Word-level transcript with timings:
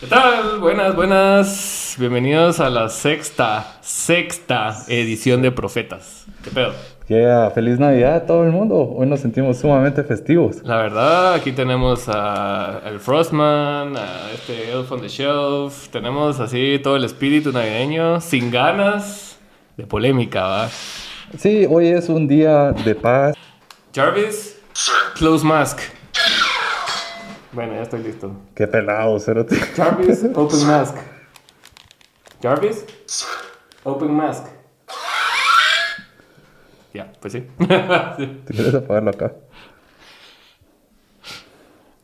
¿Qué 0.00 0.06
tal? 0.06 0.60
Buenas, 0.60 0.94
buenas. 0.94 1.96
Bienvenidos 1.98 2.60
a 2.60 2.70
la 2.70 2.88
sexta, 2.88 3.78
sexta 3.80 4.84
edición 4.86 5.42
de 5.42 5.50
Profetas. 5.50 6.24
¿Qué 6.44 6.52
pedo? 6.52 6.72
Yeah, 7.08 7.50
feliz 7.50 7.80
Navidad 7.80 8.14
a 8.14 8.24
todo 8.26 8.44
el 8.44 8.52
mundo. 8.52 8.76
Hoy 8.96 9.08
nos 9.08 9.18
sentimos 9.18 9.58
sumamente 9.58 10.04
festivos. 10.04 10.62
La 10.62 10.76
verdad, 10.76 11.34
aquí 11.34 11.50
tenemos 11.50 12.04
a 12.06 12.80
el 12.86 13.00
Frostman, 13.00 13.96
a 13.96 14.30
este 14.32 14.70
Elf 14.70 14.92
on 14.92 15.00
the 15.00 15.08
Shelf. 15.08 15.88
Tenemos 15.88 16.38
así 16.38 16.78
todo 16.80 16.94
el 16.94 17.02
espíritu 17.02 17.50
navideño, 17.50 18.20
sin 18.20 18.52
ganas 18.52 19.36
de 19.76 19.84
polémica, 19.84 20.46
¿va? 20.46 20.68
Sí, 21.36 21.66
hoy 21.68 21.88
es 21.88 22.08
un 22.08 22.28
día 22.28 22.70
de 22.70 22.94
paz. 22.94 23.34
Jarvis, 23.92 24.60
close 25.16 25.44
mask. 25.44 25.97
Bueno, 27.52 27.74
ya 27.74 27.82
estoy 27.82 28.02
listo. 28.02 28.32
Qué 28.54 28.66
pelado, 28.66 29.18
cerote. 29.18 29.56
Jarvis, 29.56 30.24
open 30.34 30.66
mask. 30.66 30.96
Jarvis, 32.42 32.84
open 33.84 34.12
mask. 34.14 34.46
Ya, 36.94 37.10
pues 37.20 37.32
sí. 37.32 37.46
Sí. 38.16 38.42
¿Te 38.46 38.54
quieres 38.54 38.74
apagarlo 38.74 39.10
acá? 39.10 39.32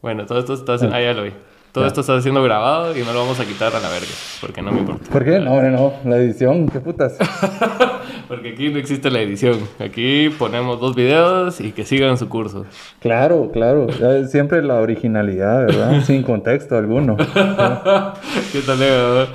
Bueno, 0.02 0.26
todo 0.26 0.38
esto 0.38 0.54
está 0.54 0.74
haciendo... 0.74 0.94
Ah, 0.96 1.00
ya 1.00 1.12
lo 1.14 1.22
vi. 1.24 1.32
Todo 1.72 1.84
Ya. 1.84 1.88
esto 1.88 2.02
está 2.02 2.20
siendo 2.20 2.42
grabado 2.42 2.96
y 2.96 3.02
no 3.02 3.12
lo 3.12 3.20
vamos 3.20 3.40
a 3.40 3.44
quitar 3.44 3.74
a 3.74 3.80
la 3.80 3.88
verga. 3.88 4.06
Porque 4.40 4.62
no 4.62 4.70
me 4.70 4.80
importa. 4.80 5.10
¿Por 5.10 5.24
qué? 5.24 5.40
No, 5.40 5.52
hombre, 5.52 5.70
no. 5.70 5.94
La 6.04 6.16
edición, 6.18 6.68
qué 6.68 6.78
putas. 6.80 7.16
Porque 8.28 8.50
aquí 8.50 8.70
no 8.70 8.78
existe 8.78 9.10
la 9.10 9.20
edición. 9.20 9.58
Aquí 9.78 10.30
ponemos 10.38 10.80
dos 10.80 10.94
videos 10.96 11.60
y 11.60 11.72
que 11.72 11.84
sigan 11.84 12.16
su 12.16 12.28
curso. 12.28 12.64
Claro, 13.00 13.50
claro. 13.52 13.86
Siempre 14.28 14.62
la 14.62 14.76
originalidad, 14.76 15.66
¿verdad? 15.66 16.00
Sin 16.04 16.22
contexto 16.22 16.76
alguno. 16.76 17.16
¿Qué 18.52 18.60
tal? 18.66 18.78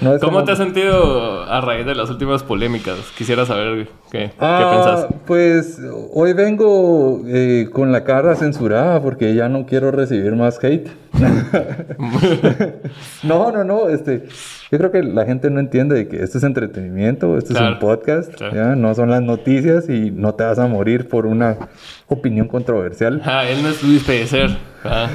No, 0.01 0.17
¿Cómo 0.19 0.31
como- 0.33 0.43
te 0.43 0.51
has 0.53 0.57
sentido 0.57 1.43
a 1.43 1.61
raíz 1.61 1.85
de 1.85 1.95
las 1.95 2.09
últimas 2.09 2.43
polémicas? 2.43 2.97
Quisiera 3.17 3.45
saber 3.45 3.87
qué, 4.11 4.17
qué 4.17 4.31
Ah, 4.39 4.71
pensás. 4.73 5.07
pues 5.27 5.79
hoy 6.13 6.33
vengo 6.33 7.21
eh, 7.27 7.67
con 7.71 7.91
la 7.91 8.03
cara 8.03 8.35
censurada 8.35 9.01
porque 9.01 9.35
ya 9.35 9.49
no 9.49 9.65
quiero 9.65 9.91
recibir 9.91 10.35
más 10.35 10.63
hate. 10.63 10.87
no, 13.23 13.51
no, 13.51 13.63
no. 13.63 13.89
Este, 13.89 14.23
yo 14.71 14.77
creo 14.77 14.91
que 14.91 15.03
la 15.03 15.25
gente 15.25 15.49
no 15.49 15.59
entiende 15.59 15.95
de 15.95 16.07
que 16.07 16.23
esto 16.23 16.37
es 16.37 16.43
entretenimiento, 16.43 17.37
esto 17.37 17.53
es 17.53 17.59
un 17.59 17.79
podcast, 17.79 18.33
claro. 18.33 18.55
¿ya? 18.55 18.75
no 18.75 18.93
son 18.95 19.09
las 19.09 19.21
noticias 19.21 19.89
y 19.89 20.11
no 20.11 20.35
te 20.35 20.43
vas 20.43 20.59
a 20.59 20.67
morir 20.67 21.07
por 21.07 21.25
una 21.25 21.57
opinión 22.07 22.47
controversial. 22.47 23.21
Ah, 23.25 23.45
él 23.45 23.61
no 23.63 23.69
es 23.69 23.83
Luis 23.83 24.03
Pellecer. 24.03 24.49
Ah, 24.83 25.09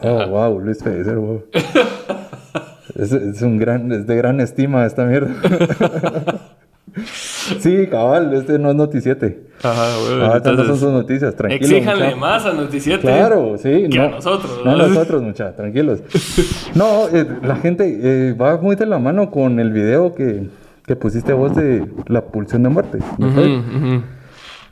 Oh, 0.00 0.26
wow, 0.26 0.58
Luis 0.58 0.82
Pellecer, 0.82 1.16
wow. 1.16 1.44
es, 2.94 3.12
es 3.12 3.42
un 3.42 3.58
gran, 3.58 3.92
es 3.92 4.06
de 4.06 4.16
gran 4.16 4.40
estima 4.40 4.84
esta 4.84 5.04
mierda. 5.04 5.30
sí, 7.60 7.86
cabal, 7.88 8.32
este 8.34 8.58
no 8.58 8.70
es 8.70 8.76
noticiete. 8.76 9.46
Ajá, 9.62 9.96
bueno, 10.06 10.32
Ah, 10.32 10.36
estas 10.36 10.54
no 10.56 10.64
son 10.64 10.78
sus 10.78 10.92
noticias, 10.92 11.34
tranquilos. 11.34 11.70
exíjanle 11.70 12.04
mucha. 12.06 12.16
más 12.16 12.44
a 12.44 12.52
Noticiete. 12.52 13.00
Claro, 13.02 13.56
sí. 13.56 13.88
Que 13.90 13.98
no, 13.98 14.04
a 14.04 14.08
nosotros. 14.10 14.60
No 14.64 14.70
a 14.72 14.76
¿no? 14.76 14.86
nosotros, 14.88 15.22
mucha, 15.22 15.54
tranquilos. 15.56 16.00
No, 16.74 17.08
eh, 17.08 17.26
la 17.42 17.56
gente 17.56 17.98
eh, 18.02 18.32
va 18.34 18.58
muy 18.58 18.76
de 18.76 18.84
la 18.86 18.98
mano 18.98 19.30
con 19.30 19.58
el 19.60 19.72
video 19.72 20.14
que, 20.14 20.48
que 20.86 20.94
pusiste 20.96 21.32
vos 21.32 21.56
de 21.56 21.86
la 22.06 22.26
pulsión 22.26 22.62
de 22.64 22.68
muerte. 22.68 22.98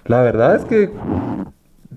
La 0.07 0.21
verdad 0.23 0.57
es 0.57 0.65
que 0.67 0.91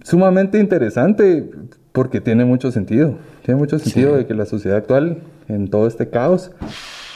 sumamente 0.03 0.59
interesante 0.59 1.49
porque 1.91 2.21
tiene 2.21 2.45
mucho 2.45 2.71
sentido. 2.71 3.15
Tiene 3.43 3.59
mucho 3.59 3.79
sentido 3.79 4.15
de 4.15 4.25
que 4.25 4.33
la 4.33 4.45
sociedad 4.45 4.77
actual, 4.77 5.19
en 5.49 5.69
todo 5.69 5.87
este 5.87 6.09
caos, 6.09 6.51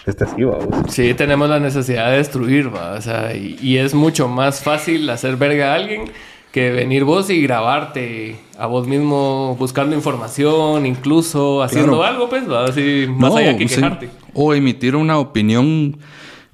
esté 0.06 0.24
así, 0.24 0.44
vamos. 0.44 0.68
Sí, 0.90 1.14
tenemos 1.14 1.50
la 1.50 1.60
necesidad 1.60 2.12
de 2.12 2.18
destruir, 2.18 2.74
¿va? 2.74 2.94
O 2.94 3.02
sea, 3.02 3.36
y, 3.36 3.58
y 3.62 3.78
es 3.78 3.94
mucho 3.94 4.28
más 4.28 4.62
fácil 4.64 5.10
hacer 5.10 5.36
verga 5.38 5.72
a 5.72 5.76
alguien 5.76 6.06
que 6.52 6.72
venir 6.72 7.06
vos 7.06 7.30
y 7.30 7.42
grabarte 7.42 8.36
a 8.58 8.66
vos 8.66 8.86
mismo 8.88 9.56
buscando 9.58 9.95
información, 9.95 10.86
incluso 10.86 11.64
haciendo 11.64 11.98
Claro. 11.98 12.04
algo, 12.04 12.30
pues, 12.30 12.50
¿va? 12.50 12.66
Así, 12.66 13.06
más 13.10 13.32
No, 13.32 13.38
allá 13.38 13.56
que 13.58 13.67
sí. 13.70 13.76
quejarte. 13.76 14.10
O 14.34 14.54
emitir 14.54 14.95
una 14.95 15.17
opinión 15.17 15.98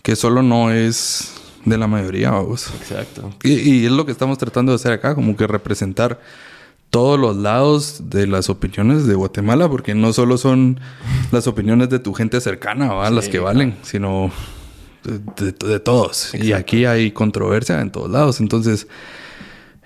que 0.04 0.16
solo 0.16 0.44
no 0.44 0.72
es 0.72 1.34
de 1.66 1.78
la 1.78 1.88
mayoría, 1.88 2.30
vamos. 2.32 2.72
Exacto. 2.80 3.32
Y, 3.44 3.54
y 3.54 3.86
es 3.86 3.92
lo 3.92 4.06
que 4.06 4.12
estamos 4.12 4.38
tratando 4.38 4.72
de 4.72 4.76
hacer 4.76 4.92
acá, 4.92 5.16
como 5.16 5.36
que 5.36 5.48
representar 5.48 6.20
todos 6.90 7.20
los 7.20 7.36
lados 7.36 8.10
de 8.10 8.28
las 8.28 8.50
opiniones 8.50 9.06
de 9.08 9.14
Guatemala, 9.16 9.68
porque 9.70 9.94
no 9.94 10.14
solo 10.14 10.38
son 10.38 10.80
las 11.32 11.46
opiniones 11.48 11.90
de 11.90 12.00
tu 12.00 12.14
gente 12.14 12.40
cercana, 12.42 12.94
¿va? 12.94 13.10
las 13.10 13.28
que 13.30 13.40
valen, 13.40 13.76
sino 13.82 14.32
de, 15.04 15.20
de- 15.52 15.68
de 15.68 15.80
todos. 15.80 16.34
Y 16.34 16.54
aquí 16.54 16.86
hay 16.86 17.12
controversia 17.12 17.82
en 17.82 17.92
todos 17.92 18.10
lados. 18.10 18.40
Entonces, 18.40 18.88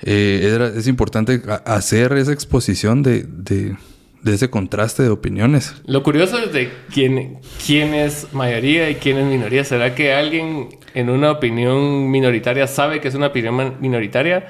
eh, 0.04 0.52
era- 0.54 0.68
es 0.68 0.88
importante 0.88 1.42
hacer 1.66 2.14
esa 2.14 2.32
exposición 2.34 3.04
de, 3.04 3.24
de- 3.24 3.76
de 4.24 4.34
ese 4.36 4.50
contraste 4.52 5.02
de 5.04 5.10
opiniones. 5.10 5.74
Lo 5.86 6.04
curioso 6.04 6.38
es 6.38 6.54
de 6.54 6.72
quién, 6.94 7.40
quién 7.66 7.94
es 7.96 8.28
mayoría 8.34 8.90
y 8.90 8.96
quién 8.96 9.18
es 9.18 9.26
minoría. 9.26 9.64
¿Será 9.64 9.96
que 9.96 10.14
alguien 10.14 10.70
en 10.94 11.10
una 11.10 11.32
opinión 11.32 12.10
minoritaria 12.12 12.68
sabe 12.68 13.02
que 13.02 13.08
es 13.08 13.16
una 13.16 13.28
opinión 13.28 13.76
minoritaria? 13.80 14.46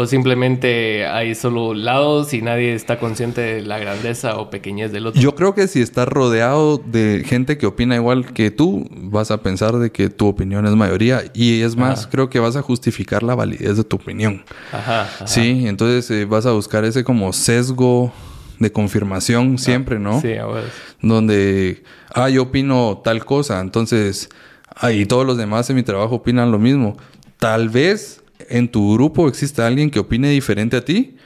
¿O 0.00 0.06
simplemente 0.06 1.08
hay 1.08 1.34
solo 1.34 1.74
lados 1.74 2.32
y 2.32 2.40
nadie 2.40 2.72
está 2.72 3.00
consciente 3.00 3.40
de 3.40 3.62
la 3.62 3.80
grandeza 3.80 4.36
o 4.36 4.48
pequeñez 4.48 4.92
del 4.92 5.08
otro? 5.08 5.20
Yo 5.20 5.34
creo 5.34 5.56
que 5.56 5.66
si 5.66 5.82
estás 5.82 6.06
rodeado 6.06 6.78
de 6.78 7.24
gente 7.26 7.58
que 7.58 7.66
opina 7.66 7.96
igual 7.96 8.32
que 8.32 8.52
tú, 8.52 8.88
vas 8.92 9.32
a 9.32 9.42
pensar 9.42 9.76
de 9.78 9.90
que 9.90 10.08
tu 10.08 10.28
opinión 10.28 10.64
es 10.66 10.76
mayoría. 10.76 11.24
Y 11.34 11.62
es 11.62 11.74
más, 11.74 12.02
Ajá. 12.02 12.10
creo 12.10 12.30
que 12.30 12.38
vas 12.38 12.54
a 12.54 12.62
justificar 12.62 13.24
la 13.24 13.34
validez 13.34 13.76
de 13.76 13.82
tu 13.82 13.96
opinión. 13.96 14.44
Ajá. 14.70 15.02
ajá. 15.02 15.26
Sí, 15.26 15.66
entonces 15.66 16.08
eh, 16.12 16.26
vas 16.26 16.46
a 16.46 16.52
buscar 16.52 16.84
ese 16.84 17.02
como 17.02 17.32
sesgo 17.32 18.12
de 18.60 18.70
confirmación 18.70 19.58
siempre, 19.58 19.98
¿no? 19.98 20.20
Sí, 20.20 20.34
a 20.34 20.46
huevos. 20.46 20.70
Donde, 21.02 21.82
ah, 22.14 22.28
yo 22.28 22.44
opino 22.44 23.00
tal 23.02 23.24
cosa, 23.24 23.58
entonces, 23.58 24.28
ah, 24.76 24.92
y 24.92 25.06
todos 25.06 25.26
los 25.26 25.36
demás 25.36 25.68
en 25.70 25.74
mi 25.74 25.82
trabajo 25.82 26.14
opinan 26.14 26.52
lo 26.52 26.60
mismo. 26.60 26.96
Tal 27.38 27.68
vez 27.68 28.22
en 28.48 28.68
tu 28.68 28.94
grupo 28.94 29.28
exista 29.28 29.66
alguien 29.66 29.90
que 29.90 29.98
opine 29.98 30.30
diferente 30.30 30.76
a 30.76 30.84
ti, 30.84 31.16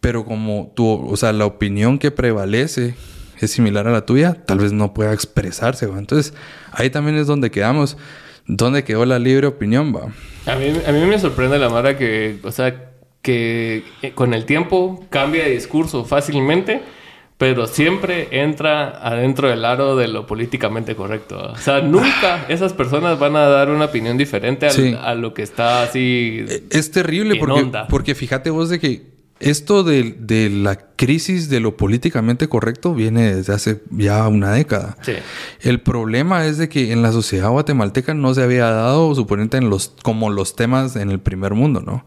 pero 0.00 0.24
como 0.24 0.72
tu, 0.74 0.86
o 0.86 1.16
sea, 1.16 1.32
la 1.32 1.46
opinión 1.46 1.98
que 1.98 2.10
prevalece 2.10 2.94
es 3.40 3.50
similar 3.50 3.88
a 3.88 3.92
la 3.92 4.06
tuya, 4.06 4.34
tal 4.46 4.58
vez 4.58 4.72
no 4.72 4.94
pueda 4.94 5.12
expresarse, 5.12 5.86
¿va? 5.86 5.98
Entonces, 5.98 6.34
ahí 6.72 6.90
también 6.90 7.16
es 7.16 7.26
donde 7.26 7.50
quedamos, 7.50 7.96
donde 8.46 8.84
quedó 8.84 9.04
la 9.06 9.18
libre 9.18 9.46
opinión, 9.46 9.94
va. 9.94 10.12
A 10.50 10.56
mí, 10.56 10.72
a 10.86 10.92
mí 10.92 11.06
me 11.06 11.18
sorprende 11.18 11.58
la 11.58 11.68
Mara 11.68 11.96
que, 11.96 12.38
o 12.42 12.52
sea, 12.52 12.90
que 13.22 13.84
eh, 14.02 14.12
con 14.12 14.34
el 14.34 14.44
tiempo 14.44 15.04
cambia 15.08 15.44
de 15.44 15.50
discurso 15.50 16.04
fácilmente, 16.04 16.82
pero 17.44 17.66
siempre 17.66 18.28
entra 18.30 18.88
adentro 19.06 19.50
del 19.50 19.66
aro 19.66 19.96
de 19.96 20.08
lo 20.08 20.26
políticamente 20.26 20.96
correcto. 20.96 21.50
O 21.52 21.58
sea, 21.58 21.82
nunca 21.82 22.44
esas 22.48 22.72
personas 22.72 23.18
van 23.18 23.36
a 23.36 23.40
dar 23.48 23.68
una 23.68 23.84
opinión 23.84 24.16
diferente 24.16 24.64
al- 24.64 24.72
Sí. 24.72 24.96
a 24.98 25.14
lo 25.14 25.34
que 25.34 25.42
está 25.42 25.82
así. 25.82 26.42
Eh, 26.48 26.62
Es 26.70 26.90
terrible 26.90 27.34
en 27.34 27.40
porque, 27.40 27.60
onda. 27.60 27.86
porque 27.88 28.14
fíjate 28.14 28.48
vos 28.48 28.70
de 28.70 28.80
que 28.80 29.02
esto 29.44 29.84
de, 29.84 30.16
de 30.18 30.48
la 30.48 30.78
crisis 30.96 31.50
de 31.50 31.60
lo 31.60 31.76
políticamente 31.76 32.48
correcto 32.48 32.94
viene 32.94 33.34
desde 33.34 33.52
hace 33.52 33.82
ya 33.90 34.26
una 34.26 34.52
década. 34.52 34.96
Sí. 35.02 35.12
El 35.60 35.82
problema 35.82 36.46
es 36.46 36.56
de 36.56 36.70
que 36.70 36.92
en 36.92 37.02
la 37.02 37.12
sociedad 37.12 37.50
guatemalteca 37.50 38.14
no 38.14 38.32
se 38.32 38.42
había 38.42 38.70
dado, 38.70 39.14
suponente, 39.14 39.58
en 39.58 39.68
los, 39.68 39.92
como 40.02 40.30
los 40.30 40.56
temas 40.56 40.96
en 40.96 41.10
el 41.10 41.20
primer 41.20 41.52
mundo, 41.52 41.82
¿no? 41.82 42.06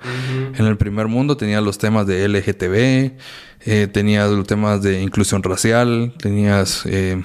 En 0.58 0.66
el 0.66 0.78
primer 0.78 1.08
mundo 1.08 1.38
tenías 1.38 1.62
los 1.62 1.78
temas 1.78 2.08
de 2.08 2.28
LGTB, 2.28 3.20
eh, 3.66 3.88
tenías 3.88 4.32
los 4.32 4.48
temas 4.48 4.82
de 4.82 5.04
inclusión 5.04 5.44
racial, 5.44 6.14
tenías, 6.18 6.88
eh, 6.88 7.22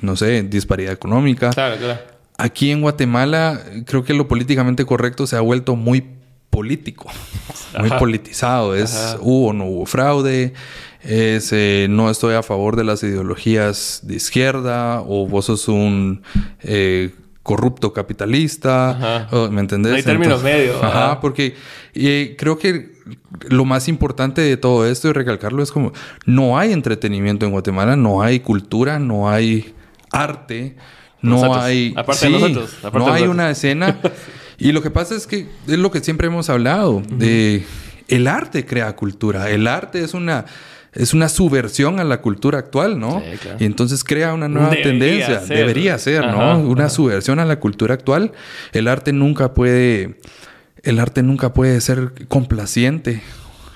no 0.00 0.16
sé, 0.16 0.42
disparidad 0.42 0.94
económica. 0.94 1.50
Claro, 1.50 1.76
claro. 1.76 2.00
Aquí 2.38 2.70
en 2.70 2.80
Guatemala 2.80 3.60
creo 3.84 4.04
que 4.04 4.14
lo 4.14 4.26
políticamente 4.26 4.86
correcto 4.86 5.26
se 5.26 5.36
ha 5.36 5.40
vuelto 5.42 5.76
muy 5.76 6.00
político, 6.50 7.08
muy 7.78 7.88
Ajá. 7.88 7.98
politizado. 7.98 8.74
Es 8.74 8.94
Ajá. 8.94 9.18
hubo 9.20 9.48
o 9.48 9.52
no 9.52 9.64
hubo 9.66 9.86
fraude, 9.86 10.52
es 11.02 11.50
eh, 11.52 11.86
no 11.88 12.10
estoy 12.10 12.34
a 12.34 12.42
favor 12.42 12.76
de 12.76 12.84
las 12.84 13.02
ideologías 13.02 14.00
de 14.02 14.16
izquierda 14.16 15.00
o 15.00 15.26
vos 15.26 15.46
sos 15.46 15.68
un 15.68 16.22
eh, 16.62 17.10
corrupto 17.42 17.92
capitalista, 17.92 19.28
¿me 19.50 19.60
entendés? 19.60 19.92
No 19.92 19.96
hay 19.96 20.02
término 20.02 20.38
medio, 20.38 20.76
Ajá, 20.76 21.04
ajá. 21.12 21.20
porque 21.20 21.54
eh, 21.94 22.36
creo 22.38 22.58
que 22.58 22.92
lo 23.48 23.64
más 23.64 23.88
importante 23.88 24.42
de 24.42 24.56
todo 24.56 24.86
esto 24.86 25.08
y 25.08 25.12
recalcarlo 25.12 25.62
es 25.62 25.72
como 25.72 25.92
no 26.26 26.58
hay 26.58 26.72
entretenimiento 26.72 27.46
en 27.46 27.52
Guatemala, 27.52 27.96
no 27.96 28.22
hay 28.22 28.40
cultura, 28.40 28.98
no 28.98 29.30
hay 29.30 29.74
arte, 30.12 30.76
no 31.22 31.36
Nosotros, 31.36 31.64
hay 31.64 31.94
aparte 31.96 32.26
de 32.26 32.32
nosotros, 32.32 32.74
aparte 32.84 32.98
no 32.98 33.06
de 33.06 33.12
hay 33.12 33.22
una 33.26 33.50
escena 33.50 33.98
y 34.60 34.72
lo 34.72 34.82
que 34.82 34.90
pasa 34.90 35.14
es 35.16 35.26
que 35.26 35.46
es 35.66 35.78
lo 35.78 35.90
que 35.90 36.00
siempre 36.00 36.26
hemos 36.28 36.48
hablado 36.50 37.02
de 37.10 37.64
el 38.08 38.26
arte 38.28 38.64
crea 38.66 38.94
cultura, 38.94 39.50
el 39.50 39.66
arte 39.66 40.02
es 40.04 40.14
una 40.14 40.44
es 40.92 41.14
una 41.14 41.28
subversión 41.28 42.00
a 42.00 42.04
la 42.04 42.20
cultura 42.20 42.58
actual, 42.58 42.98
¿no? 42.98 43.20
Sí, 43.20 43.36
claro. 43.38 43.58
Y 43.60 43.64
entonces 43.64 44.02
crea 44.02 44.34
una 44.34 44.48
nueva 44.48 44.70
Debería 44.70 44.90
tendencia. 44.90 45.40
ser. 45.40 45.56
Debería 45.56 45.98
ser, 45.98 46.26
¿no? 46.26 46.58
Una 46.58 46.86
ajá. 46.86 46.90
subversión 46.90 47.38
a 47.38 47.44
la 47.44 47.60
cultura 47.60 47.94
actual. 47.94 48.32
El 48.72 48.88
arte 48.88 49.12
nunca 49.12 49.54
puede, 49.54 50.18
el 50.82 50.98
arte 50.98 51.22
nunca 51.22 51.54
puede 51.54 51.80
ser 51.80 52.12
complaciente. 52.26 53.22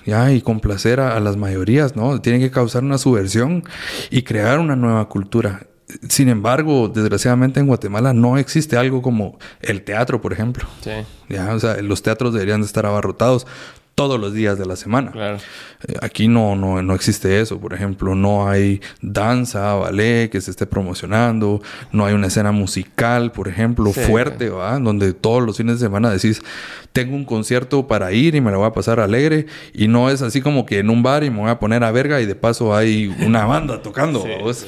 Ya, 0.07 0.33
y 0.33 0.43
complacer 0.43 1.01
a, 1.01 1.17
a 1.17 1.21
las 1.21 1.37
mayorías, 1.39 1.97
¿no? 1.97 2.21
Tiene 2.21 2.39
que 2.39 2.51
causar 2.51 2.83
una 2.83 2.99
subversión 2.99 3.65
y 4.11 4.23
crear 4.23 4.59
una 4.59 4.77
nueva 4.77 5.09
cultura. 5.09 5.67
Sin 6.09 6.29
embargo, 6.29 6.89
desgraciadamente 6.89 7.61
en 7.61 7.67
Guatemala 7.67 8.13
no 8.15 8.39
existe 8.39 8.77
algo 8.77 9.03
como 9.03 9.39
el 9.61 9.83
teatro, 9.83 10.21
por 10.21 10.33
ejemplo. 10.33 10.67
Sí, 10.83 10.91
Ya, 11.29 11.55
o 11.55 11.61
sea, 11.61 11.77
los 11.83 12.03
teatros 12.03 12.33
deberían 12.33 12.61
de 12.63 12.67
estar 12.67 12.87
abarrotados 12.87 13.47
todos 13.95 14.19
los 14.19 14.33
días 14.35 14.59
de 14.59 14.67
la 14.67 14.75
semana. 14.75 15.13
claro. 15.13 15.37
Eh, 15.87 15.95
Aquí 16.03 16.27
no, 16.27 16.57
no, 16.57 16.83
no 16.83 16.95
existe 16.95 17.41
eso, 17.41 17.61
por 17.61 17.75
ejemplo, 17.75 18.15
no 18.17 18.49
hay 18.49 18.81
danza, 19.03 19.75
ballet 19.75 20.31
que 20.31 20.41
se 20.41 20.51
esté 20.51 20.67
promocionando, 20.67 21.63
no 21.93 22.05
hay 22.05 22.15
una 22.15 22.27
escena 22.27 22.51
musical, 22.51 23.31
por 23.31 23.47
ejemplo, 23.47 23.93
Sí. 23.93 24.01
fuerte, 24.01 24.49
¿va? 24.49 24.79
Donde 24.81 25.13
todos 25.13 25.45
los 25.45 25.59
fines 25.59 25.79
de 25.79 25.87
semana 25.87 26.11
decís, 26.11 26.41
tengo 26.93 27.15
un 27.15 27.25
concierto 27.25 27.87
para 27.87 28.11
ir 28.13 28.35
y 28.35 28.41
me 28.41 28.51
lo 28.51 28.59
voy 28.59 28.67
a 28.67 28.73
pasar 28.73 28.99
alegre, 28.99 29.47
y 29.73 29.87
no 29.87 30.11
es 30.11 30.23
así 30.23 30.41
como 30.41 30.67
que 30.67 30.81
en 30.81 30.91
un 30.91 31.03
bar 31.05 31.23
y 31.23 31.31
me 31.31 31.39
voy 31.41 31.51
a 31.51 31.61
poner 31.61 31.85
a 31.85 31.93
verga 31.93 32.21
y 32.21 32.27
de 32.27 32.35
paso 32.35 32.75
hay 32.75 33.15
una 33.25 33.45
banda 33.45 33.81
tocando, 33.83 34.23
Sí. 34.25 34.67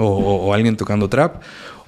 O, 0.00 0.46
o- 0.48 0.54
alguien 0.54 0.76
tocando 0.76 1.08
trap. 1.08 1.42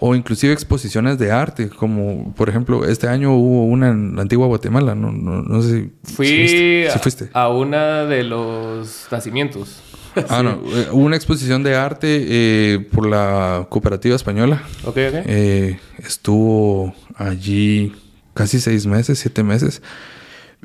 O 0.04 0.16
inclusive 0.16 0.52
exposiciones 0.52 1.16
de 1.18 1.30
arte, 1.30 1.68
como 1.68 2.32
por 2.34 2.48
ejemplo, 2.48 2.84
este 2.84 3.06
año 3.06 3.36
hubo 3.36 3.66
una 3.66 3.90
en 3.90 4.16
la 4.16 4.22
antigua 4.22 4.48
Guatemala, 4.48 4.96
no, 4.96 5.12
no, 5.12 5.42
no 5.42 5.62
sé 5.62 5.90
si, 6.04 6.14
Fui 6.14 6.26
si 6.26 6.36
viste. 6.42 6.88
a, 6.88 6.92
Si 6.94 6.98
fuiste. 6.98 7.30
a 7.32 7.48
una 7.50 8.04
de 8.06 8.24
los 8.24 9.06
nacimientos. 9.10 9.80
Ah, 10.28 10.42
no. 10.42 10.60
eh, 10.74 10.88
Hubo 10.92 11.04
una 11.06 11.16
exposición 11.16 11.62
de 11.62 11.74
arte 11.74 12.06
eh, 12.28 12.80
por 12.92 13.06
la 13.08 13.66
cooperativa 13.70 14.14
española. 14.14 14.62
Ok, 14.84 14.88
ok. 15.08 15.14
Eh, 15.26 15.78
estuvo 16.04 16.94
allí 17.16 17.92
casi 18.34 18.60
seis 18.60 18.86
meses, 18.86 19.18
siete 19.20 19.42
meses. 19.42 19.80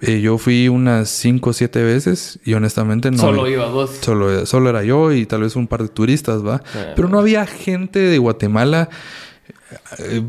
Eh, 0.02 0.22
yo 0.22 0.38
fui 0.38 0.68
unas 0.68 1.10
cinco 1.10 1.50
o 1.50 1.54
siete 1.54 1.82
veces 1.84 2.40
y 2.46 2.54
honestamente 2.54 3.10
no... 3.10 3.18
Solo 3.18 3.48
iba 3.50 3.66
dos. 3.66 3.90
Solo, 4.02 4.46
solo 4.46 4.70
era 4.70 4.84
yo 4.84 5.12
y 5.12 5.26
tal 5.26 5.42
vez 5.42 5.56
un 5.56 5.68
par 5.68 5.82
de 5.82 5.90
turistas, 5.90 6.46
¿va? 6.46 6.62
Ah. 6.76 6.94
Pero 6.96 7.10
no 7.10 7.18
había 7.20 7.48
gente 7.48 7.98
de 8.00 8.18
Guatemala 8.20 8.90
eh, 9.98 10.22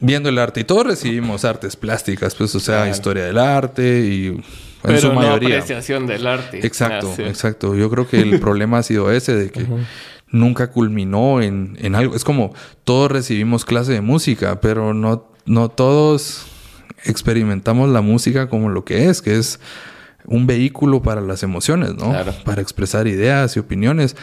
viendo 0.00 0.28
el 0.28 0.38
arte. 0.38 0.60
Y 0.60 0.64
todos 0.64 0.86
recibimos 0.86 1.44
artes 1.44 1.76
plásticas, 1.76 2.34
pues, 2.34 2.54
o 2.54 2.60
sea, 2.60 2.76
Claro. 2.80 2.90
historia 2.90 3.24
del 3.24 3.38
arte 3.38 4.00
y 4.00 4.26
en 4.26 4.44
Pero 4.82 5.00
su 5.00 5.08
no 5.08 5.14
mayoría. 5.14 5.56
apreciación 5.56 6.06
del 6.06 6.26
arte. 6.26 6.64
Exacto, 6.66 7.08
Ah, 7.12 7.16
sí. 7.16 7.22
exacto. 7.22 7.74
Yo 7.74 7.88
creo 7.90 8.06
que 8.06 8.20
el 8.20 8.38
problema 8.40 8.78
ha 8.78 8.82
sido 8.82 9.10
ese 9.10 9.34
de 9.34 9.50
que 9.50 9.66
nunca 10.30 10.70
culminó 10.70 11.40
en, 11.40 11.78
en 11.80 11.94
algo. 11.94 12.14
Es 12.14 12.22
como 12.24 12.52
todos 12.84 13.10
recibimos 13.10 13.64
clase 13.64 13.92
de 13.92 14.02
música, 14.02 14.60
pero 14.60 14.92
no, 14.92 15.26
no 15.46 15.70
todos 15.70 16.46
experimentamos 17.04 17.88
la 17.88 18.00
música 18.00 18.48
como 18.48 18.68
lo 18.68 18.84
que 18.84 19.08
es, 19.08 19.22
que 19.22 19.36
es 19.36 19.60
un 20.24 20.46
vehículo 20.46 21.02
para 21.02 21.20
las 21.20 21.42
emociones, 21.42 21.94
¿no? 21.94 22.10
Claro. 22.10 22.34
Para 22.44 22.62
expresar 22.62 23.06
ideas 23.06 23.56
y 23.56 23.60
opiniones. 23.60 24.16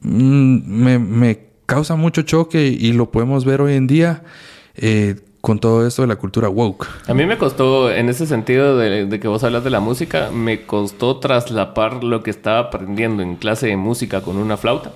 Mm, 0.00 0.82
me, 0.82 0.98
me 0.98 1.46
causa 1.66 1.96
mucho 1.96 2.22
choque 2.22 2.66
y 2.66 2.92
lo 2.92 3.10
podemos 3.10 3.44
ver 3.44 3.60
hoy 3.60 3.74
en 3.74 3.86
día 3.86 4.22
eh, 4.76 5.16
con 5.40 5.58
todo 5.60 5.86
esto 5.86 6.02
de 6.02 6.08
la 6.08 6.16
cultura 6.16 6.48
woke. 6.48 6.88
A 7.06 7.14
mí 7.14 7.24
me 7.26 7.38
costó, 7.38 7.92
en 7.92 8.08
ese 8.08 8.26
sentido 8.26 8.76
de, 8.76 9.06
de 9.06 9.20
que 9.20 9.28
vos 9.28 9.44
hablas 9.44 9.62
de 9.62 9.70
la 9.70 9.80
música, 9.80 10.30
me 10.32 10.62
costó 10.62 11.18
traslapar 11.18 12.02
lo 12.02 12.22
que 12.22 12.30
estaba 12.30 12.58
aprendiendo 12.58 13.22
en 13.22 13.36
clase 13.36 13.68
de 13.68 13.76
música 13.76 14.22
con 14.22 14.36
una 14.38 14.56
flauta, 14.56 14.92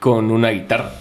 con 0.00 0.30
una 0.30 0.50
guitarra. 0.50 0.92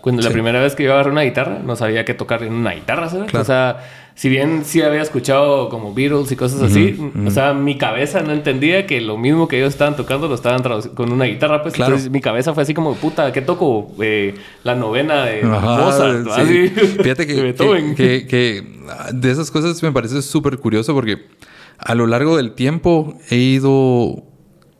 Cuando 0.00 0.22
la 0.22 0.30
primera 0.30 0.60
vez 0.60 0.74
que 0.74 0.84
yo 0.84 0.92
agarré 0.92 1.10
una 1.10 1.22
guitarra, 1.22 1.58
no 1.64 1.74
sabía 1.74 2.04
qué 2.04 2.14
tocar 2.14 2.42
en 2.42 2.52
una 2.52 2.72
guitarra, 2.72 3.08
¿sabes? 3.08 3.30
Claro. 3.30 3.42
O 3.42 3.44
sea, 3.44 3.78
si 4.16 4.28
bien 4.28 4.62
sí 4.64 4.80
había 4.80 5.02
escuchado 5.02 5.68
como 5.68 5.92
Beatles 5.92 6.30
y 6.30 6.36
cosas 6.36 6.62
así, 6.62 6.96
o 7.26 7.30
sea, 7.30 7.52
mi 7.52 7.76
cabeza 7.78 8.20
no 8.20 8.32
entendía 8.32 8.86
que 8.86 9.00
lo 9.00 9.18
mismo 9.18 9.48
que 9.48 9.56
ellos 9.58 9.70
estaban 9.72 9.96
tocando 9.96 10.28
lo 10.28 10.36
estaban 10.36 10.62
con 10.94 11.12
una 11.12 11.24
guitarra, 11.24 11.62
pues. 11.62 11.74
Claro. 11.74 11.92
Entonces 11.94 12.12
mi 12.12 12.20
cabeza 12.20 12.54
fue 12.54 12.62
así 12.62 12.74
como, 12.74 12.94
puta, 12.94 13.32
¿qué 13.32 13.42
toco? 13.42 13.92
Eh, 14.00 14.34
la 14.62 14.76
novena 14.76 15.24
de 15.24 15.42
Ajá, 15.42 15.76
Mozart, 15.78 16.24
sí. 16.26 16.40
Así. 16.40 16.68
Fíjate 17.02 17.26
de 17.26 17.54
que, 17.54 17.54
que, 17.54 17.94
que- 17.96 18.26
que, 18.28 18.62
de 19.12 19.30
esas 19.32 19.50
cosas 19.50 19.82
me 19.82 19.90
parece 19.90 20.22
súper 20.22 20.58
curioso 20.58 20.94
porque 20.94 21.26
a 21.78 21.94
lo 21.96 22.06
largo 22.06 22.36
del 22.36 22.52
tiempo 22.52 23.18
he 23.30 23.36
ido, 23.36 24.22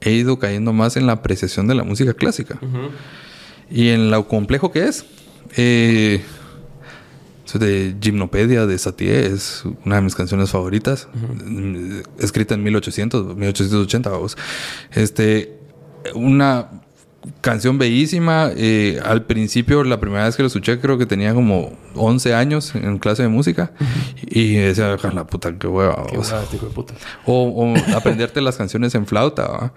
he 0.00 0.12
ido 0.12 0.38
cayendo 0.38 0.72
más 0.72 0.96
en 0.96 1.06
la 1.08 1.14
apreciación 1.14 1.66
de 1.66 1.74
la 1.74 1.82
música 1.82 2.14
clásica 2.14 2.60
y 3.68 3.88
en 3.88 4.10
lo 4.12 4.28
complejo 4.28 4.70
que 4.70 4.84
es. 4.84 5.04
Eh, 5.56 6.22
de 7.52 7.94
Gimnopedia 8.00 8.66
de 8.66 8.78
Satie 8.78 9.26
es 9.26 9.64
una 9.84 9.96
de 9.96 10.02
mis 10.02 10.14
canciones 10.14 10.50
favoritas, 10.50 11.08
mm, 11.14 12.00
escrita 12.18 12.54
en 12.54 12.62
1800, 12.62 13.36
1880, 13.36 14.10
vamos. 14.10 14.36
Este, 14.92 15.58
una 16.14 16.83
canción 17.40 17.78
bellísima. 17.78 18.50
eh, 18.56 19.00
al 19.04 19.24
principio, 19.24 19.82
la 19.84 19.98
primera 20.00 20.24
vez 20.24 20.36
que 20.36 20.42
lo 20.42 20.46
escuché, 20.48 20.78
creo 20.80 20.98
que 20.98 21.06
tenía 21.06 21.34
como 21.34 21.72
11 21.94 22.34
años 22.34 22.74
en 22.74 22.98
clase 22.98 23.22
de 23.22 23.28
música. 23.28 23.72
Y 24.26 24.54
decía, 24.54 24.96
"Ja, 24.98 25.10
la 25.12 25.26
puta, 25.26 25.56
qué 25.58 25.66
hueva. 25.66 26.06
Qué 26.10 26.18
o 26.18 26.24
sea, 26.24 26.34
huevada 26.38 26.42
este 26.44 26.56
hijo 26.56 26.66
de 26.66 26.72
puta. 26.72 26.94
o, 27.26 27.44
o 27.44 27.74
aprenderte 27.96 28.40
las 28.40 28.56
canciones 28.56 28.94
en 28.94 29.06
flauta, 29.06 29.46
¿va? 29.48 29.72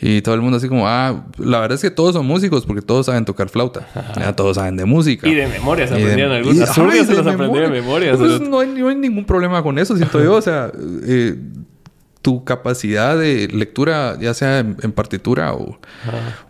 Y 0.00 0.22
todo 0.22 0.34
el 0.34 0.40
mundo 0.40 0.56
así 0.56 0.68
como, 0.68 0.88
ah, 0.88 1.24
la 1.38 1.60
verdad 1.60 1.76
es 1.76 1.80
que 1.80 1.90
todos 1.90 2.14
son 2.14 2.26
músicos 2.26 2.66
porque 2.66 2.82
todos 2.82 3.06
saben 3.06 3.24
tocar 3.24 3.48
flauta. 3.48 3.86
Ya 4.18 4.34
todos 4.34 4.56
saben 4.56 4.76
de 4.76 4.84
música. 4.84 5.28
Y 5.28 5.34
de 5.34 5.46
memoria 5.46 5.86
se 5.86 5.94
de- 5.94 6.18
y- 6.18 6.22
algunas. 6.22 6.74
se 6.74 7.14
los 7.14 7.26
aprendí 7.26 7.60
de 7.60 7.68
memoria. 7.68 8.16
Pues 8.16 8.32
hay, 8.32 8.48
no 8.48 8.58
hay 8.88 8.96
ningún 8.96 9.24
problema 9.24 9.62
con 9.62 9.78
eso, 9.78 9.96
siento 9.96 10.22
yo. 10.22 10.34
O 10.34 10.42
sea, 10.42 10.72
eh, 11.06 11.36
tu 12.24 12.42
capacidad 12.42 13.18
de 13.18 13.48
lectura, 13.48 14.16
ya 14.18 14.32
sea 14.32 14.60
en, 14.60 14.78
en 14.80 14.92
partitura 14.92 15.52
o, 15.52 15.78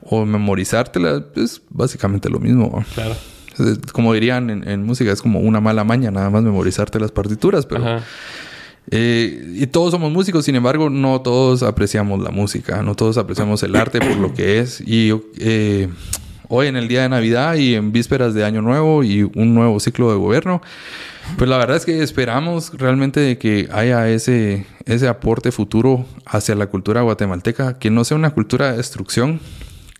o 0.02 0.24
memorizártela, 0.24 1.24
es 1.34 1.62
básicamente 1.68 2.30
lo 2.30 2.38
mismo. 2.38 2.84
Claro. 2.94 3.16
Como 3.92 4.14
dirían 4.14 4.50
en, 4.50 4.68
en 4.68 4.84
música, 4.84 5.10
es 5.10 5.20
como 5.20 5.40
una 5.40 5.60
mala 5.60 5.82
maña 5.82 6.12
nada 6.12 6.30
más 6.30 6.44
memorizarte 6.44 7.00
las 7.00 7.10
partituras, 7.10 7.66
pero... 7.66 7.84
Ajá. 7.84 8.04
Eh, 8.90 9.54
y 9.56 9.66
todos 9.66 9.90
somos 9.90 10.12
músicos, 10.12 10.44
sin 10.44 10.54
embargo, 10.54 10.90
no 10.90 11.22
todos 11.22 11.62
apreciamos 11.62 12.22
la 12.22 12.30
música, 12.30 12.82
no 12.82 12.94
todos 12.94 13.16
apreciamos 13.16 13.62
el 13.62 13.74
arte 13.74 13.98
por 13.98 14.16
lo 14.16 14.32
que 14.32 14.60
es. 14.60 14.80
Y 14.80 15.10
eh, 15.38 15.88
hoy 16.48 16.66
en 16.66 16.76
el 16.76 16.88
día 16.88 17.02
de 17.02 17.08
Navidad 17.08 17.54
y 17.54 17.74
en 17.74 17.92
vísperas 17.92 18.34
de 18.34 18.44
Año 18.44 18.62
Nuevo 18.62 19.02
y 19.04 19.22
un 19.22 19.54
nuevo 19.54 19.80
ciclo 19.80 20.10
de 20.10 20.16
gobierno, 20.18 20.62
pues 21.38 21.48
la 21.48 21.56
verdad 21.58 21.76
es 21.76 21.86
que 21.86 22.02
esperamos 22.02 22.72
realmente 22.74 23.20
de 23.20 23.38
que 23.38 23.68
haya 23.72 24.08
ese, 24.08 24.66
ese 24.84 25.08
aporte 25.08 25.52
futuro 25.52 26.04
hacia 26.26 26.54
la 26.54 26.66
cultura 26.66 27.00
guatemalteca, 27.02 27.78
que 27.78 27.90
no 27.90 28.04
sea 28.04 28.16
una 28.16 28.30
cultura 28.30 28.70
de 28.70 28.76
destrucción, 28.76 29.40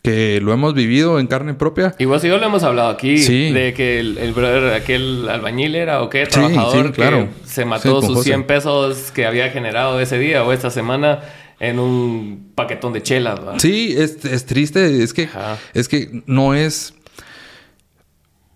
que 0.03 0.39
lo 0.43 0.53
hemos 0.53 0.75
vivido 0.75 1.19
en 1.19 1.27
carne 1.27 1.55
propia. 1.55 1.95
Y 1.99 2.05
vos 2.05 2.23
y 2.25 2.29
yo 2.29 2.37
lo 2.37 2.45
hemos 2.45 2.63
hablado 2.63 2.91
aquí 2.91 3.17
Sí. 3.17 3.53
de 3.53 3.73
que 3.73 4.01
el, 4.01 4.19
el 4.19 4.35
brother, 4.35 4.75
aquel 4.75 5.27
albañil 5.31 5.75
era 5.75 6.03
o 6.03 6.11
qué, 6.11 6.27
trabajador 6.27 6.89
sí, 6.89 6.93
claro. 6.93 7.29
que 7.43 7.49
se 7.49 7.65
mató 7.65 8.03
sus 8.03 8.17
José. 8.17 8.25
100 8.31 8.47
pesos 8.47 9.11
que 9.13 9.25
había 9.25 9.49
generado 9.51 9.99
ese 10.01 10.19
día 10.19 10.45
o 10.45 10.53
esta 10.53 10.69
semana 10.71 11.21
en 11.69 11.79
un 11.79 12.53
paquetón 12.55 12.93
de 12.93 13.03
chelas. 13.03 13.41
Sí, 13.59 13.95
es, 13.97 14.25
es 14.25 14.47
triste, 14.47 15.03
es 15.03 15.13
que, 15.13 15.25
Ajá. 15.25 15.59
es 15.73 15.89
que 15.89 16.23
no 16.27 16.55
es, 16.55 16.95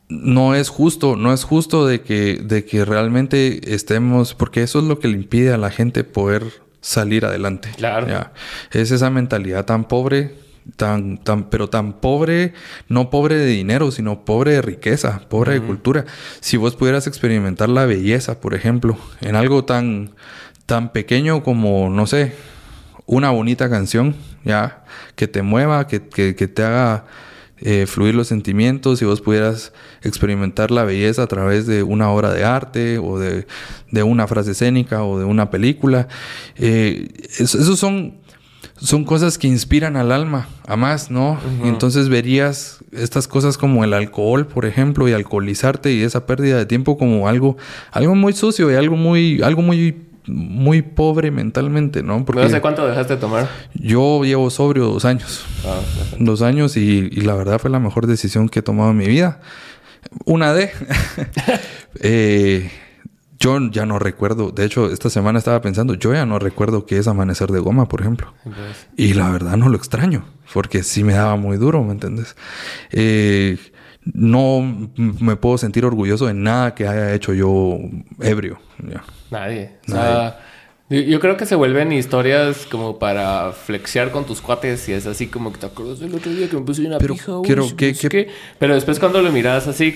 no 0.08 0.54
es 0.54 0.68
justo, 0.68 1.16
no 1.16 1.32
es 1.32 1.44
justo 1.44 1.86
de 1.86 2.02
que, 2.02 2.40
de 2.42 2.64
que 2.64 2.84
realmente 2.84 3.74
estemos, 3.74 4.34
porque 4.34 4.62
eso 4.62 4.78
es 4.78 4.84
lo 4.84 4.98
que 4.98 5.08
le 5.08 5.14
impide 5.14 5.52
a 5.52 5.58
la 5.58 5.70
gente 5.70 6.04
poder 6.04 6.44
salir 6.80 7.24
adelante. 7.24 7.70
Claro. 7.76 8.08
Ya. 8.08 8.32
Es 8.72 8.90
esa 8.90 9.10
mentalidad 9.10 9.64
tan 9.64 9.84
pobre, 9.86 10.34
tan, 10.76 11.18
tan, 11.18 11.50
pero 11.50 11.68
tan 11.68 11.94
pobre, 12.00 12.52
no 12.88 13.10
pobre 13.10 13.36
de 13.36 13.46
dinero, 13.46 13.90
sino 13.90 14.24
pobre 14.24 14.52
de 14.52 14.62
riqueza, 14.62 15.22
pobre 15.28 15.54
de 15.54 15.62
cultura. 15.62 16.04
Si 16.40 16.56
vos 16.56 16.76
pudieras 16.76 17.06
experimentar 17.06 17.68
la 17.68 17.86
belleza, 17.86 18.40
por 18.40 18.54
ejemplo, 18.54 18.96
en 19.20 19.36
algo 19.36 19.64
tan, 19.64 20.12
tan 20.66 20.92
pequeño 20.92 21.42
como, 21.42 21.90
no 21.90 22.06
sé, 22.06 22.34
una 23.08 23.30
bonita 23.30 23.68
canción, 23.68 24.14
ya, 24.44 24.84
que 25.16 25.26
te 25.26 25.42
mueva, 25.42 25.86
que, 25.88 26.00
que- 26.06 26.36
que 26.36 26.46
te 26.46 26.62
haga 26.62 27.06
eh, 27.60 27.86
fluir 27.88 28.14
los 28.14 28.28
sentimientos, 28.28 29.00
si 29.00 29.04
vos 29.04 29.20
pudieras 29.20 29.72
experimentar 30.02 30.70
la 30.70 30.84
belleza 30.84 31.24
a 31.24 31.26
través 31.26 31.66
de 31.66 31.82
una 31.82 32.08
obra 32.10 32.32
de 32.32 32.44
arte 32.44 32.98
o 32.98 33.18
de, 33.18 33.48
de 33.90 34.02
una 34.04 34.28
frase 34.28 34.52
escénica 34.52 35.02
o 35.02 35.18
de 35.18 35.24
una 35.24 35.50
película. 35.50 36.06
Eh, 36.56 37.08
es- 37.38 37.56
esos 37.56 37.78
son, 37.80 38.14
son 38.76 39.04
cosas 39.04 39.38
que 39.38 39.48
inspiran 39.48 39.96
al 39.96 40.12
alma, 40.12 40.46
a 40.68 40.76
más, 40.76 41.10
¿no? 41.10 41.40
Y 41.64 41.68
entonces 41.68 42.08
verías 42.08 42.78
estas 42.92 43.26
cosas 43.26 43.58
como 43.58 43.82
el 43.82 43.92
alcohol, 43.92 44.46
por 44.46 44.64
ejemplo, 44.64 45.08
y 45.08 45.12
alcoholizarte 45.12 45.92
y 45.92 46.02
esa 46.02 46.26
pérdida 46.26 46.58
de 46.58 46.66
tiempo 46.66 46.96
como 46.96 47.26
algo, 47.26 47.56
algo 47.90 48.14
muy 48.14 48.34
sucio 48.34 48.70
y 48.70 48.76
algo 48.76 48.94
muy, 48.96 49.42
algo 49.42 49.62
muy 49.62 50.04
muy 50.28 50.82
pobre 50.82 51.30
mentalmente, 51.30 52.02
¿no? 52.02 52.24
Porque 52.24 52.42
no 52.42 52.48
sé 52.48 52.60
cuánto 52.60 52.86
dejaste 52.86 53.14
de 53.14 53.20
tomar. 53.20 53.48
Yo 53.74 54.24
llevo 54.24 54.50
sobrio 54.50 54.84
dos 54.86 55.04
años. 55.04 55.44
Ah, 55.66 55.80
dos 56.18 56.42
años 56.42 56.76
y, 56.76 57.08
y, 57.10 57.20
la 57.22 57.34
verdad 57.34 57.58
fue 57.58 57.70
la 57.70 57.80
mejor 57.80 58.06
decisión 58.06 58.48
que 58.48 58.60
he 58.60 58.62
tomado 58.62 58.90
en 58.90 58.96
mi 58.96 59.06
vida. 59.06 59.40
Una 60.24 60.52
de... 60.54 60.70
eh, 62.00 62.70
yo 63.40 63.58
ya 63.70 63.86
no 63.86 64.00
recuerdo, 64.00 64.50
de 64.50 64.64
hecho, 64.64 64.90
esta 64.90 65.10
semana 65.10 65.38
estaba 65.38 65.60
pensando, 65.60 65.94
yo 65.94 66.12
ya 66.12 66.26
no 66.26 66.40
recuerdo 66.40 66.86
qué 66.86 66.98
es 66.98 67.06
amanecer 67.06 67.52
de 67.52 67.60
goma, 67.60 67.86
por 67.86 68.00
ejemplo. 68.00 68.34
Y 68.96 69.14
la 69.14 69.30
verdad 69.30 69.56
no 69.56 69.68
lo 69.68 69.76
extraño, 69.76 70.24
porque 70.52 70.82
sí 70.82 71.04
me 71.04 71.12
daba 71.12 71.36
muy 71.36 71.56
duro, 71.56 71.84
¿me 71.84 71.92
entiendes? 71.92 72.34
Eh, 72.90 73.58
no 74.14 74.90
me 74.96 75.36
puedo 75.36 75.58
sentir 75.58 75.84
orgulloso 75.84 76.26
de 76.26 76.34
nada 76.34 76.74
que 76.74 76.86
haya 76.86 77.14
hecho 77.14 77.32
yo 77.32 77.78
ebrio. 78.20 78.58
Nadie. 79.30 79.72
O 79.86 79.92
sea, 79.92 80.40
yo 80.88 81.20
creo 81.20 81.36
que 81.36 81.46
se 81.46 81.54
vuelven 81.54 81.92
historias 81.92 82.66
como 82.66 82.98
para 82.98 83.52
flexear 83.52 84.10
con 84.10 84.24
tus 84.24 84.40
cuates 84.40 84.88
y 84.88 84.92
es 84.92 85.06
así 85.06 85.26
como 85.26 85.52
que 85.52 85.58
te 85.58 85.66
acuerdas 85.66 86.00
del 86.00 86.14
otro 86.14 86.32
día 86.32 86.48
que 86.48 86.56
me 86.56 86.62
puse 86.62 86.86
una 86.86 86.98
Pero 86.98 87.14
pija. 87.14 87.32
Quiero, 87.44 87.66
¿qué, 87.76 87.94
qué? 87.94 88.28
Pero 88.58 88.74
después 88.74 88.98
cuando 88.98 89.20
lo 89.20 89.30
miras 89.30 89.66
así 89.68 89.94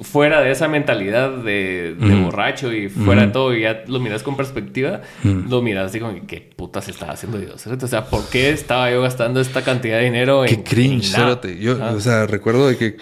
fuera 0.00 0.40
de 0.40 0.50
esa 0.50 0.68
mentalidad 0.68 1.30
de, 1.38 1.96
borracho 2.22 2.72
y 2.72 2.88
fuera 2.88 3.26
de 3.26 3.32
todo 3.32 3.54
y 3.54 3.62
ya 3.62 3.82
lo 3.86 3.98
miras 3.98 4.22
con 4.22 4.36
perspectiva, 4.36 5.02
lo 5.24 5.62
miras 5.62 5.86
así 5.86 5.98
como 5.98 6.14
que 6.14 6.26
qué 6.26 6.52
putas 6.54 6.88
estaba 6.88 7.12
haciendo 7.12 7.38
Dios. 7.38 7.66
O 7.66 7.88
sea, 7.88 8.04
¿por 8.04 8.28
qué 8.28 8.50
estaba 8.50 8.90
yo 8.90 9.02
gastando 9.02 9.40
esta 9.40 9.62
cantidad 9.62 9.98
de 9.98 10.04
dinero 10.04 10.44
en 10.44 10.50
Qué 10.50 10.62
cringe, 10.62 11.16
Yo, 11.58 11.78
o 11.94 12.00
sea, 12.00 12.26
recuerdo 12.26 12.68
de 12.68 12.76
que 12.76 12.96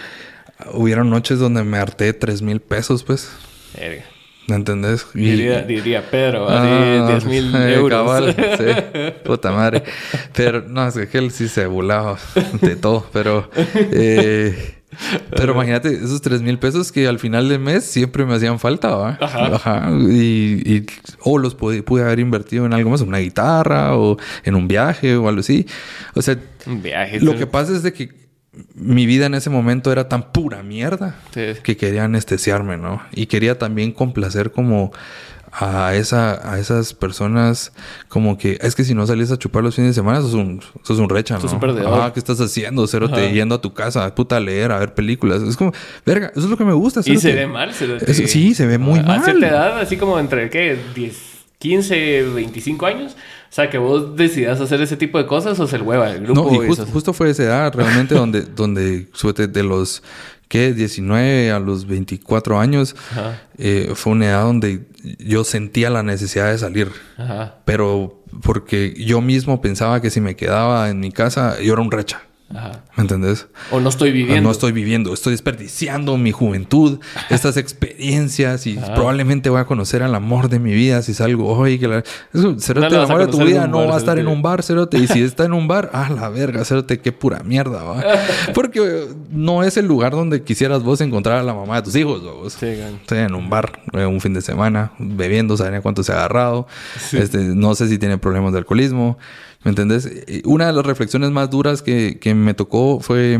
hubieron 0.72 1.10
noches 1.10 1.38
donde 1.38 1.64
me 1.64 1.78
harté 1.78 2.12
tres 2.12 2.42
mil 2.42 2.60
pesos, 2.60 3.02
pues. 3.02 3.30
¿Me 4.48 4.54
entendés? 4.54 5.06
Diría, 5.12 6.08
Pedro, 6.08 6.46
ah, 6.48 7.08
10 7.08 7.24
mil 7.24 7.54
euros. 7.72 7.90
Cabal, 7.90 8.36
sí. 8.56 9.12
Puta 9.24 9.50
madre. 9.50 9.82
Pero, 10.34 10.62
no, 10.62 10.86
es 10.86 10.94
que 11.08 11.18
él 11.18 11.32
sí 11.32 11.48
se 11.48 11.66
burlaba 11.66 12.16
de 12.60 12.76
todo. 12.76 13.08
Pero, 13.12 13.50
eh, 13.74 14.76
pero 15.36 15.52
imagínate, 15.52 15.92
esos 15.92 16.22
3 16.22 16.42
mil 16.42 16.60
pesos 16.60 16.92
que 16.92 17.08
al 17.08 17.18
final 17.18 17.48
del 17.48 17.58
mes 17.58 17.84
siempre 17.84 18.24
me 18.24 18.34
hacían 18.34 18.60
falta, 18.60 18.94
¿va? 18.94 19.18
Ajá. 19.20 19.46
Ajá. 19.56 19.90
Y, 19.90 20.86
o 21.22 21.38
los 21.38 21.56
pude, 21.56 21.82
pude, 21.82 22.04
haber 22.04 22.20
invertido 22.20 22.66
en 22.66 22.72
algo 22.72 22.90
más, 22.90 23.00
una 23.00 23.18
guitarra 23.18 23.96
o 23.96 24.16
en 24.44 24.54
un 24.54 24.68
viaje 24.68 25.16
o 25.16 25.28
algo 25.28 25.40
así. 25.40 25.66
O 26.14 26.22
sea, 26.22 26.38
un 26.66 26.82
viaje. 26.82 27.18
Lo 27.18 27.36
que 27.36 27.48
pasa 27.48 27.72
es 27.72 27.82
de 27.82 27.92
que 27.92 28.25
mi 28.74 29.06
vida 29.06 29.26
en 29.26 29.34
ese 29.34 29.50
momento 29.50 29.92
era 29.92 30.08
tan 30.08 30.32
pura 30.32 30.62
mierda 30.62 31.16
que 31.32 31.76
quería 31.76 32.04
anestesiarme, 32.04 32.76
¿no? 32.76 33.02
Y 33.12 33.26
quería 33.26 33.58
también 33.58 33.92
complacer 33.92 34.52
como 34.52 34.92
a 35.58 35.94
esa 35.94 36.52
a 36.52 36.58
esas 36.58 36.92
personas 36.92 37.72
como 38.08 38.36
que 38.36 38.58
es 38.60 38.74
que 38.74 38.84
si 38.84 38.94
no 38.94 39.06
salías 39.06 39.30
a 39.30 39.38
chupar 39.38 39.62
los 39.62 39.74
fines 39.74 39.90
de 39.90 39.94
semana 39.94 40.20
sos 40.20 40.34
un 40.34 40.60
sos 40.82 40.98
un 40.98 41.08
recha, 41.08 41.38
¿no? 41.38 41.94
ah, 41.94 42.10
¿qué 42.12 42.20
estás 42.20 42.40
haciendo? 42.40 42.86
Cero 42.86 43.10
te 43.10 43.32
yendo 43.32 43.54
a 43.54 43.60
tu 43.60 43.72
casa, 43.72 44.14
puta 44.14 44.36
a 44.36 44.40
leer, 44.40 44.72
a 44.72 44.78
ver 44.78 44.94
películas. 44.94 45.42
Es 45.42 45.56
como, 45.56 45.72
verga, 46.04 46.28
eso 46.28 46.40
es 46.40 46.50
lo 46.50 46.58
que 46.58 46.64
me 46.64 46.74
gusta. 46.74 47.00
Y 47.04 47.16
se 47.16 47.32
ve 47.32 47.46
mal, 47.46 47.72
se 47.72 48.14
Sí, 48.26 48.54
se 48.54 48.66
ve 48.66 48.78
muy 48.78 49.00
mal. 49.00 49.20
A 49.20 49.24
cierta 49.24 49.48
edad, 49.48 49.78
así 49.78 49.96
como 49.96 50.18
entre 50.18 50.50
qué, 50.50 50.78
10, 50.94 51.35
15, 51.58 52.22
25 52.34 52.86
años 52.86 53.16
o 53.48 53.52
sea, 53.56 53.70
que 53.70 53.78
vos 53.78 54.16
decidas 54.16 54.60
hacer 54.60 54.82
ese 54.82 54.98
tipo 54.98 55.16
de 55.16 55.26
cosas 55.26 55.58
o 55.60 55.64
es 55.64 55.72
el 55.72 55.80
hueva 55.80 56.12
del 56.12 56.24
grupo. 56.24 56.50
No, 56.50 56.62
y 56.62 56.68
justo, 56.68 57.14
fue 57.14 57.30
esa 57.30 57.44
edad 57.44 57.72
realmente 57.74 58.14
donde, 58.18 58.42
donde 58.42 59.08
suerte 59.14 59.46
de 59.46 59.62
los, 59.62 60.02
¿qué? 60.48 60.74
19 60.74 61.52
a 61.52 61.58
los 61.58 61.86
24 61.86 62.58
años, 62.58 62.96
eh, 63.56 63.92
fue 63.94 64.12
una 64.12 64.26
edad 64.26 64.42
donde 64.42 64.86
yo 65.18 65.42
sentía 65.44 65.88
la 65.88 66.02
necesidad 66.02 66.50
de 66.50 66.58
salir. 66.58 66.90
Ajá. 67.16 67.54
Pero 67.64 68.22
porque 68.42 68.94
yo 68.98 69.22
mismo 69.22 69.60
pensaba 69.62 70.02
que 70.02 70.10
si 70.10 70.20
me 70.20 70.36
quedaba 70.36 70.90
en 70.90 71.00
mi 71.00 71.12
casa, 71.12 71.58
yo 71.62 71.72
era 71.72 71.82
un 71.82 71.90
recha. 71.90 72.22
Ajá. 72.54 72.84
¿Me 72.96 73.02
entendés? 73.02 73.48
O 73.72 73.80
no 73.80 73.88
estoy 73.88 74.12
viviendo. 74.12 74.42
no 74.42 74.50
estoy 74.52 74.70
viviendo. 74.70 75.12
Estoy 75.12 75.32
desperdiciando 75.32 76.16
mi 76.16 76.30
juventud, 76.30 77.00
estas 77.30 77.56
experiencias 77.56 78.66
y 78.66 78.76
probablemente 78.94 79.50
voy 79.50 79.60
a 79.60 79.64
conocer 79.64 80.02
al 80.02 80.14
amor 80.14 80.48
de 80.48 80.60
mi 80.60 80.72
vida 80.72 81.02
si 81.02 81.12
salgo 81.12 81.52
hoy. 81.56 81.78
Que 81.78 81.88
la... 81.88 82.04
Eso, 82.32 82.58
cerote, 82.60 82.86
el 82.86 83.02
amor 83.02 83.26
de 83.26 83.32
tu 83.32 83.44
vida 83.44 83.66
no 83.66 83.86
va 83.88 83.96
a 83.96 83.98
estar 83.98 84.18
en 84.18 84.28
un 84.28 84.42
bar, 84.42 84.62
cerote. 84.62 84.98
Y 84.98 85.08
si 85.08 85.22
está 85.22 85.44
en 85.44 85.54
un 85.54 85.66
bar, 85.66 85.90
ah, 85.94 86.08
la 86.08 86.28
verga, 86.28 86.64
cerote, 86.64 87.00
qué 87.00 87.10
pura 87.10 87.40
mierda, 87.40 87.82
va. 87.82 88.04
Porque 88.54 89.08
no 89.30 89.64
es 89.64 89.76
el 89.76 89.86
lugar 89.86 90.12
donde 90.12 90.42
quisieras 90.42 90.84
vos 90.84 91.00
encontrar 91.00 91.38
a 91.38 91.42
la 91.42 91.54
mamá 91.54 91.76
de 91.76 91.82
tus 91.82 91.96
hijos, 91.96 92.22
vos. 92.22 92.52
Sí, 92.52 92.66
Estoy 92.66 93.18
en 93.18 93.34
un 93.34 93.50
bar, 93.50 93.80
eh, 93.92 94.06
un 94.06 94.20
fin 94.20 94.34
de 94.34 94.40
semana, 94.40 94.92
bebiendo, 94.98 95.56
sabría 95.56 95.80
cuánto 95.80 96.04
se 96.04 96.12
ha 96.12 96.16
agarrado. 96.16 96.68
Este, 97.12 97.38
no 97.38 97.74
sé 97.74 97.88
si 97.88 97.98
tiene 97.98 98.18
problemas 98.18 98.52
de 98.52 98.58
alcoholismo. 98.58 99.18
¿Me 99.66 99.70
entendés? 99.70 100.08
Una 100.44 100.68
de 100.68 100.72
las 100.74 100.86
reflexiones 100.86 101.32
más 101.32 101.50
duras 101.50 101.82
que, 101.82 102.34
me 102.36 102.54
tocó 102.54 103.00
fue... 103.00 103.36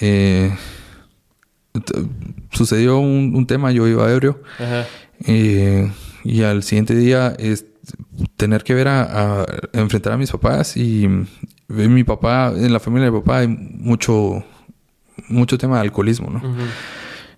Eh, 0.00 0.56
sucedió 2.50 2.98
un, 2.98 3.46
tema, 3.46 3.70
yo 3.70 3.86
iba 3.86 4.10
ebrio. 4.10 4.40
Eh, 5.26 5.92
y 6.24 6.42
al 6.44 6.62
siguiente 6.62 6.94
día 6.94 7.36
es 7.38 7.66
tener 8.38 8.64
que 8.64 8.72
ver 8.72 8.88
a, 8.88 9.44
enfrentar 9.74 10.14
a 10.14 10.16
mis 10.16 10.30
papás 10.30 10.78
y 10.78 11.06
mi 11.68 12.04
papá, 12.04 12.54
en 12.56 12.72
la 12.72 12.80
familia 12.80 13.04
de 13.04 13.10
mi 13.10 13.18
papá 13.18 13.40
hay 13.40 13.48
mucho, 13.48 14.42
mucho 15.28 15.58
tema 15.58 15.76
de 15.76 15.82
alcoholismo, 15.82 16.30
¿no? 16.30 16.40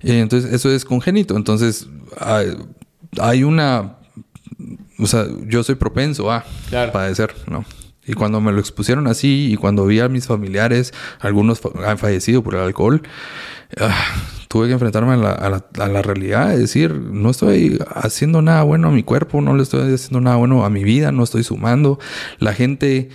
Eh, 0.00 0.20
entonces, 0.20 0.52
eso 0.52 0.70
es 0.70 0.85
congénito. 0.85 1.37
Entonces, 1.37 1.88
hay, 3.18 3.42
una... 3.42 3.97
O 4.97 5.09
sea, 5.09 5.26
yo 5.49 5.64
soy 5.64 5.75
propenso 5.75 6.30
a 6.30 6.44
padecer, 6.92 7.35
¿no? 7.49 7.64
Y 8.07 8.14
cuando 8.14 8.40
me 8.40 8.52
lo 8.52 8.61
expusieron 8.61 9.07
así 9.07 9.52
y 9.52 9.57
cuando 9.57 9.87
vi 9.87 10.00
a 10.00 10.09
mis 10.09 10.26
familiares, 10.26 10.92
algunos 11.21 11.61
han 11.87 11.99
fallecido 11.99 12.42
por 12.42 12.54
el 12.54 12.61
alcohol, 12.61 13.02
ah, 13.78 14.04
tuve 14.49 14.66
que 14.66 14.73
enfrentarme 14.73 15.12
a 15.12 15.16
la, 15.16 15.33
a, 15.33 15.88
la, 15.88 16.02
realidad, 16.02 16.49
de 16.49 16.59
decir, 16.59 16.92
no 16.92 17.30
estoy 17.30 17.78
haciendo 17.95 18.42
nada 18.42 18.62
bueno 18.62 18.88
a 18.88 18.90
mi 18.90 19.02
cuerpo, 19.02 19.40
no 19.40 19.54
le 19.54 19.62
estoy 19.62 19.92
haciendo 19.92 20.21
nada 20.21 20.37
bueno 20.37 20.64
a 20.64 20.71
mi 20.71 20.83
vida, 20.83 21.12
no 21.12 21.23
estoy 21.23 21.45
sumando. 21.45 21.99
La 22.38 22.54
gente 22.54 23.11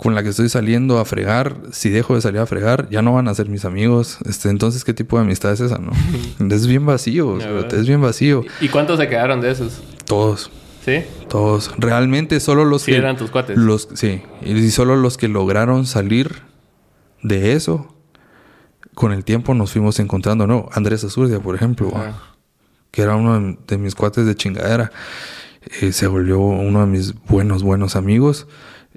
con 0.00 0.14
la 0.14 0.22
que 0.22 0.30
estoy 0.30 0.48
saliendo 0.48 0.98
a 0.98 1.04
fregar, 1.04 1.56
si 1.72 1.90
dejo 1.90 2.14
de 2.14 2.22
salir 2.22 2.40
a 2.40 2.46
fregar, 2.46 2.88
ya 2.88 3.02
no 3.02 3.12
van 3.12 3.28
a 3.28 3.34
ser 3.34 3.50
mis 3.50 3.66
amigos. 3.66 4.16
Este, 4.24 4.48
entonces, 4.48 4.82
¿qué 4.82 4.94
tipo 4.94 5.18
de 5.18 5.24
amistad 5.24 5.52
es 5.52 5.60
esa, 5.60 5.76
no? 5.76 5.92
es 6.54 6.66
bien 6.66 6.86
vacío, 6.86 7.38
es 7.38 7.86
bien 7.86 8.00
vacío. 8.00 8.42
¿Y 8.62 8.68
cuántos 8.68 8.98
se 8.98 9.08
quedaron 9.08 9.42
de 9.42 9.50
esos? 9.50 9.82
Todos. 10.06 10.50
¿Sí? 10.84 11.02
Todos. 11.28 11.72
Realmente 11.78 12.40
solo 12.40 12.64
los 12.64 12.82
sí, 12.82 12.92
que... 12.92 12.98
eran 12.98 13.16
tus 13.16 13.30
cuates. 13.30 13.56
Los, 13.56 13.88
sí. 13.94 14.22
Y 14.42 14.70
solo 14.70 14.96
los 14.96 15.16
que 15.16 15.28
lograron 15.28 15.86
salir 15.86 16.42
de 17.22 17.52
eso, 17.52 17.94
con 18.94 19.12
el 19.12 19.24
tiempo 19.24 19.54
nos 19.54 19.72
fuimos 19.72 19.98
encontrando, 19.98 20.46
¿no? 20.46 20.68
Andrés 20.72 21.04
Azurdia, 21.04 21.40
por 21.40 21.54
ejemplo, 21.54 21.92
que 22.90 23.02
era 23.02 23.16
uno 23.16 23.56
de, 23.66 23.78
mis 23.78 23.94
cuates 23.94 24.26
de 24.26 24.34
chingadera, 24.34 24.90
eh, 25.80 25.92
se 25.92 26.06
volvió 26.06 26.40
uno 26.40 26.80
de 26.80 26.86
mis 26.86 27.14
buenos, 27.26 27.62
buenos 27.62 27.96
amigos. 27.96 28.46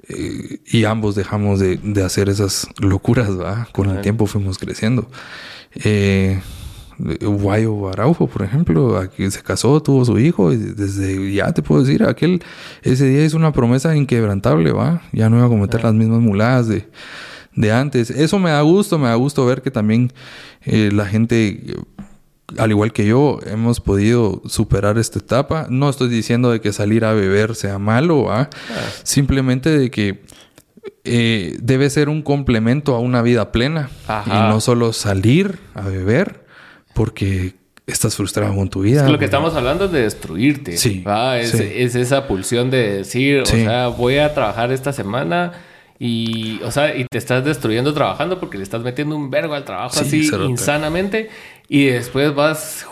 Eh, 0.08 0.60
y 0.66 0.84
ambos 0.84 1.14
dejamos 1.14 1.60
de, 1.60 1.78
hacer 2.04 2.28
esas 2.28 2.66
locuras, 2.78 3.38
¿va? 3.38 3.68
Con 3.72 3.90
el 3.90 4.00
tiempo 4.00 4.26
fuimos 4.26 4.58
creciendo. 4.58 5.08
Eh, 5.74 6.40
Guayo 6.98 7.88
Araujo, 7.88 8.26
por 8.26 8.42
ejemplo, 8.42 8.96
aquí 8.98 9.30
se 9.30 9.42
casó, 9.42 9.82
tuvo 9.82 10.04
su 10.04 10.18
hijo, 10.18 10.52
y 10.52 10.56
desde 10.56 11.32
ya 11.32 11.52
te 11.52 11.62
puedo 11.62 11.82
decir, 11.82 12.04
aquel 12.04 12.42
ese 12.82 13.06
día 13.06 13.24
hizo 13.24 13.36
una 13.36 13.52
promesa 13.52 13.96
inquebrantable, 13.96 14.72
va, 14.72 15.02
ya 15.12 15.28
no 15.28 15.38
iba 15.38 15.46
a 15.46 15.48
cometer 15.48 15.82
las 15.82 15.94
mismas 15.94 16.20
muladas 16.20 16.68
de, 16.68 16.88
de 17.54 17.72
antes. 17.72 18.10
Eso 18.10 18.38
me 18.38 18.50
da 18.50 18.60
gusto, 18.62 18.98
me 18.98 19.08
da 19.08 19.14
gusto 19.14 19.44
ver 19.46 19.62
que 19.62 19.70
también 19.70 20.12
eh, 20.62 20.90
la 20.92 21.06
gente, 21.06 21.74
al 22.58 22.70
igual 22.70 22.92
que 22.92 23.06
yo, 23.06 23.38
hemos 23.46 23.80
podido 23.80 24.42
superar 24.46 24.98
esta 24.98 25.18
etapa. 25.18 25.66
No 25.70 25.88
estoy 25.88 26.08
diciendo 26.08 26.50
de 26.50 26.60
que 26.60 26.72
salir 26.72 27.04
a 27.04 27.12
beber 27.12 27.54
sea 27.54 27.78
malo, 27.78 28.24
¿va? 28.24 28.50
simplemente 29.02 29.76
de 29.76 29.90
que 29.90 30.22
eh, 31.04 31.56
debe 31.60 31.90
ser 31.90 32.08
un 32.08 32.22
complemento 32.22 32.94
a 32.94 32.98
una 32.98 33.22
vida 33.22 33.52
plena 33.52 33.90
y 34.26 34.30
no 34.30 34.60
solo 34.60 34.92
salir 34.92 35.58
a 35.74 35.82
beber 35.82 36.43
porque 36.94 37.54
estás 37.86 38.16
frustrado 38.16 38.54
con 38.54 38.68
tu 38.68 38.82
vida. 38.82 39.08
lo 39.08 39.18
que 39.18 39.26
estamos 39.26 39.54
hablando 39.54 39.86
es 39.86 39.92
de 39.92 40.02
destruirte. 40.02 40.76
Sí, 40.76 41.04
es, 41.38 41.54
es, 41.54 41.94
esa 41.94 42.26
pulsión 42.26 42.70
de 42.70 42.96
decir, 42.96 43.40
o 43.40 43.46
sea, 43.46 43.88
voy 43.88 44.18
a 44.18 44.32
trabajar 44.32 44.72
esta 44.72 44.92
semana 44.92 45.52
y, 45.98 46.60
o 46.62 46.70
sea, 46.70 46.96
y 46.96 47.04
te 47.04 47.18
estás 47.18 47.44
destruyendo 47.44 47.92
trabajando 47.94 48.40
porque 48.40 48.56
le 48.56 48.64
estás 48.64 48.82
metiendo 48.82 49.16
un 49.16 49.30
vergo 49.30 49.54
al 49.54 49.64
trabajo 49.64 50.00
así 50.00 50.28
insanamente 50.48 51.30
y 51.68 51.86
después 51.86 52.34
vas 52.34 52.86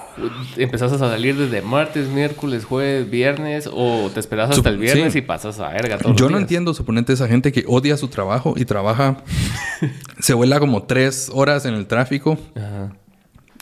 empezás 0.59 0.93
a 0.93 0.99
salir 0.99 1.37
desde 1.37 1.63
martes, 1.63 2.09
miércoles, 2.09 2.67
jueves, 2.67 3.09
viernes 3.09 3.69
o 3.73 4.11
te 4.13 4.21
esperas 4.21 4.51
hasta 4.51 4.69
el 4.69 4.77
viernes 4.77 5.17
y 5.17 5.23
pasas 5.23 5.59
a 5.59 5.71
verga 5.71 5.97
todo. 5.97 6.15
Yo 6.15 6.29
no 6.29 6.37
entiendo, 6.37 6.75
suponente, 6.75 7.15
esa 7.15 7.29
gente 7.29 7.51
que 7.51 7.65
odia 7.67 7.97
su 7.97 8.09
trabajo 8.09 8.53
y 8.57 8.67
trabaja, 8.67 9.25
se 10.21 10.35
vuela 10.35 10.61
como 10.61 10.83
tres 10.83 11.31
horas 11.33 11.65
en 11.65 11.75
el 11.75 11.87
tráfico. 11.87 12.37
Ajá 12.55 12.93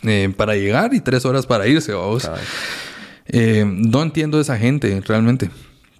eh, 0.03 0.33
para 0.35 0.55
llegar 0.55 0.93
y 0.93 0.99
tres 1.01 1.25
horas 1.25 1.45
para 1.45 1.67
irse, 1.67 1.93
vamos. 1.93 2.29
Eh, 3.27 3.63
no 3.67 4.01
entiendo 4.03 4.39
esa 4.41 4.57
gente 4.57 5.01
realmente. 5.07 5.49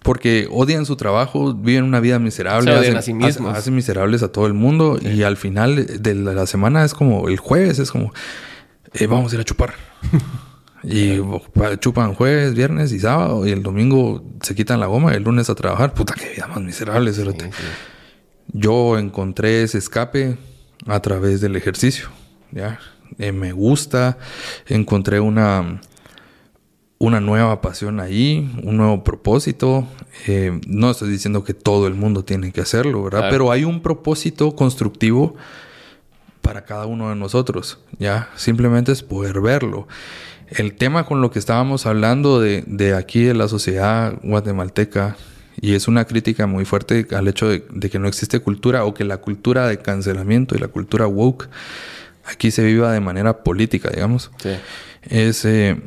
porque 0.03 0.47
odian 0.49 0.85
su 0.87 0.95
trabajo, 0.95 1.53
viven 1.53 1.83
una 1.83 1.99
vida 1.99 2.17
miserable, 2.17 2.71
Se 2.71 2.77
hacen, 2.79 2.97
a 2.97 3.01
sí 3.03 3.13
mismos. 3.13 3.55
hacen- 3.55 3.75
miserables 3.75 4.23
a 4.23 4.31
todo 4.31 4.47
el 4.47 4.53
mundo 4.53 4.97
y 4.99 5.21
al 5.21 5.37
final 5.37 6.01
de 6.01 6.15
la 6.15 6.47
semana 6.47 6.83
es 6.83 6.95
como 6.95 7.29
el 7.29 7.37
jueves, 7.37 7.77
es 7.77 7.91
como 7.91 8.11
eh, 8.93 9.05
vamos 9.05 9.31
a 9.31 9.35
ir 9.35 9.41
a 9.41 9.43
chupar. 9.43 9.75
y 10.83 11.19
pa- 11.53 11.79
chupan 11.79 12.15
jueves, 12.15 12.55
viernes 12.55 12.91
y 12.91 12.99
sábado 12.99 13.45
y 13.45 13.51
el 13.51 13.61
domingo 13.61 14.23
se 14.41 14.55
quitan 14.55 14.79
la 14.79 14.87
goma 14.87 15.13
y 15.13 15.17
el 15.17 15.23
lunes 15.23 15.51
a 15.51 15.55
trabajar. 15.55 15.93
Puta, 15.93 16.15
qué 16.15 16.31
vida 16.35 16.47
más 16.47 16.61
miserable. 16.61 17.11
Yo 18.53 18.97
encontré 18.97 19.61
ese 19.63 19.77
escape 19.77 20.35
a 20.87 20.99
través 20.99 21.41
del 21.41 21.55
ejercicio. 21.55 22.09
¿ya? 22.51 22.79
Eh, 23.17 23.31
me 23.31 23.51
gusta, 23.51 24.17
encontré 24.67 25.19
una, 25.19 25.81
una 26.97 27.19
nueva 27.19 27.61
pasión 27.61 27.99
ahí, 27.99 28.51
un 28.63 28.77
nuevo 28.77 29.03
propósito. 29.03 29.87
Eh, 30.27 30.59
no 30.67 30.91
estoy 30.91 31.09
diciendo 31.09 31.43
que 31.43 31.53
todo 31.53 31.87
el 31.87 31.93
mundo 31.93 32.23
tiene 32.23 32.51
que 32.51 32.61
hacerlo, 32.61 33.03
¿verdad? 33.03 33.19
Claro. 33.19 33.31
Pero 33.31 33.51
hay 33.51 33.63
un 33.63 33.81
propósito 33.81 34.55
constructivo 34.55 35.35
para 36.41 36.65
cada 36.65 36.85
uno 36.87 37.09
de 37.09 37.15
nosotros, 37.15 37.79
¿ya? 37.99 38.29
Simplemente 38.35 38.91
es 38.91 39.03
poder 39.03 39.41
verlo. 39.41 39.87
El 40.49 40.73
tema 40.73 41.05
con 41.05 41.21
lo 41.21 41.31
que 41.31 41.39
estábamos 41.39 41.85
hablando 41.85 42.41
de, 42.41 42.63
de 42.67 42.93
aquí 42.93 43.23
de 43.23 43.33
la 43.33 43.47
sociedad 43.47 44.17
guatemalteca, 44.23 45.15
y 45.59 45.75
es 45.75 45.87
una 45.87 46.05
crítica 46.05 46.47
muy 46.47 46.65
fuerte 46.65 47.05
al 47.11 47.27
hecho 47.27 47.47
de, 47.47 47.65
de 47.69 47.89
que 47.89 47.99
no 47.99 48.07
existe 48.07 48.39
cultura 48.39 48.83
o 48.85 48.93
que 48.93 49.03
la 49.03 49.17
cultura 49.17 49.67
de 49.67 49.77
cancelamiento 49.77 50.55
y 50.55 50.59
la 50.59 50.69
cultura 50.69 51.07
woke 51.07 51.49
aquí 52.25 52.51
se 52.51 52.63
viva 52.63 52.91
de 52.91 52.99
manera 52.99 53.43
política, 53.43 53.89
digamos, 53.93 54.31
Sí. 54.41 54.49
es, 55.03 55.45
eh, 55.45 55.81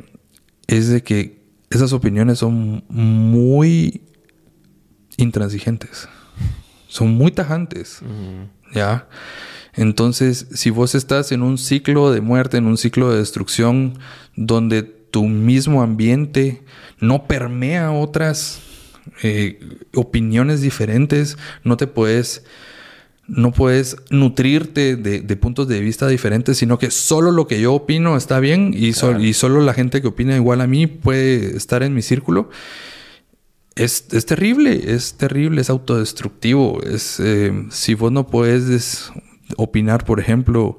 es 0.67 0.89
de 0.89 1.03
que 1.03 1.43
esas 1.69 1.93
opiniones 1.93 2.39
son 2.39 2.83
muy 2.89 4.01
intransigentes, 5.17 6.07
son 6.87 7.13
muy 7.15 7.31
tajantes, 7.31 8.01
¿ya? 8.73 9.07
Entonces, 9.73 10.47
si 10.53 10.69
vos 10.69 10.95
estás 10.95 11.31
en 11.31 11.41
un 11.41 11.57
ciclo 11.57 12.11
de 12.11 12.21
muerte, 12.21 12.57
en 12.57 12.65
un 12.65 12.77
ciclo 12.77 13.11
de 13.11 13.19
destrucción, 13.19 13.99
donde 14.35 14.83
tu 14.83 15.25
mismo 15.25 15.81
ambiente 15.81 16.63
no 16.99 17.27
permea 17.27 17.91
otras 17.91 18.61
eh, 19.21 19.59
opiniones 19.93 20.61
diferentes, 20.61 21.37
no 21.63 21.77
te 21.77 21.87
puedes, 21.87 22.43
no 23.27 23.51
puedes 23.51 23.97
nutrirte 24.11 24.95
de, 24.95 25.21
de 25.21 25.35
puntos 25.35 25.67
de 25.67 25.79
vista 25.79 26.07
diferentes, 26.07 26.57
sino 26.57 26.77
que 26.77 26.91
solo 26.91 27.31
lo 27.31 27.47
que 27.47 27.59
yo 27.59 27.73
opino 27.73 28.17
está 28.17 28.39
bien 28.39 28.71
y, 28.75 28.93
Claro. 28.93 29.19
y 29.19 29.33
solo 29.33 29.61
la 29.61 29.73
gente 29.73 30.01
que 30.01 30.07
opina 30.07 30.35
igual 30.35 30.61
a 30.61 30.67
mí 30.67 30.85
puede 30.87 31.57
estar 31.57 31.81
en 31.83 31.93
mi 31.95 32.01
círculo. 32.01 32.49
Es, 33.75 34.05
es 34.13 34.25
terrible, 34.25 34.93
es 34.93 35.15
terrible, 35.15 35.59
es 35.61 35.69
autodestructivo. 35.69 36.81
Es, 36.83 37.19
eh, 37.19 37.51
si 37.71 37.93
vos 37.93 38.11
no 38.11 38.27
puedes 38.27 38.67
des- 38.67 39.11
opinar, 39.57 40.05
por 40.05 40.19
ejemplo, 40.19 40.77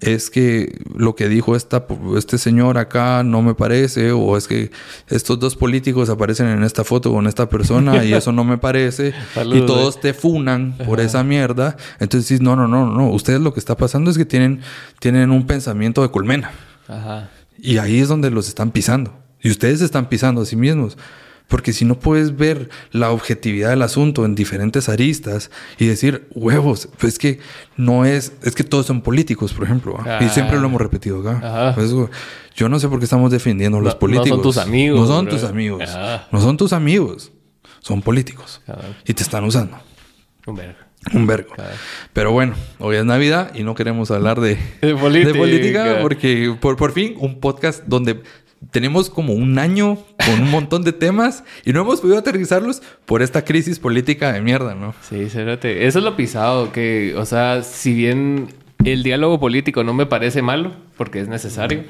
es 0.00 0.30
que 0.30 0.78
lo 0.94 1.14
que 1.14 1.28
dijo 1.28 1.56
esta, 1.56 1.86
este 2.16 2.38
señor 2.38 2.78
acá 2.78 3.22
no 3.22 3.42
me 3.42 3.54
parece, 3.54 4.12
o 4.12 4.36
es 4.36 4.48
que 4.48 4.70
estos 5.08 5.38
dos 5.38 5.56
políticos 5.56 6.08
aparecen 6.08 6.48
en 6.48 6.64
esta 6.64 6.84
foto 6.84 7.12
con 7.12 7.26
esta 7.26 7.48
persona 7.48 8.04
y 8.04 8.14
eso 8.14 8.32
no 8.32 8.44
me 8.44 8.58
parece, 8.58 9.12
y 9.52 9.66
todos 9.66 10.00
te 10.00 10.14
funan 10.14 10.76
por 10.86 11.00
esa 11.00 11.22
mierda. 11.22 11.76
Entonces 11.98 12.28
dices, 12.28 12.42
no, 12.42 12.56
no, 12.56 12.66
no, 12.66 12.86
no, 12.86 13.10
ustedes 13.10 13.40
lo 13.40 13.52
que 13.52 13.60
está 13.60 13.76
pasando 13.76 14.10
es 14.10 14.16
que 14.16 14.24
tienen, 14.24 14.60
tienen 14.98 15.30
un 15.30 15.46
pensamiento 15.46 16.02
de 16.02 16.10
colmena. 16.10 16.50
Ajá. 16.88 17.30
Y 17.58 17.78
ahí 17.78 18.00
es 18.00 18.08
donde 18.08 18.30
los 18.30 18.48
están 18.48 18.70
pisando. 18.70 19.12
Y 19.42 19.50
ustedes 19.50 19.80
están 19.80 20.08
pisando 20.08 20.42
a 20.42 20.46
sí 20.46 20.56
mismos. 20.56 20.96
Porque 21.50 21.74
si 21.74 21.84
no 21.84 21.98
puedes 21.98 22.36
ver 22.38 22.70
la 22.92 23.10
objetividad 23.10 23.68
del 23.70 23.82
asunto 23.82 24.24
en 24.24 24.34
diferentes 24.34 24.88
aristas 24.88 25.50
y 25.78 25.86
decir, 25.86 26.26
huevos, 26.34 26.88
pues 26.98 27.14
es 27.14 27.18
que 27.18 27.40
no 27.76 28.06
es, 28.06 28.32
es 28.42 28.54
que 28.54 28.64
todos 28.64 28.86
son 28.86 29.02
políticos, 29.02 29.52
por 29.52 29.64
ejemplo. 29.64 29.96
¿ah? 29.98 30.20
Y 30.22 30.28
siempre 30.30 30.58
lo 30.58 30.66
hemos 30.68 30.80
repetido 30.80 31.20
acá. 31.20 31.72
Pues, 31.74 31.92
yo 32.54 32.68
no 32.68 32.78
sé 32.78 32.88
por 32.88 32.98
qué 33.00 33.04
estamos 33.04 33.30
defendiendo 33.30 33.78
a 33.78 33.80
los 33.82 33.88
No- 33.88 33.94
no 33.94 33.98
políticos. 33.98 34.28
son 34.30 34.42
tus 34.42 34.56
amigos, 34.56 35.00
No 35.00 35.06
son 35.06 35.24
bro. 35.26 35.34
tus 35.34 35.44
amigos. 35.44 35.82
No 36.30 36.40
son 36.40 36.56
tus 36.56 36.72
amigos. 36.72 37.32
Son 37.80 38.00
políticos. 38.00 38.62
Y 39.06 39.12
te 39.14 39.22
están 39.22 39.44
usando. 39.44 39.76
Un 40.46 40.54
vergo. 40.54 40.78
Un 41.14 41.26
vergo. 41.26 41.54
Pero 42.12 42.30
bueno, 42.30 42.54
hoy 42.78 42.96
es 42.96 43.04
Navidad 43.04 43.52
y 43.54 43.62
no 43.64 43.74
queremos 43.74 44.10
hablar 44.10 44.38
de, 44.40 44.56
De 44.82 44.94
política. 44.94 45.32
de 45.32 45.34
política 45.38 45.98
porque 46.02 46.54
por, 46.60 46.76
por 46.76 46.92
fin 46.92 47.14
un 47.18 47.40
podcast 47.40 47.82
donde 47.86 48.22
tenemos 48.70 49.10
como 49.10 49.32
un 49.32 49.58
año 49.58 49.98
con 50.24 50.42
un 50.42 50.50
montón 50.50 50.82
de 50.82 50.92
temas 50.92 51.44
y 51.64 51.72
no 51.72 51.80
hemos 51.80 52.00
podido 52.00 52.18
aterrizarlos 52.18 52.82
por 53.06 53.22
esta 53.22 53.44
crisis 53.44 53.78
política 53.78 54.32
de 54.32 54.40
mierda, 54.42 54.74
¿no? 54.74 54.94
Sí, 55.08 55.28
cérate. 55.30 55.86
Eso 55.86 55.98
es 55.98 56.04
lo 56.04 56.16
pisado, 56.16 56.72
que, 56.72 57.14
o 57.16 57.24
sea, 57.24 57.62
si 57.62 57.94
bien 57.94 58.48
el 58.84 59.02
diálogo 59.02 59.40
político 59.40 59.84
no 59.84 59.94
me 59.94 60.06
parece 60.06 60.42
malo, 60.42 60.72
porque 60.96 61.20
es 61.20 61.28
necesario, 61.28 61.84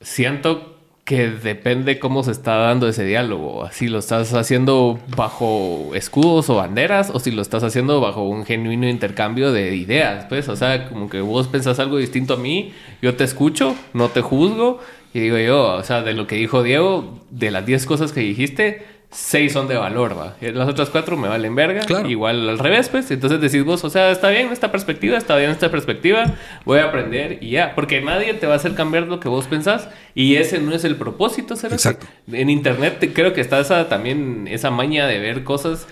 siento 0.00 0.76
que 1.04 1.28
depende 1.28 2.00
cómo 2.00 2.24
se 2.24 2.32
está 2.32 2.56
dando 2.56 2.88
ese 2.88 3.04
diálogo. 3.04 3.68
Si 3.70 3.86
lo 3.86 4.00
estás 4.00 4.34
haciendo 4.34 4.98
bajo 5.16 5.92
escudos 5.94 6.50
o 6.50 6.56
banderas, 6.56 7.10
o 7.14 7.20
si 7.20 7.30
lo 7.30 7.42
estás 7.42 7.62
haciendo 7.62 8.00
bajo 8.00 8.28
un 8.28 8.44
genuino 8.44 8.88
intercambio 8.88 9.52
de 9.52 9.76
ideas, 9.76 10.26
pues, 10.28 10.48
o 10.48 10.56
sea, 10.56 10.88
como 10.88 11.08
que 11.08 11.20
vos 11.20 11.46
pensás 11.46 11.78
algo 11.78 11.98
distinto 11.98 12.34
a 12.34 12.38
mí, 12.38 12.72
yo 13.02 13.14
te 13.14 13.22
escucho, 13.22 13.76
no 13.92 14.08
te 14.08 14.20
juzgo, 14.20 14.80
y 15.16 15.20
digo 15.20 15.38
yo, 15.38 15.62
o 15.74 15.82
sea, 15.82 16.02
de 16.02 16.12
lo 16.14 16.26
que 16.26 16.36
dijo 16.36 16.62
Diego, 16.62 17.20
de 17.30 17.50
las 17.50 17.64
10 17.64 17.86
cosas 17.86 18.12
que 18.12 18.20
dijiste, 18.20 18.84
6 19.10 19.52
son 19.52 19.68
de 19.68 19.76
valor, 19.76 20.18
va. 20.18 20.34
Y 20.42 20.50
Las 20.52 20.68
otras 20.68 20.90
4 20.90 21.16
me 21.16 21.28
valen 21.28 21.54
verga. 21.54 21.80
Claro. 21.82 22.08
Igual 22.08 22.48
al 22.50 22.58
revés, 22.58 22.88
pues. 22.88 23.10
Entonces 23.10 23.40
decís 23.40 23.64
vos, 23.64 23.82
o 23.84 23.88
sea, 23.88 24.10
está 24.10 24.28
bien 24.30 24.48
esta 24.52 24.70
perspectiva, 24.70 25.16
está 25.16 25.36
bien 25.36 25.50
esta 25.50 25.70
perspectiva, 25.70 26.34
voy 26.64 26.80
a 26.80 26.86
aprender 26.86 27.38
y 27.40 27.50
ya. 27.50 27.74
Porque 27.74 28.02
nadie 28.02 28.34
te 28.34 28.46
va 28.46 28.54
a 28.54 28.56
hacer 28.56 28.74
cambiar 28.74 29.04
lo 29.04 29.20
que 29.20 29.28
vos 29.28 29.46
pensás 29.46 29.88
y 30.14 30.36
ese 30.36 30.58
no 30.58 30.74
es 30.74 30.84
el 30.84 30.96
propósito, 30.96 31.56
¿será? 31.56 31.76
Exacto. 31.76 32.06
En 32.30 32.50
internet 32.50 32.98
te- 32.98 33.12
creo 33.12 33.32
que 33.32 33.40
está 33.40 33.60
esa, 33.60 33.88
también 33.88 34.48
esa 34.50 34.70
maña 34.70 35.06
de 35.06 35.18
ver 35.20 35.44
cosas 35.44 35.86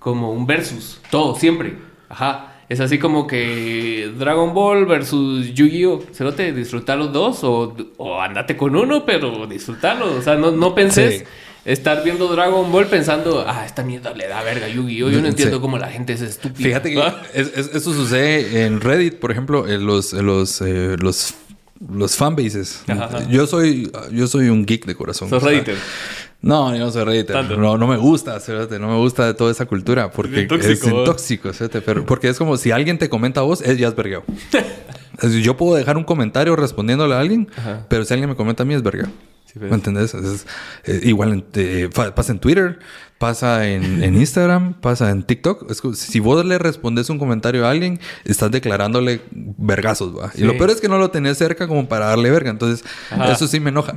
como 0.00 0.32
un 0.32 0.46
versus. 0.46 1.00
Todo, 1.10 1.36
siempre. 1.36 1.74
Ajá. 2.08 2.53
Es 2.68 2.80
así 2.80 2.98
como 2.98 3.26
que 3.26 4.10
Dragon 4.18 4.54
Ball 4.54 4.86
versus 4.86 5.52
Yu-Gi-Oh! 5.54 6.02
Cerote, 6.12 6.52
disfrutar 6.52 6.96
los 6.98 7.12
dos 7.12 7.44
o, 7.44 7.76
o 7.98 8.20
andate 8.20 8.56
con 8.56 8.74
uno, 8.74 9.04
pero 9.04 9.46
disfrutarlo. 9.46 10.14
O 10.16 10.22
sea, 10.22 10.36
no, 10.36 10.50
no 10.50 10.74
penses 10.74 11.20
Sí. 11.20 11.24
estar 11.66 12.02
viendo 12.04 12.26
Dragon 12.28 12.70
Ball 12.72 12.86
pensando, 12.86 13.44
ah, 13.46 13.64
esta 13.66 13.82
mierda 13.82 14.12
le 14.14 14.28
da 14.28 14.42
verga 14.42 14.66
a 14.66 14.68
Yu-Gi-Oh! 14.70 15.10
Yo 15.10 15.18
no 15.18 15.24
Sí. 15.24 15.28
entiendo 15.30 15.60
cómo 15.60 15.76
la 15.78 15.88
gente 15.88 16.14
es 16.14 16.22
estúpida. 16.22 16.66
Fíjate 16.68 16.90
que 16.92 17.02
¿Ah? 17.02 17.22
es- 17.34 17.52
es- 17.54 17.74
eso 17.74 17.92
sucede 17.92 18.64
en 18.64 18.80
Reddit, 18.80 19.16
por 19.16 19.30
ejemplo, 19.30 19.68
en 19.68 19.84
los, 19.86 20.14
en 20.14 20.24
los, 20.26 20.60
eh, 20.62 20.96
los, 20.98 21.34
los 21.92 22.16
fanbases. 22.16 22.82
Ajá, 22.88 23.04
ajá. 23.04 23.28
Yo 23.28 23.46
soy, 23.46 23.90
yo 24.10 24.26
soy 24.26 24.48
un 24.48 24.64
geek 24.64 24.86
de 24.86 24.94
corazón. 24.94 25.28
Sos 25.28 25.42
o 25.42 25.46
sea, 25.46 25.50
Redditor. 25.58 25.74
No, 26.44 26.74
yo 26.76 26.84
no 26.84 26.90
soy. 26.90 27.24
Tanto. 27.24 27.56
No, 27.56 27.78
no 27.78 27.86
me 27.86 27.96
gusta, 27.96 28.38
no 28.78 28.88
me 28.88 28.96
gusta 28.98 29.24
de 29.26 29.32
toda 29.34 29.50
esa 29.50 29.64
cultura 29.64 30.10
porque 30.10 30.42
tóxico, 30.42 30.88
es 30.88 31.04
tóxico, 31.04 31.50
pero 31.86 32.04
porque 32.06 32.28
es 32.28 32.36
como 32.36 32.58
si 32.58 32.70
alguien 32.70 32.98
te 32.98 33.08
comenta 33.08 33.40
a 33.40 33.44
vos, 33.44 33.62
es 33.62 33.78
ya 33.78 33.88
es 33.88 33.96
vergueo. 33.96 34.24
Yo 35.42 35.56
puedo 35.56 35.74
dejar 35.74 35.96
un 35.96 36.04
comentario 36.04 36.54
respondiéndole 36.54 37.14
a 37.14 37.20
alguien, 37.20 37.48
Ajá. 37.56 37.86
pero 37.88 38.04
si 38.04 38.12
alguien 38.12 38.28
me 38.28 38.36
comenta 38.36 38.62
a 38.64 38.66
mí 38.66 38.74
es 38.74 38.82
vergueo. 38.82 39.06
Sí, 39.46 39.58
pues. 39.58 39.70
¿Me 39.70 39.76
entendés? 39.76 40.12
Es- 40.12 40.46
eh, 40.84 41.00
igual 41.04 41.32
en- 41.32 41.44
eh, 41.54 41.88
pasa 42.14 42.32
en 42.32 42.40
Twitter, 42.40 42.78
pasa 43.18 43.66
en, 43.68 44.02
en 44.02 44.16
Instagram, 44.16 44.74
pasa 44.80 45.10
en 45.10 45.22
TikTok. 45.22 45.70
Es 45.70 45.80
si 45.96 46.18
vos 46.20 46.44
le 46.44 46.58
respondes 46.58 47.08
un 47.08 47.18
comentario 47.18 47.66
a 47.66 47.70
alguien, 47.70 48.00
estás 48.24 48.50
declarándole 48.50 49.22
vergazos, 49.30 50.14
¿va? 50.14 50.30
Y 50.34 50.42
lo 50.42 50.58
peor 50.58 50.70
es 50.70 50.80
que 50.80 50.88
no 50.88 50.98
lo 50.98 51.10
tenés 51.10 51.38
cerca 51.38 51.68
como 51.68 51.88
para 51.88 52.06
darle 52.06 52.30
verga. 52.30 52.50
Entonces, 52.50 52.84
Ajá. 53.10 53.32
eso 53.32 53.46
sí 53.46 53.60
me 53.60 53.70
enoja. 53.70 53.94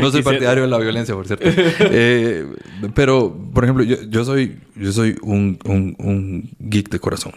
No 0.00 0.10
soy 0.10 0.22
partidario 0.22 0.64
de 0.64 0.70
la 0.70 0.78
violencia, 0.78 1.14
por 1.14 1.26
cierto. 1.26 1.44
Eh, 1.48 2.46
pero, 2.94 3.36
por 3.52 3.64
ejemplo, 3.64 3.84
yo, 3.84 3.96
yo 4.08 4.24
soy, 4.24 4.58
yo 4.76 4.92
soy 4.92 5.16
un, 5.22 5.58
un- 5.64 5.96
un 5.98 6.50
geek 6.58 6.88
de 6.90 6.98
corazón. 7.00 7.32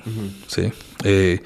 ¿sí? 0.48 0.72
Eh, 1.04 1.42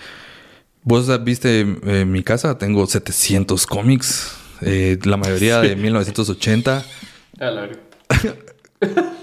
Vos 0.84 1.24
viste 1.24 1.62
eh, 1.86 2.06
mi 2.06 2.24
casa, 2.24 2.58
tengo 2.58 2.88
700 2.88 3.68
cómics, 3.68 4.36
eh, 4.62 4.98
la 5.04 5.16
mayoría 5.16 5.62
de 5.62 5.76
1980. 5.76 6.84
A 7.40 7.52
la 7.52 7.70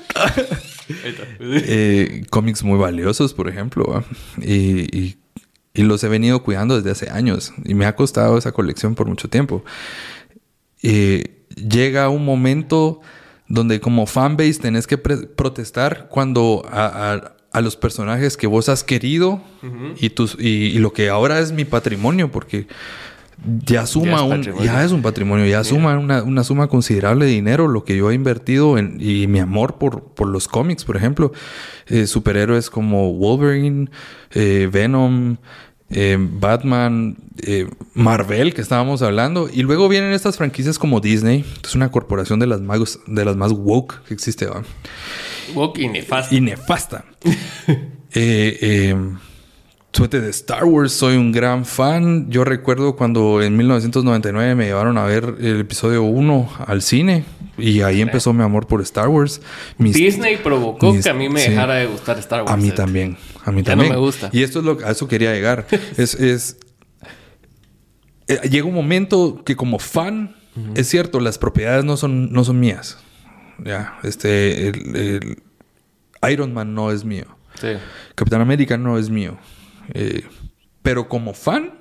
eh, 1.40 2.24
cómics 2.30 2.62
muy 2.62 2.78
valiosos, 2.78 3.34
por 3.34 3.48
ejemplo, 3.48 4.04
y, 4.40 4.96
y- 4.96 5.16
y 5.74 5.82
los 5.82 6.02
he 6.02 6.08
venido 6.08 6.42
cuidando 6.42 6.74
desde 6.76 6.90
hace 6.90 7.10
años 7.10 7.52
y 7.64 7.74
me 7.74 7.86
ha 7.86 7.94
costado 7.94 8.36
esa 8.36 8.50
colección 8.52 8.94
por 8.96 9.06
mucho 9.06 9.28
tiempo. 9.28 9.64
Eh, 10.82 11.37
llega 11.68 12.08
un 12.08 12.24
momento 12.24 13.00
donde 13.48 13.80
como 13.80 14.06
fanbase 14.06 14.54
tenés 14.60 14.86
que 14.86 14.98
protestar 14.98 16.08
cuando 16.10 16.62
a, 16.70 17.12
a- 17.12 17.32
a 17.50 17.60
los 17.62 17.76
personajes 17.76 18.36
que 18.36 18.46
vos 18.46 18.68
has 18.68 18.84
querido 18.84 19.40
y, 19.98 20.10
tus, 20.10 20.36
y, 20.38 20.48
y 20.66 20.78
lo 20.78 20.92
que 20.92 21.08
ahora 21.08 21.40
es 21.40 21.50
mi 21.50 21.64
patrimonio, 21.64 22.30
porque 22.30 22.66
ya 23.64 23.86
suma 23.86 24.10
Ya 24.10 24.16
es 24.16 24.22
un, 24.22 24.28
patrimonio. 24.30 24.64
ya 24.66 24.84
es 24.84 24.92
un 24.92 25.02
patrimonio, 25.02 25.46
ya 25.46 25.64
suma 25.64 25.96
una, 25.98 26.22
una 26.24 26.44
suma 26.44 26.66
considerable 26.68 27.24
de 27.24 27.30
dinero 27.30 27.66
lo 27.66 27.84
que 27.84 27.96
yo 27.96 28.10
he 28.10 28.14
invertido 28.14 28.76
en, 28.76 28.98
y 29.00 29.28
mi 29.28 29.38
amor 29.38 29.78
por, 29.78 30.02
por 30.14 30.28
los 30.28 30.46
cómics, 30.46 30.84
por 30.84 30.96
ejemplo, 30.96 31.32
Eh, 31.86 32.06
superhéroes 32.06 32.68
como 32.68 33.14
Wolverine, 33.14 33.88
eh, 34.32 34.68
Venom, 34.70 35.38
eh, 35.90 36.16
Batman, 36.18 37.16
eh, 37.42 37.66
Marvel, 37.94 38.52
que 38.54 38.60
estábamos 38.60 39.02
hablando, 39.02 39.48
y 39.52 39.62
luego 39.62 39.88
vienen 39.88 40.12
estas 40.12 40.36
franquicias 40.36 40.78
como 40.78 41.00
Disney, 41.00 41.42
que 41.62 41.68
es 41.68 41.74
una 41.74 41.90
corporación 41.90 42.38
de 42.40 42.46
las 42.46 42.60
más, 42.60 42.98
de 43.06 43.24
las 43.24 43.36
más 43.36 43.52
woke 43.52 44.02
que 44.06 44.14
existe, 44.14 44.46
¿va? 44.46 44.62
Woke 45.54 45.78
y 45.78 45.88
nefasto. 45.88 46.34
y 46.34 46.40
nefasta. 46.40 47.04
eh, 48.12 48.58
eh, 48.60 48.96
suerte 49.92 50.20
de 50.20 50.30
Star 50.30 50.64
Wars, 50.64 50.92
soy 50.92 51.16
un 51.16 51.32
gran 51.32 51.64
fan. 51.64 52.30
Yo 52.30 52.44
recuerdo 52.44 52.94
cuando 52.96 53.42
en 53.42 53.56
1999 53.56 54.54
me 54.54 54.66
llevaron 54.66 54.98
a 54.98 55.04
ver 55.04 55.36
el 55.40 55.60
episodio 55.60 56.02
1 56.04 56.50
al 56.66 56.82
cine 56.82 57.24
y 57.56 57.80
ahí 57.80 58.00
empezó 58.00 58.32
mi 58.32 58.42
amor 58.44 58.66
por 58.66 58.80
Star 58.82 59.08
Wars. 59.08 59.40
Mis- 59.78 59.94
Disney 59.94 60.36
provocó 60.36 60.92
mis- 60.92 61.02
que 61.04 61.10
a 61.10 61.14
mí 61.14 61.28
me 61.28 61.40
sí. 61.40 61.50
dejara 61.50 61.74
de 61.76 61.86
gustar 61.86 62.18
Star 62.18 62.42
Wars. 62.42 62.52
A 62.52 62.56
mí 62.56 62.68
¿eh? 62.68 62.72
también, 62.72 63.16
a 63.48 63.52
mí 63.52 63.62
Ya 63.62 63.74
no 63.74 63.82
también. 63.82 63.92
me 63.94 63.98
gusta. 63.98 64.30
Y 64.32 64.42
esto 64.42 64.58
es 64.60 64.64
lo 64.64 64.78
a 64.86 64.90
eso 64.90 65.08
quería 65.08 65.32
llegar. 65.32 65.66
es, 65.96 66.14
es- 66.14 66.56
eh, 68.28 68.48
llega 68.48 68.66
un 68.66 68.74
momento 68.74 69.42
que 69.44 69.56
como 69.56 69.78
fan, 69.78 70.36
es 70.74 70.88
cierto, 70.88 71.20
las 71.20 71.38
propiedades 71.38 71.84
no 71.84 71.96
son, 71.96 72.32
no 72.32 72.42
son 72.44 72.58
mías. 72.60 72.98
Ya, 73.64 73.98
este, 74.02 74.68
el- 74.68 74.96
el 74.96 75.42
Iron 76.32 76.52
Man 76.52 76.74
no 76.74 76.90
es 76.90 77.04
mío. 77.04 77.26
Sí. 77.60 77.68
Capitán 78.14 78.40
América 78.40 78.76
no 78.76 78.98
es 78.98 79.08
mío. 79.08 79.38
Eh, 79.94 80.24
pero 80.82 81.08
como 81.08 81.32
fan, 81.32 81.74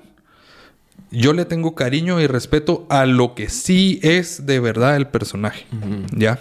yo 1.10 1.32
le 1.32 1.44
tengo 1.44 1.74
cariño 1.74 2.20
y 2.20 2.26
respeto 2.28 2.86
a 2.88 3.04
lo 3.06 3.34
que 3.34 3.48
sí 3.48 3.98
es 4.02 4.46
de 4.46 4.60
verdad 4.60 4.96
el 4.96 5.08
personaje. 5.08 5.66
¿Ya? 6.12 6.38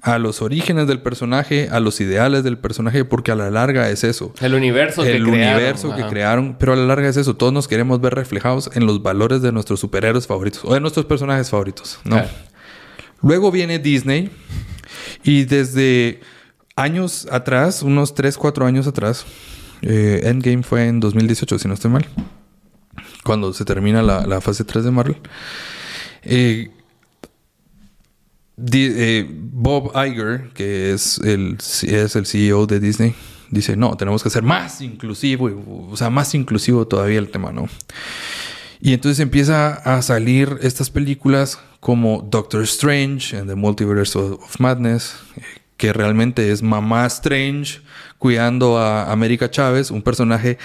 A 0.00 0.18
los 0.18 0.42
orígenes 0.42 0.86
del 0.86 1.00
personaje, 1.00 1.68
a 1.70 1.80
los 1.80 2.00
ideales 2.00 2.44
del 2.44 2.56
personaje, 2.56 3.04
porque 3.04 3.32
a 3.32 3.34
la 3.34 3.50
larga 3.50 3.90
es 3.90 4.04
eso. 4.04 4.32
El 4.40 4.54
universo 4.54 5.02
que 5.02 5.16
el 5.16 5.24
crearon. 5.24 5.54
universo 5.56 5.94
que 5.94 6.02
Ajá. 6.02 6.10
crearon, 6.10 6.56
pero 6.58 6.72
a 6.72 6.76
la 6.76 6.84
larga 6.86 7.08
es 7.08 7.16
eso. 7.16 7.34
Todos 7.36 7.52
nos 7.52 7.66
queremos 7.66 8.00
ver 8.00 8.14
reflejados 8.14 8.70
en 8.74 8.86
los 8.86 9.02
valores 9.02 9.42
de 9.42 9.50
nuestros 9.50 9.80
superhéroes 9.80 10.26
favoritos 10.28 10.64
o 10.64 10.72
de 10.72 10.80
nuestros 10.80 11.04
personajes 11.06 11.50
favoritos, 11.50 11.98
¿no? 12.04 12.16
Claro. 12.16 12.28
Luego 13.22 13.50
viene 13.50 13.80
Disney 13.80 14.30
y 15.24 15.44
desde 15.46 16.20
años 16.76 17.26
atrás, 17.32 17.82
unos 17.82 18.14
3, 18.14 18.38
4 18.38 18.66
años 18.66 18.86
atrás, 18.86 19.26
eh, 19.82 20.20
Endgame 20.24 20.62
fue 20.62 20.86
en 20.86 21.00
2018, 21.00 21.58
si 21.58 21.66
no 21.66 21.74
estoy 21.74 21.90
mal, 21.90 22.06
cuando 23.24 23.52
se 23.52 23.64
termina 23.64 24.00
la, 24.02 24.24
la 24.28 24.40
fase 24.40 24.62
3 24.62 24.84
de 24.84 24.90
Marvel. 24.92 25.16
Eh, 26.22 26.70
Eh, 28.72 29.26
Bob 29.28 29.92
Iger, 29.94 30.50
que 30.54 30.92
es 30.92 31.18
el, 31.18 31.56
es 31.58 32.16
el 32.16 32.26
CEO 32.26 32.66
de 32.66 32.80
Disney, 32.80 33.14
dice, 33.50 33.76
no, 33.76 33.96
tenemos 33.96 34.22
que 34.22 34.30
ser 34.30 34.42
más 34.42 34.80
inclusivo, 34.80 35.88
o 35.90 35.96
sea, 35.96 36.10
más 36.10 36.34
inclusivo 36.34 36.86
todavía 36.86 37.18
el 37.18 37.30
tema, 37.30 37.52
¿no? 37.52 37.68
Y 38.80 38.92
entonces 38.92 39.20
empieza 39.20 39.74
a 39.74 40.02
salir 40.02 40.58
estas 40.62 40.90
películas 40.90 41.58
como 41.80 42.26
Doctor 42.28 42.62
Strange 42.62 43.36
and 43.36 43.48
the 43.48 43.54
Multiverse 43.54 44.18
of 44.18 44.60
Madness, 44.60 45.16
eh, 45.36 45.42
que 45.76 45.92
realmente 45.92 46.50
es 46.50 46.62
Mamá 46.62 47.06
Strange 47.06 47.80
cuidando 48.18 48.78
a 48.78 49.10
América 49.12 49.50
Chávez, 49.50 49.90
un 49.90 50.02
personaje 50.02 50.58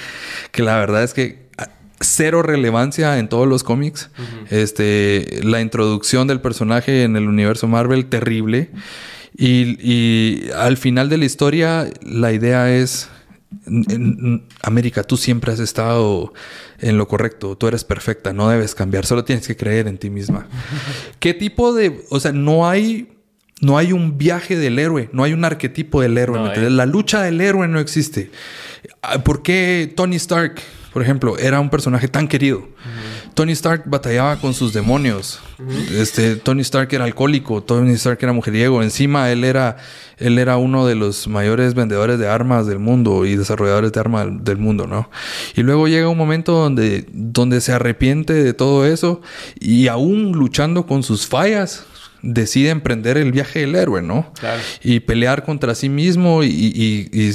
que 0.51 0.63
la 0.63 0.77
verdad 0.77 1.03
es 1.03 1.13
que 1.13 1.42
cero 2.03 2.41
relevancia 2.43 3.17
en 3.19 3.27
todos 3.29 3.47
los 3.47 3.63
cómics. 3.63 4.09
Este, 4.49 5.39
la 5.43 5.61
introducción 5.61 6.27
del 6.27 6.41
personaje 6.41 7.03
en 7.03 7.15
el 7.15 7.27
universo 7.27 7.67
Marvel 7.67 8.05
terrible 8.05 8.69
y, 9.35 9.77
y 9.81 10.49
al 10.55 10.77
final 10.77 11.09
de 11.09 11.17
la 11.17 11.25
historia 11.25 11.87
la 12.03 12.31
idea 12.31 12.71
es 12.73 13.09
en- 13.67 13.85
en- 13.89 14.43
América, 14.61 15.03
tú 15.03 15.17
siempre 15.17 15.51
has 15.51 15.59
estado 15.59 16.33
en 16.79 16.97
lo 16.97 17.07
correcto, 17.07 17.55
tú 17.57 17.67
eres 17.67 17.83
perfecta, 17.83 18.33
no 18.33 18.49
debes 18.49 18.75
cambiar, 18.75 19.05
solo 19.05 19.23
tienes 19.23 19.47
que 19.47 19.55
creer 19.55 19.87
en 19.87 19.97
ti 19.97 20.09
misma. 20.09 20.47
¿Qué 21.19 21.33
tipo 21.33 21.73
de, 21.73 22.03
o 22.09 22.19
sea, 22.19 22.31
no 22.31 22.67
hay 22.69 23.09
no 23.61 23.77
hay 23.77 23.93
un 23.93 24.17
viaje 24.17 24.57
del 24.57 24.77
héroe, 24.77 25.09
no 25.13 25.23
hay 25.23 25.31
un 25.31 25.45
arquetipo 25.45 26.01
del 26.01 26.17
héroe, 26.17 26.37
No 26.37 26.47
¿me? 26.49 26.69
La 26.69 26.85
lucha 26.85 27.21
del 27.21 27.39
héroe 27.39 27.65
no 27.69 27.79
existe. 27.79 28.29
Ah, 29.01 29.23
¿Por 29.23 29.41
qué 29.41 29.89
Tony 29.95 30.17
Stark, 30.17 30.55
por 30.93 31.01
ejemplo, 31.01 31.37
era 31.37 31.59
un 31.59 31.69
personaje 31.69 32.07
tan 32.07 32.27
querido? 32.27 32.67
Tony 33.33 33.51
Stark 33.53 33.83
batallaba 33.87 34.39
con 34.39 34.53
sus 34.53 34.73
demonios. 34.73 35.39
Este, 35.91 36.35
Tony 36.35 36.61
Stark 36.61 36.89
era 36.93 37.05
alcohólico, 37.05 37.63
Tony 37.63 37.93
Stark 37.93 38.19
era 38.21 38.31
mujeriego. 38.31 38.83
Encima 38.83 39.31
él 39.31 39.43
era, 39.43 39.77
él 40.17 40.37
era 40.37 40.57
uno 40.57 40.85
de 40.85 40.93
los 40.93 41.27
mayores 41.27 41.73
vendedores 41.73 42.19
de 42.19 42.27
armas 42.27 42.67
del 42.67 42.77
mundo 42.77 43.25
y 43.25 43.35
desarrolladores 43.35 43.91
de 43.91 43.99
armas 43.99 44.25
del- 44.25 44.43
del 44.43 44.57
mundo, 44.57 44.85
¿no? 44.85 45.09
Y 45.55 45.63
luego 45.63 45.87
llega 45.87 46.09
un 46.09 46.17
momento 46.17 46.51
donde, 46.53 47.05
donde 47.11 47.59
se 47.61 47.71
arrepiente 47.71 48.33
de 48.33 48.53
todo 48.53 48.85
eso 48.85 49.21
y 49.59 49.87
aún 49.87 50.33
luchando 50.33 50.85
con 50.85 51.01
sus 51.01 51.25
fallas, 51.25 51.85
decide 52.21 52.69
emprender 52.69 53.17
el 53.17 53.31
viaje 53.31 53.61
del 53.61 53.75
héroe, 53.75 54.01
¿no? 54.03 54.31
Claro. 54.39 54.61
y 54.83 54.99
pelear 54.99 55.43
contra 55.43 55.73
sí 55.75 55.89
mismo 55.89 56.43
y, 56.43 56.47
y- 56.49 57.09
y, 57.11 57.33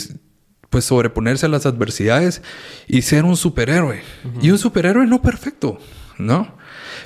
pues 0.70 0.84
sobreponerse 0.84 1.46
a 1.46 1.48
las 1.48 1.66
adversidades 1.66 2.42
y 2.86 3.02
ser 3.02 3.24
un 3.24 3.36
superhéroe. 3.36 4.02
Y 4.42 4.50
un 4.50 4.58
superhéroe 4.58 5.06
no 5.06 5.22
perfecto, 5.22 5.78
¿no? 6.18 6.54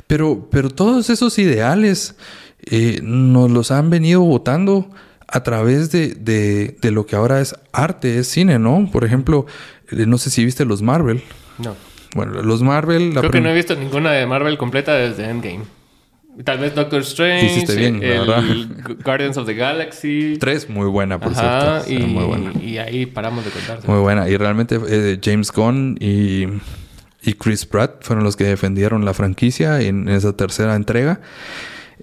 Pero, 0.07 0.49
pero 0.51 0.69
todos 0.71 1.11
esos 1.11 1.39
ideales 1.39 2.17
eh, 2.65 3.01
nos 3.03 3.51
los 3.51 3.71
han 3.71 3.91
venido 3.91 4.21
votando 4.23 4.91
a 5.29 5.43
través 5.43 5.91
de, 5.93 6.09
de- 6.15 6.77
de 6.81 6.91
lo 6.91 7.07
que 7.07 7.17
ahora 7.17 7.41
es 7.41 7.55
arte, 7.73 8.19
es 8.19 8.29
cine, 8.29 8.59
¿no? 8.59 8.89
Por 8.93 9.05
ejemplo, 9.05 9.47
eh, 9.91 10.07
no 10.07 10.19
sé 10.19 10.31
si 10.31 10.45
viste 10.45 10.65
los 10.65 10.83
Marvel. 10.83 11.23
No. 11.59 11.75
Bueno, 12.15 12.43
los 12.43 12.63
Marvel... 12.63 13.15
la 13.15 13.21
Creo 13.21 13.31
que 13.33 13.41
no 13.41 13.49
he 13.49 13.55
visto 13.55 13.75
ninguna 13.77 14.13
de 14.13 14.27
Marvel 14.27 14.59
completa 14.59 14.93
desde 14.95 15.29
Endgame. 15.31 15.63
Tal 16.45 16.59
vez 16.59 16.75
Doctor 16.75 17.03
Strange. 17.03 17.45
Hiciste 17.47 17.77
bien, 17.77 18.03
el 18.03 18.21
verdad. 18.21 18.43
Guardians 19.05 19.37
of 19.37 19.47
the 19.47 19.55
Galaxy. 19.55 20.39
Tres, 20.41 20.69
muy 20.69 20.87
buena, 20.87 21.21
por 21.21 21.33
Ajá, 21.33 21.83
cierto. 21.83 22.05
y, 22.05 22.07
Muy 22.07 22.25
buena. 22.25 22.53
y 22.63 22.79
ahí 22.79 23.05
paramos 23.07 23.45
de 23.45 23.51
contar. 23.51 23.81
Muy 23.87 24.01
buena. 24.01 24.29
Y 24.29 24.37
realmente 24.39 24.79
eh, 24.89 25.21
James 25.23 25.53
Gunn 25.53 25.99
y, 26.01 26.45
y 27.23 27.35
Chris 27.35 27.67
Pratt 27.67 28.03
fueron 28.03 28.25
los 28.25 28.37
que 28.37 28.45
defendieron 28.45 29.05
la 29.05 29.13
franquicia 29.13 29.81
en 29.83 30.09
esa 30.09 30.35
tercera 30.35 30.75
entrega. 30.75 31.21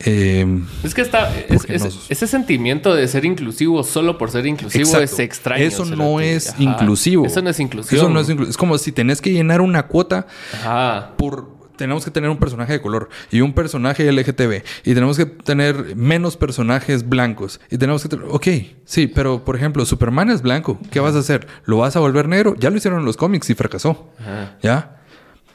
Eh, 0.06 0.46
Es 0.84 0.94
que 0.94 1.02
está. 1.02 1.36
es- 1.36 1.46
Porque 1.58 1.76
es- 1.76 1.84
nos- 1.84 2.06
ese 2.12 2.28
sentimiento 2.28 2.94
de 2.96 3.08
ser 3.08 3.26
inclusivo 3.26 3.84
solo 3.84 4.18
por 4.18 4.30
ser 4.32 4.46
inclusivo 4.46 4.84
exacto. 4.86 5.04
es 5.06 5.20
extraño. 5.20 5.64
Eso 5.64 5.84
no 5.86 6.20
es 6.22 6.52
Ajá. 6.52 6.62
inclusivo. 6.64 7.26
Eso 7.26 7.42
no 7.42 7.50
es 7.50 7.60
inclusión. 7.60 8.00
Eso 8.00 8.10
no 8.10 8.20
es 8.22 8.30
inclu- 8.30 8.48
Es 8.48 8.56
como 8.58 8.78
si 8.78 8.92
tenés 8.92 9.20
que 9.22 9.32
llenar 9.32 9.60
una 9.60 9.88
cuota 9.88 10.28
Ajá. 10.54 11.14
por... 11.18 11.58
Tenemos 11.80 12.04
que 12.04 12.12
tener 12.12 12.30
un 12.30 12.38
personaje 12.38 12.74
de 12.74 12.82
color 12.82 13.08
y 13.32 13.40
un 13.40 13.54
personaje 13.54 14.12
LGTB. 14.12 14.64
Y 14.84 14.94
tenemos 14.94 15.16
que 15.16 15.26
tener 15.26 15.96
menos 15.96 16.36
personajes 16.36 17.08
blancos. 17.08 17.62
Y 17.72 17.78
tenemos 17.78 18.04
que 18.04 18.10
tener... 18.10 18.26
Ok, 18.30 18.48
sí, 18.84 19.08
pero 19.08 19.46
por 19.46 19.56
ejemplo, 19.56 19.86
Superman 19.86 20.30
es 20.30 20.42
blanco. 20.42 20.78
¿Qué 20.92 21.00
vas 21.00 21.16
a 21.16 21.20
hacer? 21.20 21.48
¿Lo 21.64 21.78
vas 21.78 21.96
a 21.96 22.02
volver 22.02 22.28
negro? 22.28 22.54
Ya 22.60 22.70
lo 22.70 22.76
hicieron 22.76 23.00
en 23.00 23.06
los 23.06 23.16
cómics 23.16 23.50
y 23.50 23.56
fracasó. 23.56 24.12
Ajá. 24.20 24.58
¿Ya? 24.62 25.02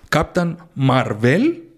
Captain 0.08 0.56
Marvel 0.74 1.68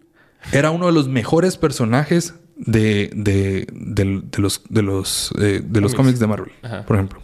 era 0.53 0.71
uno 0.71 0.87
de 0.87 0.93
los 0.93 1.09
mejores 1.09 1.57
personajes 1.57 2.35
de, 2.55 3.11
de, 3.17 3.67
de 3.73 4.41
los, 4.41 4.63
de 4.69 4.83
los, 4.83 5.33
eh, 5.41 5.61
de 5.65 5.81
los 5.81 5.93
cómics 5.93 6.21
de 6.21 6.29
Marvel, 6.29 6.53
Ajá. 6.63 6.87
por 6.87 6.95
ejemplo. 6.97 7.21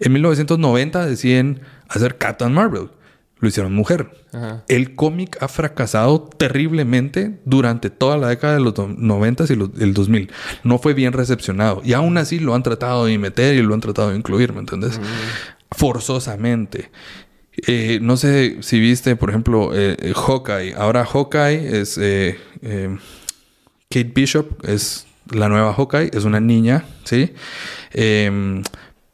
En 0.00 0.12
1990 0.12 1.06
deciden 1.06 1.62
hacer 1.88 2.18
Captain 2.18 2.52
Marvel. 2.52 2.90
Lo 3.38 3.48
hicieron 3.48 3.74
mujer. 3.74 4.10
Ajá. 4.32 4.64
El 4.68 4.94
cómic 4.94 5.36
ha 5.42 5.48
fracasado 5.48 6.22
terriblemente 6.22 7.38
durante 7.44 7.90
toda 7.90 8.16
la 8.16 8.28
década 8.28 8.54
de 8.54 8.60
los 8.60 8.72
do- 8.74 8.88
90 8.88 9.44
y 9.50 9.56
los- 9.56 9.70
el 9.78 9.92
2000. 9.92 10.30
No 10.64 10.78
fue 10.78 10.94
bien 10.94 11.12
recepcionado. 11.12 11.82
Y 11.84 11.92
aún 11.92 12.16
así 12.16 12.38
lo 12.38 12.54
han 12.54 12.62
tratado 12.62 13.04
de 13.04 13.18
meter 13.18 13.54
y 13.56 13.62
lo 13.62 13.74
han 13.74 13.80
tratado 13.80 14.10
de 14.10 14.16
incluir, 14.16 14.54
¿me 14.54 14.60
entiendes? 14.60 14.98
Forzosamente. 15.70 16.90
Eh, 17.66 17.98
no 18.02 18.16
sé 18.16 18.58
si 18.60 18.80
viste, 18.80 19.16
por 19.16 19.30
ejemplo, 19.30 19.70
eh, 19.74 19.96
eh, 20.00 20.12
Hawkeye. 20.14 20.74
Ahora 20.74 21.04
Hawkeye 21.04 21.80
es... 21.80 21.98
eh, 22.00 22.38
Kate 23.90 24.12
Bishop 24.14 24.64
es 24.66 25.06
la 25.30 25.48
nueva 25.48 25.72
Hawkeye, 25.74 26.10
es 26.12 26.24
una 26.24 26.40
niña, 26.40 26.84
¿sí? 27.04 27.32
Eh, 27.92 28.62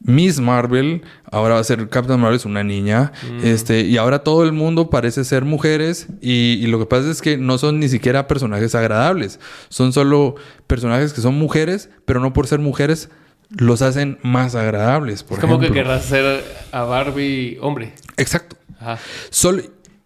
Miss 0.03 0.39
Marvel, 0.39 1.01
ahora 1.31 1.55
va 1.55 1.61
a 1.61 1.63
ser 1.63 1.87
Captain 1.89 2.19
Marvel, 2.19 2.35
es 2.37 2.45
una 2.45 2.63
niña. 2.63 3.11
Este, 3.43 3.81
y 3.81 3.97
ahora 3.97 4.19
todo 4.19 4.43
el 4.43 4.51
mundo 4.51 4.89
parece 4.89 5.23
ser 5.23 5.45
mujeres. 5.45 6.07
Y, 6.21 6.53
y 6.61 6.67
lo 6.67 6.77
que 6.79 6.85
pasa 6.85 7.09
es 7.09 7.21
que 7.21 7.37
no 7.37 7.57
son 7.57 7.79
ni 7.79 7.87
siquiera 7.89 8.27
personajes 8.27 8.75
agradables. 8.75 9.39
Son 9.69 9.93
solo 9.93 10.35
personajes 10.67 11.13
que 11.13 11.21
son 11.21 11.35
mujeres, 11.35 11.89
pero 12.05 12.19
no 12.19 12.33
por 12.33 12.47
ser 12.47 12.59
mujeres 12.59 13.09
los 13.49 13.81
hacen 13.81 14.17
más 14.23 14.55
agradables. 14.55 15.23
Por 15.23 15.37
Es 15.37 15.41
como 15.41 15.59
que 15.59 15.65
ejemplo. 15.67 15.83
querrás 15.83 16.05
hacer 16.05 16.43
a 16.71 16.83
Barbie 16.83 17.57
hombre. 17.61 17.93
Exacto. 18.17 18.57
Ajá. 18.79 18.97
Solo, 19.29 19.61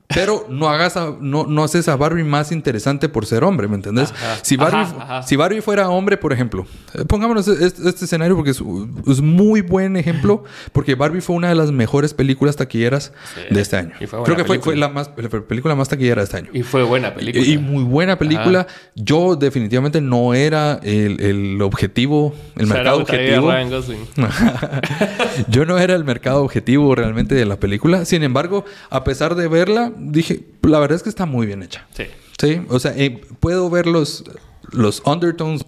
Pero 0.07 0.45
no 0.49 0.69
hagas 0.69 0.95
a- 0.95 1.15
no, 1.19 1.45
no 1.45 1.63
haces 1.65 1.89
a 1.89 1.97
Barbie 1.97 2.23
más 2.23 2.53
interesante 2.53 3.09
por 3.09 3.25
ser 3.25 3.43
hombre, 3.43 3.67
¿me 3.67 3.75
entendés? 3.75 4.11
Ajá. 4.13 4.37
Si, 4.41 4.55
Barbie, 4.55 4.77
Ajá, 4.79 4.95
ajá. 5.01 5.23
si 5.23 5.35
Barbie 5.35 5.59
fuera 5.61 5.89
hombre, 5.89 6.15
por 6.15 6.31
ejemplo, 6.31 6.65
eh, 6.93 7.03
pongámonos 7.05 7.45
este, 7.49 7.89
este 7.89 8.05
escenario 8.05 8.35
porque 8.35 8.51
es, 8.51 8.61
es 9.07 9.21
muy 9.21 9.59
buen 9.61 9.97
ejemplo, 9.97 10.45
porque 10.71 10.95
Barbie 10.95 11.19
fue 11.19 11.35
una 11.35 11.49
de 11.49 11.55
las 11.55 11.71
mejores 11.73 12.13
películas 12.13 12.55
taquilleras 12.55 13.11
Sí. 13.35 13.53
de 13.53 13.61
este 13.61 13.75
año. 13.75 13.91
Y 13.99 14.05
Creo 14.07 14.37
que 14.37 14.45
fue, 14.45 14.59
fue 14.59 14.77
la, 14.77 14.87
más, 14.87 15.11
la 15.17 15.27
película 15.29 15.75
más 15.75 15.89
taquillera 15.89 16.21
de 16.21 16.25
este 16.25 16.37
año. 16.37 16.49
Y 16.53 16.63
fue 16.63 16.83
buena 16.83 17.13
película. 17.13 17.45
Y 17.45 17.57
muy 17.57 17.83
buena 17.83 18.17
película. 18.17 18.65
Yo 18.95 19.35
definitivamente 19.35 19.99
no 19.99 20.33
era 20.33 20.79
el, 20.83 21.19
el 21.21 21.61
objetivo, 21.61 22.33
el 22.55 22.67
mercado 22.67 22.99
objetivo. 23.01 23.51
Yo 25.49 25.65
no 25.65 25.77
era 25.77 25.95
el 25.95 26.03
mercado 26.03 26.43
objetivo 26.43 26.95
realmente 26.95 27.35
de 27.35 27.45
la 27.45 27.57
película. 27.59 28.05
Sin 28.05 28.23
embargo, 28.23 28.65
a 28.89 29.03
pesar 29.03 29.35
de 29.35 29.47
verla, 29.47 29.91
dije, 29.97 30.45
la 30.63 30.79
verdad 30.79 30.95
es 30.95 31.03
que 31.03 31.09
está 31.09 31.25
muy 31.25 31.45
bien 31.47 31.63
hecha. 31.63 31.87
Sí. 31.93 32.03
Sí, 32.39 32.61
o 32.69 32.79
sea, 32.79 32.95
eh, 32.95 33.09
puedo 33.39 33.69
ver 33.69 33.87
los, 33.87 34.23
los 34.71 35.01
undertones 35.05 35.65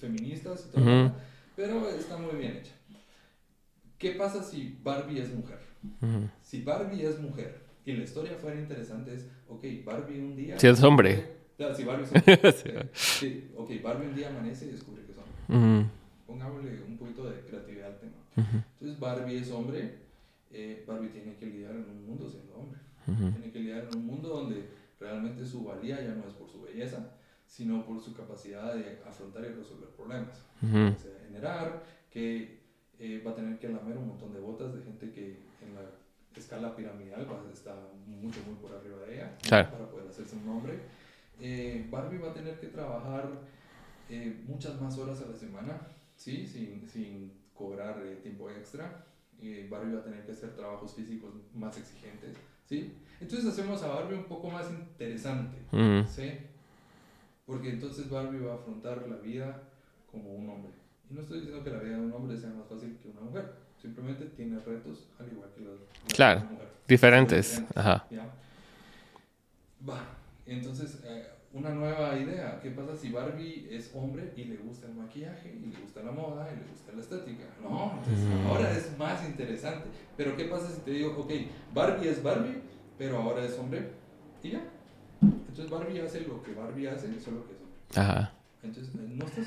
feministas, 0.00 0.66
y 0.66 0.74
todo, 0.74 0.82
Ujú. 0.84 1.12
pero 1.56 1.88
está 1.88 2.18
muy 2.18 2.36
bien 2.36 2.56
hecha. 2.60 2.72
¿Qué 3.98 4.10
pasa 4.12 4.42
si 4.42 4.78
Barbie 4.82 5.20
es 5.20 5.32
mujer? 5.34 5.58
Si 6.42 6.62
Barbie 6.62 7.02
es 7.04 7.18
mujer 7.20 7.62
y 7.86 7.92
la 7.92 8.04
historia 8.04 8.36
fuera 8.40 8.60
interesante 8.60 9.14
es, 9.14 9.26
ok, 9.48 9.64
Barbie 9.86 10.20
un 10.20 10.36
día... 10.36 10.58
Si 10.58 10.66
es 10.66 10.82
hombre. 10.82 11.24
Ya, 11.58 11.74
si 11.74 11.84
Barbie 11.84 12.04
es 12.04 12.12
hombre. 12.28 12.52
Sí. 12.52 12.68
eh, 12.68 12.90
sí, 12.92 13.50
ok, 13.56 13.70
Barbie 13.82 14.08
un 14.08 14.14
día 14.14 14.28
amanece 14.28 14.66
y 14.66 14.72
descubre 14.72 15.02
que 15.06 15.12
es 15.12 15.18
hombre. 15.18 15.78
Ujú. 15.80 15.88
Pongámosle 16.26 16.82
un 16.88 16.98
poquito 16.98 17.24
de 17.24 17.40
creatividad 17.48 17.88
al 17.88 18.00
tema. 18.00 18.12
Entonces 18.36 19.00
Barbie 19.00 19.38
es 19.38 19.50
hombre, 19.50 19.98
eh, 20.52 20.84
Barbie 20.86 21.08
tiene 21.08 21.36
que 21.36 21.46
lidiar 21.46 21.72
en 21.72 21.88
un 21.88 22.06
mundo 22.06 22.28
siendo 22.28 22.54
hombre. 22.56 22.80
Tiene 23.06 23.50
que 23.52 23.58
lidiar 23.60 23.88
en 23.90 23.98
un 23.98 24.06
mundo 24.06 24.28
donde 24.28 24.68
realmente 25.00 25.44
su 25.44 25.64
valía 25.64 26.00
ya 26.00 26.14
no 26.14 26.26
es 26.28 26.34
por 26.34 26.48
su 26.48 26.62
belleza, 26.62 27.10
sino 27.46 27.84
por 27.84 28.00
su 28.00 28.14
capacidad 28.14 28.74
de 28.74 29.00
afrontar 29.06 29.44
y 29.44 29.48
resolver 29.48 29.88
problemas. 29.90 30.42
Ujú. 30.62 30.94
O 30.96 30.98
sea, 30.98 31.12
generar 31.26 31.82
que 32.10 32.60
eh, 32.98 33.22
va 33.26 33.32
a 33.32 33.34
tener 33.34 33.58
que 33.58 33.68
lamer 33.68 33.96
un 33.98 34.08
montón 34.08 34.32
de 34.32 34.40
botas 34.40 34.74
de 34.74 34.82
gente 34.82 35.10
que 35.10 35.40
en 35.62 35.74
la 35.74 35.82
escala 36.38 36.74
piramidal 36.76 37.26
está 37.52 37.74
mucho, 38.06 38.40
muy 38.46 38.54
por 38.56 38.72
arriba 38.74 38.98
de 39.06 39.14
ella 39.14 39.36
Claro. 39.42 39.70
para 39.70 39.90
poder 39.90 40.08
hacerse 40.08 40.36
un 40.36 40.46
nombre. 40.46 40.78
Eh, 41.40 41.86
Barbie 41.90 42.18
va 42.18 42.30
a 42.30 42.34
tener 42.34 42.58
que 42.60 42.68
trabajar 42.68 43.28
eh, 44.08 44.42
muchas 44.46 44.80
más 44.80 44.96
horas 44.98 45.20
a 45.22 45.28
la 45.30 45.36
semana, 45.36 45.80
¿sí? 46.16 46.46
sin, 46.46 46.88
sin 46.88 47.32
cobrar 47.54 48.00
eh, 48.06 48.16
tiempo 48.22 48.48
extra. 48.50 49.04
Eh, 49.42 49.66
Barbie 49.70 49.94
va 49.94 50.00
a 50.00 50.04
tener 50.04 50.24
que 50.24 50.32
hacer 50.32 50.54
trabajos 50.54 50.94
físicos 50.94 51.30
más 51.54 51.76
exigentes. 51.76 52.36
¿Sí? 52.72 52.94
Entonces 53.20 53.46
hacemos 53.52 53.82
a 53.82 53.88
Barbie 53.88 54.14
un 54.16 54.24
poco 54.24 54.48
más 54.50 54.70
interesante. 54.70 55.58
Ujú. 55.72 56.06
¿sí? 56.08 56.38
Porque 57.44 57.68
entonces 57.68 58.08
Barbie 58.08 58.40
va 58.40 58.52
a 58.52 58.54
afrontar 58.56 59.06
la 59.06 59.16
vida 59.16 59.62
como 60.10 60.32
un 60.34 60.48
hombre. 60.48 60.72
Y 61.10 61.14
no 61.14 61.20
estoy 61.20 61.40
diciendo 61.40 61.62
que 61.62 61.70
la 61.70 61.80
vida 61.80 61.96
de 61.96 62.02
un 62.06 62.12
hombre 62.14 62.38
sea 62.38 62.50
más 62.50 62.66
fácil 62.68 62.96
que 63.02 63.08
una 63.10 63.20
mujer. 63.20 63.52
Simplemente 63.80 64.24
tiene 64.36 64.58
retos 64.60 65.10
al 65.20 65.30
igual 65.30 65.50
que 65.54 65.60
las, 65.60 65.72
las 65.72 66.14
Claro. 66.14 66.44
Diferentes. 66.88 66.88
Diferentes, 66.88 67.64
Ajá. 67.74 68.06
¿ya? 68.10 68.30
Va. 69.86 70.00
Entonces, 70.46 70.98
eh, 71.04 71.26
una 71.54 71.70
nueva 71.70 72.18
idea. 72.18 72.58
¿Qué 72.62 72.70
pasa 72.70 72.96
si 72.96 73.10
Barbie 73.10 73.68
es 73.70 73.90
hombre 73.94 74.32
y 74.36 74.44
le 74.44 74.56
gusta 74.56 74.86
el 74.86 74.94
maquillaje, 74.94 75.54
y 75.54 75.66
le 75.66 75.78
gusta 75.80 76.02
la 76.02 76.12
moda, 76.12 76.48
y 76.52 76.56
le 76.56 76.70
gusta 76.70 76.92
la 76.92 77.00
estética? 77.02 77.44
No, 77.62 77.92
entonces 77.98 78.24
Mm. 78.24 78.46
ahora 78.46 78.70
es 78.76 78.96
más 78.98 79.24
interesante. 79.28 79.88
Pero 80.16 80.36
¿qué 80.36 80.44
pasa 80.46 80.70
si 80.70 80.80
te 80.80 80.90
digo, 80.92 81.16
ok, 81.18 81.30
Barbie 81.74 82.08
es 82.08 82.22
Barbie, 82.22 82.62
pero 82.98 83.18
ahora 83.18 83.44
es 83.44 83.58
hombre 83.58 83.90
y 84.42 84.50
ya? 84.52 84.62
Entonces 85.20 85.68
Barbie 85.70 86.00
hace 86.00 86.20
lo 86.22 86.42
que 86.42 86.52
Barbie 86.54 86.88
hace, 86.88 87.06
solo 87.20 87.44
que 87.46 87.52
es 87.52 87.58
hombre. 87.60 87.78
Ajá. 87.96 88.32
Entonces, 88.62 88.94
no 88.94 89.24
estás, 89.26 89.46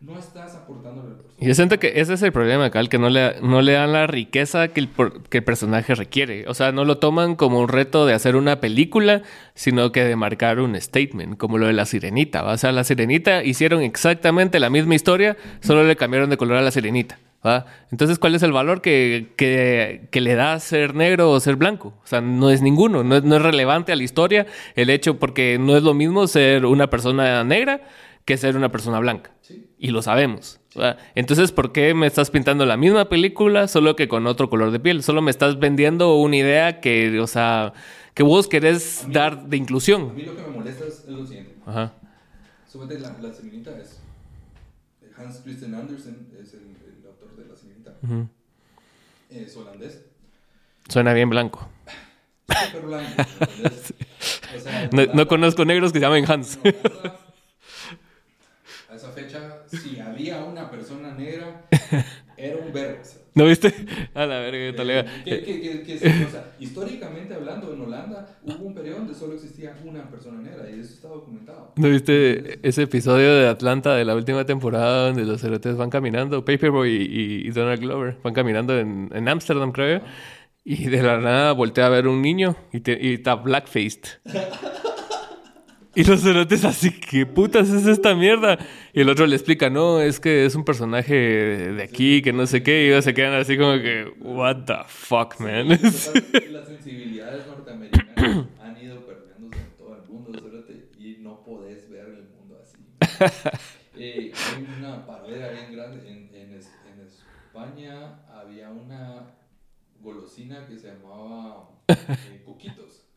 no 0.00 0.18
estás 0.18 0.54
aportándole 0.54 1.08
al 1.08 1.14
Y 1.14 1.16
personaje. 1.16 1.46
yo 1.48 1.54
siento 1.54 1.78
que 1.78 1.92
ese 1.96 2.14
es 2.14 2.22
el 2.22 2.32
problema, 2.32 2.70
Cal, 2.70 2.88
que 2.88 2.98
no 2.98 3.08
le, 3.08 3.40
no 3.40 3.62
le 3.62 3.72
dan 3.72 3.92
la 3.92 4.06
riqueza 4.06 4.68
que 4.68 4.80
el, 4.80 4.88
que 5.30 5.38
el 5.38 5.44
personaje 5.44 5.94
requiere. 5.94 6.44
O 6.48 6.54
sea, 6.54 6.70
no 6.72 6.84
lo 6.84 6.98
toman 6.98 7.34
como 7.34 7.60
un 7.60 7.68
reto 7.68 8.06
de 8.06 8.12
hacer 8.14 8.36
una 8.36 8.60
película, 8.60 9.22
sino 9.54 9.92
que 9.92 10.04
de 10.04 10.14
marcar 10.16 10.60
un 10.60 10.80
statement, 10.80 11.36
como 11.38 11.58
lo 11.58 11.66
de 11.66 11.72
la 11.72 11.86
sirenita. 11.86 12.42
¿va? 12.42 12.52
O 12.52 12.58
sea, 12.58 12.72
la 12.72 12.84
sirenita 12.84 13.42
hicieron 13.42 13.82
exactamente 13.82 14.60
la 14.60 14.70
misma 14.70 14.94
historia, 14.94 15.36
solo 15.60 15.82
le 15.84 15.96
cambiaron 15.96 16.30
de 16.30 16.36
color 16.36 16.58
a 16.58 16.62
la 16.62 16.70
sirenita. 16.70 17.18
¿va? 17.44 17.66
Entonces, 17.92 18.18
¿cuál 18.18 18.34
es 18.34 18.42
el 18.42 18.52
valor 18.52 18.80
que, 18.82 19.32
que- 19.36 20.08
que 20.10 20.20
le 20.20 20.34
da 20.34 20.58
ser 20.60 20.94
negro 20.94 21.30
o 21.30 21.40
ser 21.40 21.56
blanco? 21.56 21.94
O 22.02 22.06
sea, 22.06 22.20
no 22.20 22.50
es 22.50 22.60
ninguno, 22.62 23.02
no 23.04 23.20
no 23.20 23.36
es 23.36 23.42
relevante 23.42 23.92
a 23.92 23.96
la 23.96 24.02
historia 24.02 24.46
el 24.74 24.90
hecho, 24.90 25.18
porque 25.18 25.56
no 25.60 25.76
es 25.76 25.82
lo 25.82 25.94
mismo 25.94 26.26
ser 26.26 26.66
una 26.66 26.88
persona 26.90 27.42
negra 27.44 27.82
que 28.26 28.36
ser 28.36 28.56
una 28.56 28.70
persona 28.70 28.98
blanca. 28.98 29.30
Sí. 29.40 29.70
Y 29.78 29.88
lo 29.92 30.02
sabemos. 30.02 30.60
¿verdad? 30.74 30.98
Entonces, 31.14 31.52
¿por 31.52 31.72
qué 31.72 31.94
me 31.94 32.06
estás 32.06 32.30
pintando 32.30 32.66
la 32.66 32.76
misma 32.76 33.08
película, 33.08 33.66
solo 33.68 33.96
que 33.96 34.08
con 34.08 34.26
otro 34.26 34.50
color 34.50 34.70
de 34.72 34.80
piel? 34.80 35.02
Solo 35.02 35.22
me 35.22 35.30
estás 35.30 35.58
vendiendo 35.58 36.14
una 36.16 36.36
idea 36.36 36.80
que, 36.80 37.18
o 37.20 37.26
sea, 37.26 37.72
que 38.12 38.22
vos 38.22 38.46
querés 38.48 39.06
dar 39.10 39.46
de 39.46 39.56
A 39.56 39.60
inclusión. 39.60 40.14
mí 40.14 40.22
lo 40.24 40.36
que 40.36 40.42
me 40.42 40.48
molesta 40.48 40.84
es, 40.84 41.00
es 41.00 41.08
lo 41.08 41.24
siguiente. 41.26 41.54
Ajá. 41.64 41.94
Súbete, 42.70 42.98
la, 42.98 43.16
la 43.22 43.32
sirenita 43.32 43.70
es. 43.78 44.00
Hans 45.16 45.38
Christian 45.44 45.74
Andersen 45.74 46.28
es 46.38 46.52
el, 46.52 46.60
el 46.60 47.06
autor 47.06 47.34
de 47.36 47.46
la 47.46 47.56
sirenita. 47.56 47.94
Ujú. 48.02 48.28
Es 49.30 49.56
holandés. 49.56 50.04
Suena 50.88 51.14
bien 51.14 51.30
blanco. 51.30 51.68
Súper 52.48 52.82
blanco. 52.82 53.22
¿entendés? 53.40 53.94
O 54.56 54.58
sea, 54.60 54.88
No, 54.92 55.06
no 55.14 55.26
conozco 55.28 55.64
negros 55.64 55.92
que 55.92 55.98
se 56.00 56.04
llamen 56.04 56.24
Hans. 56.30 56.58
a 56.64 56.68
esa 56.68 57.25
fecha, 59.16 59.42
si 59.66 59.98
había 59.98 60.40
una 60.42 60.70
persona 60.70 61.10
negra, 61.12 61.68
era 62.36 62.56
un 62.56 62.72
verbo. 62.72 63.02
¿No 63.34 63.44
viste? 63.44 63.74
A 64.14 64.24
la 64.26 64.38
verga, 64.40 64.58
qué 64.70 64.72
tal, 64.76 64.90
Eh, 64.90 65.04
que- 65.24 65.40
que- 65.40 65.98
que- 66.00 66.24
o 66.24 66.30
sea, 66.30 66.54
históricamente 66.58 67.34
hablando, 67.34 67.72
en 67.74 67.80
Holanda 67.80 68.38
hubo 68.42 68.66
un 68.68 68.74
periodo 68.74 68.98
donde 69.00 69.14
solo 69.14 69.34
existía 69.34 69.74
una 69.84 70.08
persona 70.10 70.40
negra 70.40 70.70
y 70.70 70.78
eso 70.78 70.94
está 70.94 71.08
documentado. 71.08 71.72
¿No 71.76 71.88
viste 71.90 72.66
ese 72.66 72.82
episodio 72.84 73.34
de 73.34 73.48
Atlanta 73.48 73.94
de 73.94 74.04
la 74.06 74.14
última 74.14 74.46
temporada 74.46 75.08
donde 75.08 75.24
los 75.24 75.40
cerotes 75.42 75.76
van 75.76 75.90
caminando, 75.90 76.44
Paperboy 76.44 76.90
y, 76.90 77.46
y- 77.48 77.50
Donald 77.50 77.80
Glover 77.80 78.16
van 78.22 78.32
caminando 78.34 78.78
en 78.78 79.10
en 79.12 79.28
Ámsterdam, 79.28 79.72
creo 79.72 79.98
yo, 80.00 80.04
y 80.64 80.86
de 80.88 81.02
la 81.02 81.18
nada 81.20 81.52
voltea 81.52 81.86
a 81.86 81.90
ver 81.90 82.08
un 82.08 82.22
niño 82.22 82.56
y, 82.72 82.80
te- 82.80 82.98
y 83.00 83.14
está 83.14 83.34
blackfaced. 83.36 84.20
Y 85.96 86.04
los 86.04 86.20
cerotes 86.20 86.62
así, 86.66 86.90
¿qué 86.92 87.24
putas 87.24 87.70
es 87.70 87.86
esta 87.86 88.14
mierda? 88.14 88.58
Y 88.92 89.00
el 89.00 89.08
otro 89.08 89.26
le 89.26 89.34
explica, 89.34 89.70
no, 89.70 90.00
es 90.02 90.20
que 90.20 90.44
es 90.44 90.54
un 90.54 90.62
personaje 90.64 91.14
de 91.14 91.82
aquí, 91.82 92.20
que 92.20 92.34
no 92.34 92.46
sé 92.46 92.62
qué, 92.62 92.84
y 92.84 92.88
ellos 92.88 93.02
se 93.04 93.14
quedan 93.14 93.32
así 93.32 93.56
como 93.56 93.72
que, 93.80 94.12
what 94.20 94.64
the 94.66 94.74
fuck, 94.88 95.40
man. 95.40 95.68
Total, 95.68 96.44
Las 96.52 96.66
sensibilidades 96.66 97.46
norteamericanas 97.46 98.50
han 98.58 98.76
ido 98.76 99.06
perdiéndose 99.06 99.62
en 99.62 99.74
todo 99.78 99.96
el 99.96 100.02
mundo, 100.02 100.34
cerote, 100.38 100.90
y 100.98 101.16
no 101.22 101.42
podés 101.44 101.88
ver 101.88 102.08
el 102.10 102.26
mundo 102.26 102.58
así. 102.62 102.78
Eh, 103.98 104.30
hay 104.66 104.82
una 104.84 105.06
parodia 105.06 105.48
bien 105.48 105.72
grande. 105.72 106.06
En, 106.06 106.34
en, 106.34 106.52
es- 106.52 106.76
en 106.84 107.00
España 107.00 108.28
había 108.28 108.70
una 108.70 109.38
golosina 109.98 110.66
que 110.66 110.76
se 110.76 110.88
llamaba 110.88 111.70
eh, 111.88 112.38
Coquitos. 112.44 113.14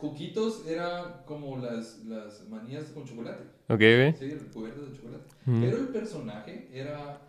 Coquitos 0.00 0.66
era 0.66 1.22
como 1.26 1.58
las, 1.58 2.04
las 2.06 2.48
manías 2.48 2.84
con 2.86 3.04
chocolate. 3.04 3.44
ok, 3.68 3.78
ve. 3.78 4.14
Sí, 4.18 4.28
cubiertas 4.52 4.90
de 4.90 4.96
chocolate. 4.96 5.24
Mm. 5.44 5.60
Pero 5.62 5.76
el 5.78 5.88
personaje 5.88 6.68
era, 6.72 7.20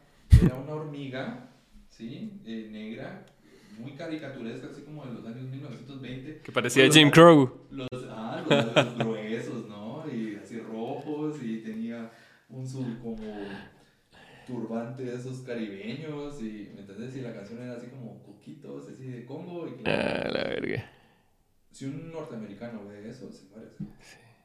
era 0.44 0.56
una 0.56 0.74
hormiga, 0.74 1.50
¿sí? 1.90 2.42
Eh, 2.46 2.70
negra, 2.72 3.26
muy 3.80 3.92
caricaturesca, 3.94 4.68
así 4.72 4.84
como 4.84 5.06
de 5.06 5.14
los 5.14 5.26
años 5.26 5.50
1920. 5.50 6.42
Que 6.44 6.52
parecía 6.52 6.86
Con 6.86 6.94
Jim 6.94 7.08
los- 7.10 7.14
Crow. 7.14 7.52
Los, 7.72 7.88
ah, 8.10 8.42
los 8.48 8.50
labios 8.76 8.96
gruesos, 9.06 9.68
¿no? 9.68 10.06
Y 10.14 10.38
así 10.42 10.60
rojos, 10.60 11.38
y 11.44 11.58
tenía 11.62 12.12
un 12.50 12.68
su 12.68 13.00
como 13.02 13.18
turbante 14.48 15.04
de 15.04 15.16
esos 15.16 15.40
caribeños, 15.42 16.42
y, 16.42 16.72
¿me 16.76 16.82
entendés? 16.82 17.16
Y 17.16 17.22
la 17.22 17.34
canción 17.34 17.62
era 17.62 17.76
así 17.76 17.88
como 17.88 18.22
coquitos, 18.24 18.90
así 18.90 19.06
de 19.08 19.26
Congo. 19.26 19.68
Y 19.68 19.72
que- 19.84 19.90
Ah, 19.92 20.30
la 20.32 20.44
verga. 20.46 20.90
Si 21.72 21.86
un 21.86 22.12
norteamericano 22.12 22.86
ve 22.88 23.10
eso, 23.10 23.32
se 23.32 23.44
muere. 23.50 23.68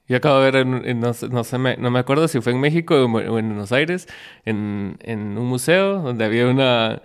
Yo 0.08 0.16
acabo 0.18 0.38
de 0.40 0.50
ver, 0.50 0.56
en, 0.66 0.88
en- 0.88 1.00
no, 1.00 1.12
no, 1.30 1.44
sé, 1.44 1.58
me, 1.58 1.76
no 1.76 1.90
me 1.90 1.98
acuerdo 1.98 2.28
si 2.28 2.40
fue 2.40 2.52
en 2.52 2.60
México 2.60 2.94
o 2.94 3.04
en, 3.06 3.14
o 3.28 3.38
en 3.38 3.48
Buenos 3.48 3.72
Aires, 3.72 4.06
en, 4.44 4.96
en 5.00 5.36
un 5.36 5.46
museo 5.46 6.00
donde 6.00 6.24
había 6.24 6.46
una, 6.46 7.02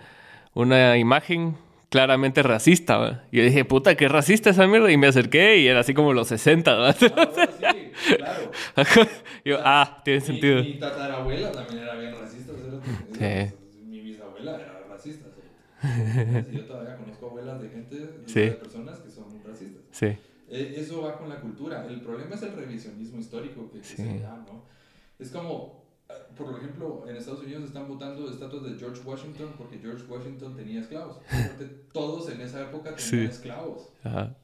una 0.54 0.98
imagen 0.98 1.58
claramente 1.90 2.44
racista. 2.44 2.98
¿va? 2.98 3.24
Y 3.32 3.38
yo 3.40 3.44
dije, 3.44 3.66
puta, 3.66 3.96
qué 3.96 4.08
racista 4.08 4.52
esa 4.52 4.68
mierda. 4.68 4.92
Y 4.92 4.98
me 4.98 5.08
acerqué 5.08 5.58
y 5.58 5.68
era 5.68 5.80
así 5.80 5.94
como 5.96 6.14
los 6.14 6.28
60. 6.28 6.76
¿va? 6.76 6.90
Ah, 6.90 6.96
bueno, 7.00 7.32
sí, 7.36 8.16
claro. 8.16 9.10
Yo, 9.46 9.58
ah, 9.64 10.02
tiene 10.06 10.20
Mi- 10.20 10.22
Mi, 10.22 10.28
sentido. 10.28 10.64
tatarabuela 10.80 11.52
también 11.52 11.80
era 11.80 11.98
bien 12.00 12.12
racista. 12.14 12.54
Sí. 13.18 13.54
Mi 13.88 14.00
bisabuela 14.02 14.52
era 14.62 14.84
racista. 14.88 15.28
¿cierto? 15.34 16.52
Yo 16.54 16.62
todavía 16.66 16.96
conozco 16.98 17.26
abuelas 17.28 17.62
de 17.62 17.70
gente, 17.70 17.96
Sí. 18.28 18.40
de 18.42 18.52
personas 18.52 19.00
que. 19.00 19.11
Sí. 19.92 20.06
Eh, 20.54 20.74
eso 20.78 21.02
va 21.02 21.18
con 21.18 21.30
la 21.30 21.40
cultura. 21.40 21.86
El 21.88 22.02
problema 22.02 22.36
es 22.36 22.44
el 22.44 22.54
revisionismo 22.54 23.20
histórico 23.20 23.70
que, 23.72 23.80
que 23.80 23.84
Sí. 23.86 23.96
se 23.98 24.20
da, 24.20 24.36
¿no? 24.48 24.64
Es 25.20 25.30
como, 25.32 25.84
eh, 26.10 26.14
por 26.36 26.58
ejemplo, 26.58 27.06
en 27.08 27.16
Estados 27.16 27.42
Unidos 27.42 27.64
están 27.66 27.88
votando 27.88 28.30
estatuas 28.30 28.64
de 28.64 28.78
George 28.78 29.02
Washington 29.06 29.54
porque 29.58 29.78
George 29.80 30.04
Washington 30.10 30.56
tenía 30.56 30.82
esclavos. 30.82 31.18
Todos 31.94 32.30
en 32.32 32.42
esa 32.42 32.62
época 32.62 32.96
tenían 32.96 33.00
Sí. 33.00 33.20
esclavos. 33.24 33.90
Ajá. 34.04 34.36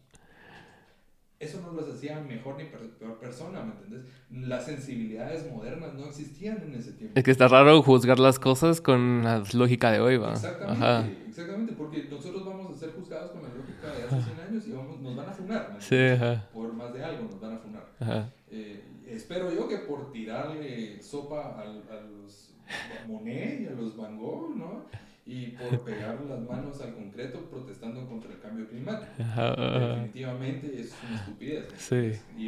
Eso 1.40 1.62
no 1.62 1.72
los 1.72 1.88
hacía 1.94 2.20
mejor 2.20 2.58
ni 2.58 2.66
peor 2.66 3.20
persona, 3.20 3.62
¿me 3.64 3.74
entiendes? 3.74 4.12
Las 4.32 4.66
sensibilidades 4.66 5.50
modernas 5.52 5.94
no 5.94 6.08
existían 6.08 6.58
en 6.64 6.74
ese 6.74 6.94
tiempo. 6.94 7.14
Es 7.18 7.24
que 7.24 7.30
está 7.32 7.48
raro 7.48 7.82
juzgar 7.84 8.18
las 8.18 8.40
cosas 8.40 8.82
con 8.82 9.24
la 9.24 9.44
lógica 9.54 9.92
de 9.92 10.00
hoy, 10.00 10.18
va. 10.18 10.34
Exactamente, 10.34 10.84
Ajá. 10.84 11.14
exactamente, 11.30 11.74
porque 11.74 12.08
nosotros 12.10 12.44
vamos 12.44 12.76
a 12.76 12.80
ser 12.80 12.92
juzgados 12.94 13.32
con 13.32 13.44
la 13.44 13.50
lógica 13.50 13.88
de 13.88 14.04
hace 14.04 14.22
100 14.34 14.40
años 14.40 14.68
y 14.68 14.72
vamos- 14.72 15.00
nos 15.00 15.16
van 15.16 15.30
a 15.30 15.32
funar. 15.32 15.72
¿me 15.76 15.82
Sí, 15.82 15.96
ajá. 16.16 16.48
Por 16.54 16.74
más 16.74 16.94
de 16.94 17.04
algo 17.04 17.24
nos 17.26 17.40
van 17.40 17.54
a 17.54 17.58
funar. 17.60 17.84
Ajá. 18.00 18.30
Eh, 18.50 18.84
espero 19.08 19.54
yo 19.54 19.68
que 19.68 19.78
por 19.78 20.12
tirarle 20.12 21.00
sopa 21.04 21.60
al- 21.62 21.84
a, 21.92 22.02
los 22.02 22.56
Monet 23.08 23.62
y 23.62 23.68
a 23.68 23.72
los 23.72 23.96
Van 23.96 24.18
Gogh, 24.18 24.56
¿no? 24.58 24.86
Y 25.28 25.48
por 25.58 25.84
pegar 25.84 26.22
las 26.22 26.40
manos 26.50 26.80
al 26.82 26.94
concreto 26.96 27.42
protestando 27.50 28.08
contra 28.08 28.32
el 28.32 28.40
cambio 28.40 28.68
climático. 28.70 29.12
Ajá, 29.20 29.54
ajá. 29.54 29.80
Definitivamente 29.90 30.82
es 30.82 30.94
una 31.08 31.16
estupidez. 31.18 31.68
Sí. 31.78 31.96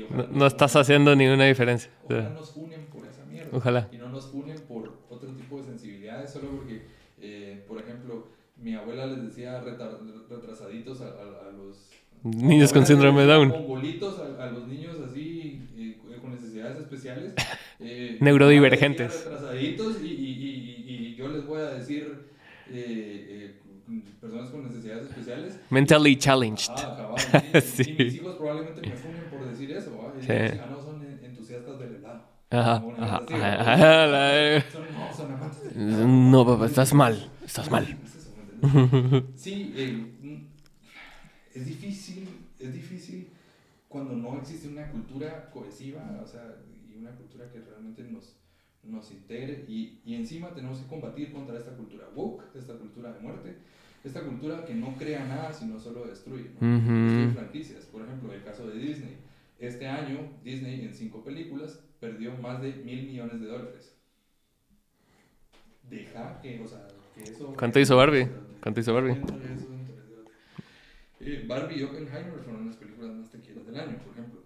Y 0.10 0.14
No, 0.14 0.28
no 0.32 0.46
estás 0.48 0.76
haciendo 0.76 1.16
ninguna 1.16 1.46
diferencia. 1.46 1.92
Ojalá 2.06 2.30
nos 2.30 2.52
funen 2.52 2.86
por 2.92 3.06
esa 3.06 3.26
mierda. 3.26 3.50
Ojalá. 3.52 3.90
Y 3.92 3.98
no 3.98 4.10
nos 4.10 4.28
funen 4.28 4.56
por 4.68 4.98
otro 5.10 5.30
tipo 5.34 5.58
de 5.60 5.64
sensibilidades, 5.66 6.32
solo 6.32 6.50
porque, 6.52 6.86
eh, 7.22 7.64
por 7.68 7.80
ejemplo, 7.82 8.28
mi 8.58 8.74
abuela 8.76 9.06
les 9.08 9.24
decía 9.28 9.62
retar- 9.62 10.00
retrasaditos 10.30 11.02
a, 11.02 11.06
a- 11.06 11.50
a 11.50 11.52
los... 11.52 11.90
Niños 12.24 12.74
con 12.74 12.86
síndrome 12.86 13.24
Down. 13.26 13.50
Mongolitos 13.50 14.20
a, 14.20 14.44
a 14.46 14.52
los 14.52 14.68
niños 14.68 14.96
así, 15.00 15.62
eh, 15.78 15.98
con 16.22 16.32
necesidades 16.32 16.80
especiales. 16.80 17.34
eh, 17.80 18.18
Neurodivergentes. 18.20 19.24
Retrasaditos 19.26 20.02
y, 20.02 20.06
y, 20.06 20.86
y- 20.88 21.12
y 21.12 21.16
yo 21.16 21.28
les 21.30 21.46
voy 21.46 21.62
a 21.62 21.72
decir... 21.72 22.30
eh, 22.72 23.56
eh, 23.56 23.60
personas 24.12 24.50
con 24.50 24.64
necesidades 24.64 25.06
especiales 25.06 25.62
Mentally 25.70 26.16
challenged. 26.18 26.88
Ah, 26.92 27.02
cabal. 27.02 27.62
Sí. 27.62 27.86
y 27.92 28.08
mis 28.08 28.22
hijos 28.22 28.40
probablemente 28.40 28.90
me 28.90 28.96
funen 29.00 29.32
por 29.34 29.50
decir 29.50 29.72
eso. 29.72 29.92
¿va? 29.94 30.00
Y 30.12 30.24
Sí. 30.24 30.34
ellos, 30.34 30.60
ah, 30.62 30.70
no 30.70 30.84
son 30.84 31.02
en- 31.04 31.24
entusiastas 31.24 31.78
del 31.80 31.94
helado. 31.96 32.30
Ajá. 32.52 32.88
Como 32.92 33.08
una 33.08 33.18
Ajá. 33.18 33.26
cosa 33.26 33.40
así, 33.42 33.56
ajá, 33.58 33.74
¿va? 33.74 33.82
ajá, 33.82 34.08
la- 34.08 34.66
Son, 34.66 35.00
no, 35.00 35.14
son 35.14 35.32
amantes 35.32 35.66
del 35.66 35.80
helado. 35.82 36.10
No, 36.32 36.46
papá, 36.46 36.66
estás 36.66 36.94
mal. 36.94 37.32
Estás 37.46 37.70
mal. 37.72 37.98
Sí, 39.36 39.72
eh, 39.76 39.94
mm, 40.20 40.38
es 41.54 41.66
difícil, 41.66 42.56
es 42.60 42.74
difícil 42.74 43.34
cuando 43.88 44.16
no 44.16 44.38
existe 44.38 44.68
una 44.68 44.90
cultura 44.90 45.50
cohesiva, 45.52 46.22
o 46.22 46.28
sea, 46.28 46.62
y 46.88 46.96
una 46.96 47.16
cultura 47.16 47.50
que 47.52 47.60
realmente 47.62 48.04
nos, 48.04 48.38
nos 48.84 49.12
integre 49.12 49.66
y, 49.68 50.00
y 50.06 50.16
encima 50.16 50.54
tenemos 50.54 50.80
que 50.80 50.88
combatir 50.88 51.32
contra 51.32 51.58
esta 51.58 51.72
cultura 51.76 52.06
woke, 52.16 52.44
esta 52.56 52.74
cultura 52.74 53.14
de 53.14 53.20
muerte, 53.22 53.56
esta 54.04 54.22
cultura 54.24 54.66
que 54.66 54.74
no 54.74 54.96
crea 54.98 55.26
nada 55.26 55.54
sino 55.54 55.80
solo 55.80 56.06
destruye. 56.06 56.50
¿no? 56.60 56.68
Ujú. 56.78 56.94
Destruye 56.94 57.34
franquicias, 57.34 57.86
por 57.86 58.02
ejemplo, 58.04 58.34
el 58.34 58.44
caso 58.44 58.68
de 58.68 58.80
Disney. 58.80 59.18
Este 59.60 59.88
año 59.88 60.20
Disney 60.44 60.86
en 60.86 60.94
cinco 60.94 61.24
películas 61.24 61.80
perdió 62.00 62.34
más 62.38 62.62
de 62.62 62.74
mil 62.74 63.06
millones 63.08 63.42
de 63.42 63.48
dólares. 63.48 63.96
Deja 65.90 66.40
que, 66.42 66.60
o 66.62 66.68
sea, 66.68 66.88
que 67.16 67.24
eso... 67.24 67.54
¿Cuánto 67.58 67.80
hizo 67.80 67.98
Barbie? 67.98 68.28
¿Cuánto 68.62 68.80
hizo 68.80 68.94
Barbie? 68.94 69.18
Eh, 71.20 71.46
Barbie 71.48 71.80
y 71.80 71.84
Oppenheimer 71.84 72.40
fueron 72.44 72.68
las 72.68 72.78
películas 72.78 73.12
más 73.16 73.30
taquilleras 73.30 73.66
del 73.68 73.78
año, 73.80 73.98
por 74.04 74.14
ejemplo. 74.14 74.42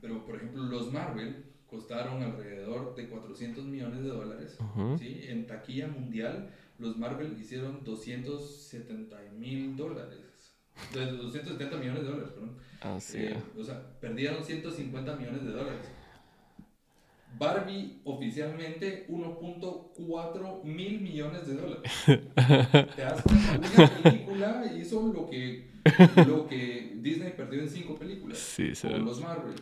Pero, 0.00 0.24
por 0.24 0.36
ejemplo, 0.36 0.62
los 0.64 0.92
Marvel 0.92 1.44
costaron 1.70 2.22
alrededor 2.22 2.94
de 2.94 3.08
400 3.08 3.64
millones 3.64 4.02
de 4.02 4.08
dólares. 4.08 4.58
¿sí? 4.98 5.20
En 5.28 5.46
taquilla 5.46 5.88
mundial, 5.88 6.50
los 6.78 6.96
Marvel 6.96 7.38
hicieron 7.40 7.84
270 7.84 9.16
mil 9.38 9.76
dólares. 9.76 10.54
De 10.92 11.06
270 11.06 11.76
millones 11.78 12.02
de 12.02 12.08
dólares, 12.08 12.30
perdón. 12.32 12.56
Eh, 13.14 13.42
o 13.58 13.64
sea, 13.64 13.98
perdieron 14.00 14.44
150 14.44 15.16
millones 15.16 15.44
de 15.44 15.50
dólares. 15.50 15.88
Barbie 17.38 18.00
oficialmente 18.04 19.06
1.4 19.08 20.64
mil 20.64 21.00
millones 21.00 21.46
de 21.46 21.54
dólares. 21.54 21.92
¿Te 22.06 23.02
das 23.02 23.22
cuenta? 23.22 23.60
Una 23.76 24.02
película 24.02 24.72
hizo 24.78 25.12
lo 25.12 25.28
que, 25.28 25.70
lo 26.26 26.46
que 26.46 26.98
Disney 27.02 27.32
perdió 27.32 27.60
en 27.62 27.68
cinco 27.68 27.96
películas. 27.96 28.38
Sí. 28.38 28.72
Con 28.80 29.04
los 29.04 29.20
Marvel, 29.20 29.54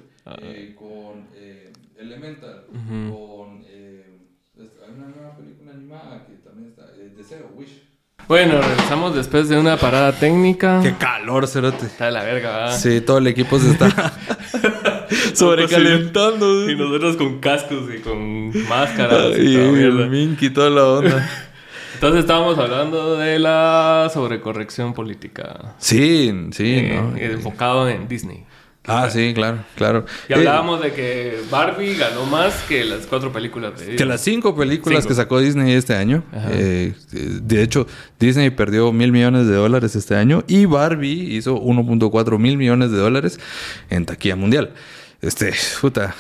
eh, 0.43 0.75
con 0.77 1.27
eh, 1.35 1.73
Elemental, 1.99 2.65
Ujú. 2.71 3.15
con... 3.17 3.65
eh, 3.69 4.19
hay 4.59 4.95
una 4.97 5.07
nueva 5.09 5.37
película 5.37 5.73
animada 5.73 6.27
que 6.27 6.35
también 6.47 6.69
está... 6.71 6.83
eh, 6.97 7.13
Deseo, 7.17 7.51
Wish. 7.57 7.83
Bueno, 8.29 8.61
regresamos 8.63 9.15
después 9.15 9.49
de 9.51 9.59
una 9.59 9.77
parada 9.77 10.13
técnica. 10.13 10.81
Qué 10.83 10.95
calor, 10.97 11.47
cerote. 11.47 11.85
Está 11.87 12.07
de 12.07 12.13
la 12.13 12.23
verga, 12.23 12.57
¿verdad? 12.57 12.79
Sí, 12.79 13.01
todo 13.03 13.19
el 13.19 13.27
equipo 13.27 13.59
se 13.59 13.71
está 13.73 13.91
sobrecalentando. 15.35 16.71
Y 16.71 16.77
nosotros 16.77 17.17
con 17.17 17.39
cascos 17.41 17.83
y 17.95 17.99
con 18.01 18.49
máscaras 18.69 19.37
y 19.39 19.43
Y 19.43 19.57
el 19.57 19.73
mierda. 19.73 20.07
mink 20.07 20.43
y 20.43 20.51
toda 20.51 20.71
la 20.71 20.85
onda. 20.87 21.31
Entonces 21.95 22.21
estábamos 22.21 22.59
hablando 22.59 23.17
de 23.17 23.39
la 23.39 24.11
sobrecorrección 24.13 24.95
política. 24.95 25.75
Sí, 25.79 26.33
sí, 26.53 26.75
eh, 26.77 27.01
¿no? 27.01 27.17
enfocado 27.17 27.89
en 27.89 28.09
Disney. 28.09 28.45
Ah, 28.87 29.09
sí, 29.11 29.33
claro, 29.35 29.65
claro. 29.77 30.05
Y 30.29 30.33
Eh, 30.33 30.37
hablábamos 30.37 30.83
de 30.83 30.93
que 30.93 31.41
Barbie 31.51 31.95
ganó 31.95 32.27
más 32.27 32.53
que 32.69 32.85
las 32.85 33.07
cuatro 33.07 33.33
películas 33.33 33.79
de 33.81 33.97
que 33.97 34.05
las 34.05 34.21
cinco 34.21 34.55
películas 34.55 34.99
Cinco. 35.01 35.09
que 35.09 35.15
sacó 35.15 35.41
Disney 35.41 35.73
este 35.73 35.95
año. 35.95 36.23
Ajá. 36.33 36.49
eh, 36.53 36.93
de 37.13 37.63
hecho, 37.63 37.87
Disney 38.21 38.51
perdió 38.51 38.93
mil 38.93 39.11
millones 39.11 39.47
de 39.47 39.55
dólares 39.55 39.97
este 39.97 40.15
año 40.17 40.45
y 40.47 40.67
Barbie 40.67 41.35
hizo 41.35 41.57
1.4 41.59 42.39
mil 42.39 42.59
millones 42.59 42.91
de 42.91 42.99
dólares 42.99 43.41
en 43.89 44.05
taquilla 44.05 44.37
mundial. 44.37 44.75
Este, 45.23 45.55
puta. 45.81 46.15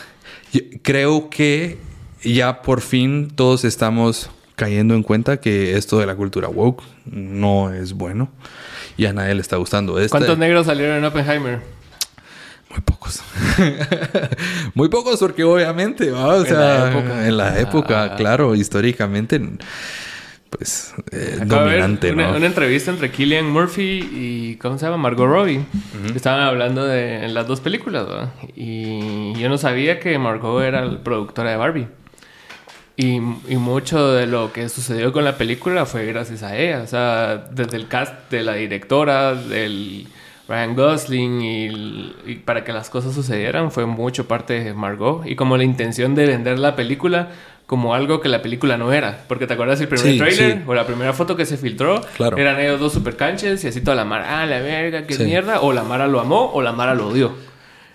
yo 0.52 0.60
creo 0.82 1.28
que 1.28 1.76
ya 2.22 2.62
por 2.62 2.80
fin 2.80 3.30
todos 3.34 3.64
estamos 3.66 4.30
cayendo 4.56 4.94
en 4.94 5.02
cuenta 5.02 5.38
que 5.38 5.76
esto 5.76 5.98
de 5.98 6.06
la 6.06 6.14
cultura 6.14 6.48
woke 6.48 6.82
no 7.04 7.74
es 7.74 7.92
bueno 7.92 8.30
y 8.96 9.04
a 9.04 9.12
nadie 9.12 9.34
le 9.34 9.42
está 9.42 9.56
gustando. 9.56 9.98
Este- 9.98 10.10
¿Cuántos 10.10 10.38
negros 10.38 10.64
salieron 10.64 10.96
en 10.96 11.04
Oppenheimer? 11.04 11.60
Muy 12.74 12.82
pocos. 12.82 13.22
Muy 14.74 14.88
pocos 14.88 15.20
porque 15.20 15.44
obviamente, 15.44 16.10
¿va? 16.10 16.26
o 16.34 16.40
En 16.40 16.46
sea, 16.46 16.58
la 16.58 16.90
época. 16.90 17.26
en 17.28 17.36
la 17.36 17.60
época, 17.60 18.02
Ah. 18.04 18.16
claro, 18.16 18.54
históricamente, 18.56 19.40
pues, 20.50 20.92
eh, 21.12 21.38
dominante, 21.44 22.12
una, 22.12 22.30
¿no? 22.30 22.36
una 22.36 22.46
entrevista 22.46 22.90
entre 22.90 23.10
Killian 23.10 23.46
Murphy 23.48 24.08
y, 24.12 24.56
¿cómo 24.56 24.76
se 24.78 24.86
llama? 24.86 24.96
Margot 24.98 25.28
Robbie. 25.28 25.60
Estaban 26.16 26.40
hablando 26.40 26.84
de 26.84 27.24
en 27.24 27.34
las 27.34 27.46
dos 27.46 27.60
películas, 27.60 28.06
¿verdad? 28.08 28.30
Y 28.56 29.34
yo 29.38 29.48
no 29.48 29.56
sabía 29.58 30.00
que 30.00 30.18
Margot 30.18 30.62
era 30.64 30.84
la 30.84 30.98
productora 31.02 31.50
de 31.50 31.56
Barbie. 31.56 31.88
Y, 32.96 33.14
y 33.48 33.56
mucho 33.56 34.12
de 34.12 34.26
lo 34.28 34.52
que 34.52 34.68
sucedió 34.68 35.12
con 35.12 35.24
la 35.24 35.36
película 35.36 35.84
fue 35.86 36.06
gracias 36.06 36.44
a 36.44 36.56
ella. 36.56 36.82
O 36.82 36.86
sea, 36.86 37.36
desde 37.50 37.76
el 37.76 37.88
cast 37.88 38.14
de 38.30 38.42
la 38.44 38.54
directora, 38.54 39.34
del 39.34 40.06
Ryan 40.48 40.74
Gosling, 40.76 41.40
y, 42.26 42.34
para 42.44 42.64
que 42.64 42.72
las 42.72 42.90
cosas 42.90 43.14
sucedieran 43.14 43.70
fue 43.70 43.86
mucho 43.86 44.28
parte 44.28 44.62
de 44.62 44.74
Margot. 44.74 45.26
Y 45.26 45.36
como 45.36 45.56
la 45.56 45.64
intención 45.64 46.14
de 46.14 46.26
vender 46.26 46.58
la 46.58 46.76
película 46.76 47.28
como 47.66 47.94
algo 47.94 48.20
que 48.20 48.28
la 48.28 48.42
película 48.42 48.76
no 48.76 48.92
era. 48.92 49.24
Porque 49.26 49.46
te 49.46 49.54
acuerdas 49.54 49.80
el 49.80 49.88
primer 49.88 50.04
Sí, 50.12 50.18
trailer 50.18 50.52
sí. 50.58 50.62
o 50.66 50.74
la 50.74 50.86
primera 50.86 51.14
foto 51.14 51.34
que 51.34 51.46
se 51.46 51.56
filtró, 51.56 52.02
Claro. 52.16 52.36
eran 52.36 52.60
ellos 52.60 52.78
dos 52.78 52.92
super 52.92 53.16
canches 53.16 53.64
y 53.64 53.68
así 53.68 53.80
toda 53.80 53.94
la 53.96 54.04
Mara, 54.04 54.42
ah, 54.42 54.46
la 54.46 54.58
verga, 54.60 55.06
qué 55.06 55.14
Sí. 55.14 55.24
mierda. 55.24 55.60
O 55.62 55.72
la 55.72 55.82
Mara 55.82 56.06
lo 56.06 56.20
amó 56.20 56.50
o 56.52 56.60
la 56.60 56.72
Mara 56.72 56.94
lo 56.94 57.08
odió. 57.08 57.32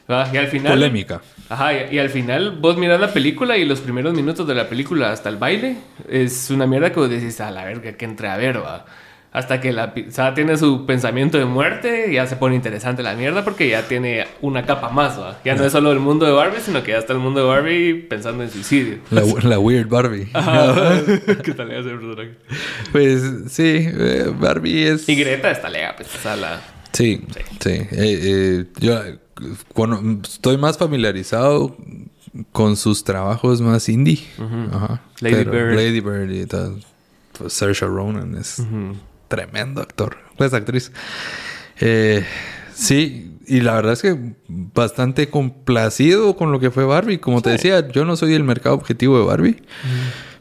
¿verdad? 0.07 0.33
Y 0.33 0.38
al 0.38 0.47
final... 0.47 0.71
Polémica. 0.73 1.21
Ajá, 1.49 1.71
y, 1.71 1.95
y 1.95 1.99
al 1.99 2.09
final 2.09 2.57
vos 2.59 2.77
mirás 2.77 2.99
la 2.99 3.13
película 3.13 3.57
y 3.57 3.65
los 3.65 3.79
primeros 3.79 4.15
minutos 4.15 4.47
de 4.47 4.55
la 4.55 4.67
película 4.67 5.12
hasta 5.12 5.29
el 5.29 5.38
baile 5.38 5.75
es 6.09 6.49
una 6.49 6.65
mierda 6.65 6.91
que 6.91 6.99
vos 6.99 7.09
decís, 7.12 7.39
a 7.41 7.51
la 7.51 7.63
verga, 7.63 7.91
que 7.91 8.05
entre 8.05 8.27
a 8.27 8.35
ver, 8.38 8.57
va. 8.59 8.85
Hasta 9.31 9.61
que 9.61 9.71
la 9.71 9.93
pizza 9.93 10.33
tiene 10.33 10.58
su 10.58 10.87
pensamiento 10.87 11.37
de 11.37 11.45
muerte, 11.45 12.12
ya 12.12 12.25
se 12.25 12.35
pone 12.35 12.56
interesante 12.56 13.04
la 13.04 13.13
mierda 13.13 13.43
porque 13.43 13.69
ya 13.69 13.87
tiene 13.87 14.25
una 14.41 14.65
capa 14.65 14.89
más, 14.89 15.19
va. 15.19 15.39
Ya 15.45 15.54
no 15.54 15.63
es 15.63 15.71
solo 15.71 15.91
el 15.91 15.99
mundo 15.99 16.25
de 16.25 16.31
Barbie, 16.31 16.62
sino 16.62 16.81
que 16.81 16.93
ya 16.93 16.97
está 16.97 17.13
el 17.13 17.19
mundo 17.19 17.41
de 17.41 17.45
Barbie 17.45 17.93
pensando 17.93 18.41
en 18.43 18.49
suicidio. 18.49 18.97
La, 19.12 19.21
la 19.43 19.60
weird 19.60 19.87
Barbie. 19.87 20.29
Ajá. 20.33 20.99
¿Qué 21.43 21.54
tal 21.54 21.71
ese 21.71 21.89
personaje? 21.89 22.37
Pues 22.91 23.21
sí, 23.51 23.87
eh, 23.87 24.33
Barbie 24.35 24.87
es... 24.87 25.08
Y 25.08 25.15
Greta 25.15 25.51
está 25.51 25.69
lega, 25.69 25.93
pues, 25.95 26.08
o 26.15 26.17
sea, 26.17 26.35
la... 26.35 26.60
Sí, 26.91 27.21
sí. 27.60 27.69
Eh, 27.69 27.87
eh, 27.91 28.65
yo 28.79 28.99
cuando- 29.73 30.01
estoy 30.23 30.58
más 30.58 30.75
familiarizado 30.79 31.77
con 32.51 32.75
sus 32.75 33.04
trabajos 33.04 33.62
más 33.62 33.87
indie. 33.89 34.21
Ajá. 34.73 35.01
Lady 35.21 35.35
Pero 35.35 35.51
Bird. 35.51 35.75
Lady 35.75 35.99
Bird 35.99 36.31
y 36.31 36.45
tal. 36.47 36.83
Pues 37.37 37.54
Saoirse 37.54 37.85
Ronan 37.85 38.35
es 38.35 38.58
tremendo 39.30 39.82
actor. 39.82 40.17
Es 40.38 40.54
actriz. 40.54 40.92
Eh, 41.80 42.25
Sí, 42.80 43.34
y 43.46 43.60
la 43.60 43.73
verdad 43.73 43.92
es 43.92 44.02
que 44.02 44.17
bastante 44.48 45.30
complacido 45.30 46.38
con 46.38 46.54
lo 46.54 46.62
que 46.62 46.71
fue 46.71 46.86
Barbie. 46.86 47.17
Como 47.17 47.42
te 47.42 47.50
decía, 47.50 47.86
yo 47.90 48.06
no 48.06 48.15
soy 48.15 48.34
el 48.34 48.46
mercado 48.46 48.75
objetivo 48.75 49.19
de 49.19 49.25
Barbie. 49.25 49.58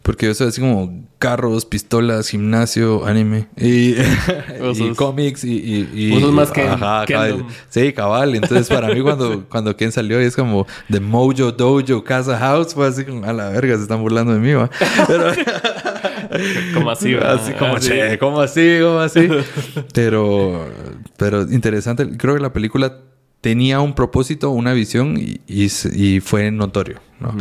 Porque 0.02 0.26
yo 0.26 0.34
soy 0.34 0.48
así 0.48 0.60
como 0.60 1.04
carros, 1.18 1.64
pistolas, 1.66 2.28
gimnasio, 2.28 3.04
anime 3.04 3.48
y, 3.56 3.94
y 4.74 4.94
cómics 4.96 5.44
y... 5.44 5.56
y, 5.58 5.90
y 5.92 6.10
Vos 6.12 6.22
sos 6.22 6.32
más 6.32 6.50
que 6.50 6.62
ajá, 6.62 7.04
cabal. 7.06 7.44
Sí, 7.68 7.92
cabal. 7.92 8.34
Entonces 8.36 8.68
para 8.68 8.88
mí 8.94 9.02
cuando, 9.02 9.44
cuando 9.50 9.76
Ken 9.76 9.90
salió 9.92 10.20
es 10.20 10.36
como 10.36 10.66
The 10.90 11.00
Mojo 11.00 11.52
Dojo 11.52 12.04
Casa 12.04 12.38
House 12.38 12.72
fue 12.72 12.86
así 12.86 13.04
como 13.04 13.24
a 13.24 13.32
la 13.32 13.50
verga, 13.50 13.76
se 13.76 13.82
están 13.82 14.00
burlando 14.00 14.32
de 14.32 14.38
mí, 14.38 14.52
va. 14.52 14.70
Pero, 15.08 15.32
Como 16.74 16.90
así, 16.90 17.14
¿verdad? 17.14 17.34
así 17.34 17.52
como, 17.52 17.76
Así. 17.76 17.88
che, 17.88 18.18
como 18.18 18.40
así, 18.40 18.78
como 18.80 18.98
así. 19.00 19.28
pero, 19.94 20.68
pero 21.16 21.42
interesante. 21.42 22.08
Creo 22.16 22.34
que 22.34 22.40
la 22.40 22.52
película 22.52 22.98
tenía 23.40 23.80
un 23.80 23.94
propósito, 23.94 24.50
una 24.50 24.72
visión 24.72 25.16
y, 25.18 25.40
y 25.46 25.68
se- 25.68 25.96
y 25.96 26.20
fue 26.20 26.50
notorio, 26.50 27.00
¿no? 27.20 27.34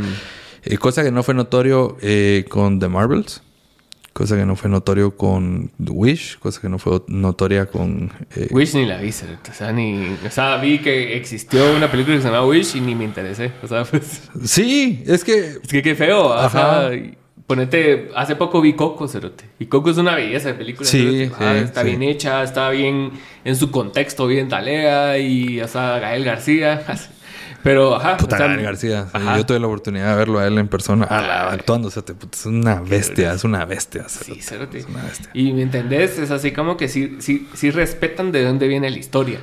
Eh, 0.64 0.78
cosa 0.78 1.04
que 1.04 1.12
no 1.12 1.24
fue 1.24 1.34
notorio 1.34 1.98
eh, 2.02 2.46
con 2.50 2.80
The 2.80 2.88
Marvels. 2.88 3.42
Cosa 4.14 4.36
que 4.36 4.48
no 4.48 4.56
fue 4.56 4.68
notorio 4.70 5.16
con 5.16 5.70
The 5.84 5.92
Wish. 5.92 6.40
Cosa 6.40 6.60
que 6.60 6.70
no 6.70 6.80
fue 6.80 7.04
notoria 7.08 7.68
con... 7.68 8.12
eh, 8.36 8.48
Wish 8.50 8.74
ni 8.74 8.88
la 8.88 8.98
vi, 8.98 9.10
o 9.10 9.54
sea, 9.54 9.72
ni... 9.72 10.08
O 10.26 10.32
sea, 10.32 10.58
vi 10.58 10.80
que 10.80 11.16
existió 11.16 11.76
una 11.76 11.92
película 11.92 12.16
que 12.16 12.24
se 12.24 12.28
llama 12.28 12.44
Wish 12.44 12.76
y 12.76 12.82
ni 12.82 12.96
me 12.96 13.04
interesé. 13.04 13.52
O 13.62 13.68
sea, 13.68 13.84
pues... 13.86 14.24
Sí, 14.44 15.04
es 15.06 15.24
que... 15.24 15.38
Es 15.62 15.70
que 15.70 15.84
qué 15.84 15.94
feo. 15.94 16.30
O 16.30 16.34
Ajá. 16.34 16.88
sea, 16.90 16.96
y 16.96 17.16
ponete... 17.48 18.12
Hace 18.16 18.36
poco 18.36 18.62
vi 18.62 18.74
Coco, 18.74 19.08
cerote. 19.08 19.46
Y 19.58 19.66
Coco 19.66 19.90
es 19.90 19.98
una 19.98 20.16
belleza 20.16 20.50
de 20.50 20.54
película. 20.54 20.88
Sí. 20.88 21.32
Ah, 21.40 21.54
sí, 21.58 21.64
está 21.64 21.82
sí. 21.82 21.88
bien 21.88 22.04
hecha, 22.04 22.44
está 22.44 22.70
bien... 22.70 23.12
En 23.44 23.56
su 23.56 23.72
contexto, 23.72 24.28
bien 24.28 24.50
talea. 24.50 25.18
Y, 25.18 25.62
o 25.62 25.68
sea, 25.68 25.98
Gael 26.00 26.24
García. 26.24 26.86
Pero, 27.64 27.96
ajá. 27.96 28.18
Puta 28.18 28.36
o 28.36 28.38
sea, 28.38 28.48
Gael 28.48 28.62
García. 28.62 29.04
Sí, 29.06 29.10
ajá. 29.14 29.38
Yo 29.38 29.46
tuve 29.46 29.60
la 29.60 29.68
oportunidad 29.68 30.12
de 30.12 30.16
verlo 30.18 30.40
a 30.40 30.48
él 30.48 30.58
en 30.58 30.68
persona. 30.68 31.08
Ah, 31.10 31.50
actuando. 31.52 31.88
O 31.88 31.92
sea, 31.92 32.04
te- 32.04 32.14
puta, 32.14 32.38
es 32.38 32.46
una 32.46 32.82
bestia. 32.82 33.34
Es 33.34 33.44
una 33.44 33.66
bestia. 33.66 34.08
Sí, 34.08 34.42
cerote. 34.42 34.42
cerote. 34.42 34.78
Es 34.80 34.86
una 34.86 35.04
bestia. 35.04 35.30
Y 35.34 35.54
me 35.54 35.64
entendés, 35.64 36.20
es 36.20 36.32
así 36.32 36.52
como 36.52 36.78
que 36.78 36.88
sí, 36.88 37.18
sí, 37.20 37.48
sí 37.54 37.72
respetan 37.72 38.32
de 38.32 38.44
dónde 38.44 38.68
viene 38.68 38.90
la 38.90 38.98
historia. 38.98 39.40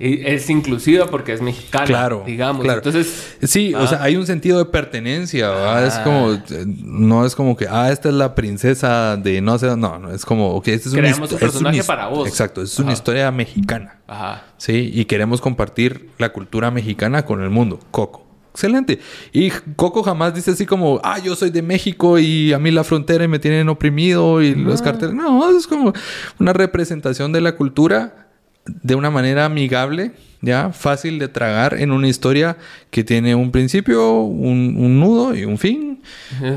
Y 0.00 0.24
es 0.24 0.48
inclusiva 0.48 1.06
porque 1.06 1.32
es 1.32 1.42
mexicana, 1.42 1.84
Claro, 1.84 2.22
digamos. 2.24 2.62
claro. 2.62 2.78
Entonces, 2.78 3.36
Sí, 3.42 3.74
o 3.74 3.78
Ah. 3.80 3.86
sea, 3.88 4.02
hay 4.04 4.14
un 4.14 4.26
sentido 4.26 4.58
de 4.58 4.66
pertenencia, 4.66 5.50
¿verdad? 5.50 5.86
Es 5.86 5.94
Ah. 5.94 6.04
como, 6.04 6.38
no 6.84 7.26
es 7.26 7.34
como 7.34 7.56
que, 7.56 7.66
ah, 7.68 7.90
esta 7.90 8.08
es 8.08 8.14
la 8.14 8.34
princesa 8.36 9.16
de 9.16 9.40
no 9.40 9.58
sé, 9.58 9.76
no, 9.76 9.98
no, 9.98 10.12
es 10.12 10.24
como, 10.24 10.50
ok, 10.54 10.68
esta 10.68 10.88
es 10.88 10.94
Creamos 10.94 11.32
un 11.32 11.38
personaje 11.38 11.78
es 11.80 11.86
para 11.86 12.06
vos. 12.06 12.28
Exacto, 12.28 12.62
es 12.62 12.78
una 12.78 12.92
historia 12.92 13.30
mexicana, 13.32 13.98
ajá. 14.06 14.44
¿sí? 14.56 14.90
Y 14.94 15.04
queremos 15.06 15.40
compartir 15.40 16.10
la 16.18 16.32
cultura 16.32 16.70
mexicana 16.70 17.24
con 17.24 17.42
el 17.42 17.50
mundo. 17.50 17.80
Coco. 17.90 18.24
Excelente. 18.52 18.98
Y 19.32 19.50
Coco 19.76 20.02
jamás 20.04 20.34
dice 20.34 20.52
así 20.52 20.64
como, 20.66 21.00
ah, 21.04 21.18
yo 21.18 21.34
soy 21.36 21.50
de 21.50 21.62
México 21.62 22.18
y 22.20 22.52
a 22.52 22.58
mí 22.58 22.70
la 22.70 22.82
frontera 22.84 23.22
y 23.24 23.28
me 23.28 23.38
tienen 23.38 23.68
oprimido 23.68 24.42
y 24.42 24.54
los 24.54 24.80
carteles. 24.82 25.14
No, 25.14 25.56
es 25.56 25.66
como 25.66 25.92
una 26.40 26.52
representación 26.52 27.32
de 27.32 27.40
la 27.40 27.54
cultura 27.56 28.27
de 28.82 28.94
una 28.94 29.10
manera 29.10 29.46
amigable, 29.46 30.12
ya, 30.40 30.70
fácil 30.72 31.18
de 31.18 31.28
tragar 31.28 31.74
en 31.74 31.90
una 31.90 32.08
historia 32.08 32.56
que 32.90 33.02
tiene 33.02 33.34
un 33.34 33.50
principio, 33.50 34.20
un, 34.20 34.76
un 34.78 35.00
nudo 35.00 35.34
y 35.34 35.44
un 35.44 35.58
fin, 35.58 36.02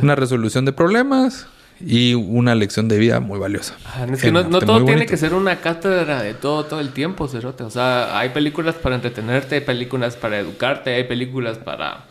una 0.01 0.15
resolución 0.15 0.65
de 0.65 0.73
problemas 0.73 1.47
y 1.85 2.13
una 2.13 2.55
lección 2.55 2.87
de 2.87 2.97
vida 2.97 3.19
muy 3.19 3.39
valiosa. 3.39 3.75
Es 4.11 4.21
que 4.21 4.27
En 4.27 4.33
no, 4.33 4.59
todo 4.59 4.85
tiene 4.85 5.05
que 5.05 5.17
ser 5.17 5.33
una 5.33 5.57
cátedra 5.61 6.21
de 6.21 6.33
todo 6.33 6.65
todo 6.65 6.79
el 6.79 6.91
tiempo, 6.91 7.27
Cerote. 7.27 7.63
O 7.63 7.69
sea, 7.69 8.17
hay 8.17 8.29
películas 8.29 8.75
para 8.75 8.95
entretenerte, 8.95 9.55
hay 9.55 9.61
películas 9.61 10.15
para 10.15 10.39
educarte, 10.39 10.93
hay 10.93 11.05
películas 11.05 11.57
para... 11.57 12.05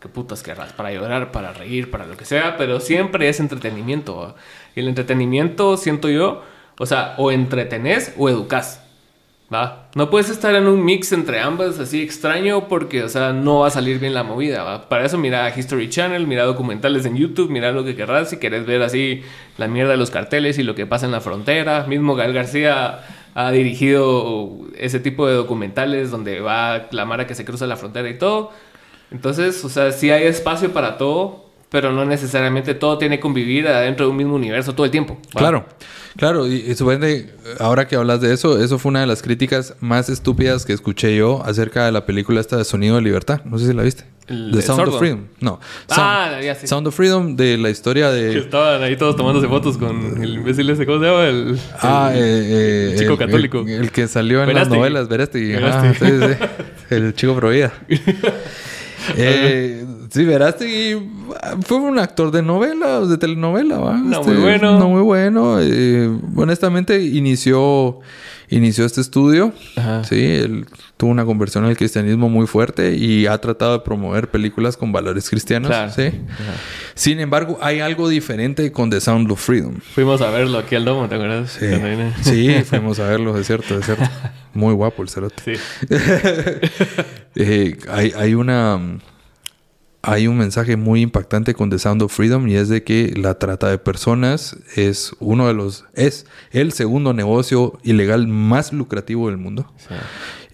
¿Qué 0.00 0.08
putas 0.08 0.42
querrás? 0.42 0.72
Para 0.72 0.90
llorar, 0.92 1.30
para 1.30 1.52
reír, 1.52 1.90
para 1.90 2.06
lo 2.06 2.16
que 2.16 2.24
sea, 2.24 2.56
pero 2.56 2.80
siempre 2.80 3.28
es 3.28 3.38
entretenimiento. 3.38 4.16
¿va? 4.16 4.34
Y 4.74 4.80
el 4.80 4.88
entretenimiento, 4.88 5.76
siento 5.76 6.08
yo, 6.08 6.42
o 6.78 6.86
sea, 6.86 7.14
o 7.18 7.30
entretenés 7.30 8.14
o 8.16 8.30
educás. 8.30 8.80
¿Va? 9.52 9.88
No 9.96 10.10
puedes 10.10 10.30
estar 10.30 10.54
en 10.54 10.68
un 10.68 10.84
mix 10.84 11.10
entre 11.10 11.40
ambas 11.40 11.80
así 11.80 12.00
extraño 12.02 12.68
porque, 12.68 13.02
o 13.02 13.08
sea, 13.08 13.32
no 13.32 13.60
va 13.60 13.66
a 13.66 13.70
salir 13.70 13.98
bien 13.98 14.14
la 14.14 14.22
movida, 14.22 14.62
¿va? 14.62 14.88
Para 14.88 15.04
eso 15.04 15.18
mira 15.18 15.52
History 15.56 15.88
Channel, 15.88 16.28
mira 16.28 16.44
documentales 16.44 17.04
en 17.04 17.16
YouTube, 17.16 17.50
mira 17.50 17.72
lo 17.72 17.82
que 17.82 17.96
querrás 17.96 18.30
si 18.30 18.36
querés 18.36 18.64
ver 18.64 18.80
así 18.82 19.22
la 19.58 19.66
mierda 19.66 19.90
de 19.90 19.96
los 19.96 20.12
carteles 20.12 20.58
y 20.58 20.62
lo 20.62 20.76
que 20.76 20.86
pasa 20.86 21.06
en 21.06 21.12
la 21.12 21.20
frontera. 21.20 21.84
Mismo 21.88 22.14
Gael 22.14 22.32
García 22.32 23.00
ha 23.34 23.50
dirigido 23.50 24.52
ese 24.78 25.00
tipo 25.00 25.26
de 25.26 25.34
documentales 25.34 26.12
donde 26.12 26.38
va 26.38 26.86
la 26.92 27.04
mara 27.04 27.26
que 27.26 27.34
se 27.34 27.44
cruza 27.44 27.66
la 27.66 27.76
frontera 27.76 28.08
y 28.08 28.18
todo. 28.18 28.52
Entonces, 29.10 29.64
o 29.64 29.68
sea, 29.68 29.90
sí 29.90 30.12
hay 30.12 30.28
espacio 30.28 30.72
para 30.72 30.96
todo, 30.96 31.49
pero 31.70 31.92
no 31.92 32.04
necesariamente 32.04 32.74
todo 32.74 32.98
tiene 32.98 33.16
que 33.16 33.20
convivir 33.20 33.66
adentro 33.68 34.06
de 34.06 34.10
un 34.10 34.16
mismo 34.16 34.34
universo 34.34 34.74
todo 34.74 34.84
el 34.84 34.90
tiempo. 34.90 35.18
¿va? 35.36 35.38
Claro, 35.40 35.66
claro, 36.16 36.46
y, 36.46 36.54
y 36.68 36.74
suponete, 36.74 37.30
ahora 37.58 37.86
que 37.88 37.96
hablas 37.96 38.20
de 38.20 38.32
eso, 38.34 38.62
eso 38.62 38.78
fue 38.78 38.90
una 38.90 39.00
de 39.00 39.06
las 39.06 39.22
críticas 39.22 39.74
más 39.80 40.08
estúpidas 40.08 40.64
que 40.66 40.72
escuché 40.72 41.16
yo 41.16 41.42
acerca 41.44 41.84
de 41.86 41.92
la 41.92 42.06
película 42.06 42.40
esta 42.40 42.56
de 42.56 42.64
Sonido 42.64 42.96
de 42.96 43.02
Libertad. 43.02 43.40
No 43.44 43.58
sé 43.58 43.66
si 43.68 43.72
la 43.72 43.82
viste. 43.82 44.04
El- 44.26 44.52
The 44.52 44.62
Sound 44.62 44.80
sordo. 44.80 44.92
of 44.92 44.98
Freedom. 45.00 45.20
No. 45.40 45.58
Ah, 45.90 46.38
ya 46.42 46.54
sí. 46.54 46.66
Sound 46.68 46.86
of 46.86 46.94
Freedom 46.94 47.34
de 47.34 47.56
la 47.58 47.68
historia 47.70 48.10
Que 48.10 48.14
de... 48.16 48.38
estaban 48.38 48.80
ahí 48.82 48.96
todos 48.96 49.16
tomándose 49.16 49.48
fotos 49.48 49.76
con 49.76 50.22
el 50.22 50.34
imbécil 50.34 50.70
ese, 50.70 50.86
¿cómo 50.86 51.00
se 51.00 51.06
llama? 51.06 51.24
El, 51.24 51.58
Ah, 51.80 52.12
eh, 52.14 52.92
eh, 52.92 52.96
chico 52.96 53.12
el- 53.14 53.18
católico. 53.18 53.64
El, 53.66 53.90
que 53.90 54.06
salió 54.06 54.40
en 54.40 54.46
Verástegui. 54.46 54.70
las 54.70 54.78
novelas, 54.78 55.08
Verástegui. 55.08 55.52
Verástegui. 55.52 55.94
sí, 56.28 56.34
sí. 56.38 56.94
El 56.94 57.14
chico 57.14 57.34
provida. 57.36 57.72
eh, 59.16 59.84
sí, 60.10 60.24
Verástegui 60.24 61.10
fue 61.62 61.78
un 61.78 61.98
actor 61.98 62.30
de 62.30 62.42
novela, 62.42 63.00
de 63.00 63.18
telenovela, 63.18 63.78
¿va? 63.78 63.96
Este, 63.96 64.08
No 64.08 64.22
muy 64.22 64.36
bueno. 64.36 64.78
No 64.78 64.88
muy 64.88 65.02
bueno. 65.02 65.58
Eh, 65.60 66.10
honestamente, 66.36 67.02
inició, 67.02 68.00
inició 68.50 68.84
este 68.84 69.00
estudio. 69.00 69.52
Ajá. 69.76 70.04
Sí, 70.04 70.22
él 70.22 70.66
tuvo 70.96 71.10
una 71.10 71.24
conversión 71.24 71.64
al 71.64 71.76
cristianismo 71.76 72.28
muy 72.28 72.46
fuerte 72.46 72.94
y 72.94 73.26
ha 73.26 73.38
tratado 73.38 73.72
de 73.72 73.80
promover 73.80 74.30
películas 74.30 74.76
con 74.76 74.92
valores 74.92 75.30
cristianos. 75.30 75.68
Claro. 75.68 75.92
Sí. 75.92 76.10
Sin 76.94 77.20
embargo, 77.20 77.58
hay 77.62 77.80
algo 77.80 78.08
diferente 78.08 78.70
con 78.72 78.90
The 78.90 79.00
Sound 79.00 79.30
of 79.30 79.40
Freedom. 79.40 79.76
Fuimos 79.94 80.20
a 80.20 80.30
verlo 80.30 80.58
aquí 80.58 80.74
al 80.74 80.84
domo, 80.84 81.08
¿te 81.08 81.14
acuerdas? 81.14 81.58
Sí, 81.58 81.66
sí, 82.22 82.52
fuimos 82.64 82.98
a 82.98 83.08
verlo, 83.08 83.38
es 83.38 83.46
cierto, 83.46 83.78
es 83.78 83.86
cierto. 83.86 84.04
Muy 84.52 84.74
guapo 84.74 85.02
el 85.02 85.08
cerote. 85.08 85.42
Sí. 85.44 85.62
Eh, 87.36 87.78
hay, 87.88 88.12
hay 88.16 88.34
una... 88.34 88.98
Hay 90.02 90.26
un 90.26 90.38
mensaje 90.38 90.76
muy 90.76 91.02
impactante 91.02 91.52
con 91.54 91.68
The 91.68 91.78
Sound 91.78 92.02
of 92.02 92.12
Freedom 92.12 92.48
y 92.48 92.54
es 92.54 92.70
de 92.70 92.82
que 92.82 93.12
la 93.16 93.38
trata 93.38 93.68
de 93.68 93.76
personas 93.76 94.56
es 94.74 95.12
uno 95.20 95.46
de 95.46 95.52
los... 95.54 95.84
Es 95.94 96.26
el 96.52 96.72
segundo 96.72 97.12
negocio 97.12 97.78
ilegal 97.82 98.26
más 98.26 98.72
lucrativo 98.72 99.28
del 99.28 99.36
mundo. 99.36 99.70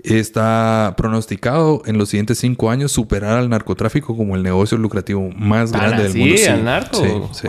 Está 0.03 0.95
pronosticado 0.97 1.83
en 1.87 1.97
los 1.97 2.09
siguientes 2.09 2.39
cinco 2.39 2.71
años 2.71 2.91
superar 2.91 3.39
al 3.39 3.49
narcotráfico 3.49 4.17
como 4.17 4.35
el 4.35 4.43
negocio 4.43 4.79
lucrativo 4.79 5.31
más 5.37 5.71
¿Tan 5.71 5.81
grande 5.81 6.03
del 6.05 6.11
así, 6.11 6.19
mundo. 6.19 6.43
al 6.49 6.65
narco? 6.65 7.33
Sí, 7.33 7.49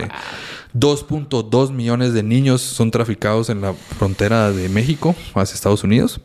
2.2 0.74 1.72
millones 1.72 2.12
de 2.12 2.22
niños 2.22 2.60
son 2.62 2.90
traficados 2.90 3.48
en 3.50 3.60
la 3.60 3.72
frontera 3.74 4.52
de 4.52 4.68
México 4.68 5.16
hacia 5.34 5.54
Estados 5.54 5.82
Unidos. 5.82 6.20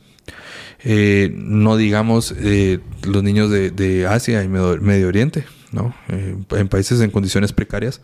Eh, 0.83 1.33
no 1.35 1.77
digamos 1.77 2.33
eh, 2.37 2.79
los 3.03 3.23
niños 3.23 3.49
de, 3.49 3.71
de 3.71 4.05
Asia 4.05 4.43
y 4.43 4.49
Medio 4.49 5.07
Oriente, 5.07 5.45
¿no? 5.73 5.93
Eh, 6.09 6.35
en 6.51 6.67
países 6.67 7.01
en 7.01 7.11
condiciones 7.11 7.53
precarias. 7.53 8.01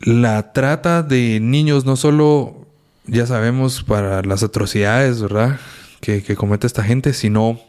La 0.00 0.52
trata 0.52 1.02
de 1.02 1.40
niños 1.40 1.84
no 1.84 1.96
solo, 1.96 2.66
ya 3.06 3.26
sabemos, 3.26 3.82
para 3.82 4.22
las 4.22 4.42
atrocidades, 4.42 5.20
¿verdad? 5.20 5.58
Que, 6.00 6.22
que 6.22 6.36
comete 6.36 6.66
esta 6.66 6.84
gente, 6.84 7.12
sino 7.12 7.60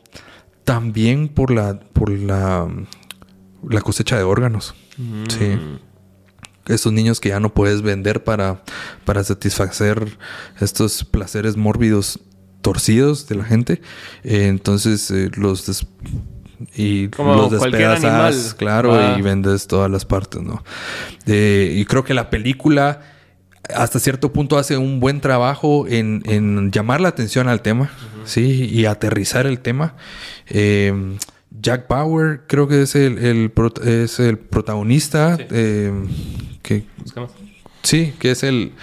también 0.64 1.30
por 1.30 1.52
la, 1.52 1.80
por 1.80 2.12
la, 2.12 2.68
la 3.68 3.82
cosecha 3.82 4.18
de 4.18 4.24
órganos. 4.24 4.76
Sí. 5.30 5.58
Estos 6.68 6.94
niños 6.94 7.20
que 7.20 7.30
ya 7.30 7.40
no 7.40 7.54
puedes 7.54 7.82
vender 7.82 8.24
para, 8.24 8.64
para 9.06 9.24
satisfacer 9.24 10.18
estos 10.60 11.04
placeres 11.04 11.58
mórbidos 11.58 12.20
torcidos 12.62 13.28
de 13.28 13.36
la 13.36 13.46
gente. 13.46 13.82
Eh, 14.24 14.48
entonces 14.48 15.10
eh, 15.10 15.32
los 15.36 15.88
y 16.76 17.08
Como 17.10 17.36
los 17.36 17.52
despedazas, 17.52 18.04
animal. 18.06 18.36
claro, 18.58 19.18
y 19.18 19.22
vendes 19.22 19.68
todas 19.68 19.90
las 19.90 20.06
partes, 20.06 20.42
¿no? 20.42 20.64
Eh, 21.26 21.74
y 21.76 21.86
creo 21.86 22.04
que 22.04 22.14
la 22.14 22.30
película 22.30 23.02
hasta 23.74 24.00
cierto 24.00 24.34
punto 24.34 24.58
hace 24.58 24.78
un 24.78 25.00
buen 25.00 25.22
trabajo 25.22 25.86
en, 25.88 26.24
en 26.26 26.72
llamar 26.72 27.02
la 27.02 27.10
atención 27.10 27.48
al 27.48 27.62
tema, 27.62 27.92
sí, 28.26 28.68
y 28.72 28.86
aterrizar 28.86 29.46
el 29.46 29.60
tema. 29.60 29.96
Eh, 30.48 31.18
Jack 31.62 31.88
Bauer 31.88 32.42
creo 32.48 32.68
que 32.68 32.84
es 32.84 32.96
el, 32.96 33.18
el 33.20 33.52
es 33.86 34.20
el 34.20 34.38
protagonista 34.38 35.36
Sí. 35.38 35.44
eh, 35.52 35.94
que. 36.62 36.84
Sí, 37.84 38.14
que 38.20 38.32
es 38.32 38.44
el, 38.44 38.74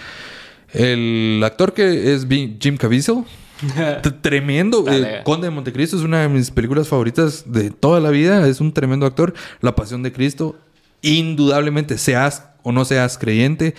el 0.73 1.43
actor 1.45 1.73
que 1.75 2.15
es 2.15 2.27
Jim 2.29 2.77
Caviezel. 2.77 3.25
Tremendo. 4.21 4.85
Eh, 4.89 5.23
Conde 5.25 5.47
de 5.47 5.51
Montecristo 5.51 5.97
es 5.97 6.03
una 6.03 6.23
de 6.23 6.29
mis 6.29 6.51
películas 6.51 6.89
favoritas 6.89 7.45
de 7.47 7.71
toda 7.71 8.01
la 8.01 8.11
vida. 8.11 8.47
Es 8.49 8.61
un 8.61 8.73
tremendo 8.73 9.07
actor. 9.07 9.35
La 9.61 9.75
Pasión 9.75 10.03
de 10.03 10.13
Cristo. 10.13 10.57
Indudablemente, 11.03 11.99
seas 11.99 12.45
o 12.63 12.73
no 12.73 12.85
seas 12.85 13.17
creyente, 13.17 13.77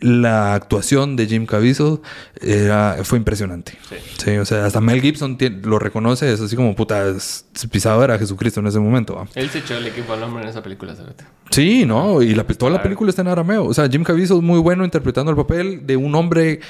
la 0.00 0.54
actuación 0.54 1.16
de 1.16 1.26
Jim 1.26 1.46
Caviezel 1.46 1.98
era- 2.40 2.98
fue 3.02 3.18
impresionante. 3.18 3.72
Sí. 3.88 3.96
Sí, 4.24 4.30
o 4.36 4.44
sea, 4.44 4.66
hasta 4.66 4.80
Mel 4.80 5.00
Gibson 5.00 5.36
lo 5.64 5.78
reconoce. 5.78 6.32
Es 6.32 6.40
así 6.40 6.56
como, 6.56 6.74
puta, 6.76 7.08
es- 7.08 7.46
pisado 7.70 8.02
era 8.04 8.18
Jesucristo 8.18 8.60
en 8.60 8.68
ese 8.68 8.78
momento. 8.78 9.16
¿va? 9.16 9.26
Él 9.34 9.50
se 9.50 9.58
echó 9.58 9.76
el 9.76 9.86
equipo 9.86 10.12
al 10.12 10.22
hombre 10.22 10.44
en 10.44 10.48
esa 10.50 10.62
película, 10.62 10.94
¿sabes? 10.94 11.14
Sí, 11.50 11.84
no, 11.86 12.22
y 12.22 12.34
la, 12.34 12.44
toda 12.44 12.70
la 12.70 12.82
película 12.82 13.10
está 13.10 13.22
en 13.22 13.28
arameo. 13.28 13.64
O 13.64 13.74
sea, 13.74 13.88
Jim 13.88 14.04
Caviezel 14.04 14.36
es 14.36 14.42
muy 14.42 14.58
bueno 14.60 14.84
interpretando 14.84 15.30
el 15.30 15.36
papel 15.36 15.86
de 15.86 15.96
un 15.96 16.14
hombre 16.14 16.60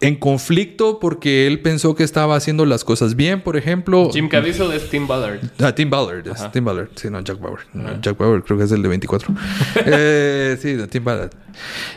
en 0.00 0.16
conflicto 0.16 0.98
porque 1.00 1.46
él 1.46 1.60
pensó 1.60 1.94
que 1.94 2.02
estaba 2.04 2.36
haciendo 2.36 2.66
las 2.66 2.84
cosas 2.84 3.14
bien, 3.16 3.42
por 3.42 3.56
ejemplo. 3.56 4.10
Jim 4.12 4.28
Caviezel 4.28 4.72
es 4.72 4.88
Tim 4.90 5.06
Ballard. 5.06 5.40
Ah, 5.60 5.74
Tim 5.74 5.90
Ballard, 5.90 6.26
es. 6.26 6.50
Tim 6.52 6.64
Ballard. 6.64 6.88
Sí, 6.96 7.08
no, 7.10 7.20
Jack 7.20 7.40
Bauer. 7.40 7.60
No, 7.72 8.00
Jack 8.00 8.16
Bauer 8.18 8.42
creo 8.42 8.58
que 8.58 8.64
es 8.64 8.72
el 8.72 8.82
de 8.82 8.88
24. 8.88 9.34
eh, 9.86 10.58
sí, 10.60 10.76
Tim 10.90 11.04
Ballard. 11.04 11.30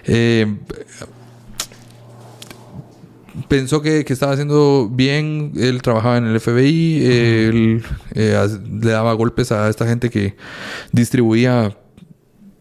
Eh, 0.05 0.57
pensó 3.47 3.81
que, 3.81 4.05
que 4.05 4.13
estaba 4.13 4.33
haciendo 4.33 4.89
bien. 4.91 5.53
Él 5.55 5.81
trabajaba 5.81 6.17
en 6.17 6.25
el 6.25 6.39
FBI. 6.39 7.05
Él 7.05 7.83
eh, 8.13 8.47
le 8.81 8.91
daba 8.91 9.13
golpes 9.13 9.51
a 9.51 9.69
esta 9.69 9.87
gente 9.87 10.09
que 10.09 10.35
distribuía 10.91 11.75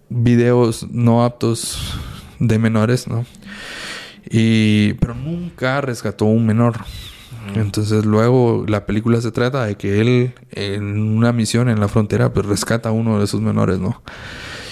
videos 0.09 0.87
no 0.91 1.25
aptos 1.25 1.99
de 2.39 2.59
menores, 2.59 3.09
¿no? 3.09 3.27
Y, 4.31 4.95
pero 4.95 5.15
nunca 5.15 5.81
rescató 5.81 6.27
un 6.27 6.47
menor. 6.47 6.77
Entonces 7.55 8.05
luego 8.05 8.67
la 8.69 8.85
película 8.85 9.23
se 9.23 9.31
trata 9.31 9.65
de 9.65 9.77
que 9.77 10.01
él 10.01 10.35
en 10.51 11.17
una 11.17 11.33
misión 11.33 11.71
en 11.71 11.81
la 11.81 11.89
frontera 11.89 12.31
pues 12.33 12.45
rescata 12.45 12.91
a 12.91 12.93
uno 12.93 13.19
de 13.19 13.25
esos 13.25 13.41
menores, 13.41 13.79
¿no? 13.79 14.03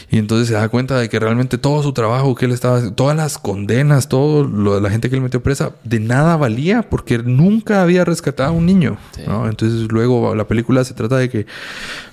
Y 0.09 0.19
entonces 0.19 0.47
se 0.49 0.55
da 0.55 0.69
cuenta 0.69 0.97
de 0.99 1.09
que 1.09 1.19
realmente 1.19 1.59
todo 1.59 1.83
su 1.83 1.93
trabajo 1.93 2.35
que 2.37 2.45
él 2.47 2.53
estaba 2.53 2.77
haciendo, 2.77 2.95
todas 2.95 3.17
las 3.17 3.39
condenas, 3.39 4.09
todo 4.09 4.45
lo 4.45 4.77
de 4.77 4.81
la 4.81 4.89
gente 4.89 5.11
que 5.11 5.17
él 5.17 5.21
metió 5.23 5.43
presa, 5.43 5.73
de 5.83 5.99
nada 5.99 6.37
valía 6.37 6.83
porque 6.89 7.19
nunca 7.19 7.83
había 7.83 8.05
rescatado 8.05 8.51
a 8.51 8.53
un 8.53 8.67
niño, 8.67 8.99
Sí. 9.13 9.23
¿no? 9.27 9.49
Entonces 9.49 9.91
luego 9.91 10.35
la 10.37 10.47
película 10.47 10.85
se 10.85 10.95
trata 10.95 11.17
de 11.17 11.29
que, 11.29 11.47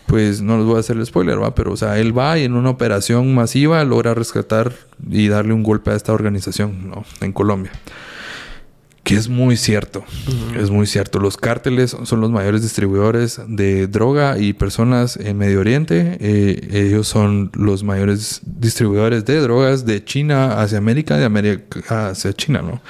pues 0.07 0.41
no 0.41 0.57
les 0.57 0.65
voy 0.65 0.77
a 0.77 0.79
hacer 0.79 0.97
el 0.97 1.05
spoiler, 1.05 1.41
¿va? 1.41 1.53
Pero 1.53 1.71
o 1.73 1.77
sea, 1.77 1.99
él 1.99 2.17
va 2.17 2.37
y 2.39 2.45
en 2.45 2.53
una 2.55 2.71
operación 2.71 3.33
masiva 3.35 3.83
logra 3.83 4.13
rescatar 4.15 4.73
y 5.07 5.27
darle 5.27 5.53
un 5.53 5.61
golpe 5.63 5.91
a 5.91 5.95
esta 5.95 6.13
organización, 6.13 6.89
¿no? 6.89 7.03
En 7.21 7.31
Colombia. 7.31 7.71
Que 9.03 9.15
es 9.15 9.27
muy 9.27 9.57
cierto, 9.57 10.05
es 10.57 10.69
muy 10.69 10.87
cierto. 10.87 11.19
Los 11.19 11.35
cárteles 11.35 11.97
son 12.03 12.21
los 12.21 12.31
mayores 12.31 12.61
distribuidores 12.61 13.41
de 13.47 13.87
droga 13.87 14.37
y 14.37 14.53
personas 14.53 15.17
en 15.17 15.37
Medio 15.37 15.59
Oriente. 15.59 16.17
Eh, 16.21 16.69
ellos 16.71 17.05
son 17.09 17.51
los 17.53 17.83
mayores 17.83 18.39
distribuidores 18.45 19.25
de 19.25 19.41
drogas 19.41 19.85
de 19.85 20.05
China 20.05 20.61
hacia 20.61 20.77
América, 20.77 21.17
de 21.17 21.25
América 21.25 22.11
hacia 22.11 22.31
China, 22.31 22.61
¿no? 22.61 22.81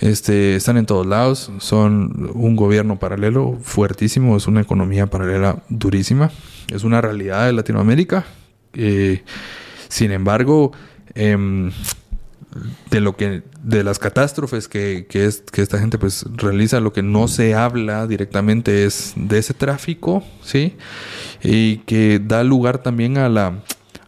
Este, 0.00 0.56
están 0.56 0.76
en 0.76 0.84
todos 0.84 1.06
lados, 1.06 1.50
son 1.58 2.30
un 2.34 2.56
gobierno 2.56 2.98
paralelo 2.98 3.58
fuertísimo, 3.62 4.36
es 4.36 4.46
una 4.46 4.60
economía 4.60 5.06
paralela 5.06 5.62
durísima, 5.70 6.30
es 6.70 6.84
una 6.84 7.00
realidad 7.00 7.46
de 7.46 7.54
Latinoamérica. 7.54 8.26
Eh, 8.74 9.22
sin 9.88 10.12
embargo, 10.12 10.72
em, 11.14 11.70
de 12.90 13.00
lo 13.00 13.16
que 13.16 13.42
de 13.62 13.84
las 13.84 13.98
catástrofes 13.98 14.66
que, 14.66 15.06
que, 15.08 15.24
es, 15.26 15.42
que 15.52 15.62
esta 15.62 15.78
gente 15.78 15.98
pues 15.98 16.24
realiza 16.36 16.80
lo 16.80 16.92
que 16.92 17.02
no 17.02 17.28
se 17.28 17.54
habla 17.54 18.06
directamente 18.06 18.84
es 18.84 19.12
de 19.16 19.38
ese 19.38 19.54
tráfico 19.54 20.24
sí 20.42 20.76
y 21.42 21.78
que 21.78 22.20
da 22.22 22.42
lugar 22.42 22.78
también 22.78 23.18
a 23.18 23.28
la 23.28 23.62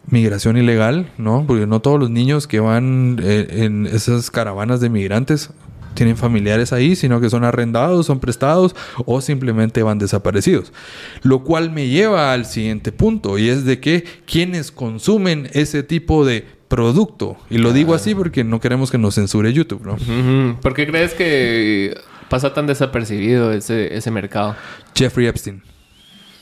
migración 0.07 0.57
ilegal 0.57 1.09
no 1.17 1.45
porque 1.47 1.67
no 1.67 1.79
todos 1.81 1.99
los 1.99 2.09
niños 2.09 2.47
que 2.47 2.59
van 2.59 3.19
eh, 3.23 3.47
en 3.49 3.85
esas 3.85 4.29
caravanas 4.29 4.81
de 4.81 4.89
migrantes 4.89 5.51
tienen 5.93 6.17
familiares 6.17 6.73
ahí, 6.73 6.95
sino 6.95 7.21
que 7.21 7.29
son 7.29 7.43
arrendados, 7.43 8.07
son 8.07 8.19
prestados 8.19 8.75
o 9.05 9.21
simplemente 9.21 9.83
van 9.83 9.99
desaparecidos. 9.99 10.73
Lo 11.21 11.43
cual 11.43 11.71
me 11.71 11.87
lleva 11.87 12.33
al 12.33 12.45
siguiente 12.45 12.91
punto 12.91 13.37
y 13.37 13.49
es 13.49 13.63
de 13.63 13.79
que 13.79 14.03
quienes 14.25 14.71
consumen 14.71 15.49
ese 15.53 15.83
tipo 15.83 16.25
de 16.25 16.45
producto, 16.75 17.37
y 17.51 17.59
lo 17.59 17.71
digo 17.71 17.93
así 17.93 18.15
porque 18.15 18.43
no 18.43 18.59
queremos 18.59 18.89
que 18.89 18.97
nos 18.97 19.13
censure 19.13 19.53
YouTube, 19.53 19.85
¿no? 19.85 20.57
¿Por 20.59 20.73
qué 20.73 20.87
crees 20.87 21.13
que 21.13 21.95
pasa 22.29 22.51
tan 22.55 22.65
desapercibido 22.65 23.51
ese, 23.51 23.95
ese 23.95 24.09
mercado? 24.09 24.55
Jeffrey 24.95 25.27
Epstein. 25.27 25.61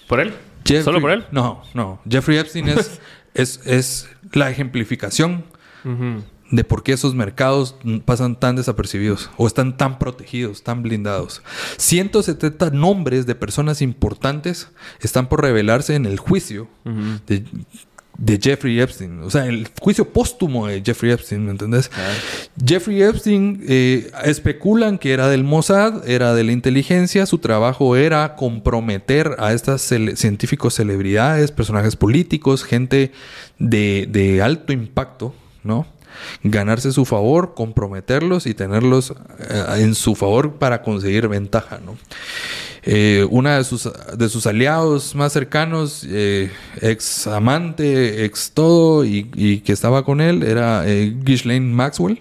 ¿Por 0.08 0.22
él? 0.22 0.34
Jeffrey- 0.64 0.84
¿Solo 0.84 1.02
por 1.02 1.12
él? 1.12 1.26
No, 1.32 1.64
no. 1.74 2.00
Jeffrey 2.10 2.38
Epstein 2.38 2.70
es, 2.70 3.02
es, 3.34 3.60
es 3.66 4.10
la 4.32 4.50
ejemplificación 4.50 5.44
de 6.50 6.64
por 6.64 6.84
qué 6.84 6.94
esos 6.94 7.14
mercados 7.14 7.76
pasan 8.06 8.40
tan 8.40 8.56
desapercibidos 8.56 9.30
o 9.38 9.48
están 9.48 9.76
tan 9.78 10.00
protegidos, 10.00 10.64
tan 10.64 10.82
blindados. 10.84 11.42
170 11.78 12.70
nombres 12.72 13.26
de 13.26 13.36
personas 13.36 13.82
importantes 13.82 14.70
están 15.02 15.28
por 15.28 15.42
revelarse 15.42 15.96
en 15.96 16.06
el 16.06 16.20
juicio 16.20 16.70
de, 17.28 17.44
de 18.24 18.40
Jeffrey 18.42 18.80
Epstein. 18.80 19.24
O 19.24 19.32
sea, 19.32 19.48
el 19.48 19.68
juicio 19.82 20.08
póstumo 20.08 20.68
de 20.68 20.84
Jeffrey 20.86 21.12
Epstein, 21.12 21.44
¿me 21.44 21.52
entendés? 21.52 21.90
Jeffrey 22.64 23.02
Epstein 23.02 23.64
eh, 23.68 24.12
especulan 24.24 25.00
que 25.00 25.12
era 25.12 25.28
del 25.28 25.44
Mossad, 25.44 26.08
era 26.08 26.36
de 26.36 26.44
la 26.44 26.52
inteligencia, 26.52 27.26
su 27.26 27.40
trabajo 27.40 27.96
era 27.96 28.36
comprometer 28.36 29.36
a 29.40 29.54
estas 29.54 29.82
cele- 29.92 30.16
científicos 30.16 30.76
celebridades, 30.76 31.52
personajes 31.52 31.96
políticos, 31.96 32.64
gente 32.64 33.12
de, 33.58 34.08
de 34.10 34.44
alto 34.44 34.72
impacto, 34.72 35.34
¿no? 35.64 35.88
Ganarse 36.44 36.92
su 36.92 37.06
favor, 37.06 37.54
comprometerlos 37.56 38.46
y 38.46 38.54
tenerlos 38.54 39.14
eh, 39.40 39.66
en 39.78 39.96
su 39.96 40.16
favor 40.16 40.54
para 40.54 40.82
conseguir 40.82 41.28
ventaja, 41.28 41.80
¿no? 41.86 41.98
Eh, 42.84 43.28
una 43.30 43.58
de 43.58 43.64
sus, 43.64 43.88
de 44.18 44.28
sus 44.28 44.48
aliados 44.48 45.14
más 45.14 45.34
cercanos, 45.34 46.04
eh, 46.10 46.50
ex 46.82 47.28
amante, 47.28 48.26
ex 48.26 48.54
todo, 48.54 49.06
y, 49.06 49.30
y 49.36 49.60
que 49.60 49.72
estaba 49.72 50.04
con 50.04 50.20
él, 50.20 50.42
era 50.42 50.88
eh, 50.88 51.16
Ghislaine 51.24 51.72
Maxwell, 51.76 52.20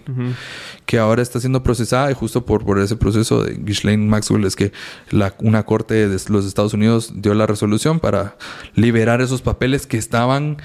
que 0.85 0.99
ahora 0.99 1.23
está 1.23 1.39
siendo 1.39 1.63
procesada 1.63 2.11
y 2.11 2.13
justo 2.13 2.45
por, 2.45 2.63
por 2.63 2.77
ese 2.77 2.95
proceso 2.95 3.43
de 3.43 3.55
Ghislaine 3.55 4.07
Maxwell 4.07 4.45
es 4.45 4.55
que 4.55 4.71
la, 5.09 5.33
una 5.39 5.63
corte 5.63 6.07
de 6.07 6.19
los 6.27 6.45
Estados 6.45 6.75
Unidos 6.75 7.11
dio 7.15 7.33
la 7.33 7.47
resolución 7.47 7.99
para 7.99 8.35
liberar 8.75 9.19
esos 9.21 9.41
papeles 9.41 9.87
que 9.87 9.97
estaban... 9.97 10.57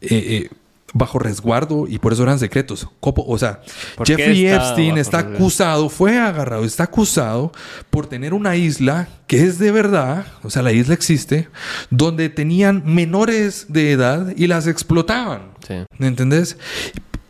eh, 0.00 0.08
eh, 0.10 0.50
bajo 0.98 1.18
resguardo 1.18 1.86
y 1.88 1.98
por 1.98 2.12
eso 2.12 2.22
eran 2.22 2.38
secretos. 2.38 2.86
Copo- 3.00 3.24
O 3.26 3.38
sea, 3.38 3.60
¿Por 3.96 4.06
qué 4.06 4.16
Jeffrey 4.16 4.46
Epstein 4.46 4.98
está 4.98 5.18
acusado, 5.20 5.88
fue 5.88 6.18
agarrado, 6.18 6.64
está 6.64 6.84
acusado 6.84 7.52
por 7.90 8.06
tener 8.06 8.34
una 8.34 8.56
isla 8.56 9.08
que 9.26 9.42
es 9.44 9.58
de 9.58 9.70
verdad, 9.72 10.26
o 10.42 10.50
sea, 10.50 10.62
la 10.62 10.72
isla 10.72 10.94
existe, 10.94 11.48
donde 11.90 12.28
tenían 12.28 12.82
menores 12.86 13.66
de 13.68 13.92
edad 13.92 14.32
y 14.36 14.46
las 14.46 14.66
explotaban. 14.66 15.50
Sí. 15.66 15.74
¿Me 15.98 16.06
entendés? 16.06 16.56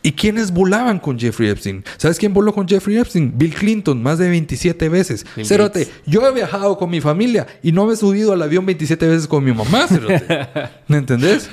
¿Y 0.02 0.12
quiénes 0.12 0.52
volaban 0.52 1.00
con 1.00 1.18
Jeffrey 1.18 1.48
Epstein? 1.48 1.82
¿Sabes 1.96 2.16
quién 2.18 2.32
voló 2.32 2.54
con 2.54 2.68
Jeffrey 2.68 2.96
Epstein? 2.96 3.32
Bill 3.36 3.52
Clinton, 3.52 4.00
más 4.00 4.18
de 4.18 4.28
27 4.28 4.88
veces. 4.88 5.26
Cerote, 5.42 5.88
yo 6.06 6.24
he 6.28 6.32
viajado 6.32 6.78
con 6.78 6.90
mi 6.90 7.00
familia 7.00 7.44
y 7.60 7.72
no 7.72 7.86
me 7.86 7.94
he 7.94 7.96
subido 7.96 8.32
al 8.32 8.40
avión 8.42 8.64
27 8.64 9.04
veces 9.08 9.26
con 9.26 9.42
mi 9.42 9.52
mamá, 9.52 9.88
Cerote. 9.88 10.22
¿Me 10.86 10.98
entendés? 10.98 11.50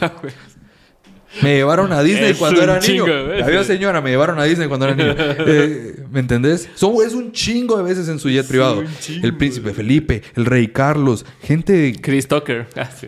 Me 1.41 1.55
llevaron 1.55 1.91
a 1.91 2.03
Disney 2.03 2.31
Es 2.31 2.37
cuando 2.37 2.61
era 2.61 2.79
niño. 2.79 3.05
de. 3.05 3.43
Había 3.43 3.63
señora, 3.63 4.01
me 4.01 4.11
llevaron 4.11 4.39
a 4.39 4.43
Disney 4.43 4.67
cuando 4.67 4.87
era 4.87 4.95
niño. 4.95 5.15
Eh, 5.47 6.03
¿Me 6.11 6.19
entendés? 6.19 6.69
Es 6.75 6.83
un 6.83 7.31
chingo 7.31 7.75
de 7.77 7.83
veces 7.83 8.07
en 8.07 8.19
su 8.19 8.29
jet 8.29 8.47
privado. 8.47 8.83
El 9.21 9.35
príncipe 9.37 9.73
Felipe, 9.73 10.21
el 10.35 10.45
rey 10.45 10.67
Carlos, 10.67 11.25
gente 11.41 11.73
de 11.73 11.95
Chris 11.95 12.27
Tucker. 12.27 12.67
Ah, 12.75 12.89
sí. 12.91 13.07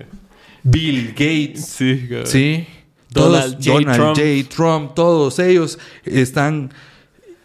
Bill 0.63 1.09
Gates. 1.09 1.65
Sí, 1.65 2.07
cabrón. 2.09 2.25
Sí. 2.27 2.67
Donald 3.11 3.53
Todos- 3.53 3.65
J. 3.65 3.79
Donald 3.79 3.95
Trump. 3.95 4.17
J. 4.17 4.55
Trump, 4.55 4.93
todos 4.95 5.39
ellos 5.39 5.79
están, 6.03 6.71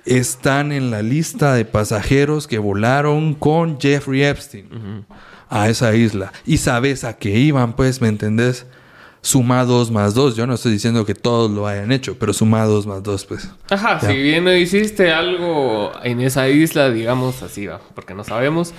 están 0.07 0.73
en 0.73 0.91
la 0.91 1.03
lista 1.03 1.55
de 1.55 1.65
pasajeros 1.65 2.47
que 2.47 2.59
volaron 2.59 3.35
con 3.35 3.79
Jeffrey 3.81 4.23
Epstein 4.25 5.05
a 5.49 5.69
esa 5.69 5.95
isla. 5.95 6.33
Y 6.47 6.57
sabes 6.57 7.05
a 7.05 7.19
qué 7.19 7.39
iban, 7.39 7.77
pues, 7.77 8.01
¿me 8.01 8.09
entendés? 8.09 8.67
Suma 9.23 9.65
dos 9.67 9.91
más 9.91 10.15
dos. 10.15 10.35
Yo 10.37 10.47
no 10.47 10.55
estoy 10.55 10.73
diciendo 10.73 11.05
que 11.05 11.15
todos 11.15 11.51
lo 11.51 11.67
hayan 11.67 11.93
hecho, 11.93 12.17
pero 12.19 12.33
suma 12.33 12.65
dos 12.65 12.87
más 12.87 13.03
dos, 13.03 13.27
pues. 13.27 13.51
Ajá, 13.69 13.99
Ya. 14.01 14.09
si 14.09 14.17
bien 14.17 14.45
no 14.45 14.55
hiciste 14.55 15.13
algo 15.13 15.93
en 16.03 16.21
esa 16.21 16.49
isla, 16.49 16.91
digamos 16.91 17.43
así, 17.43 17.67
va, 17.67 17.81
porque 17.95 18.15
no 18.15 18.25
sabemos, 18.25 18.73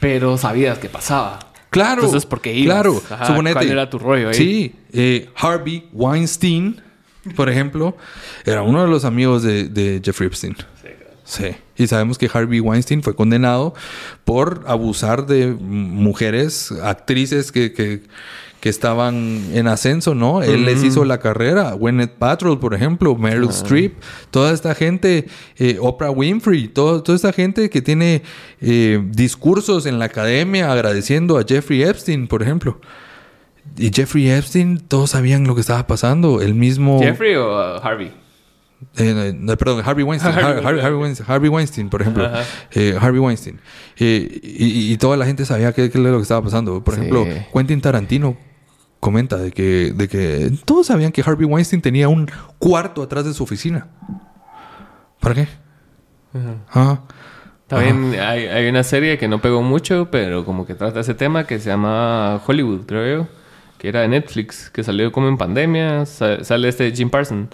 pero 0.00 0.36
sabías 0.36 0.78
que 0.78 0.88
pasaba. 0.88 1.38
Claro. 1.70 2.02
Entonces, 2.02 2.26
¿por 2.26 2.40
qué 2.40 2.52
ibas? 2.54 2.74
Claro. 2.74 3.02
Ajá, 3.08 3.26
Suponete. 3.26 3.54
¿cuál 3.54 3.70
era 3.70 3.88
tu 3.88 3.98
rollo 3.98 4.28
ahí? 4.30 4.34
Sí. 4.34 4.74
eh, 4.92 5.30
Harvey 5.36 5.88
Weinstein, 5.92 6.82
por 7.36 7.48
ejemplo, 7.48 7.96
era 8.44 8.62
uno 8.62 8.82
de 8.82 8.88
los 8.88 9.04
amigos 9.04 9.42
de, 9.42 9.68
de 9.68 10.00
Jeffrey 10.04 10.26
Epstein. 10.26 10.54
Sí, 10.56 10.88
claro. 10.88 11.16
Sí. 11.24 11.46
Y 11.76 11.86
sabemos 11.86 12.18
que 12.18 12.28
Harvey 12.32 12.60
Weinstein 12.60 13.02
fue 13.02 13.14
condenado 13.14 13.74
por 14.24 14.64
abusar 14.66 15.24
de 15.26 15.46
mujeres, 15.46 16.72
actrices 16.82 17.50
que, 17.52 17.72
que, 17.72 18.02
que 18.62 18.68
estaban 18.68 19.42
en 19.54 19.66
ascenso, 19.66 20.14
¿no? 20.14 20.40
Él 20.40 20.64
les 20.64 20.84
hizo 20.84 21.04
la 21.04 21.18
carrera. 21.18 21.72
Gwyneth 21.72 22.12
Paltrow, 22.12 22.60
por 22.60 22.74
ejemplo, 22.74 23.16
Meryl 23.16 23.48
Streep, 23.50 23.94
toda 24.30 24.52
esta 24.52 24.76
gente, 24.76 25.26
eh, 25.58 25.78
Oprah 25.80 26.12
Winfrey, 26.12 26.68
todo- 26.68 27.02
toda 27.02 27.16
esta 27.16 27.32
gente 27.32 27.68
que 27.70 27.82
tiene 27.82 28.22
eh, 28.60 29.02
discursos 29.10 29.84
en 29.86 29.98
la 29.98 30.04
academia 30.04 30.70
agradeciendo 30.70 31.38
a 31.38 31.42
Jeffrey 31.44 31.82
Epstein, 31.82 32.28
por 32.28 32.40
ejemplo. 32.40 32.80
Y 33.76 33.90
Jeffrey 33.92 34.30
Epstein, 34.30 34.78
todos 34.78 35.10
sabían 35.10 35.44
lo 35.44 35.56
que 35.56 35.60
estaba 35.60 35.84
pasando. 35.88 36.40
El 36.40 36.54
mismo... 36.54 37.00
¿Jeffrey 37.02 37.34
o 37.34 37.48
uh, 37.48 37.80
Harvey? 37.82 38.12
Eh, 38.96 39.32
no, 39.36 39.56
perdón, 39.56 39.82
Harvey 39.84 40.04
Weinstein. 40.04 40.34
Harvey 40.36 40.44
Har- 40.60 40.66
Harvey, 40.68 40.80
Harvey 40.84 41.00
Weinstein, 41.00 41.26
Harvey 41.28 41.48
Weinstein, 41.50 41.88
por 41.88 42.00
ejemplo. 42.02 42.30
Eh, 42.70 42.96
Harvey 43.00 43.18
Weinstein. 43.20 43.58
Eh, 43.98 44.40
y, 44.40 44.92
y 44.92 44.96
toda 44.98 45.16
la 45.16 45.26
gente 45.26 45.44
sabía 45.44 45.72
qué, 45.72 45.90
qué 45.90 45.98
era 45.98 46.10
lo 46.12 46.18
que 46.18 46.22
estaba 46.22 46.42
pasando. 46.42 46.82
Por 46.84 46.94
Sí. 46.94 47.00
ejemplo, 47.00 47.26
Quentin 47.52 47.80
Tarantino 47.80 48.36
comenta 49.02 49.36
de 49.36 49.50
que, 49.50 49.92
de 49.92 50.06
que 50.06 50.52
todos 50.64 50.86
sabían 50.86 51.10
que 51.10 51.22
Harvey 51.26 51.44
Weinstein 51.44 51.82
tenía 51.82 52.08
un 52.08 52.30
cuarto 52.60 53.02
atrás 53.02 53.24
de 53.24 53.34
su 53.34 53.42
oficina. 53.42 53.88
¿Para 55.18 55.34
qué? 55.34 55.48
Ah, 56.72 57.00
También 57.66 58.14
hay, 58.20 58.46
hay 58.46 58.68
una 58.68 58.84
serie 58.84 59.18
que 59.18 59.26
no 59.26 59.40
pegó 59.40 59.60
mucho, 59.60 60.08
pero 60.12 60.44
como 60.44 60.64
que 60.66 60.74
trata 60.74 61.00
ese 61.00 61.14
tema 61.14 61.46
que 61.48 61.58
se 61.58 61.68
llama 61.70 62.40
Hollywood, 62.46 62.86
creo 62.86 63.18
yo. 63.24 63.28
Que 63.76 63.88
era 63.88 64.02
de 64.02 64.08
Netflix, 64.08 64.70
que 64.70 64.84
salió 64.84 65.10
como 65.10 65.26
en 65.26 65.36
pandemia. 65.36 66.06
sa- 66.06 66.44
sale 66.44 66.68
este 66.68 66.92
Jim 66.92 67.10
Parsons. 67.10 67.48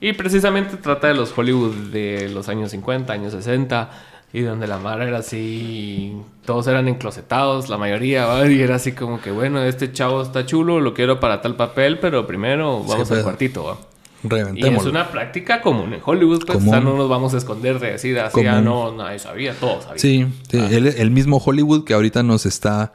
Y 0.00 0.14
precisamente 0.14 0.78
trata 0.78 1.08
de 1.08 1.14
los 1.14 1.36
Hollywood 1.36 1.74
de 1.92 2.30
los 2.30 2.48
años 2.48 2.70
50, 2.70 3.12
años 3.12 3.32
60. 3.32 3.90
Y 4.32 4.42
donde 4.42 4.66
la 4.66 4.78
mar 4.78 5.00
era 5.00 5.18
así. 5.18 6.14
Todos 6.44 6.66
eran 6.66 6.86
enclosetados, 6.88 7.68
la 7.70 7.78
mayoría. 7.78 8.26
¿va? 8.26 8.46
Y 8.46 8.60
era 8.60 8.74
así 8.76 8.92
como 8.92 9.20
que, 9.22 9.30
bueno, 9.30 9.62
este 9.62 9.90
chavo 9.92 10.20
está 10.22 10.44
chulo, 10.44 10.80
lo 10.80 10.92
quiero 10.92 11.18
para 11.18 11.40
tal 11.40 11.56
papel, 11.56 11.98
pero 11.98 12.26
primero 12.26 12.80
vamos 12.80 13.00
al 13.00 13.06
pues. 13.06 13.22
cuartito. 13.22 13.64
¿va? 13.64 13.78
Y 14.54 14.66
es 14.66 14.84
una 14.84 15.10
práctica 15.10 15.60
común 15.62 15.94
en 15.94 16.00
Hollywood, 16.04 16.44
pues 16.44 16.58
Común. 16.58 16.68
o 16.68 16.72
sea, 16.72 16.80
no 16.80 16.96
nos 16.96 17.08
vamos 17.08 17.34
a 17.34 17.38
esconder 17.38 17.78
de 17.78 17.92
decir 17.92 18.18
así, 18.18 18.44
ah, 18.46 18.60
no, 18.60 18.92
nadie 18.92 19.18
sabía, 19.20 19.54
todos 19.54 19.84
sabían. 19.84 19.98
Sí, 19.98 20.26
sí, 20.50 20.58
Ah. 20.60 20.68
el, 20.72 20.88
el 20.88 21.10
mismo 21.12 21.38
Hollywood 21.38 21.84
que 21.84 21.94
ahorita 21.94 22.22
nos 22.24 22.44
está 22.44 22.92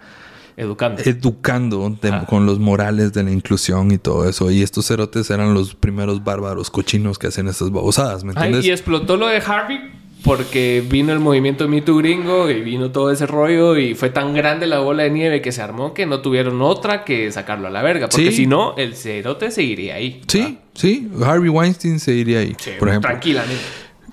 Educando. 0.57 1.01
educando 1.03 1.97
de- 2.01 2.09
Ah. 2.09 2.25
con 2.29 2.45
los 2.45 2.59
morales 2.59 3.13
de 3.13 3.23
la 3.23 3.31
inclusión 3.31 3.89
y 3.91 3.97
todo 3.97 4.27
eso. 4.29 4.51
Y 4.51 4.61
estos 4.63 4.85
cerotes 4.87 5.29
eran 5.31 5.53
los 5.53 5.73
primeros 5.75 6.23
bárbaros 6.25 6.69
cochinos 6.69 7.17
que 7.17 7.27
hacen 7.27 7.47
estas 7.47 7.71
babosadas, 7.71 8.23
¿me 8.25 8.33
Ay, 8.35 8.47
entiendes? 8.47 8.65
y 8.65 8.71
explotó 8.71 9.15
lo 9.15 9.27
de 9.27 9.37
Harvey 9.37 9.79
porque 10.23 10.83
vino 10.87 11.11
el 11.13 11.19
movimiento 11.19 11.67
Me 11.67 11.81
Too 11.81 11.97
gringo 11.97 12.49
y 12.49 12.61
vino 12.61 12.91
todo 12.91 13.11
ese 13.11 13.25
rollo 13.27 13.77
y 13.77 13.93
fue 13.93 14.09
tan 14.09 14.33
grande 14.33 14.67
la 14.67 14.79
bola 14.79 15.03
de 15.03 15.09
nieve 15.11 15.41
que 15.41 15.51
se 15.51 15.61
armó 15.61 15.93
que 15.93 16.05
no 16.05 16.21
tuvieron 16.21 16.61
otra 16.61 17.03
que 17.03 17.31
sacarlo 17.31 17.67
a 17.67 17.71
la 17.71 17.81
verga. 17.81 18.07
Porque 18.09 18.31
Sí. 18.31 18.37
si 18.37 18.47
no, 18.47 18.75
el 18.77 18.95
cerote 18.95 19.51
seguiría 19.51 19.95
ahí. 19.95 20.21
Sí, 20.27 20.57
sí. 20.73 21.09
Harvey 21.23 21.49
Weinstein 21.49 21.99
se 21.99 22.13
iría 22.13 22.39
ahí, 22.39 22.55
Sí, 22.59 22.71
por 22.79 22.89
ejemplo. 22.89 23.09
Tranquilamente. 23.09 23.61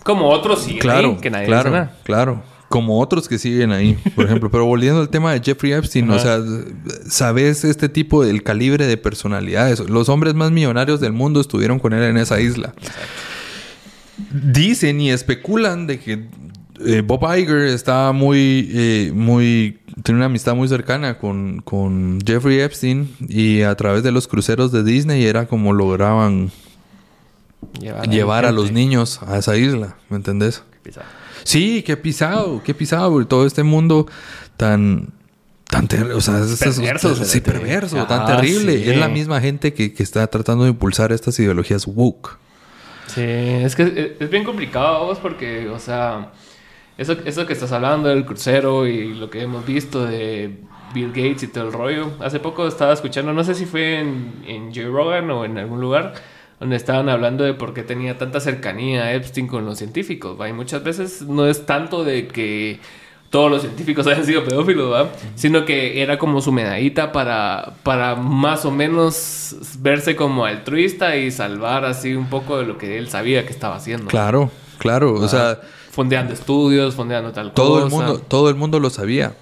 Como 0.03 0.29
otros 0.31 0.63
siguen 0.63 0.81
Claro, 0.81 1.09
ahí, 1.11 1.17
que 1.21 1.31
nadie 1.31 1.47
claro, 1.47 1.71
nada. 1.71 1.97
claro. 2.05 2.43
Como 2.69 3.01
otros 3.01 3.29
que 3.29 3.37
siguen 3.39 3.73
ahí, 3.73 3.99
por 4.15 4.25
ejemplo. 4.27 4.49
Pero 4.53 4.65
volviendo 4.65 5.01
al 5.01 5.09
tema 5.09 5.33
de 5.33 5.41
Jeffrey 5.45 5.73
Epstein, 5.73 6.09
o 6.11 6.19
sea, 6.19 6.39
sabes 7.09 7.65
este 7.65 7.89
tipo 7.89 8.25
del 8.25 8.43
calibre 8.45 8.87
de 8.87 8.97
personalidades. 8.97 9.81
Los 9.91 10.09
hombres 10.09 10.35
más 10.35 10.51
millonarios 10.53 11.01
del 11.01 11.13
mundo 11.13 11.41
estuvieron 11.41 11.79
con 11.81 11.93
él 11.93 12.03
en 12.05 12.17
esa 12.17 12.41
isla. 12.41 12.73
Dicen 14.33 15.01
y 15.01 15.11
especulan 15.11 15.87
de 15.87 15.99
que 16.01 16.27
eh, 16.87 17.03
Bob 17.05 17.23
Iger 17.37 17.67
estaba 17.69 18.13
muy, 18.13 18.71
eh, 18.73 19.13
muy, 19.15 19.79
tiene 20.03 20.19
una 20.19 20.27
amistad 20.27 20.55
muy 20.55 20.67
cercana 20.69 21.19
con, 21.19 21.61
con 21.63 22.19
Jeffrey 22.27 22.61
Epstein 22.61 23.15
y 23.29 23.63
a 23.63 23.75
través 23.75 24.03
de 24.03 24.13
los 24.13 24.27
cruceros 24.29 24.73
de 24.73 24.83
Disney 24.83 25.25
era 25.25 25.47
como 25.47 25.73
lograban 25.73 26.51
Llevar, 28.11 28.47
a 28.47 28.53
los 28.53 28.73
niños 28.73 29.21
a 29.27 29.39
esa 29.39 29.57
isla, 29.57 29.97
¿me 30.09 30.17
entendés? 30.17 30.63
Pisado. 30.83 31.07
Sí, 31.45 31.83
qué 31.85 31.97
pisado, 31.97 32.63
qué 32.65 32.75
pisado. 32.75 33.25
Todo 33.27 33.47
este 33.47 33.63
mundo 33.63 34.07
tan... 34.57 35.09
Tan 35.69 35.87
o 36.13 36.21
sea, 36.21 36.41
es, 36.41 36.61
es- 36.63 36.81
Perverso, 36.81 37.15
sí, 37.25 37.41
tan 38.09 38.23
Ah, 38.23 38.27
terrible. 38.27 38.83
sí. 38.83 38.91
Es 38.91 38.97
la 38.97 39.09
misma 39.09 39.41
gente 39.41 39.73
que, 39.73 39.93
que 39.95 40.03
está 40.03 40.27
tratando 40.27 40.65
de 40.65 40.71
impulsar 40.71 41.13
estas 41.13 41.39
ideologías 41.39 41.87
woke. 41.87 42.39
Sí, 43.15 43.23
es 43.23 43.75
que 43.75 44.17
es, 44.19 44.31
bien 44.31 44.45
complicado 44.45 45.07
vos 45.07 45.19
porque, 45.19 45.69
o 45.69 45.79
sea, 45.79 46.31
eso, 46.97 47.17
eso 47.25 47.47
que 47.47 47.53
estás 47.53 47.73
hablando 47.73 48.09
del 48.09 48.25
crucero 48.25 48.87
y 48.87 49.15
lo 49.15 49.31
que 49.31 49.43
hemos 49.43 49.67
visto 49.67 50.07
de 50.07 50.59
Bill 50.95 51.09
Gates 51.09 51.43
y 51.45 51.49
todo 51.49 51.65
el 51.65 51.73
rollo. 51.73 52.13
Hace 52.21 52.41
poco 52.41 52.67
estaba 52.69 52.93
escuchando, 52.93 53.33
no 53.33 53.43
sé 53.45 53.55
si 53.55 53.67
fue 53.67 53.99
en, 54.01 54.45
en 54.47 54.75
Joe 54.75 54.87
Rogan 54.87 55.31
o 55.31 55.45
en 55.45 55.59
algún 55.59 55.81
lugar, 55.81 56.15
donde 56.61 56.77
estaban 56.77 57.09
hablando 57.09 57.45
de 57.45 57.55
por 57.55 57.75
qué 57.75 57.83
tenía 57.83 58.19
tanta 58.19 58.39
cercanía 58.39 59.13
Epstein 59.15 59.49
con 59.49 59.65
los 59.67 59.79
científicos. 59.79 60.41
¿va? 60.41 60.49
Y 60.49 60.53
muchas 60.53 60.85
veces 60.85 61.23
no 61.23 61.47
es 61.47 61.67
tanto 61.67 62.05
de 62.05 62.29
que 62.29 62.81
todos 63.31 63.51
los 63.51 63.63
científicos 63.63 64.07
hayan 64.09 64.27
sido 64.27 64.45
pedófilos, 64.45 64.93
¿va? 64.93 65.11
Sino 65.35 65.65
que 65.65 66.03
era 66.03 66.19
como 66.19 66.41
su 66.41 66.53
medallita 66.53 67.13
para, 67.13 67.75
para 67.83 68.17
más 68.17 68.65
o 68.65 68.71
menos 68.71 69.57
verse 69.79 70.17
como 70.17 70.45
altruista 70.45 71.17
y 71.17 71.31
salvar 71.31 71.85
así 71.85 72.15
un 72.15 72.29
poco 72.29 72.59
de 72.59 72.67
lo 72.67 72.77
que 72.77 72.99
él 72.99 73.09
sabía 73.09 73.47
que 73.47 73.53
estaba 73.53 73.77
haciendo. 73.77 74.07
Claro, 74.09 74.51
claro. 74.79 75.15
O 75.15 75.29
sea, 75.29 75.61
Fondeando 75.91 76.33
estudios, 76.33 76.95
fondeando 76.95 77.33
tal 77.33 77.53
todo 77.53 77.83
cosa. 77.83 77.85
el 77.85 77.91
mundo, 77.91 78.19
todo 78.27 78.49
el 78.49 78.55
mundo 78.55 78.79
lo 78.79 78.91
sabía. 78.91 79.35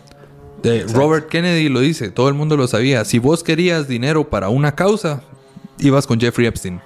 Eh, 0.64 0.86
Robert 0.92 1.28
Kennedy 1.28 1.68
lo 1.68 1.80
dice, 1.80 2.10
todo 2.10 2.28
el 2.28 2.34
mundo 2.34 2.56
lo 2.56 2.66
sabía. 2.66 3.04
Si 3.04 3.18
vos 3.18 3.44
querías 3.44 3.86
dinero 3.86 4.28
para 4.28 4.48
una 4.48 4.74
causa, 4.74 5.22
ibas 5.80 6.06
con 6.06 6.18
Jeffrey 6.20 6.46
Epstein. 6.46 6.80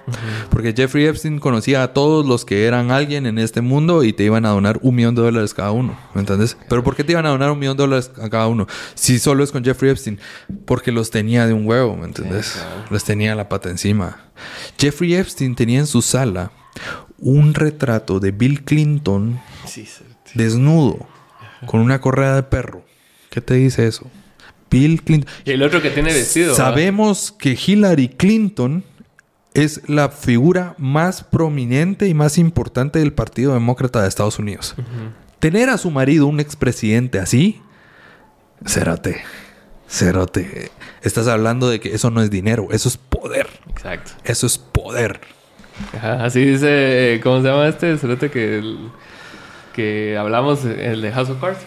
Porque 0.49 0.73
Jeffrey 0.75 1.05
Epstein 1.05 1.39
conocía 1.39 1.83
a 1.83 1.93
todos 1.93 2.25
los 2.25 2.45
que 2.45 2.65
eran 2.65 2.91
alguien 2.91 3.25
en 3.25 3.37
este 3.39 3.61
mundo 3.61 4.03
y 4.03 4.13
te 4.13 4.23
iban 4.23 4.45
a 4.45 4.49
donar 4.49 4.79
un 4.81 4.95
millón 4.95 5.15
de 5.15 5.21
dólares 5.21 5.53
cada 5.53 5.71
uno. 5.71 5.97
¿Me 6.13 6.21
entiendes? 6.21 6.57
Pero 6.69 6.83
¿por 6.83 6.95
qué 6.95 7.03
te 7.03 7.11
iban 7.13 7.25
a 7.25 7.29
donar 7.29 7.51
un 7.51 7.59
millón 7.59 7.77
de 7.77 7.83
dólares 7.83 8.11
a 8.21 8.29
cada 8.29 8.47
uno? 8.47 8.67
Si 8.95 9.19
solo 9.19 9.43
es 9.43 9.51
con 9.51 9.63
Jeffrey 9.63 9.91
Epstein. 9.91 10.19
Porque 10.65 10.91
los 10.91 11.09
tenía 11.11 11.47
de 11.47 11.53
un 11.53 11.65
huevo, 11.67 11.95
¿me 11.95 12.05
entiendes? 12.05 12.45
Sí, 12.47 12.59
claro. 12.59 12.85
Les 12.91 13.03
tenía 13.03 13.35
la 13.35 13.49
pata 13.49 13.69
encima. 13.69 14.19
Jeffrey 14.79 15.15
Epstein 15.15 15.55
tenía 15.55 15.79
en 15.79 15.87
su 15.87 16.01
sala 16.01 16.51
un 17.19 17.53
retrato 17.53 18.19
de 18.19 18.31
Bill 18.31 18.63
Clinton 18.63 19.39
Sí, 19.65 19.85
sí. 19.85 20.03
desnudo 20.33 20.97
con 21.65 21.79
una 21.79 22.01
correa 22.01 22.35
de 22.35 22.43
perro. 22.43 22.83
¿Qué 23.29 23.39
te 23.41 23.53
dice 23.55 23.87
eso? 23.87 24.05
Bill 24.73 25.01
Clinton. 25.03 25.31
Y 25.45 25.51
el 25.51 25.63
otro 25.63 25.81
que 25.81 25.89
tiene 25.91 26.11
vestido. 26.13 26.55
Sabemos 26.55 27.31
que 27.31 27.57
Hillary 27.65 28.09
Clinton 28.09 28.83
es 29.53 29.87
la 29.87 30.09
figura 30.09 30.73
más 30.77 31.23
prominente 31.23 32.07
y 32.07 32.13
más 32.13 32.37
importante 32.37 32.99
del 32.99 33.13
Partido 33.13 33.53
Demócrata 33.53 34.01
de 34.01 34.07
Estados 34.09 34.39
Unidos. 34.39 34.75
Tener 35.39 35.69
a 35.69 35.77
su 35.77 35.91
marido, 35.91 36.25
un 36.27 36.39
expresidente 36.39 37.19
así, 37.19 37.61
cerote, 38.65 39.21
cerote. 39.87 40.71
Estás 41.01 41.27
hablando 41.27 41.69
de 41.69 41.79
que 41.79 41.93
eso 41.93 42.09
no 42.09 42.21
es 42.21 42.29
dinero, 42.31 42.67
eso 42.71 42.89
es 42.89 42.97
poder. 42.97 43.47
Exacto. 43.69 44.11
Eso 44.23 44.47
es 44.47 44.57
poder. 44.57 45.19
Ajá, 45.95 46.23
así 46.25 46.43
dice, 46.45 47.19
¿cómo 47.23 47.41
se 47.41 47.47
llama 47.47 47.67
este? 47.67 47.97
Cerote 47.97 48.29
que, 48.31 48.57
el- 48.59 48.89
que 49.73 50.15
hablamos, 50.17 50.63
el 50.65 51.01
de 51.01 51.11
House 51.11 51.29
of 51.29 51.41
Cards. 51.41 51.59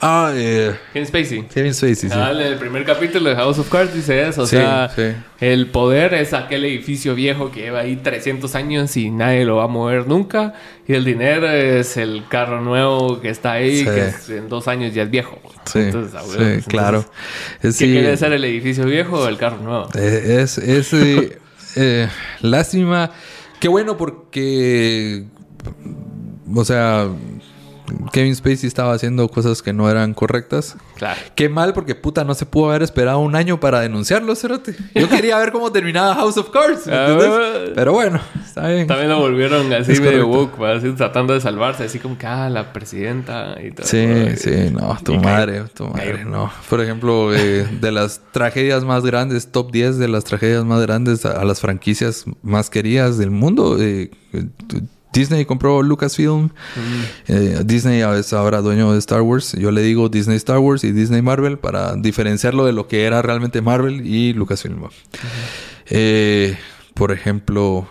Ah, 0.00 0.32
eh, 0.34 0.74
Kevin 0.92 1.06
Spacey. 1.08 1.42
Kevin 1.44 1.72
Spacey, 1.72 1.94
sí. 1.94 2.08
Ah, 2.12 2.32
en 2.32 2.40
el 2.40 2.56
primer 2.56 2.84
capítulo 2.84 3.30
de 3.30 3.36
House 3.36 3.58
of 3.58 3.70
Cards 3.70 3.94
dice 3.94 4.28
eso. 4.28 4.42
O 4.42 4.46
Sí, 4.46 4.56
sea, 4.56 4.90
sí. 4.94 5.12
el 5.40 5.68
poder 5.68 6.14
es 6.14 6.34
aquel 6.34 6.64
edificio 6.64 7.14
viejo 7.14 7.50
que 7.52 7.60
lleva 7.62 7.80
ahí 7.80 7.96
300 7.96 8.54
años 8.54 8.96
y 8.96 9.10
nadie 9.10 9.44
lo 9.44 9.56
va 9.56 9.64
a 9.64 9.68
mover 9.68 10.06
nunca. 10.08 10.54
Y 10.86 10.94
el 10.94 11.04
dinero 11.04 11.48
es 11.48 11.96
el 11.96 12.24
carro 12.28 12.60
nuevo 12.60 13.20
que 13.20 13.28
está 13.30 13.52
ahí, 13.52 13.78
Sí. 13.78 13.84
que 13.84 14.08
es- 14.08 14.28
en 14.30 14.48
dos 14.48 14.66
años 14.68 14.92
ya 14.92 15.04
es 15.04 15.10
viejo. 15.10 15.40
Sí, 15.64 15.78
Entonces, 15.78 16.14
ah, 16.20 16.22
sí, 16.26 16.62
claro. 16.68 17.04
¿Qué 17.60 17.70
quiere 17.72 18.16
ser 18.16 18.32
el 18.32 18.44
edificio 18.44 18.84
viejo 18.84 19.20
o 19.20 19.28
el 19.28 19.38
carro 19.38 19.58
nuevo? 19.58 19.88
Eh, 19.94 20.40
Es, 20.42 20.58
es 20.58 20.92
eh, 20.92 21.38
eh, 21.76 22.08
lástima. 22.40 23.10
Qué 23.60 23.68
bueno 23.68 23.96
porque, 23.96 25.22
o 26.54 26.64
sea, 26.64 27.08
Kevin 28.12 28.34
Spacey 28.34 28.68
estaba 28.68 28.94
haciendo 28.94 29.28
cosas 29.28 29.60
que 29.60 29.72
no 29.72 29.90
eran 29.90 30.14
correctas. 30.14 30.76
Claro. 30.96 31.20
Qué 31.34 31.48
mal 31.48 31.74
porque 31.74 31.94
puta 31.94 32.24
no 32.24 32.32
se 32.32 32.46
pudo 32.46 32.70
haber 32.70 32.82
esperado 32.82 33.18
un 33.18 33.34
año 33.34 33.58
para 33.60 33.80
denunciarlo, 33.80 34.34
cerote. 34.36 34.76
Yo 34.94 35.08
quería 35.08 35.36
ver 35.38 35.50
cómo 35.52 35.72
terminaba 35.72 36.14
House 36.14 36.36
of 36.38 36.50
Cards, 36.50 36.86
¿me 36.86 36.94
Ah. 36.94 37.72
Pero 37.74 37.92
bueno, 37.92 38.20
está 38.46 38.68
bien. 38.68 38.86
También 38.86 39.10
lo 39.10 39.18
volvieron 39.18 39.70
así 39.72 39.92
Es 39.92 40.00
medio 40.00 40.28
woke, 40.28 40.58
así 40.62 40.90
tratando 40.92 41.34
de 41.34 41.40
salvarse, 41.40 41.84
así 41.84 41.98
como 41.98 42.16
que, 42.16 42.26
ah, 42.26 42.48
la 42.48 42.72
presidenta 42.72 43.56
y 43.62 43.72
todo. 43.72 43.84
Sí, 43.86 44.06
sí, 44.36 44.70
no, 44.72 44.96
tu 45.04 45.14
y 45.14 45.18
madre, 45.18 45.54
cayó. 45.54 45.68
tu 45.68 45.86
madre, 45.88 46.12
Cayó. 46.12 46.24
no. 46.30 46.52
Por 46.70 46.80
ejemplo, 46.80 47.34
eh, 47.34 47.66
de 47.80 47.92
las 47.92 48.20
tragedias 48.30 48.84
más 48.84 49.04
grandes, 49.04 49.50
top 49.50 49.70
10 49.72 49.98
de 49.98 50.08
las 50.08 50.24
tragedias 50.24 50.64
más 50.64 50.80
grandes 50.82 51.26
a, 51.26 51.32
a 51.40 51.44
las 51.44 51.60
franquicias 51.60 52.24
más 52.42 52.70
queridas 52.70 53.18
del 53.18 53.32
mundo, 53.32 53.76
eh, 53.80 54.10
Disney 55.12 55.44
compró 55.44 55.82
Lucasfilm. 55.82 56.50
Eh, 57.28 57.60
Disney 57.64 58.00
es 58.00 58.32
ahora 58.32 58.60
dueño 58.60 58.92
de 58.92 58.98
Star 58.98 59.22
Wars. 59.22 59.52
Yo 59.52 59.70
le 59.70 59.82
digo 59.82 60.08
Disney 60.08 60.36
Star 60.36 60.58
Wars 60.58 60.84
y 60.84 60.92
Disney 60.92 61.22
Marvel 61.22 61.58
para 61.58 61.96
diferenciarlo 61.96 62.64
de 62.64 62.72
lo 62.72 62.88
que 62.88 63.04
era 63.04 63.20
realmente 63.22 63.60
Marvel 63.60 64.06
y 64.06 64.32
Lucasfilm. 64.32 64.88
Eh, 65.86 66.56
por 66.94 67.12
ejemplo, 67.12 67.88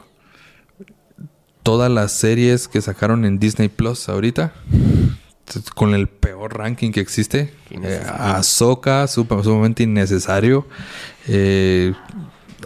todas 1.63 1.91
las 1.91 2.11
series 2.11 2.67
que 2.67 2.82
sacaron 2.82 3.26
en 3.26 3.39
Disney 3.39 3.69
Plus 3.69 4.09
ahorita 4.09 4.53
con 5.76 5.93
el 5.93 6.07
peor 6.07 6.57
ranking 6.57 6.91
que 6.91 7.01
existe. 7.01 7.53
Eh, 7.69 8.03
Ahsoka, 8.07 9.07
sumamente 9.07 9.84
innecesario. 9.84 10.65
Eh, 11.28 11.93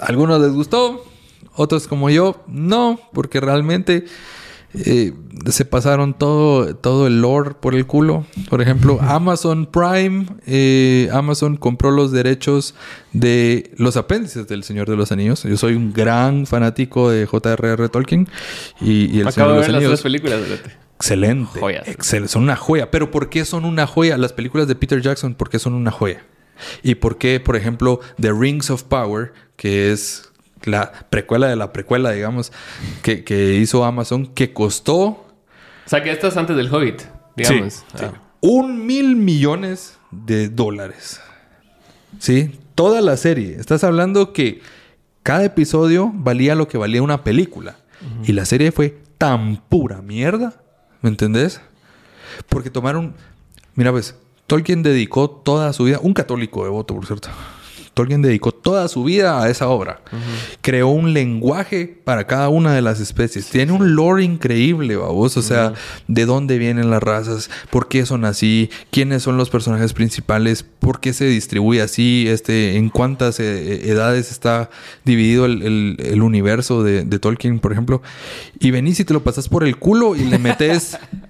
algunos 0.01 0.41
les 0.41 0.51
gustó, 0.51 1.05
otros 1.55 1.87
como 1.87 2.09
yo, 2.09 2.43
no, 2.47 2.99
porque 3.13 3.39
realmente 3.39 4.05
eh, 4.77 5.13
se 5.51 5.65
pasaron 5.65 6.17
todo, 6.17 6.75
todo 6.75 7.07
el 7.07 7.21
lore 7.21 7.51
por 7.51 7.75
el 7.75 7.85
culo. 7.85 8.25
Por 8.49 8.61
ejemplo, 8.61 8.99
Amazon 9.01 9.65
Prime, 9.65 10.25
eh, 10.45 11.09
Amazon 11.13 11.57
compró 11.57 11.91
los 11.91 12.11
derechos 12.11 12.75
de 13.13 13.71
los 13.77 13.97
apéndices 13.97 14.47
del 14.47 14.63
Señor 14.63 14.89
de 14.89 14.95
los 14.95 15.11
Anillos. 15.11 15.43
Yo 15.43 15.57
soy 15.57 15.75
un 15.75 15.93
gran 15.93 16.45
fanático 16.45 17.09
de 17.09 17.25
J.R.R. 17.25 17.89
Tolkien 17.89 18.27
y, 18.81 19.19
el 19.19 19.31
Señor 19.31 19.51
de, 19.51 19.57
los 19.57 19.69
Anillos. 19.69 19.91
Las 19.91 20.01
películas, 20.01 20.41
Excelente. 20.99 22.27
son 22.27 22.43
una 22.43 22.55
joya. 22.55 22.91
Pero 22.91 23.11
¿por 23.11 23.29
qué 23.29 23.45
son 23.45 23.65
una 23.65 23.87
joya? 23.87 24.17
Las 24.17 24.33
películas 24.33 24.67
de 24.67 24.75
Peter 24.75 25.01
Jackson, 25.01 25.35
¿por 25.35 25.49
qué 25.49 25.59
son 25.59 25.73
una 25.73 25.91
joya? 25.91 26.23
¿Y 26.83 26.95
por 26.95 27.17
qué, 27.17 27.39
por 27.39 27.55
ejemplo, 27.55 27.99
The 28.19 28.31
Rings 28.31 28.69
of 28.69 28.83
Power, 28.83 29.33
que 29.57 29.91
es 29.91 30.31
la 30.65 30.91
precuela 31.09 31.47
de 31.47 31.55
la 31.55 31.71
precuela, 31.73 32.11
digamos, 32.11 32.51
que, 33.01 33.57
hizo 33.59 33.85
Amazon, 33.85 34.27
que 34.27 34.53
costó... 34.53 34.97
O 34.97 35.87
sea, 35.87 36.03
que 36.03 36.11
esto 36.11 36.27
es 36.27 36.37
antes 36.37 36.55
del 36.55 36.73
Hobbit, 36.73 37.03
digamos. 37.35 37.83
Ah. 37.93 38.13
Un 38.41 38.85
mil 38.85 39.15
millones 39.15 39.97
de 40.11 40.49
dólares. 40.49 41.21
¿Sí? 42.19 42.59
Toda 42.75 43.01
la 43.01 43.17
serie. 43.17 43.55
Estás 43.59 43.83
hablando 43.83 44.33
que 44.33 44.61
cada 45.23 45.43
episodio 45.45 46.11
valía 46.13 46.55
lo 46.55 46.67
que 46.67 46.77
valía 46.77 47.01
una 47.01 47.23
película. 47.23 47.77
Y 48.23 48.33
la 48.33 48.45
serie 48.45 48.71
fue 48.71 48.97
tan 49.17 49.57
pura 49.57 50.01
mierda. 50.01 50.53
¿Me 51.01 51.09
entendés? 51.09 51.61
Porque 52.49 52.69
tomaron... 52.69 53.15
Mira, 53.73 53.91
pues, 53.91 54.15
Tolkien 54.47 54.83
dedicó 54.83 55.29
toda 55.29 55.73
su 55.73 55.85
vida... 55.85 55.99
Un 56.01 56.13
católico 56.13 56.63
devoto, 56.63 56.93
por 56.93 57.05
cierto. 57.05 57.29
Tolkien 57.95 58.21
dedicó 58.21 58.51
toda 58.51 58.89
su 58.89 59.05
vida 59.05 59.41
a 59.41 59.49
esa 59.49 59.69
obra. 59.69 60.01
Creó 60.61 60.89
un 60.89 61.13
lenguaje 61.13 61.87
para 61.87 62.27
cada 62.27 62.49
una 62.49 62.73
de 62.73 62.81
las 62.81 62.99
especies. 62.99 63.49
Tiene 63.49 63.71
un 63.71 63.95
lore 63.95 64.23
increíble, 64.23 64.97
vos. 64.97 65.37
O 65.37 65.41
sea, 65.41 65.73
de 66.09 66.25
dónde 66.25 66.57
vienen 66.57 66.89
las 66.89 67.01
razas, 67.01 67.49
por 67.69 67.87
qué 67.87 68.05
son 68.05 68.25
así, 68.25 68.69
quiénes 68.91 69.23
son 69.23 69.37
los 69.37 69.49
personajes 69.49 69.93
principales, 69.93 70.63
por 70.63 70.99
qué 70.99 71.13
se 71.13 71.25
distribuye 71.25 71.81
así, 71.81 72.25
este, 72.27 72.75
en 72.75 72.89
cuántas 72.89 73.39
eh, 73.39 73.89
edades 73.89 74.29
está 74.29 74.69
dividido 75.05 75.45
el, 75.45 76.21
universo 76.21 76.83
de, 76.83 77.05
de, 77.05 77.19
Tolkien, 77.19 77.59
por 77.59 77.71
ejemplo. 77.71 78.01
Y 78.59 78.71
venís 78.71 78.99
y 78.99 79.05
te 79.05 79.13
lo 79.13 79.23
pasas 79.23 79.47
por 79.47 79.63
el 79.63 79.77
culo 79.77 80.17
y 80.17 80.25
le 80.25 80.37
metes 80.37 80.97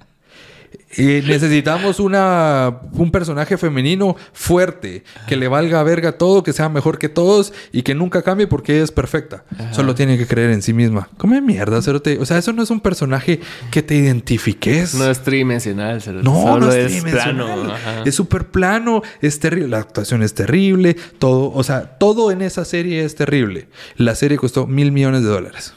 Y 0.98 1.22
necesitamos 1.28 2.00
una, 2.00 2.82
un 2.94 3.12
personaje 3.12 3.58
femenino 3.58 4.16
fuerte, 4.34 5.04
que 5.28 5.36
le 5.36 5.48
valga 5.48 5.84
verga 5.84 6.14
todo, 6.14 6.44
que 6.44 6.54
sea 6.54 6.70
mejor 6.70 6.98
que 6.98 7.10
todos 7.10 7.54
y 7.72 7.82
que 7.82 7.96
nunca 7.96 8.22
cambie 8.22 8.48
porque 8.48 8.82
es 8.82 8.92
perfecta. 8.92 9.44
Solo 9.72 9.96
tiene 9.96 10.18
que 10.18 10.28
creer 10.28 10.52
en 10.52 10.62
sí 10.62 10.74
misma. 10.74 11.10
Come 11.18 11.42
mierda, 11.42 11.82
Cerote. 11.82 12.18
O 12.20 12.26
sea, 12.26 12.38
eso 12.38 12.54
no 12.54 12.64
es 12.64 12.70
un 12.70 12.80
personaje 12.80 13.40
que 13.72 13.82
te 13.82 13.96
identifiques. 13.96 14.96
No 14.96 15.10
es 15.10 15.22
tridimensional, 15.22 16.02
Cerote. 16.02 16.24
No, 16.24 16.60
no 16.60 16.72
es, 16.72 16.88
tridimensional. 16.88 17.74
Es 18.06 18.16
súper 18.16 18.48
plano, 18.48 19.02
es 19.22 19.40
terrible. 19.40 19.70
La 19.70 19.80
actuación 19.80 20.24
es 20.24 20.34
terrible, 20.34 20.96
todo, 21.20 21.52
o 21.52 21.64
sea, 21.64 21.98
todo 21.98 22.32
en 22.32 22.42
esa 22.42 22.66
serie 22.66 23.04
es 23.04 23.16
terrible. 23.16 23.68
La 23.98 24.16
serie 24.16 24.38
costó 24.38 24.68
mil 24.68 24.92
millones 24.92 25.24
de 25.24 25.30
dólares. 25.30 25.74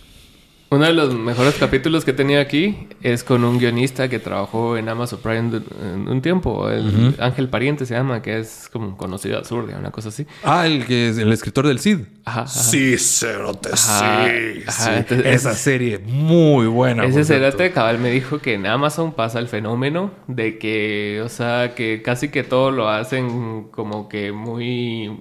Uno 0.70 0.84
de 0.84 0.92
los 0.92 1.14
mejores 1.14 1.54
capítulos 1.54 2.04
que 2.04 2.12
tenía 2.12 2.40
aquí 2.40 2.88
es 3.02 3.24
con 3.24 3.42
un 3.42 3.58
guionista 3.58 4.10
que 4.10 4.18
trabajó 4.18 4.76
en 4.76 4.90
Amazon 4.90 5.18
Prime 5.22 5.62
en 5.82 6.08
un 6.08 6.20
tiempo. 6.20 6.68
El 6.68 7.14
Ángel 7.18 7.48
Pariente 7.48 7.86
se 7.86 7.94
llama, 7.94 8.20
que 8.20 8.38
es 8.38 8.68
como 8.70 8.94
conocido 8.98 9.38
absurdo, 9.38 9.72
una 9.78 9.90
cosa 9.90 10.10
así. 10.10 10.26
Ah, 10.44 10.66
el 10.66 10.84
que 10.84 11.08
es 11.08 11.16
el 11.16 11.32
escritor 11.32 11.66
del 11.66 11.78
Cid. 11.78 12.00
Ajá. 12.26 12.46
Sí, 12.46 12.98
Cerote, 12.98 13.70
sí. 13.76 14.04
Esa 15.24 15.54
serie 15.54 16.00
muy 16.00 16.66
buena. 16.66 17.06
Ese 17.06 17.24
Cerote 17.24 17.72
cabal 17.72 17.98
me 17.98 18.10
dijo 18.10 18.40
que 18.40 18.52
en 18.52 18.66
Amazon 18.66 19.12
pasa 19.14 19.38
el 19.38 19.48
fenómeno 19.48 20.10
de 20.26 20.58
que, 20.58 21.22
o 21.24 21.30
sea, 21.30 21.74
que 21.74 22.02
casi 22.02 22.28
que 22.28 22.44
todo 22.44 22.70
lo 22.70 22.90
hacen 22.90 23.68
como 23.70 24.10
que 24.10 24.32
muy 24.32 25.18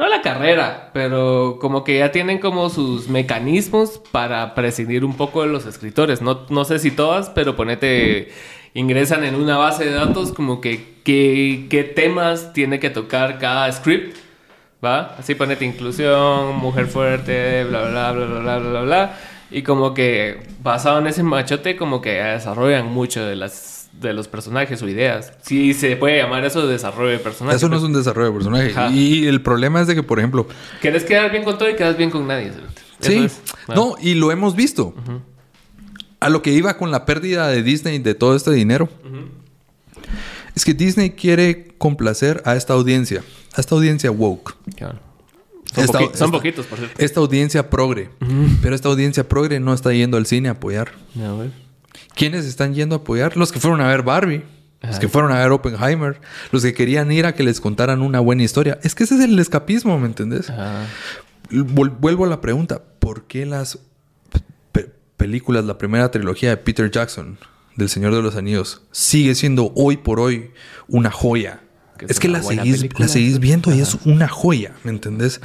no 0.00 0.08
la 0.08 0.22
carrera, 0.22 0.88
pero 0.94 1.58
como 1.60 1.84
que 1.84 1.98
ya 1.98 2.10
tienen 2.10 2.38
como 2.38 2.70
sus 2.70 3.08
mecanismos 3.08 4.00
para 4.10 4.54
prescindir 4.54 5.04
un 5.04 5.14
poco 5.14 5.42
de 5.42 5.48
los 5.48 5.66
escritores. 5.66 6.22
No, 6.22 6.46
no 6.48 6.64
sé 6.64 6.78
si 6.78 6.90
todas, 6.90 7.28
pero 7.28 7.54
ponete, 7.54 8.32
ingresan 8.72 9.24
en 9.24 9.34
una 9.34 9.58
base 9.58 9.84
de 9.84 9.92
datos 9.92 10.32
como 10.32 10.62
que 10.62 10.94
qué 11.04 11.92
temas 11.94 12.54
tiene 12.54 12.80
que 12.80 12.88
tocar 12.88 13.38
cada 13.38 13.70
script. 13.70 14.16
¿Va? 14.82 15.16
Así 15.18 15.34
ponete 15.34 15.66
inclusión, 15.66 16.56
mujer 16.56 16.86
fuerte, 16.86 17.64
bla, 17.64 17.82
bla, 17.90 18.12
bla, 18.12 18.24
bla, 18.24 18.40
bla, 18.40 18.58
bla, 18.58 18.80
bla. 18.80 19.18
Y 19.50 19.60
como 19.60 19.92
que 19.92 20.40
basado 20.62 20.98
en 21.00 21.08
ese 21.08 21.22
machote, 21.22 21.76
como 21.76 22.00
que 22.00 22.12
desarrollan 22.12 22.86
mucho 22.86 23.22
de 23.26 23.36
las 23.36 23.79
de 23.92 24.12
los 24.12 24.28
personajes 24.28 24.80
o 24.82 24.88
ideas. 24.88 25.32
Sí, 25.42 25.74
se 25.74 25.96
puede 25.96 26.18
llamar 26.18 26.44
eso 26.44 26.66
desarrollo 26.66 27.10
de 27.10 27.18
personaje. 27.18 27.56
Eso 27.56 27.68
no 27.68 27.76
es 27.76 27.82
un 27.82 27.92
desarrollo 27.92 28.28
de 28.28 28.34
personaje. 28.34 28.94
Y 28.94 29.26
el 29.26 29.42
problema 29.42 29.80
es 29.80 29.86
de 29.86 29.94
que, 29.94 30.02
por 30.02 30.18
ejemplo... 30.18 30.46
Quieres 30.80 31.04
quedar 31.04 31.30
bien 31.30 31.44
con 31.44 31.58
todo 31.58 31.68
y 31.68 31.76
quedas 31.76 31.96
bien 31.96 32.10
con 32.10 32.26
nadie. 32.26 32.52
Sí. 33.00 33.26
No, 33.68 33.96
y 34.00 34.14
lo 34.14 34.32
hemos 34.32 34.56
visto. 34.56 34.94
A 36.20 36.28
lo 36.28 36.42
que 36.42 36.52
iba 36.52 36.76
con 36.76 36.90
la 36.90 37.04
pérdida 37.04 37.48
de 37.48 37.62
Disney 37.62 37.98
de 37.98 38.14
todo 38.14 38.36
este 38.36 38.50
dinero. 38.52 38.88
Es 40.54 40.64
que 40.64 40.74
Disney 40.74 41.10
quiere 41.10 41.68
complacer 41.78 42.42
a 42.44 42.56
esta 42.56 42.74
audiencia. 42.74 43.22
A 43.54 43.60
esta 43.60 43.74
audiencia 43.74 44.10
woke. 44.10 44.56
Son, 46.14 46.30
poquitos, 46.32 46.66
por 46.66 46.78
cierto. 46.78 47.02
Esta 47.02 47.20
audiencia 47.20 47.70
progre. 47.70 48.10
Pero 48.62 48.74
esta 48.74 48.88
audiencia 48.88 49.28
progre 49.28 49.60
no 49.60 49.72
está 49.72 49.92
yendo 49.92 50.16
al 50.16 50.26
cine 50.26 50.48
a 50.48 50.52
apoyar. 50.52 50.92
¿Quiénes 52.14 52.44
están 52.44 52.74
yendo 52.74 52.96
a 52.96 52.98
apoyar? 52.98 53.36
Los 53.36 53.52
que 53.52 53.60
fueron 53.60 53.80
a 53.80 53.88
ver 53.88 54.02
Barbie. 54.02 54.44
Los 54.82 54.98
que 54.98 55.08
fueron 55.08 55.30
a 55.30 55.38
ver 55.38 55.50
Oppenheimer, 55.50 56.20
los 56.52 56.62
que 56.62 56.72
querían 56.72 57.12
ir 57.12 57.26
a 57.26 57.34
que 57.34 57.42
les 57.42 57.60
contaran 57.60 58.00
una 58.00 58.20
buena 58.20 58.42
historia. 58.42 58.78
Es 58.82 58.94
que 58.94 59.04
ese 59.04 59.16
es 59.16 59.20
el 59.20 59.38
escapismo, 59.38 59.98
¿me 59.98 60.06
entendés? 60.06 60.50
Vuelvo 61.50 62.24
a 62.24 62.28
la 62.28 62.40
pregunta, 62.40 62.82
¿por 62.98 63.24
qué 63.24 63.44
las 63.44 63.78
películas, 65.18 65.66
la 65.66 65.76
primera 65.76 66.10
trilogía 66.10 66.48
de 66.48 66.56
Peter 66.56 66.90
Jackson, 66.90 67.38
del 67.76 67.90
Señor 67.90 68.14
de 68.14 68.22
los 68.22 68.36
Anillos, 68.36 68.80
sigue 68.90 69.34
siendo 69.34 69.70
hoy 69.76 69.98
por 69.98 70.18
hoy 70.18 70.52
una 70.88 71.10
joya? 71.10 71.60
Es, 72.08 72.18
que 72.18 72.28
la 72.28 72.42
seguís, 72.42 72.98
la 72.98 73.08
seguís, 73.08 73.38
viendo 73.38 73.74
y 73.74 73.80
es 73.80 73.98
una 74.06 74.26
joya, 74.26 74.72
¿me 74.84 74.90
entendés? 74.90 75.42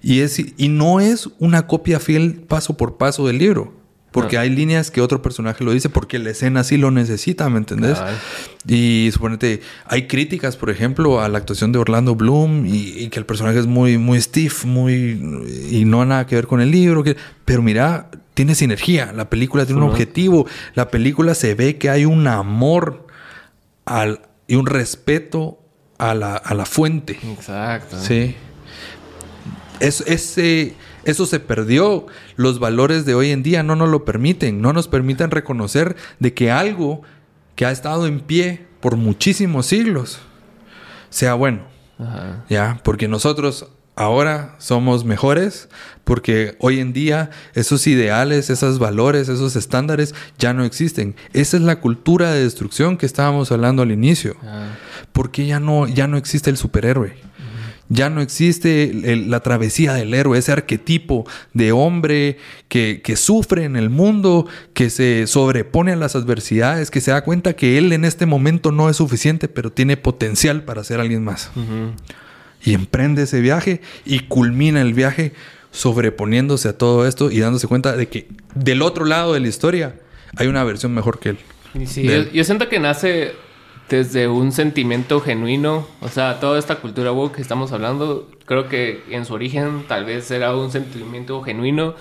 Y, 0.00 0.20
es, 0.20 0.38
y 0.38 0.68
no 0.68 0.98
es 0.98 1.28
una 1.38 1.66
copia 1.66 2.00
fiel 2.00 2.36
paso 2.48 2.78
por 2.78 2.96
paso 2.96 3.26
del 3.26 3.36
libro. 3.36 3.79
Porque 4.10 4.38
hay 4.38 4.50
líneas 4.50 4.90
que 4.90 5.00
otro 5.00 5.22
personaje 5.22 5.62
lo 5.62 5.72
dice 5.72 5.88
porque 5.88 6.18
la 6.18 6.30
escena 6.30 6.64
sí 6.64 6.76
lo 6.76 6.90
necesita, 6.90 7.48
¿me 7.48 7.58
entendés? 7.58 7.98
Y 8.66 9.08
suponete, 9.12 9.60
hay 9.86 10.08
críticas, 10.08 10.56
por 10.56 10.70
ejemplo, 10.70 11.20
a 11.20 11.28
la 11.28 11.38
actuación 11.38 11.70
de 11.70 11.78
Orlando 11.78 12.16
Bloom 12.16 12.66
y, 12.66 13.08
que 13.08 13.20
el 13.20 13.26
personaje 13.26 13.60
es 13.60 13.66
muy, 13.66 13.98
muy 13.98 14.20
stiff, 14.20 14.64
muy. 14.64 15.46
y 15.70 15.84
no 15.84 16.04
nada 16.04 16.26
que 16.26 16.34
ver 16.34 16.48
con 16.48 16.60
el 16.60 16.72
libro. 16.72 17.04
Que, 17.04 17.16
pero 17.44 17.62
mira, 17.62 18.10
tiene 18.34 18.56
sinergia. 18.56 19.12
La 19.12 19.30
película 19.30 19.64
tiene 19.64 19.80
un 19.80 19.88
objetivo. 19.88 20.46
La 20.74 20.88
película 20.88 21.34
se 21.34 21.54
ve 21.54 21.78
que 21.78 21.88
hay 21.88 22.04
un 22.04 22.26
amor 22.26 23.06
al, 23.84 24.22
y 24.48 24.56
un 24.56 24.66
respeto 24.66 25.60
a 25.98 26.14
la, 26.14 26.34
a 26.34 26.54
la 26.54 26.66
fuente. 26.66 27.18
Exacto. 27.22 27.96
Sí. 28.00 28.34
Es, 29.78 30.00
ese 30.02 30.74
eso 31.04 31.26
se 31.26 31.40
perdió. 31.40 32.06
Los 32.36 32.58
valores 32.58 33.04
de 33.04 33.14
hoy 33.14 33.30
en 33.30 33.42
día 33.42 33.62
no 33.62 33.76
nos 33.76 33.88
lo 33.88 34.04
permiten, 34.04 34.60
no 34.60 34.72
nos 34.72 34.88
permiten 34.88 35.30
reconocer 35.30 35.96
de 36.18 36.34
que 36.34 36.50
algo 36.50 37.02
que 37.56 37.66
ha 37.66 37.70
estado 37.70 38.06
en 38.06 38.20
pie 38.20 38.66
por 38.80 38.96
muchísimos 38.96 39.66
siglos 39.66 40.18
sea 41.10 41.34
bueno. 41.34 41.68
Ya, 42.48 42.80
porque 42.82 43.08
nosotros 43.08 43.66
ahora 43.94 44.56
somos 44.58 45.04
mejores, 45.04 45.68
porque 46.04 46.56
hoy 46.58 46.80
en 46.80 46.94
día 46.94 47.28
esos 47.54 47.86
ideales, 47.86 48.48
esos 48.48 48.78
valores, 48.78 49.28
esos 49.28 49.54
estándares 49.54 50.14
ya 50.38 50.54
no 50.54 50.64
existen. 50.64 51.14
Esa 51.34 51.58
es 51.58 51.62
la 51.62 51.80
cultura 51.80 52.32
de 52.32 52.42
destrucción 52.42 52.96
que 52.96 53.04
estábamos 53.04 53.52
hablando 53.52 53.82
al 53.82 53.92
inicio. 53.92 54.36
Porque 55.12 55.46
ya 55.46 55.60
no, 55.60 55.86
ya 55.86 56.06
no 56.06 56.16
existe 56.16 56.48
el 56.48 56.56
superhéroe 56.56 57.29
Ya 57.92 58.08
no 58.08 58.20
existe 58.20 58.84
el- 59.12 59.30
la 59.30 59.40
travesía 59.40 59.92
del 59.94 60.14
héroe, 60.14 60.38
ese 60.38 60.52
arquetipo 60.52 61.26
de 61.54 61.72
hombre 61.72 62.38
que, 62.68 63.00
que 63.02 63.16
sufre 63.16 63.64
en 63.64 63.74
el 63.74 63.90
mundo, 63.90 64.46
que 64.74 64.90
se 64.90 65.26
sobrepone 65.26 65.92
a 65.92 65.96
las 65.96 66.14
adversidades, 66.14 66.90
que 66.92 67.00
se 67.00 67.10
da 67.10 67.24
cuenta 67.24 67.54
que 67.54 67.78
él 67.78 67.92
en 67.92 68.04
este 68.04 68.26
momento 68.26 68.70
no 68.70 68.88
es 68.88 68.96
suficiente, 68.96 69.48
pero 69.48 69.70
tiene 69.72 69.96
potencial 69.96 70.62
para 70.62 70.84
ser 70.84 71.00
alguien 71.00 71.24
más. 71.24 71.50
Y 72.64 72.74
emprende 72.74 73.22
ese 73.24 73.40
viaje 73.40 73.80
y 74.06 74.20
culmina 74.20 74.80
el 74.82 74.94
viaje 74.94 75.32
sobreponiéndose 75.72 76.68
a 76.68 76.78
todo 76.78 77.06
esto 77.08 77.30
y 77.30 77.40
dándose 77.40 77.66
cuenta 77.66 77.96
de 77.96 78.08
que 78.08 78.28
del 78.54 78.82
otro 78.82 79.04
lado 79.04 79.32
de 79.34 79.40
la 79.40 79.48
historia 79.48 79.94
hay 80.36 80.46
una 80.46 80.62
versión 80.64 80.92
mejor 80.94 81.18
que 81.18 81.30
él. 81.30 81.38
Y 81.74 81.86
sí, 81.86 82.02
de 82.02 82.08
yo, 82.08 82.14
él. 82.14 82.30
yo 82.32 82.44
siento 82.44 82.68
que 82.68 82.78
nace 82.78 83.32
desde 83.90 84.28
un 84.28 84.52
sentimiento 84.52 85.20
genuino. 85.20 85.86
O 86.00 86.08
sea, 86.08 86.40
toda 86.40 86.58
esta 86.58 86.76
cultura 86.76 87.12
woke 87.12 87.36
que 87.36 87.42
estamos 87.42 87.72
hablando, 87.72 88.30
creo 88.46 88.68
que 88.68 89.02
en 89.10 89.26
su 89.26 89.34
origen 89.34 89.84
tal 89.88 90.04
vez 90.04 90.30
era 90.30 90.56
un 90.56 90.70
sentimiento 90.70 91.42
genuino 91.42 91.94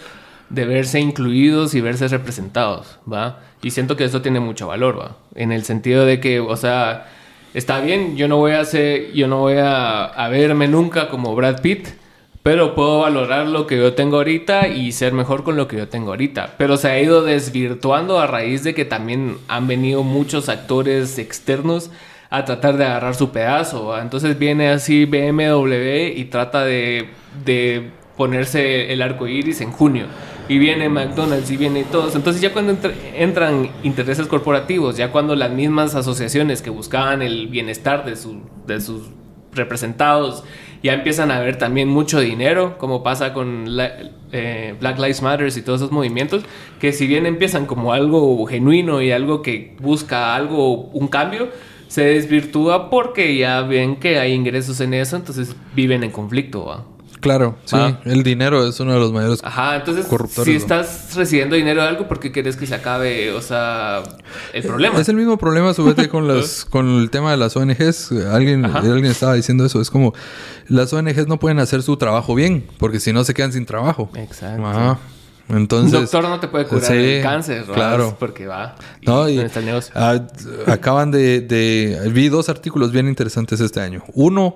de 0.50 0.66
verse 0.66 1.00
incluidos 1.00 1.74
y 1.74 1.82
verse 1.82 2.08
representados, 2.08 3.00
¿va? 3.12 3.40
Y 3.62 3.72
siento 3.72 3.98
que 3.98 4.06
eso 4.06 4.22
tiene 4.22 4.40
mucho 4.40 4.68
valor, 4.68 5.00
¿va? 5.00 5.18
En 5.36 5.52
el 5.52 5.64
sentido 5.64 6.06
de 6.06 6.20
que, 6.20 6.40
o 6.40 6.56
sea, 6.56 7.08
está 7.54 7.82
bien, 7.82 8.16
yo 8.16 8.28
no 8.28 8.38
voy 8.38 8.54
a 8.54 8.62
hacer, 8.62 9.12
yo 9.14 9.28
no 9.28 9.40
voy 9.40 9.56
a 9.58 10.28
verme 10.32 10.68
nunca 10.68 11.10
como 11.10 11.36
Brad 11.36 11.62
Pitt, 11.62 11.88
pero 12.44 12.74
puedo 12.76 13.00
valorar 13.00 13.48
lo 13.48 13.68
que 13.68 13.78
yo 13.78 13.94
tengo 13.94 14.18
ahorita 14.18 14.68
y 14.70 14.92
ser 14.94 15.14
mejor 15.14 15.44
con 15.44 15.56
lo 15.58 15.68
que 15.68 15.78
yo 15.78 15.88
tengo 15.90 16.12
ahorita. 16.12 16.56
Pero 16.58 16.78
se 16.78 16.88
ha 16.90 17.00
ido 17.00 17.24
desvirtuando 17.24 18.20
a 18.20 18.28
raíz 18.28 18.64
de 18.64 18.74
que 18.74 18.86
también 18.86 19.38
han 19.48 19.68
venido 19.68 20.04
muchos 20.04 20.48
actores 20.50 21.18
externos 21.20 21.92
a 22.30 22.46
tratar 22.46 22.78
de 22.78 22.86
agarrar 22.86 23.16
su 23.16 23.32
pedazo. 23.32 23.98
Entonces 24.00 24.40
viene 24.40 24.70
así 24.70 25.06
BMW 25.06 26.14
y 26.16 26.26
trata 26.26 26.64
de, 26.64 27.10
de 27.44 27.92
ponerse 28.16 28.94
el 28.94 29.02
arco 29.02 29.28
iris 29.28 29.62
en 29.62 29.72
junio. 29.72 30.06
Y 30.48 30.58
viene 30.58 30.90
McDonald's 30.90 31.52
y 31.52 31.58
viene 31.58 31.84
todos. 31.84 32.16
Entonces 32.16 32.42
ya 32.42 32.54
cuando 32.54 32.72
entra- 32.72 32.94
entran 33.16 33.70
intereses 33.84 34.26
corporativos, 34.28 34.98
ya 34.98 35.12
cuando 35.12 35.36
las 35.36 35.52
mismas 35.52 35.94
asociaciones 35.94 36.62
que 36.62 36.70
buscaban 36.72 37.22
el 37.22 37.48
bienestar 37.48 38.06
de, 38.06 38.16
su- 38.16 38.42
de 38.66 38.80
sus 38.82 39.04
representados 39.54 40.44
ya 40.82 40.94
empiezan 40.94 41.32
a 41.32 41.40
ver 41.40 41.58
también 41.58 41.90
mucho 41.90 42.20
dinero, 42.20 42.78
como 42.78 43.04
pasa 43.04 43.34
con 43.34 43.66
eh, 44.32 44.76
Black 44.80 44.98
Lives 44.98 45.22
Matter 45.22 45.50
y 45.56 45.62
todos 45.62 45.82
esos 45.82 45.92
movimientos, 45.92 46.44
que 46.80 46.94
si 46.94 47.08
bien 47.08 47.26
empiezan 47.26 47.66
como 47.66 47.94
algo 47.94 48.46
genuino 48.46 49.02
y 49.02 49.12
algo 49.12 49.42
que 49.42 49.76
busca 49.80 50.36
algo, 50.36 50.90
un 50.94 51.08
cambio, 51.08 51.50
se 51.88 52.04
desvirtúa 52.04 52.90
porque 52.90 53.36
ya 53.36 53.62
ven 53.62 53.98
que 53.98 54.20
hay 54.20 54.34
ingresos 54.34 54.80
en 54.80 54.94
eso, 54.94 55.16
entonces 55.16 55.56
viven 55.76 56.04
en 56.04 56.12
conflicto. 56.12 56.86
Claro, 57.20 57.58
sí. 57.66 57.76
Ah. 57.78 58.00
El 58.06 58.24
dinero 58.24 58.66
es 58.68 58.80
uno 58.80 58.94
de 58.94 59.00
los 59.00 59.12
mayores. 59.12 59.42
Ajá, 59.44 59.76
entonces 59.76 60.06
Corruptores, 60.06 60.46
si 60.46 60.56
estás 60.56 61.16
recibiendo 61.16 61.56
dinero 61.56 61.82
de 61.82 61.88
algo, 61.90 62.08
¿por 62.08 62.20
qué 62.20 62.32
quieres 62.32 62.56
que 62.56 62.66
se 62.66 62.76
acabe, 62.76 63.32
o 63.34 63.42
sea, 63.42 64.04
el 64.54 64.64
problema? 64.64 65.00
Es 65.00 65.10
el 65.10 65.16
mismo 65.18 65.38
problema, 65.38 65.74
súbete, 65.74 66.08
con, 66.10 66.28
las, 66.34 66.64
con 66.66 66.88
el 67.02 67.10
tema 67.10 67.32
de 67.32 67.38
las 67.38 67.56
ONGs. 67.58 68.12
Alguien, 68.32 68.66
Ajá. 68.66 68.80
alguien 68.80 69.06
estaba 69.06 69.34
diciendo 69.34 69.66
eso. 69.66 69.82
Es 69.82 69.90
como, 69.90 70.14
las 70.68 70.94
ONGs 70.94 71.28
no 71.28 71.40
pueden 71.40 71.60
hacer 71.60 71.84
su 71.84 71.98
trabajo 71.98 72.36
bien, 72.36 72.66
porque 72.78 73.00
si 73.00 73.12
no 73.12 73.24
se 73.24 73.34
quedan 73.34 73.52
sin 73.52 73.66
trabajo. 73.66 74.10
Exacto. 74.16 74.66
Ajá. 74.66 75.00
Un 75.50 75.58
Entonces... 75.58 75.92
doctor 76.00 76.30
no 76.30 76.40
te 76.40 76.48
puede 76.48 76.66
curar 76.68 76.86
Sí, 76.86 76.94
el 76.94 77.24
cáncer, 77.24 77.62
¿verdad? 77.62 77.74
Claro. 77.74 78.16
Porque 78.20 78.46
va. 78.46 78.76
y 79.02 79.06
No, 79.08 79.28
y, 79.28 79.34
¿dónde 79.36 79.48
está 79.48 79.60
el 79.62 79.66
negocio? 79.66 79.92
ah, 79.96 80.20
acaban 80.68 81.10
de, 81.10 81.42
de- 81.42 82.08
Vi 82.14 82.30
dos 82.30 82.50
artículos 82.50 82.92
bien 82.92 83.08
interesantes 83.08 83.60
este 83.60 83.82
año. 83.82 84.04
Uno, 84.14 84.56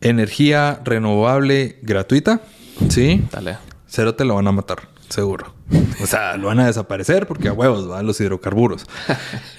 energía 0.00 0.80
renovable 0.84 1.78
gratuita. 1.82 2.40
Sí. 2.88 3.24
Dale. 3.32 3.58
Cero 3.86 4.14
te 4.14 4.24
lo 4.24 4.34
van 4.34 4.46
a 4.46 4.52
matar, 4.52 4.88
seguro. 5.08 5.54
O 6.02 6.06
sea, 6.06 6.36
lo 6.36 6.48
van 6.48 6.60
a 6.60 6.66
desaparecer 6.66 7.26
porque 7.26 7.48
a 7.48 7.52
huevos 7.52 7.88
van 7.88 8.06
los 8.06 8.20
hidrocarburos. 8.20 8.86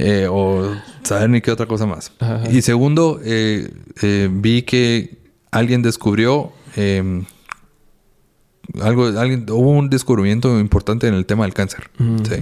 Eh, 0.02 0.28
o 0.32 0.78
saber 1.04 1.30
ni 1.30 1.42
qué 1.42 1.52
otra 1.52 1.66
cosa 1.66 1.86
más. 1.86 2.14
Ajá. 2.20 2.44
Y 2.50 2.62
segundo, 2.62 3.20
eh, 3.22 3.70
eh, 4.02 4.30
vi 4.32 4.62
que 4.62 5.18
alguien 5.52 5.82
descubrió 5.82 6.54
eh, 6.78 7.26
algo, 8.82 9.08
alguien, 9.20 9.46
hubo 9.50 9.72
un 9.72 9.90
descubrimiento 9.90 10.58
importante 10.58 11.08
en 11.08 11.16
el 11.16 11.26
tema 11.26 11.44
del 11.44 11.54
cáncer. 11.54 11.90
Sí. 11.98 12.36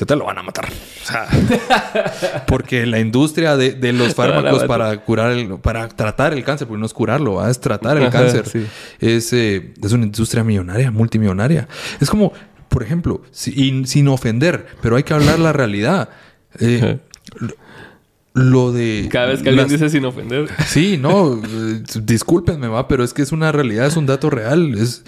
Se 0.00 0.06
te 0.06 0.16
lo 0.16 0.24
van 0.24 0.38
a 0.38 0.42
matar. 0.42 0.66
O 0.66 1.06
sea, 1.06 1.28
porque 2.46 2.86
la 2.86 3.00
industria 3.00 3.58
de, 3.58 3.72
de 3.74 3.92
los 3.92 4.14
fármacos 4.14 4.64
para 4.64 4.96
curar 5.04 5.32
el, 5.32 5.58
para 5.58 5.88
tratar 5.88 6.32
el 6.32 6.42
cáncer, 6.42 6.66
porque 6.66 6.80
no 6.80 6.86
es 6.86 6.94
curarlo, 6.94 7.34
¿va? 7.34 7.50
es 7.50 7.60
tratar 7.60 7.98
el 7.98 8.04
Ajá, 8.04 8.20
cáncer. 8.20 8.48
sí. 8.48 8.64
Es, 8.98 9.30
eh, 9.34 9.74
es 9.82 9.92
una 9.92 10.06
industria 10.06 10.42
millonaria, 10.42 10.90
multimillonaria. 10.90 11.68
Es 12.00 12.08
como, 12.08 12.32
por 12.70 12.82
ejemplo, 12.82 13.20
sin 13.30 14.08
ofender, 14.08 14.68
pero 14.80 14.96
hay 14.96 15.02
que 15.02 15.12
hablar 15.12 15.38
la 15.38 15.52
realidad. 15.52 16.08
Eh, 16.58 16.98
lo- 18.32 18.72
de. 18.72 19.06
Cada 19.12 19.26
vez 19.26 19.42
que 19.42 19.50
alguien 19.50 19.64
las- 19.68 19.70
dice 19.80 19.90
sin 19.90 20.06
ofender. 20.06 20.48
Sí, 20.66 20.96
no, 20.96 21.34
eh, 21.44 21.82
discúlpenme, 22.02 22.68
va, 22.68 22.88
pero 22.88 23.04
es 23.04 23.12
que 23.12 23.20
es 23.20 23.32
una 23.32 23.52
realidad, 23.52 23.86
es 23.86 23.98
un 23.98 24.06
dato 24.06 24.30
real. 24.30 24.74
Es 24.78 25.04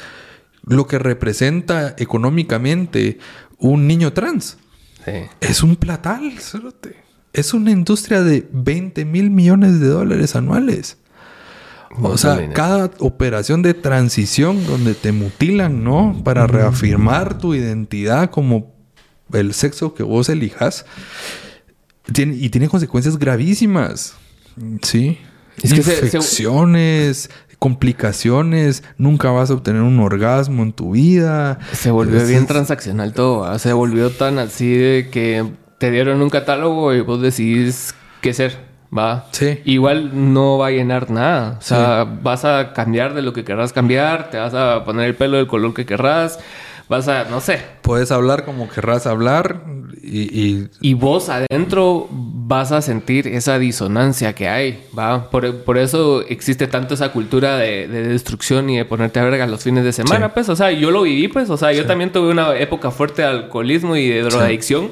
lo 0.66 0.86
que 0.86 0.98
representa 0.98 1.94
económicamente 1.96 3.16
un 3.56 3.86
niño 3.86 4.12
trans. 4.12 4.58
Sí. 5.04 5.12
Es 5.40 5.62
un 5.62 5.76
platal. 5.76 6.32
Es 7.32 7.54
una 7.54 7.70
industria 7.70 8.22
de 8.22 8.48
20 8.52 9.04
mil 9.04 9.30
millones 9.30 9.80
de 9.80 9.88
dólares 9.88 10.36
anuales. 10.36 10.98
O 12.00 12.16
sea, 12.16 12.36
dinero. 12.36 12.54
cada 12.54 12.90
operación 13.00 13.62
de 13.62 13.74
transición 13.74 14.66
donde 14.66 14.94
te 14.94 15.12
mutilan, 15.12 15.84
¿no? 15.84 16.20
Para 16.24 16.46
reafirmar 16.46 17.38
tu 17.38 17.54
identidad 17.54 18.30
como 18.30 18.74
el 19.32 19.52
sexo 19.52 19.94
que 19.94 20.02
vos 20.02 20.28
elijas. 20.28 20.86
Tiene, 22.12 22.34
y 22.34 22.48
tiene 22.48 22.68
consecuencias 22.68 23.18
gravísimas. 23.18 24.14
Sí. 24.82 25.18
Es 25.62 25.72
que 25.72 25.78
Infecciones, 25.78 27.30
complicaciones. 27.62 28.82
Nunca 28.98 29.30
vas 29.30 29.50
a 29.50 29.54
obtener 29.54 29.82
un 29.82 30.00
orgasmo 30.00 30.64
en 30.64 30.72
tu 30.72 30.90
vida. 30.90 31.60
Se 31.70 31.92
volvió 31.92 32.26
bien 32.26 32.48
transaccional 32.48 33.12
todo. 33.12 33.56
Se 33.60 33.72
volvió 33.72 34.10
tan 34.10 34.40
así 34.40 34.74
de 34.74 35.10
que 35.12 35.48
te 35.78 35.92
dieron 35.92 36.20
un 36.22 36.28
catálogo 36.28 36.92
y 36.92 37.02
vos 37.02 37.22
decidís 37.22 37.94
qué 38.20 38.34
ser. 38.34 38.58
Va. 38.96 39.26
Sí. 39.30 39.60
Igual 39.64 40.32
no 40.32 40.58
va 40.58 40.66
a 40.66 40.70
llenar 40.72 41.08
nada. 41.12 41.58
O 41.60 41.62
sea, 41.62 42.02
vas 42.04 42.44
a 42.44 42.72
cambiar 42.72 43.14
de 43.14 43.22
lo 43.22 43.32
que 43.32 43.44
querrás 43.44 43.72
cambiar. 43.72 44.30
Te 44.30 44.38
vas 44.38 44.54
a 44.54 44.84
poner 44.84 45.06
el 45.06 45.14
pelo 45.14 45.36
del 45.36 45.46
color 45.46 45.72
que 45.72 45.86
querrás. 45.86 46.40
Vas 46.92 47.08
a, 47.08 47.24
no 47.24 47.40
sé. 47.40 47.58
Puedes 47.80 48.12
hablar 48.12 48.44
como 48.44 48.68
querrás 48.68 49.06
hablar 49.06 49.62
y, 50.02 50.20
y 50.38 50.68
Y 50.82 50.92
vos 50.92 51.30
adentro 51.30 52.06
vas 52.10 52.70
a 52.70 52.82
sentir 52.82 53.26
esa 53.28 53.58
disonancia 53.58 54.34
que 54.34 54.46
hay, 54.46 54.84
¿va? 54.96 55.30
Por, 55.30 55.62
por 55.64 55.78
eso 55.78 56.20
existe 56.28 56.66
tanto 56.66 56.92
esa 56.92 57.10
cultura 57.12 57.56
de, 57.56 57.88
de 57.88 58.08
destrucción 58.08 58.68
y 58.68 58.76
de 58.76 58.84
ponerte 58.84 59.20
a 59.20 59.24
verga 59.24 59.46
los 59.46 59.62
fines 59.62 59.84
de 59.84 59.92
semana, 59.94 60.26
Sí. 60.26 60.32
pues. 60.34 60.48
O 60.50 60.56
sea, 60.56 60.70
yo 60.70 60.90
lo 60.90 61.02
viví, 61.02 61.28
pues. 61.28 61.48
O 61.48 61.56
sea, 61.56 61.72
yo 61.72 61.86
también 61.86 62.12
tuve 62.12 62.30
una 62.30 62.54
época 62.58 62.90
fuerte 62.90 63.22
de 63.22 63.28
alcoholismo 63.28 63.96
y 63.96 64.06
de 64.08 64.20
drogadicción 64.22 64.90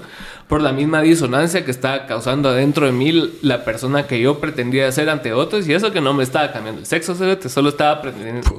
por 0.51 0.61
la 0.61 0.73
misma 0.73 1.01
disonancia 1.01 1.65
que 1.65 1.71
estaba 1.71 2.07
causando 2.07 2.49
adentro 2.51 2.85
de 2.85 2.93
mí 2.93 3.31
la 3.41 3.65
persona 3.65 4.07
que 4.07 4.21
yo 4.21 4.39
pretendía 4.41 4.91
ser 4.93 5.09
ante 5.09 5.33
otros. 5.33 5.67
Y 5.67 5.73
eso 5.73 5.93
que 5.93 6.01
no 6.03 6.13
me 6.13 6.23
estaba 6.25 6.53
cambiando 6.53 6.81
el 6.81 6.87
sexo, 6.87 7.15
solo 7.15 7.69
estaba, 7.71 8.03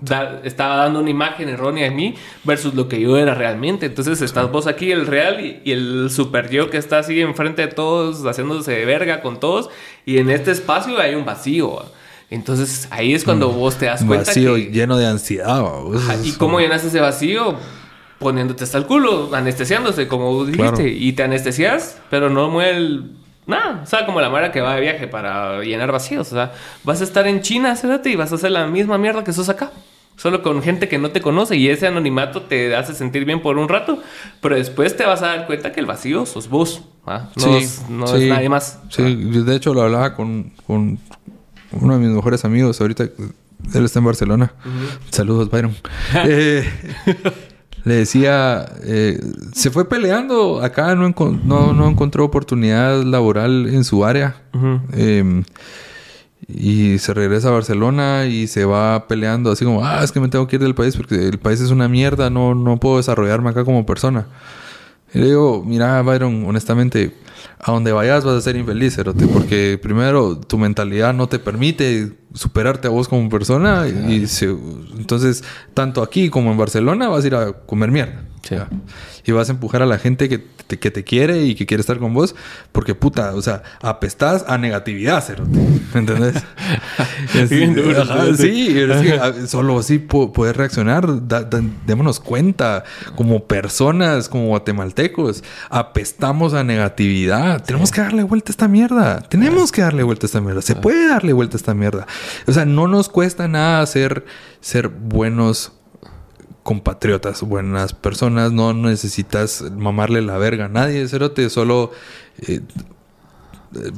dar- 0.02 0.42
estaba 0.44 0.78
dando 0.78 1.02
una 1.02 1.10
imagen 1.10 1.50
errónea 1.50 1.84
de 1.84 1.92
mí 1.92 2.16
versus 2.46 2.74
lo 2.74 2.88
que 2.88 3.00
yo 3.02 3.18
era 3.18 3.36
realmente. 3.36 3.86
Entonces 3.88 4.22
estás 4.22 4.50
vos 4.52 4.66
aquí, 4.68 4.92
el 4.92 5.06
real, 5.06 5.46
y, 5.46 5.60
y 5.66 5.74
el 5.74 6.10
super 6.10 6.50
yo 6.50 6.70
que 6.70 6.78
está 6.78 7.00
así 7.00 7.20
enfrente 7.22 7.62
de 7.64 7.68
todos, 7.68 8.26
haciéndose 8.26 8.72
de 8.72 8.86
verga 8.86 9.22
con 9.22 9.40
todos. 9.40 9.70
Y 10.06 10.18
en 10.18 10.30
este 10.32 10.52
espacio 10.52 10.98
hay 10.98 11.14
un 11.14 11.26
vacío. 11.26 11.76
¿va? 11.76 11.86
Entonces 12.30 12.88
ahí 12.92 13.14
es 13.14 13.26
cuando 13.26 13.50
vos 13.50 13.76
te 13.76 13.88
das 13.88 14.06
cuenta 14.06 14.28
vacío 14.28 14.56
que... 14.56 14.72
lleno 14.72 14.98
de 14.98 15.08
ansiedad. 15.08 15.62
Ajá, 15.96 16.16
¿Y 16.24 16.32
cómo 16.32 16.62
llenas 16.62 16.86
ese 16.86 17.02
vacío? 17.02 17.56
Poniéndote 18.22 18.64
hasta 18.64 18.78
el 18.78 18.86
culo, 18.86 19.34
anestesiándose, 19.34 20.08
como 20.08 20.46
dijiste. 20.46 20.70
Claro. 20.70 20.88
Y 20.88 21.14
te 21.14 21.24
anestesias, 21.24 22.00
pero 22.10 22.30
no 22.30 22.50
mueve 22.50 22.78
el... 22.78 23.12
Nada, 23.48 23.82
o 23.84 23.86
sea, 23.88 24.06
como 24.06 24.22
la 24.22 24.30
mara 24.30 24.52
que 24.52 24.62
va 24.62 24.76
de 24.76 24.82
viaje 24.82 25.08
para 25.08 25.62
llenar 25.62 25.92
vacíos. 25.92 26.32
O 26.32 26.36
sea, 26.36 26.54
vas 26.84 27.02
a 27.02 27.04
estar 27.04 27.28
en 27.28 27.42
China, 27.42 27.76
cérate, 27.76 28.12
y 28.12 28.16
vas 28.16 28.32
a 28.32 28.36
hacer 28.36 28.52
la 28.52 28.68
misma 28.68 28.98
mierda 28.98 29.24
que 29.24 29.34
sos 29.34 29.50
acá. 29.50 29.72
Solo 30.16 30.44
con 30.44 30.62
gente 30.62 30.88
que 30.88 31.00
no 31.00 31.10
te 31.10 31.20
conoce 31.20 31.56
y 31.58 31.68
ese 31.68 31.88
anonimato 31.88 32.44
te 32.44 32.76
hace 32.76 32.94
sentir 32.94 33.26
bien 33.26 33.42
por 33.42 33.58
un 33.58 33.68
rato, 33.68 33.98
pero 34.40 34.56
después 34.56 34.96
te 34.96 35.04
vas 35.04 35.24
a 35.24 35.28
dar 35.28 35.48
cuenta 35.48 35.72
que 35.72 35.80
el 35.80 35.88
vacío 35.88 36.28
sos 36.28 36.48
vos, 36.48 36.84
¿ah? 37.08 37.30
no, 37.38 37.58
es, 37.58 37.90
no 37.90 38.06
es 38.06 38.12
sí. 38.12 38.30
nadie 38.30 38.48
más. 38.48 38.80
Sí, 38.90 39.16
de 39.16 39.56
hecho 39.56 39.74
lo 39.74 39.82
hablaba 39.82 40.14
con, 40.14 40.52
con 40.68 41.00
uno 41.72 41.94
de 41.94 42.00
mis 42.00 42.10
mejores 42.10 42.46
amigos 42.46 42.80
ahorita. 42.80 43.06
Él 43.74 43.86
está 43.86 44.00
en 44.00 44.06
Barcelona. 44.06 44.54
Saludos, 45.10 45.50
Byron. 45.50 45.76
Eh, 46.26 46.70
le 47.84 47.96
decía, 47.96 48.66
eh, 48.84 49.20
se 49.54 49.72
fue 49.72 49.88
peleando 49.90 50.62
acá, 50.62 50.94
no, 50.96 51.08
encon- 51.10 51.42
no, 51.44 51.74
no 51.74 51.88
encontró 51.88 52.26
oportunidad 52.26 53.04
laboral 53.04 53.68
en 53.74 53.84
su 53.84 54.06
área. 54.06 54.36
Eh, 54.94 55.44
y 56.48 56.98
se 56.98 57.14
regresa 57.14 57.48
a 57.50 57.52
Barcelona 57.52 58.26
y 58.26 58.48
se 58.48 58.66
va 58.66 59.08
peleando 59.08 59.52
así 59.52 59.64
como, 59.64 59.86
ah, 59.86 60.02
es 60.04 60.12
que 60.12 60.20
me 60.20 60.28
tengo 60.28 60.48
que 60.48 60.58
ir 60.58 60.62
del 60.62 60.76
país 60.76 60.98
porque 60.98 61.16
el 61.28 61.38
país 61.40 61.62
es 61.62 61.70
una 61.72 61.88
mierda, 61.88 62.30
no, 62.30 62.56
no 62.56 62.78
puedo 62.78 62.98
desarrollarme 62.98 63.52
acá 63.52 63.64
como 63.64 63.86
persona. 63.86 64.26
Y 65.14 65.20
le 65.20 65.26
digo, 65.28 65.64
mira, 65.66 66.02
Byron, 66.02 66.46
honestamente, 66.48 67.14
a 67.60 67.72
donde 67.72 67.92
vayas 67.92 68.24
vas 68.24 68.36
a 68.36 68.42
ser 68.42 68.56
infeliz, 68.56 68.96
Cerote, 68.96 69.28
porque 69.28 69.80
primero 69.82 70.38
tu 70.38 70.58
mentalidad 70.58 71.14
no 71.14 71.28
te 71.28 71.38
permite 71.40 72.14
superarte 72.34 72.88
a 72.88 72.92
vos 72.92 73.08
como 73.10 73.30
persona 73.30 73.88
y 73.88 74.26
se- 74.28 74.56
entonces 74.98 75.44
tanto 75.74 76.02
aquí 76.02 76.30
como 76.30 76.52
en 76.52 76.58
Barcelona 76.58 77.10
vas 77.10 77.24
a 77.24 77.28
ir 77.28 77.36
a 77.36 77.52
comer 77.54 77.92
mierda. 77.92 78.24
Sí. 78.44 78.56
Ya. 78.56 78.68
Y 79.26 79.32
vas 79.34 79.50
a 79.50 79.52
empujar 79.52 79.82
a 79.82 79.86
la 79.86 79.98
gente 80.00 80.28
que 80.28 80.40
te, 80.40 80.80
que 80.80 80.90
te 80.90 81.04
quiere 81.04 81.44
y 81.44 81.54
que 81.56 81.66
quiere 81.68 81.82
estar 81.82 82.00
con 82.00 82.14
vos 82.14 82.34
porque 82.72 82.96
puta, 82.96 83.36
o 83.36 83.42
sea, 83.42 83.62
apestás 83.82 84.46
a 84.48 84.58
negatividad, 84.58 85.24
Cerote. 85.24 85.60
¿Me 85.94 86.00
entendés? 86.00 86.36
Es- 87.36 87.50
Bien 87.50 87.76
duro, 87.76 88.02
ajá, 88.02 88.22
Cerote. 88.24 88.38
sí, 88.38 88.78
es 88.80 89.02
que 89.02 89.14
a- 89.14 89.48
solo 89.48 89.78
así 89.80 90.00
po- 90.00 90.34
poder 90.34 90.58
reaccionar. 90.58 91.28
Da- 91.28 91.44
da- 91.44 91.62
démonos 91.86 92.20
cuenta, 92.20 92.84
como 93.16 93.44
personas, 93.46 94.28
como 94.30 94.48
guatemaltecos, 94.48 95.44
apestamos 95.70 96.54
a 96.54 96.64
negatividad. 96.64 97.64
Tenemos 97.64 97.92
que 97.92 98.02
darle 98.02 98.24
vuelta 98.24 98.50
a 98.50 98.54
esta 98.54 98.68
mierda. 98.68 99.22
Tenemos 99.22 99.72
que 99.72 99.82
darle 99.82 100.04
vuelta 100.04 100.26
a 100.26 100.28
esta 100.28 100.42
mierda. 100.42 100.62
Se 100.62 100.76
puede 100.76 101.08
darle 101.10 101.34
vuelta 101.34 101.58
a 101.58 101.60
esta 101.60 101.74
mierda. 101.74 102.08
O 102.48 102.52
sea, 102.54 102.66
no 102.66 102.88
nos 102.88 103.10
cuesta 103.10 103.48
nada 103.48 103.86
ser, 103.86 104.26
ser 104.62 104.88
buenos 104.88 105.74
compatriotas, 106.64 107.42
buenas 107.42 107.94
personas. 107.94 108.52
No 108.52 108.74
necesitas 108.74 109.64
mamarle 109.78 110.22
la 110.22 110.38
verga 110.38 110.66
a 110.66 110.70
nadie, 110.70 111.08
cerote. 111.08 111.50
Solo 111.50 111.92
eh, 112.48 112.62
eh, 113.76 113.92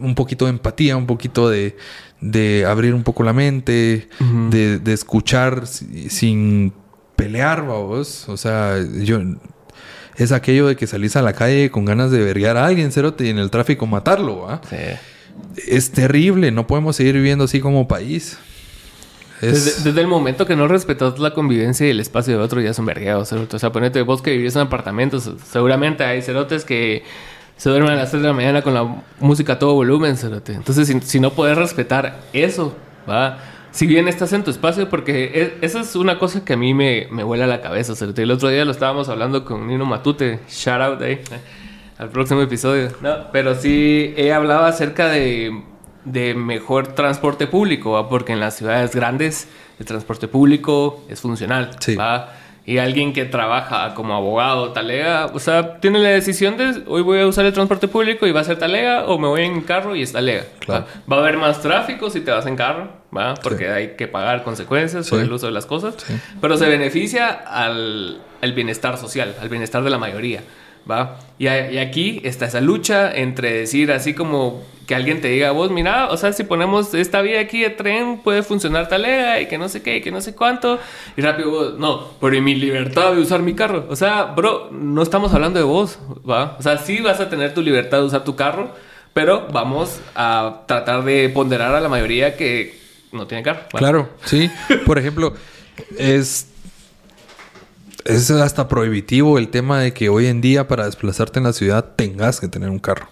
un 0.00 0.14
poquito 0.14 0.44
de 0.46 0.50
empatía, 0.52 0.96
un 0.96 1.06
poquito 1.06 1.48
de, 1.48 1.76
de 2.20 2.64
abrir 2.66 2.94
un 2.94 3.02
poco 3.02 3.22
la 3.22 3.32
mente, 3.32 4.08
de, 4.50 4.78
de 4.78 4.92
escuchar 4.92 5.66
si- 5.66 6.10
sin 6.10 6.72
pelear, 7.16 7.62
vos. 7.62 8.28
O 8.28 8.36
sea, 8.36 8.76
yo... 9.02 9.20
Es 10.16 10.30
aquello 10.30 10.68
de 10.68 10.76
que 10.76 10.86
salís 10.86 11.16
a 11.16 11.22
la 11.22 11.32
calle 11.32 11.72
con 11.72 11.84
ganas 11.84 12.12
de 12.12 12.20
verguear 12.22 12.56
a 12.56 12.66
alguien, 12.66 12.92
cerote, 12.92 13.26
y 13.26 13.30
en 13.30 13.38
el 13.38 13.50
tráfico 13.50 13.84
matarlo, 13.88 14.42
¿va? 14.42 14.60
Sí. 14.70 14.76
Es 15.66 15.90
terrible, 15.90 16.52
no 16.52 16.68
podemos 16.68 16.94
seguir 16.94 17.16
viviendo 17.16 17.46
así 17.46 17.58
como 17.58 17.88
país. 17.88 18.38
Es- 19.50 19.84
Desde, 19.84 20.00
el 20.00 20.06
momento 20.06 20.46
que 20.46 20.56
no 20.56 20.68
respetas 20.68 21.18
la 21.18 21.32
convivencia 21.32 21.86
y 21.86 21.90
el 21.90 22.00
espacio 22.00 22.36
de 22.38 22.42
otro, 22.44 22.60
ya 22.60 22.70
es 22.70 22.84
vergueo, 22.84 23.24
cerote. 23.24 23.56
O 23.56 23.58
sea, 23.58 23.70
ponete 23.72 24.02
vos 24.02 24.22
que 24.22 24.32
vivís 24.36 24.54
en 24.56 24.62
apartamentos. 24.62 25.30
Seguramente 25.50 26.04
hay 26.04 26.22
cerotes 26.22 26.64
que 26.64 27.02
se 27.56 27.70
duermen 27.70 27.92
a 27.92 27.96
las 27.96 28.10
3 28.10 28.22
de 28.22 28.28
la 28.28 28.34
mañana 28.34 28.62
con 28.62 28.74
la 28.74 29.02
música 29.20 29.54
a 29.54 29.58
todo 29.58 29.74
volumen, 29.74 30.16
cerote. 30.16 30.52
Entonces, 30.54 30.92
si, 31.04 31.20
no 31.20 31.30
puedes 31.30 31.56
respetar 31.56 32.20
eso, 32.32 32.74
va. 33.08 33.38
Si 33.70 33.86
bien 33.88 34.06
estás 34.06 34.32
en 34.32 34.44
tu 34.44 34.50
espacio, 34.52 34.88
porque 34.88 35.24
e- 35.34 35.58
esa 35.66 35.80
es 35.80 35.96
una 35.96 36.18
cosa 36.18 36.44
que 36.44 36.52
a 36.52 36.56
mí 36.56 36.74
me, 36.74 37.08
me 37.10 37.22
vuela 37.24 37.46
la 37.46 37.60
cabeza, 37.60 37.94
cerote. 37.96 38.22
El 38.22 38.30
otro 38.30 38.48
día 38.48 38.64
lo 38.64 38.70
estábamos 38.70 39.08
hablando 39.08 39.44
con 39.44 39.66
Nino 39.66 39.84
Matute. 39.84 40.40
Shout 40.48 40.80
out 40.80 41.02
ahí. 41.02 41.20
Al 41.98 42.08
próximo 42.08 42.40
episodio. 42.42 42.90
No, 43.02 43.30
pero 43.32 43.54
sí 43.54 44.14
he 44.16 44.32
hablado 44.32 44.64
acerca 44.64 45.08
de, 45.08 45.62
de 46.04 46.34
mejor 46.34 46.88
transporte 46.88 47.46
público, 47.46 47.92
¿va? 47.92 48.08
porque 48.08 48.32
en 48.32 48.40
las 48.40 48.56
ciudades 48.56 48.94
grandes 48.94 49.48
el 49.78 49.86
transporte 49.86 50.28
público 50.28 51.04
es 51.08 51.20
funcional. 51.20 51.70
Sí. 51.80 51.96
¿va? 51.96 52.30
Y 52.66 52.78
alguien 52.78 53.12
que 53.12 53.26
trabaja 53.26 53.92
como 53.94 54.14
abogado, 54.14 54.72
talega, 54.72 55.26
o 55.26 55.38
sea, 55.38 55.80
tiene 55.80 55.98
la 55.98 56.08
decisión 56.08 56.56
de 56.56 56.82
hoy 56.86 57.02
voy 57.02 57.20
a 57.20 57.26
usar 57.26 57.44
el 57.44 57.52
transporte 57.52 57.88
público 57.88 58.26
y 58.26 58.32
va 58.32 58.40
a 58.40 58.44
ser 58.44 58.58
talega 58.58 59.04
o 59.04 59.18
me 59.18 59.28
voy 59.28 59.42
en 59.42 59.60
carro 59.60 59.94
y 59.94 60.00
es 60.02 60.12
talega. 60.12 60.44
Claro. 60.60 60.86
¿va? 61.10 61.16
A 61.16 61.20
haber 61.20 61.36
más 61.36 61.60
tráfico 61.60 62.08
si 62.08 62.20
te 62.22 62.30
vas 62.30 62.46
en 62.46 62.56
carro, 62.56 62.88
¿va? 63.14 63.34
porque 63.34 63.64
Sí. 63.64 63.70
hay 63.70 63.88
que 63.96 64.08
pagar 64.08 64.44
consecuencias 64.44 65.10
por 65.10 65.18
Sí. 65.18 65.24
el 65.26 65.32
uso 65.32 65.44
de 65.46 65.52
las 65.52 65.66
cosas. 65.66 65.94
Pero 66.40 66.56
se 66.56 66.66
beneficia 66.66 67.28
al, 67.28 68.18
al 68.40 68.52
bienestar 68.54 68.96
social, 68.96 69.34
al 69.42 69.48
bienestar 69.50 69.82
de 69.84 69.90
la 69.90 69.98
mayoría. 69.98 70.40
¿Va? 70.90 71.18
Y, 71.38 71.46
aquí 71.48 72.20
está 72.24 72.46
esa 72.46 72.60
lucha 72.60 73.12
entre 73.14 73.52
decir 73.52 73.90
así 73.92 74.14
como 74.14 74.62
que 74.86 74.94
alguien 74.94 75.20
te 75.20 75.28
diga, 75.28 75.50
vos, 75.50 75.70
mira, 75.70 76.08
o 76.10 76.16
sea, 76.16 76.32
si 76.32 76.44
ponemos 76.44 76.92
esta 76.92 77.22
vía 77.22 77.40
aquí 77.40 77.62
de 77.62 77.70
tren, 77.70 78.20
puede 78.22 78.42
funcionar 78.42 78.88
talega 78.88 79.40
y 79.40 79.46
que 79.46 79.56
no 79.56 79.68
sé 79.70 79.82
qué, 79.82 79.96
y 79.96 80.00
que 80.02 80.10
no 80.10 80.20
sé 80.20 80.34
cuánto. 80.34 80.78
Y 81.16 81.22
rápido 81.22 81.50
vos, 81.50 81.78
no, 81.78 82.10
pero 82.20 82.40
mi 82.42 82.54
libertad 82.54 83.14
de 83.14 83.20
usar 83.20 83.40
mi 83.40 83.54
carro. 83.54 83.86
O 83.88 83.96
sea, 83.96 84.24
bro, 84.24 84.68
no 84.70 85.02
estamos 85.02 85.32
hablando 85.32 85.58
de 85.58 85.64
vos, 85.64 85.98
¿va? 86.28 86.56
O 86.58 86.62
sea, 86.62 86.76
sí 86.78 87.00
vas 87.00 87.20
a 87.20 87.30
tener 87.30 87.54
tu 87.54 87.62
libertad 87.62 87.98
de 87.98 88.04
usar 88.04 88.24
tu 88.24 88.36
carro, 88.36 88.72
pero 89.14 89.46
vamos 89.52 90.00
a 90.14 90.64
tratar 90.66 91.04
de 91.04 91.30
ponderar 91.30 91.74
a 91.74 91.80
la 91.80 91.88
mayoría 91.88 92.36
que 92.36 92.78
no 93.12 93.26
tiene 93.26 93.42
carro. 93.42 93.60
Claro, 93.72 94.10
sí. 94.24 94.50
Por 94.84 94.98
ejemplo, 94.98 95.32
es. 95.98 96.50
Es 98.04 98.30
hasta 98.30 98.68
prohibitivo 98.68 99.38
el 99.38 99.48
tema 99.48 99.80
de 99.80 99.94
que 99.94 100.10
hoy 100.10 100.26
en 100.26 100.40
día 100.42 100.68
para 100.68 100.84
desplazarte 100.84 101.38
en 101.38 101.44
la 101.44 101.52
ciudad 101.54 101.84
tengas 101.96 102.38
que 102.38 102.48
tener 102.48 102.68
un 102.68 102.78
carro. 102.78 103.08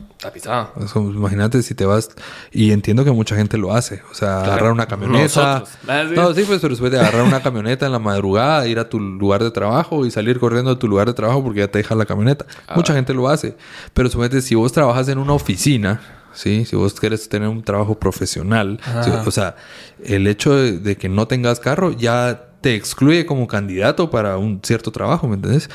Imagínate 0.95 1.63
si 1.63 1.75
te 1.75 1.87
vas... 1.87 2.11
Y 2.53 2.73
entiendo 2.73 3.03
que 3.05 3.11
mucha 3.11 3.35
gente 3.35 3.57
lo 3.57 3.75
hace. 3.75 4.03
O 4.11 4.15
sea, 4.15 4.29
Claro. 4.41 4.53
agarrar 4.53 4.73
una 4.73 4.87
camioneta. 4.87 5.65
Ah. 5.89 6.05
No, 6.15 6.35
sí, 6.35 6.45
pues, 6.47 6.61
pero 6.61 6.71
después 6.75 6.93
de 6.93 7.01
agarrar 7.01 7.23
una 7.23 7.43
camioneta 7.43 7.87
en 7.87 7.93
la 7.93 7.99
madrugada, 7.99 8.67
ir 8.67 8.79
a 8.79 8.89
tu 8.89 9.01
lugar 9.01 9.43
de 9.43 9.51
trabajo 9.51 10.05
y 10.05 10.11
salir 10.11 10.39
corriendo 10.39 10.71
a 10.73 10.79
tu 10.79 10.87
lugar 10.89 11.07
de 11.09 11.15
trabajo 11.15 11.43
porque 11.43 11.61
ya 11.61 11.69
te 11.69 11.79
deja 11.79 11.95
la 11.95 12.05
camioneta. 12.05 12.45
Ah. 12.69 12.75
Mucha 12.77 12.93
gente 12.95 13.15
lo 13.15 13.29
hace. 13.29 13.57
Pero 13.95 14.11
suponete, 14.11 14.43
si 14.43 14.55
vos 14.55 14.73
trabajas 14.73 15.09
en 15.09 15.19
una 15.19 15.33
oficina... 15.33 16.01
Sí, 16.35 16.65
si 16.65 16.77
vos 16.77 16.95
quieres 16.99 17.29
tener 17.29 17.47
un 17.47 17.63
trabajo 17.63 17.99
profesional, 17.99 18.81
si- 19.05 19.11
o 19.11 19.31
sea, 19.31 19.55
el 20.03 20.27
hecho 20.27 20.55
de, 20.57 20.79
de 20.79 20.97
que 20.97 21.11
no 21.11 21.29
tengas 21.29 21.61
carro 21.61 21.93
ya 21.93 22.47
te 22.63 22.75
excluye 22.75 23.27
como 23.27 23.47
candidato 23.47 24.11
para 24.11 24.39
un 24.39 24.61
cierto 24.63 24.91
trabajo, 24.91 25.29
¿me 25.29 25.35
entiendes? 25.35 25.69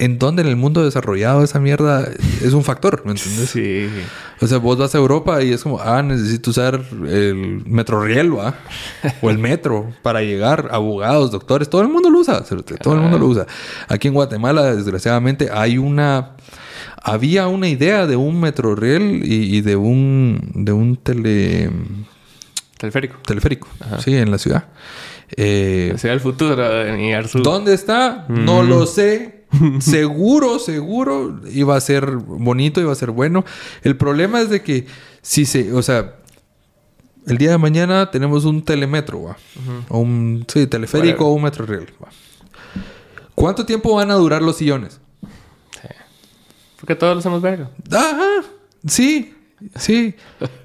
En 0.00 0.18
donde 0.18 0.42
en 0.42 0.48
el 0.48 0.54
mundo 0.54 0.84
desarrollado 0.84 1.42
esa 1.42 1.58
mierda 1.58 2.08
es 2.40 2.52
un 2.52 2.62
factor, 2.62 3.02
¿me 3.04 3.12
entiendes? 3.12 3.50
Sí. 3.50 3.88
O 4.40 4.46
sea, 4.46 4.58
vos 4.58 4.78
vas 4.78 4.94
a 4.94 4.98
Europa 4.98 5.42
y 5.42 5.52
es 5.52 5.64
como, 5.64 5.80
ah, 5.80 6.02
necesito 6.04 6.50
usar 6.50 6.84
el 7.08 7.64
Metroriel, 7.66 8.36
¿va? 8.36 8.54
O 9.22 9.30
el 9.30 9.38
metro 9.38 9.92
para 10.02 10.22
llegar. 10.22 10.68
Abogados, 10.70 11.32
doctores, 11.32 11.68
todo 11.68 11.82
el 11.82 11.88
mundo 11.88 12.10
lo 12.10 12.20
usa. 12.20 12.44
Todo 12.44 12.94
el 12.94 13.00
mundo 13.00 13.18
lo 13.18 13.26
usa. 13.26 13.46
Aquí 13.88 14.06
en 14.06 14.14
Guatemala, 14.14 14.74
desgraciadamente, 14.74 15.48
hay 15.52 15.78
una... 15.78 16.36
Había 17.02 17.48
una 17.48 17.68
idea 17.68 18.06
de 18.06 18.14
un 18.14 18.40
Metroriel 18.40 19.22
y, 19.24 19.56
y 19.56 19.60
de 19.62 19.74
un... 19.74 20.52
De 20.54 20.70
un 20.70 20.96
tele... 20.96 21.70
Teleférico. 22.76 23.16
Teleférico. 23.26 23.66
Sí, 23.98 24.14
en 24.14 24.30
la 24.30 24.38
ciudad. 24.38 24.66
Eh, 25.36 25.94
Sea 25.96 26.12
el 26.12 26.20
futuro 26.20 26.86
en 26.86 27.00
Iarzu. 27.00 27.40
¿Dónde 27.40 27.74
está? 27.74 28.26
No 28.28 28.62
lo 28.62 28.86
sé. 28.86 29.44
seguro, 29.80 30.58
seguro 30.58 31.40
iba 31.50 31.76
a 31.76 31.80
ser 31.80 32.10
bonito, 32.16 32.80
iba 32.80 32.92
a 32.92 32.96
ser 32.96 33.10
bueno. 33.10 33.44
El 33.82 33.96
problema 33.96 34.40
es 34.40 34.50
de 34.50 34.62
que 34.62 34.86
si 35.22 35.46
se, 35.46 35.72
o 35.72 35.82
sea, 35.82 36.16
el 37.26 37.38
día 37.38 37.50
de 37.50 37.58
mañana 37.58 38.10
tenemos 38.10 38.44
un 38.44 38.62
telemetro, 38.62 39.22
¿va? 39.22 39.36
O 39.88 39.98
un 39.98 40.44
sí, 40.48 40.66
teleférico 40.66 41.26
o 41.26 41.32
un 41.32 41.42
metro 41.42 41.66
real. 41.66 41.86
¿Cuánto 43.34 43.64
tiempo 43.64 43.94
van 43.94 44.10
a 44.10 44.14
durar 44.14 44.42
los 44.42 44.56
sillones? 44.56 45.00
Porque 46.80 46.94
todos 46.94 47.14
lo 47.14 47.18
hacemos 47.20 47.42
verga. 47.42 47.70
Ajá, 47.90 48.44
sí, 48.86 49.34
sí. 49.76 50.14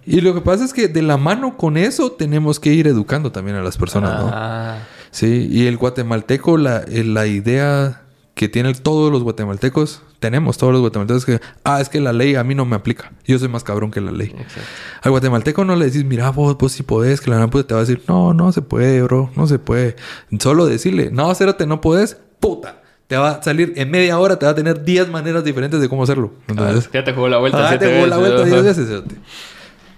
Y 0.05 0.21
lo 0.21 0.33
que 0.33 0.41
pasa 0.41 0.65
es 0.65 0.73
que 0.73 0.87
de 0.87 1.01
la 1.01 1.17
mano 1.17 1.57
con 1.57 1.77
eso 1.77 2.11
tenemos 2.11 2.59
que 2.59 2.73
ir 2.73 2.87
educando 2.87 3.31
también 3.31 3.57
a 3.57 3.61
las 3.61 3.77
personas, 3.77 4.19
¿no? 4.19 4.29
Ah, 4.33 4.79
Sí, 5.11 5.47
y 5.51 5.67
el 5.67 5.77
guatemalteco, 5.77 6.57
la, 6.57 6.79
eh, 6.87 7.03
la 7.03 7.27
idea 7.27 8.01
que 8.33 8.49
tienen 8.49 8.73
todos 8.73 9.11
los 9.11 9.21
guatemaltecos, 9.21 10.01
tenemos 10.19 10.57
todos 10.57 10.73
los 10.73 10.81
guatemaltecos 10.81 11.25
que, 11.25 11.39
ah, 11.63 11.79
es 11.81 11.89
que 11.89 11.99
la 12.01 12.13
ley 12.13 12.33
a 12.33 12.43
mí 12.43 12.55
no 12.55 12.65
me 12.65 12.75
aplica. 12.75 13.11
Yo 13.25 13.37
soy 13.37 13.47
más 13.47 13.63
cabrón 13.63 13.91
que 13.91 14.01
la 14.01 14.11
ley. 14.11 14.29
exacto. 14.35 14.69
Al 15.03 15.11
guatemalteco 15.11 15.65
no 15.65 15.75
le 15.75 15.85
decís, 15.85 16.03
mira, 16.03 16.31
vos, 16.31 16.57
vos 16.57 16.71
si 16.71 16.81
podés, 16.81 17.21
que 17.21 17.29
la 17.29 17.35
gran 17.37 17.51
puta 17.51 17.67
te 17.67 17.73
va 17.75 17.81
a 17.81 17.83
decir, 17.83 18.01
no, 18.07 18.33
no 18.33 18.51
se 18.51 18.63
puede, 18.63 19.03
bro, 19.03 19.29
no 19.35 19.45
se 19.45 19.59
puede. 19.59 19.95
Solo 20.39 20.65
decirle, 20.65 21.11
no, 21.11 21.33
cérate, 21.35 21.67
no 21.67 21.79
podés, 21.79 22.17
puta. 22.39 22.81
Te 23.07 23.17
va 23.17 23.31
a 23.31 23.43
salir 23.43 23.73
en 23.75 23.91
media 23.91 24.17
hora, 24.19 24.37
te 24.39 24.45
va 24.45 24.53
a 24.53 24.55
tener 24.55 24.83
10 24.83 25.09
maneras 25.09 25.43
diferentes 25.43 25.79
de 25.81 25.89
cómo 25.89 26.03
hacerlo. 26.03 26.31
Entonces, 26.47 26.89
ya 26.91 27.03
te 27.03 27.13
jugó 27.13 27.27
la 27.29 27.37
vuelta. 27.37 27.65
ah, 27.65 27.69
siete 27.69 27.87
te 27.87 27.95
jugó 27.95 28.07
la 28.07 28.17
vuelta 28.17 28.37
¿no? 28.45 28.45
10 28.45 28.63
veces. 28.77 29.03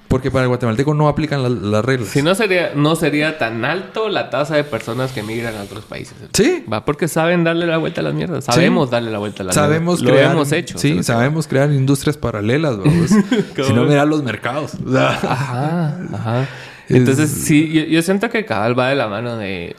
Porque 0.08 0.30
para 0.32 0.44
el 0.44 0.50
guatemalteco 0.50 0.94
no 0.94 1.08
aplican 1.08 1.42
la- 1.42 1.50
las 1.50 1.84
reglas. 1.84 2.10
Si 2.10 2.22
no 2.22 2.36
sería, 2.36 2.72
no 2.76 2.96
sería 2.96 3.38
tan 3.38 3.66
alto 3.66 4.08
la 4.08 4.30
tasa 4.30 4.56
de 4.56 4.64
personas 4.64 5.12
que 5.12 5.24
migran 5.24 5.56
a 5.56 5.64
otros 5.64 5.84
países. 5.86 6.16
Sí. 6.34 6.64
Va 6.72 6.86
porque 6.86 7.08
saben 7.08 7.44
darle 7.44 7.66
la 7.66 7.78
vuelta 7.78 8.02
a 8.02 8.04
las 8.04 8.14
mierdas. 8.14 8.46
Sabemos 8.46 8.90
darle 8.92 9.12
la 9.12 9.18
vuelta 9.18 9.44
a 9.44 9.48
las 9.48 9.56
Sabemos 9.56 10.02
mierdas. 10.02 10.18
crear, 10.20 10.34
Lo 10.34 10.40
hemos 10.42 10.52
hecho. 10.52 10.78
Sí, 10.78 11.04
sabemos 11.04 11.48
crear 11.48 11.72
industrias 11.72 12.18
paralelas, 12.18 12.76
si 13.66 13.74
no, 13.74 13.84
mira 13.86 14.06
los 14.06 14.24
mercados. 14.24 14.74
Ajá, 14.96 16.00
ajá. 16.14 16.48
Es- 16.88 16.98
Entonces, 16.98 17.32
sí, 17.32 17.72
yo, 17.74 17.82
yo 17.86 18.02
siento 18.04 18.30
que 18.30 18.46
cabal 18.46 18.78
va 18.78 18.90
de 18.90 18.96
la 18.96 19.08
mano 19.08 19.38
de. 19.38 19.76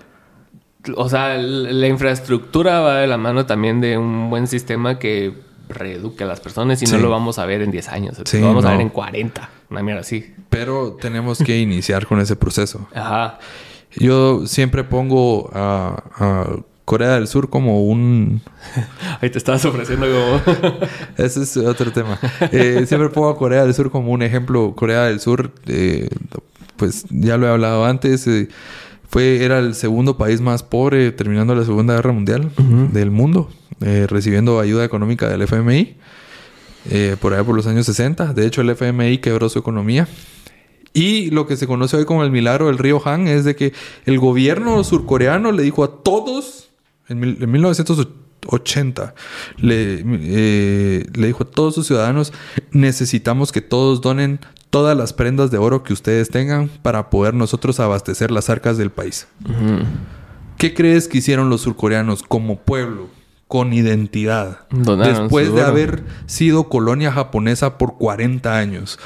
O 0.96 1.08
sea, 1.08 1.36
la 1.36 1.86
infraestructura 1.88 2.80
va 2.80 2.98
de 3.00 3.06
la 3.06 3.16
mano 3.18 3.46
también 3.46 3.80
de 3.80 3.98
un 3.98 4.30
buen 4.30 4.46
sistema 4.46 4.98
que 4.98 5.32
reeduque 5.68 6.22
a 6.24 6.26
las 6.26 6.40
personas 6.40 6.80
y 6.82 6.86
Sí. 6.86 6.92
no 6.94 7.00
lo 7.00 7.10
vamos 7.10 7.38
a 7.38 7.46
ver 7.46 7.60
en 7.62 7.70
10 7.70 7.88
años. 7.88 8.16
Sí, 8.24 8.38
lo 8.40 8.46
vamos 8.48 8.64
a 8.64 8.70
ver 8.72 8.80
en 8.80 8.88
40. 8.90 9.48
una 9.70 9.82
mierda 9.82 10.00
así. 10.02 10.32
Pero 10.48 10.96
tenemos 11.00 11.38
que 11.38 11.58
iniciar 11.58 12.06
con 12.06 12.20
ese 12.20 12.36
proceso. 12.36 12.86
Ajá. 12.94 13.38
Yo 13.96 14.46
siempre 14.46 14.84
pongo 14.84 15.50
a, 15.54 16.04
a 16.18 16.56
Corea 16.84 17.14
del 17.14 17.26
Sur 17.26 17.50
como 17.50 17.82
un... 17.84 18.42
Ahí 19.20 19.28
te 19.30 19.38
estabas 19.38 19.64
ofreciendo 19.64 20.06
como... 20.06 20.76
Ese 21.16 21.42
es 21.42 21.56
otro 21.56 21.90
tema. 21.90 22.18
Eh, 22.52 22.84
siempre 22.86 23.08
pongo 23.08 23.28
a 23.30 23.36
Corea 23.36 23.64
del 23.64 23.74
Sur 23.74 23.90
como 23.90 24.12
un 24.12 24.22
ejemplo. 24.22 24.74
Corea 24.76 25.04
del 25.04 25.18
Sur, 25.18 25.50
eh, 25.66 26.08
pues 26.76 27.06
ya 27.10 27.38
lo 27.38 27.46
he 27.48 27.50
hablado 27.50 27.84
antes, 27.86 28.26
eh, 28.28 28.48
fue, 29.16 29.42
era 29.46 29.60
el 29.60 29.74
segundo 29.74 30.18
país 30.18 30.42
más 30.42 30.62
pobre 30.62 31.10
terminando 31.10 31.54
la 31.54 31.64
Segunda 31.64 31.94
Guerra 31.94 32.12
Mundial 32.12 32.50
del 32.92 33.10
mundo, 33.10 33.48
eh, 33.80 34.06
recibiendo 34.10 34.60
ayuda 34.60 34.84
económica 34.84 35.26
del 35.26 35.40
FMI 35.40 35.96
eh, 36.90 37.16
por 37.18 37.32
allá 37.32 37.42
por 37.42 37.56
los 37.56 37.66
años 37.66 37.86
60. 37.86 38.34
De 38.34 38.44
hecho, 38.46 38.60
el 38.60 38.68
FMI 38.68 39.16
quebró 39.16 39.48
su 39.48 39.58
economía. 39.58 40.06
Y 40.92 41.30
lo 41.30 41.46
que 41.46 41.56
se 41.56 41.66
conoce 41.66 41.96
hoy 41.96 42.04
como 42.04 42.24
el 42.24 42.30
milagro 42.30 42.66
del 42.66 42.76
río 42.76 43.00
Han 43.08 43.26
es 43.26 43.46
de 43.46 43.56
que 43.56 43.72
el 44.04 44.18
gobierno 44.18 44.84
surcoreano 44.84 45.50
le 45.50 45.62
dijo 45.62 45.82
a 45.82 46.02
todos, 46.02 46.68
en, 47.08 47.18
mil- 47.18 47.38
en 47.42 47.50
1980, 47.50 49.14
le, 49.56 50.04
eh, 50.04 51.06
le 51.14 51.26
dijo 51.26 51.44
a 51.44 51.46
todos 51.50 51.74
sus 51.74 51.86
ciudadanos, 51.86 52.34
necesitamos 52.70 53.50
que 53.50 53.62
todos 53.62 54.02
donen 54.02 54.40
todas 54.76 54.94
las 54.94 55.14
prendas 55.14 55.50
de 55.50 55.56
oro 55.56 55.82
que 55.82 55.94
ustedes 55.94 56.28
tengan 56.28 56.68
para 56.68 57.08
poder 57.08 57.32
nosotros 57.32 57.80
abastecer 57.80 58.30
las 58.30 58.50
arcas 58.50 58.76
del 58.76 58.90
país. 58.90 59.26
¿Qué 60.58 60.74
crees 60.74 61.08
que 61.08 61.16
hicieron 61.16 61.48
los 61.48 61.62
surcoreanos 61.62 62.22
como 62.22 62.58
pueblo, 62.58 63.08
con 63.48 63.72
identidad? 63.72 64.66
Donaron 64.68 65.22
Después 65.22 65.54
de 65.54 65.62
haber 65.62 66.04
sido 66.26 66.68
colonia 66.68 67.10
japonesa 67.10 67.78
por 67.78 67.96
40 67.96 68.54
años. 68.54 68.98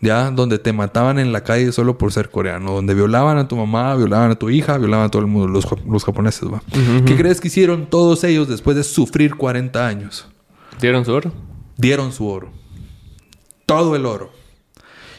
¿Ya? 0.00 0.32
Donde 0.32 0.58
te 0.58 0.72
mataban 0.72 1.20
en 1.20 1.30
la 1.30 1.44
calle 1.44 1.70
solo 1.70 1.98
por 1.98 2.12
ser 2.12 2.28
coreano. 2.28 2.72
Donde 2.72 2.92
violaban 2.92 3.38
a 3.38 3.46
tu 3.46 3.54
mamá, 3.54 3.94
violaban 3.94 4.32
a 4.32 4.34
tu 4.34 4.50
hija, 4.50 4.76
violaban 4.76 5.06
a 5.06 5.08
todo 5.08 5.22
el 5.22 5.28
mundo, 5.28 5.46
los, 5.46 5.64
los 5.86 6.04
japoneses, 6.04 6.52
¿va? 6.52 6.60
¿Qué 7.06 7.16
crees 7.16 7.40
que 7.40 7.46
hicieron 7.46 7.86
todos 7.86 8.24
ellos 8.24 8.48
después 8.48 8.76
de 8.76 8.82
sufrir 8.82 9.36
40 9.36 9.86
años? 9.86 10.26
¿Dieron 10.80 11.04
su 11.04 11.12
oro? 11.12 11.30
Dieron 11.76 12.12
su 12.12 12.26
oro. 12.26 12.50
Todo 13.66 13.94
el 13.94 14.04
oro. 14.04 14.41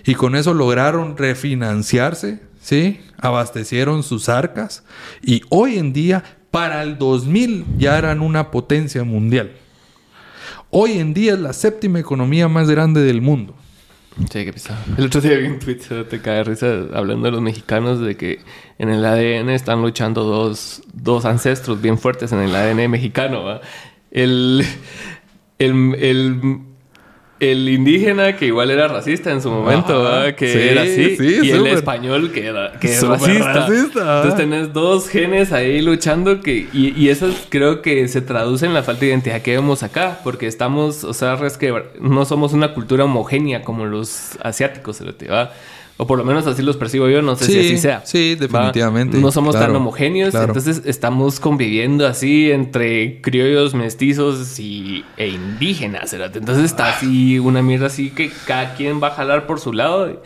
Y 0.06 0.16
con 0.16 0.36
eso 0.36 0.54
lograron 0.54 1.18
refinanciarse, 1.18 2.42
¿sí? 2.62 3.00
Abastecieron 3.18 4.04
sus 4.04 4.30
arcas. 4.30 4.84
Y 5.22 5.42
hoy 5.50 5.78
en 5.78 5.94
día, 5.94 6.24
para 6.52 6.84
el 6.84 6.98
2000, 6.98 7.66
ya 7.78 7.98
eran 7.98 8.22
una 8.22 8.52
potencia 8.52 9.04
mundial. 9.04 9.54
Hoy 10.70 10.94
en 10.94 11.14
día 11.14 11.34
es 11.34 11.40
la 11.40 11.54
séptima 11.54 12.00
economía 12.00 12.48
más 12.48 12.70
grande 12.70 13.02
del 13.02 13.22
mundo. 13.22 13.56
Sí, 14.32 14.46
qué 14.46 14.54
pesado. 14.54 14.80
El 14.98 15.06
otro 15.06 15.22
día 15.22 15.38
vi 15.38 15.48
un 15.48 15.60
tweet, 15.60 15.80
se 15.80 16.04
te 16.04 16.22
cae 16.22 16.38
de 16.38 16.44
risa, 16.44 16.68
hablando 16.94 17.26
de 17.26 17.32
los 17.32 17.42
mexicanos, 17.42 18.00
de 18.00 18.16
que 18.16 18.40
en 18.78 18.90
el 18.90 19.04
ADN 19.04 19.50
están 19.50 19.82
luchando 19.82 20.24
dos, 20.24 20.84
dos 20.94 21.26
ancestros 21.26 21.82
bien 21.82 21.98
fuertes 21.98 22.32
en 22.32 22.40
el 22.40 22.56
ADN 22.56 22.90
mexicano. 22.92 23.44
¿va? 23.44 23.62
El, 24.12 24.64
el, 25.60 25.96
el, 26.00 26.60
el 27.52 27.70
indígena, 27.70 28.36
que 28.36 28.48
igual 28.48 28.72
era 28.72 28.88
racista 28.88 29.32
en 29.32 29.42
su 29.42 29.52
momento, 29.52 30.06
que 30.38 30.54
Sí, 30.54 30.60
era 30.60 30.82
así, 30.84 31.16
sí, 31.18 31.40
y 31.44 31.52
el 31.52 31.68
español, 31.68 32.32
que, 32.32 32.48
era, 32.48 32.74
que 32.80 32.88
es 32.88 33.08
racista. 33.08 33.68
Entonces 33.68 34.36
tenés 34.36 34.74
dos 34.74 35.10
genes 35.10 35.52
ahí 35.52 35.82
luchando, 35.82 36.42
que, 36.42 36.68
y, 36.74 36.94
y 36.96 37.10
eso 37.10 37.30
creo 37.50 37.82
que 37.82 38.08
se 38.08 38.22
traduce 38.22 38.66
en 38.66 38.74
la 38.74 38.84
falta 38.84 39.02
de 39.02 39.08
identidad 39.08 39.42
que 39.42 39.52
vemos 39.52 39.84
acá, 39.84 40.20
porque 40.24 40.48
estamos, 40.48 41.04
o 41.04 41.14
sea, 41.14 41.38
no 42.00 42.26
somos 42.26 42.54
una 42.54 42.74
cultura 42.74 43.06
homogénea 43.06 43.62
como 43.62 43.86
los 43.86 44.38
asiáticos, 44.42 45.02
¿va? 45.30 45.52
O 46.04 46.08
por 46.08 46.18
lo 46.18 46.26
menos 46.26 46.46
así 46.48 46.62
los 46.62 46.76
percibo 46.76 47.08
yo, 47.08 47.22
no 47.22 47.38
sé 47.38 47.46
si 47.46 47.54
Sí, 47.54 47.60
así 47.60 47.78
sea. 47.78 48.02
sí, 48.06 48.36
¿va? 48.36 48.42
definitivamente, 48.42 49.18
No 49.20 49.32
somos 49.32 49.56
tan 49.56 49.74
homogéneos, 49.74 50.32
claro. 50.32 50.48
entonces 50.48 50.82
estamos 50.86 51.40
conviviendo 51.40 52.06
así 52.06 52.52
entre 52.52 53.22
criollos, 53.22 53.74
mestizos 53.74 54.60
y, 54.60 55.06
e 55.16 55.30
indígenas. 55.30 56.12
Entonces 56.14 56.66
está 56.66 56.90
así 56.90 57.40
una 57.40 57.62
mierda 57.62 57.88
así 57.88 58.10
que 58.10 58.32
cada 58.46 58.74
quien 58.76 59.02
va 59.02 59.08
a 59.08 59.12
jalar 59.12 59.48
por 59.48 59.62
su 59.62 59.72
lado, 59.72 60.22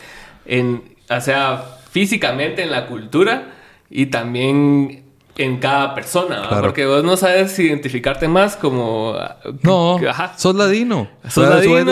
en, 0.48 0.82
o 1.10 1.22
sea, 1.22 1.64
físicamente 1.92 2.64
en 2.64 2.72
la 2.72 2.88
cultura 2.88 3.54
y 3.90 4.08
también 4.08 5.04
en 5.38 5.58
cada 5.60 5.94
persona. 5.94 6.48
Claro. 6.48 6.64
porque 6.64 6.88
vos 6.88 7.04
no 7.04 7.18
sabes 7.18 7.60
identificarte 7.60 8.28
más 8.28 8.56
como... 8.56 9.16
No, 9.62 9.98
Ajá. 10.10 10.34
sos 10.38 10.56
ladino. 10.56 11.08
Sos 11.30 11.48
ladino. 11.48 11.84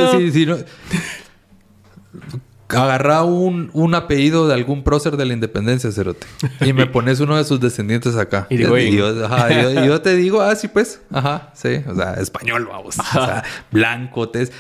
no- 0.58 0.58
Agarrá 2.68 3.22
un, 3.24 3.70
un 3.74 3.94
apellido 3.94 4.48
de 4.48 4.54
algún 4.56 4.84
prócer 4.84 5.18
de 5.18 5.26
la 5.26 5.34
independencia, 5.34 5.92
Cerote. 5.92 6.26
Y 6.62 6.74
me 6.74 6.86
pones 6.88 7.20
uno 7.20 7.38
de 7.38 7.44
sus 7.44 7.60
descendientes 7.60 8.16
acá. 8.16 8.48
Y 8.50 8.58
digo, 8.58 8.78
y 8.78 8.96
yo, 8.96 9.26
ajá, 9.26 9.52
y 9.54 9.62
yo- 9.62 9.84
y 9.84 9.88
yo 9.88 10.02
te 10.02 10.16
digo, 10.16 10.42
ah, 10.42 10.56
sí, 10.56 10.68
pues. 10.68 11.02
Ajá, 11.12 11.52
sí. 11.54 11.82
O 11.88 11.94
sea, 11.96 12.14
español, 12.20 12.66
vamos. 12.70 12.98
O 13.00 13.04
sea, 13.04 13.44
blanco, 13.72 14.30
tez. 14.30 14.52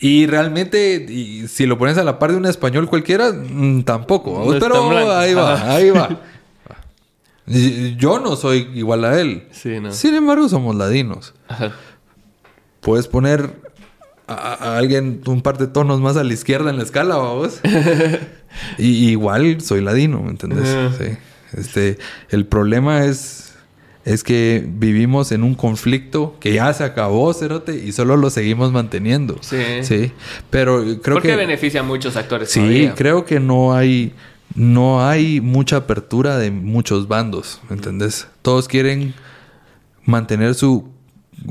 Y 0.00 0.26
realmente, 0.26 1.06
y 1.08 1.46
si 1.46 1.66
lo 1.66 1.76
pones 1.78 1.98
a 1.98 2.04
la 2.04 2.18
par 2.18 2.32
de 2.32 2.38
un 2.38 2.46
español 2.46 2.88
cualquiera, 2.88 3.30
mm, 3.32 3.82
tampoco. 3.84 4.42
No 4.50 4.58
Pero 4.58 4.98
ahí 5.16 5.34
va, 5.34 5.52
Ajá. 5.54 5.74
ahí 5.74 5.90
va. 5.90 6.20
Yo 7.46 8.18
no 8.20 8.36
soy 8.36 8.70
igual 8.74 9.04
a 9.04 9.20
él. 9.20 9.46
Sí, 9.50 9.80
no. 9.80 9.92
Sin 9.92 10.14
embargo, 10.14 10.48
somos 10.48 10.74
ladinos. 10.76 11.34
Ajá. 11.48 11.72
Puedes 12.80 13.08
poner 13.08 13.50
a, 14.26 14.34
a 14.54 14.78
alguien 14.78 15.20
un 15.26 15.42
par 15.42 15.58
de 15.58 15.66
tonos 15.66 16.00
más 16.00 16.16
a 16.16 16.24
la 16.24 16.32
izquierda 16.32 16.70
en 16.70 16.76
la 16.78 16.82
escala, 16.84 17.16
vamos. 17.16 17.60
y 18.78 19.08
igual 19.10 19.60
soy 19.60 19.80
ladino, 19.80 20.22
¿me 20.22 20.30
entendés? 20.30 20.68
Sí. 20.98 21.16
Este, 21.58 21.98
el 22.30 22.46
problema 22.46 23.04
es, 23.04 23.54
es 24.04 24.24
que 24.24 24.64
vivimos 24.66 25.32
en 25.32 25.42
un 25.42 25.54
conflicto 25.54 26.36
que 26.40 26.54
ya 26.54 26.72
se 26.72 26.84
acabó, 26.84 27.32
Cerote, 27.34 27.76
y 27.76 27.92
solo 27.92 28.16
lo 28.16 28.30
seguimos 28.30 28.72
manteniendo. 28.72 29.38
Sí. 29.42 29.58
Sí. 29.82 30.12
Pero 30.50 30.82
creo 31.02 31.16
Porque 31.16 31.28
que. 31.28 31.36
beneficia 31.36 31.80
a 31.80 31.84
muchos 31.84 32.16
actores 32.16 32.50
Sí, 32.50 32.60
todavía. 32.60 32.94
creo 32.94 33.24
que 33.26 33.38
no 33.40 33.74
hay, 33.74 34.14
no 34.54 35.06
hay 35.06 35.40
mucha 35.40 35.76
apertura 35.76 36.38
de 36.38 36.50
muchos 36.50 37.06
bandos, 37.08 37.60
¿me 37.68 37.76
entendés? 37.76 38.28
Todos 38.42 38.66
quieren 38.68 39.14
mantener 40.04 40.54
su 40.54 40.88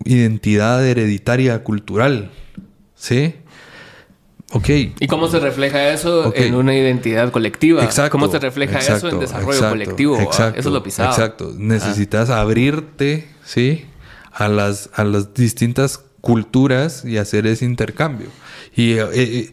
identidad 0.05 0.85
hereditaria 0.85 1.63
cultural, 1.63 2.31
¿sí? 3.01 3.35
Ok. 4.53 4.69
¿Y 4.99 5.07
cómo 5.07 5.27
se 5.27 5.39
refleja 5.39 5.89
eso 5.89 6.33
en 6.35 6.53
una 6.55 6.75
identidad 6.75 7.31
colectiva? 7.31 7.83
Exacto. 7.83 8.11
¿Cómo 8.11 8.29
se 8.29 8.37
refleja 8.37 8.79
eso 8.79 9.09
en 9.09 9.19
desarrollo 9.19 9.53
exacto, 9.53 9.69
colectivo? 9.69 10.17
ah? 10.19 10.23
Exacto. 10.23 10.59
Eso 10.59 10.69
es 10.69 10.73
lo 10.73 10.83
pisado. 10.83 11.09
Exacto. 11.09 11.53
Necesitas 11.57 12.29
abrirte, 12.29 13.27
¿sí? 13.43 13.85
A 14.31 14.47
las, 14.47 14.89
a 14.93 15.03
las 15.03 15.33
distintas 15.33 15.99
culturas 16.19 17.03
y 17.03 17.17
hacer 17.17 17.47
ese 17.47 17.65
intercambio. 17.65 18.27
Y 18.75 18.93
eh, 18.93 19.07
eh, 19.13 19.51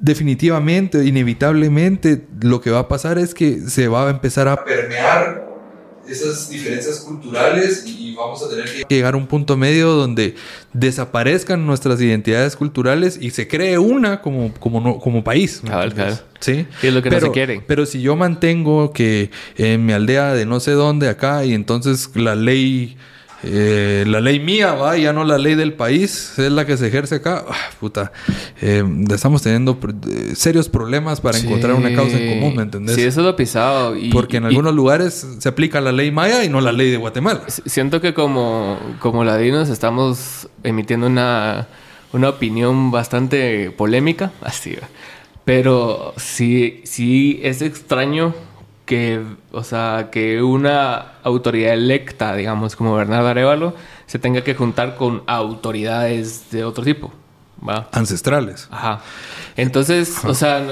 definitivamente, 0.00 1.04
inevitablemente, 1.06 2.26
lo 2.42 2.60
que 2.60 2.70
va 2.70 2.80
a 2.80 2.88
pasar 2.88 3.18
es 3.18 3.32
que 3.32 3.60
se 3.60 3.88
va 3.88 4.06
a 4.06 4.10
empezar 4.10 4.48
a 4.48 4.64
permear 4.64 5.47
esas 6.08 6.48
diferencias 6.48 7.00
culturales 7.00 7.84
y 7.86 8.14
vamos 8.14 8.42
a 8.42 8.48
tener 8.48 8.64
que 8.64 8.84
llegar 8.94 9.14
a 9.14 9.16
un 9.16 9.26
punto 9.26 9.56
medio 9.56 9.90
donde 9.90 10.34
desaparezcan 10.72 11.66
nuestras 11.66 12.00
identidades 12.00 12.56
culturales 12.56 13.18
y 13.20 13.30
se 13.30 13.46
cree 13.48 13.78
una 13.78 14.20
como, 14.22 14.52
como, 14.54 14.80
no- 14.80 14.98
como 14.98 15.22
país. 15.24 15.60
¿me 15.62 15.70
Cabal, 15.70 15.94
cabal. 15.94 16.20
Sí. 16.40 16.66
Es 16.82 16.92
lo 16.94 17.02
que 17.02 17.10
no 17.10 17.16
pero, 17.16 17.26
se 17.26 17.32
quiere. 17.32 17.62
Pero 17.66 17.84
si 17.86 18.00
yo 18.00 18.16
mantengo 18.16 18.92
que 18.92 19.30
en 19.56 19.84
mi 19.84 19.92
aldea 19.92 20.34
de 20.34 20.46
no 20.46 20.60
sé 20.60 20.72
dónde 20.72 21.08
acá 21.08 21.44
y 21.44 21.52
entonces 21.52 22.10
la 22.14 22.34
ley, 22.36 22.96
eh, 23.44 24.04
la 24.06 24.20
ley 24.20 24.40
mía 24.40 24.72
va, 24.74 24.96
ya 24.96 25.12
no 25.12 25.24
la 25.24 25.38
ley 25.38 25.54
del 25.54 25.72
país, 25.74 26.38
es 26.38 26.50
la 26.50 26.66
que 26.66 26.76
se 26.76 26.88
ejerce 26.88 27.16
acá, 27.16 27.44
ah, 27.48 27.54
puta, 27.78 28.10
eh, 28.60 28.82
estamos 29.10 29.42
teniendo 29.42 29.78
eh, 30.08 30.32
serios 30.34 30.68
problemas 30.68 31.20
para 31.20 31.38
encontrar 31.38 31.74
una 31.74 31.94
causa 31.94 32.18
en 32.18 32.38
común, 32.38 32.56
¿me 32.56 32.62
entendés? 32.62 32.96
Sí, 32.96 33.02
eso 33.02 33.20
es 33.20 33.26
lo 33.26 33.36
pisado. 33.36 33.96
Y, 33.96 34.10
Porque 34.10 34.38
en 34.38 34.44
y- 34.44 34.46
algunos 34.46 34.74
lugares 34.74 35.26
se 35.38 35.48
aplica 35.48 35.80
la 35.80 35.92
ley 35.92 36.10
maya 36.10 36.44
y 36.44 36.48
no 36.48 36.60
la 36.60 36.72
ley 36.72 36.90
de 36.90 36.96
Guatemala. 36.96 37.42
Siento 37.48 38.00
que 38.00 38.12
como, 38.14 38.78
como 38.98 39.22
ladinos 39.24 39.68
estamos 39.68 40.48
emitiendo 40.64 41.06
una, 41.06 41.68
una 42.12 42.28
opinión 42.30 42.90
bastante 42.90 43.70
polémica, 43.70 44.32
así. 44.42 44.72
¿va? 44.74 44.88
Pero 45.44 46.12
sí, 46.16 46.80
sí 46.84 47.40
es 47.42 47.62
extraño 47.62 48.34
que, 48.88 49.20
o 49.52 49.62
sea, 49.62 50.08
que 50.10 50.42
una 50.42 51.12
autoridad 51.22 51.74
electa, 51.74 52.34
digamos, 52.34 52.74
como 52.74 52.94
Bernardo 52.96 53.28
Arevalo, 53.28 53.74
se 54.06 54.18
tenga 54.18 54.40
que 54.42 54.54
juntar 54.54 54.96
con 54.96 55.22
autoridades 55.26 56.50
de 56.50 56.64
otro 56.64 56.82
tipo. 56.82 57.12
¿va? 57.68 57.88
Ancestrales. 57.92 58.66
Ajá. 58.70 59.00
Entonces, 59.56 60.24
o 60.24 60.32
sea, 60.32 60.62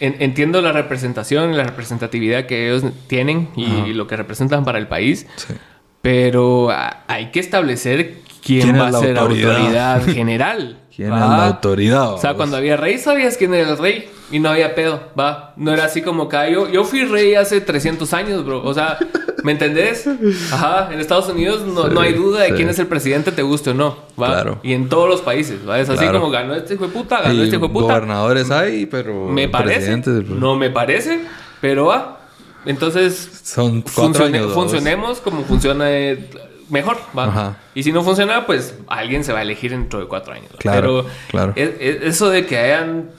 en- 0.00 0.16
entiendo 0.20 0.62
la 0.62 0.70
representación 0.72 1.56
la 1.56 1.64
representatividad 1.64 2.46
que 2.46 2.68
ellos 2.70 2.84
tienen 3.08 3.48
y 3.56 3.92
lo 3.94 4.06
que 4.06 4.16
representan 4.16 4.64
para 4.64 4.78
el 4.78 4.86
país, 4.86 5.26
Sí. 5.36 5.54
pero 6.02 6.70
a- 6.70 7.04
hay 7.08 7.30
que 7.32 7.40
establecer 7.40 8.18
quién, 8.44 8.62
¿Quién 8.62 8.78
va 8.80 8.88
a 8.88 8.92
ser 8.92 9.18
autoridad? 9.18 9.56
autoridad 9.56 10.06
general. 10.14 10.78
¿Quién 10.96 11.12
¿va? 11.12 11.16
es 11.16 11.20
la 11.30 11.46
autoridad? 11.48 12.14
O 12.14 12.18
sea, 12.18 12.32
cuando 12.34 12.56
había 12.56 12.76
rey 12.78 12.96
sabías 12.98 13.36
quién 13.36 13.52
era 13.52 13.70
el 13.70 13.78
rey 13.78 14.08
y 14.30 14.38
no 14.38 14.48
había 14.48 14.74
pedo, 14.74 15.00
va. 15.18 15.52
No 15.56 15.72
era 15.72 15.84
así 15.84 16.00
como 16.02 16.28
ah, 16.32 16.48
yo, 16.48 16.68
yo 16.70 16.84
fui 16.84 17.04
rey 17.04 17.34
hace 17.34 17.60
300 17.60 18.12
años, 18.14 18.44
bro. 18.46 18.62
O 18.64 18.72
sea, 18.72 18.96
¿me 19.44 19.52
entendés? 19.52 20.08
Ajá, 20.50 20.88
en 20.92 20.98
Estados 20.98 21.28
Unidos 21.28 21.62
no, 21.66 21.88
no 21.88 22.00
hay 22.00 22.14
duda 22.14 22.40
de 22.42 22.48
sí. 22.48 22.54
quién 22.54 22.68
es 22.70 22.78
el 22.78 22.86
presidente, 22.86 23.30
te 23.30 23.42
guste 23.42 23.70
o 23.70 23.74
no, 23.74 23.98
va. 24.20 24.28
Claro. 24.28 24.58
Y 24.62 24.72
en 24.72 24.88
todos 24.88 25.08
los 25.08 25.20
países, 25.20 25.58
va. 25.68 25.78
Es 25.78 25.88
así 25.90 25.98
Claro. 26.00 26.20
como 26.20 26.32
ganó 26.32 26.54
este 26.54 26.74
hijo 26.74 26.86
de 26.86 26.92
puta, 26.92 27.20
ganó 27.20 27.34
Y 27.34 27.42
este 27.42 27.56
hijo 27.56 27.66
de 27.68 27.72
puta. 27.74 27.92
gobernadores 27.94 28.50
hay, 28.50 28.86
pero 28.86 29.26
Me 29.26 29.48
parece, 29.48 30.00
no 30.28 30.56
me 30.56 30.70
parece, 30.70 31.20
pero 31.60 31.86
va. 31.86 32.20
Entonces, 32.64 33.42
son 33.44 33.84
funcione- 33.84 34.38
años. 34.38 34.52
funcionemos 34.54 35.20
como 35.20 35.44
funciona 35.44 35.90
eh, 35.90 36.28
mejor, 36.70 36.98
¿va? 37.16 37.56
Y 37.74 37.82
si 37.82 37.92
no 37.92 38.02
funciona, 38.02 38.46
pues 38.46 38.74
alguien 38.88 39.24
se 39.24 39.32
va 39.32 39.40
a 39.40 39.42
elegir 39.42 39.70
dentro 39.70 40.00
de 40.00 40.06
cuatro 40.06 40.32
años. 40.34 40.48
¿va? 40.52 40.58
Claro, 40.58 41.04
Pero 41.04 41.14
claro. 41.28 41.52
es- 41.56 41.70
es- 41.80 42.02
eso 42.02 42.30
de 42.30 42.46
que 42.46 42.58
hayan 42.58 43.10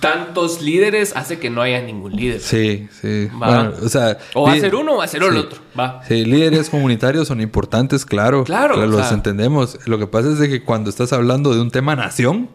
tantos 0.00 0.60
líderes 0.60 1.16
hace 1.16 1.38
que 1.38 1.48
no 1.48 1.62
haya 1.62 1.80
ningún 1.80 2.12
líder. 2.14 2.40
Sí, 2.40 2.88
sí. 3.00 3.28
Va. 3.40 3.46
Bueno, 3.46 3.72
o 3.82 3.88
sea, 3.88 4.18
O 4.34 4.42
va 4.42 4.52
a 4.52 4.56
ser 4.60 4.74
uno 4.74 4.94
o 4.94 4.96
va 4.98 5.04
a 5.04 5.08
ser 5.08 5.22
el 5.22 5.36
otro, 5.36 5.60
va. 5.78 6.02
Sí, 6.06 6.26
líderes 6.26 6.68
comunitarios 6.68 7.26
son 7.28 7.40
importantes, 7.40 8.04
claro. 8.04 8.44
Claro, 8.44 8.78
o 8.78 8.86
Los 8.86 9.06
sea. 9.06 9.14
entendemos. 9.14 9.78
Lo 9.86 9.98
que 9.98 10.06
pasa 10.06 10.28
es 10.28 10.38
de 10.38 10.50
que 10.50 10.62
cuando 10.62 10.90
estás 10.90 11.12
hablando 11.14 11.54
de 11.54 11.60
un 11.62 11.70
tema 11.70 11.96
nación, 11.96 12.50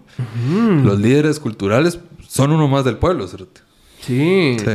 los 0.84 1.00
líderes 1.00 1.40
culturales 1.40 2.00
son 2.28 2.52
uno 2.52 2.68
más 2.68 2.86
del 2.86 2.98
pueblo, 2.98 3.28
¿cierto? 3.28 3.62
Sí. 4.02 4.58
Sí. 4.60 4.72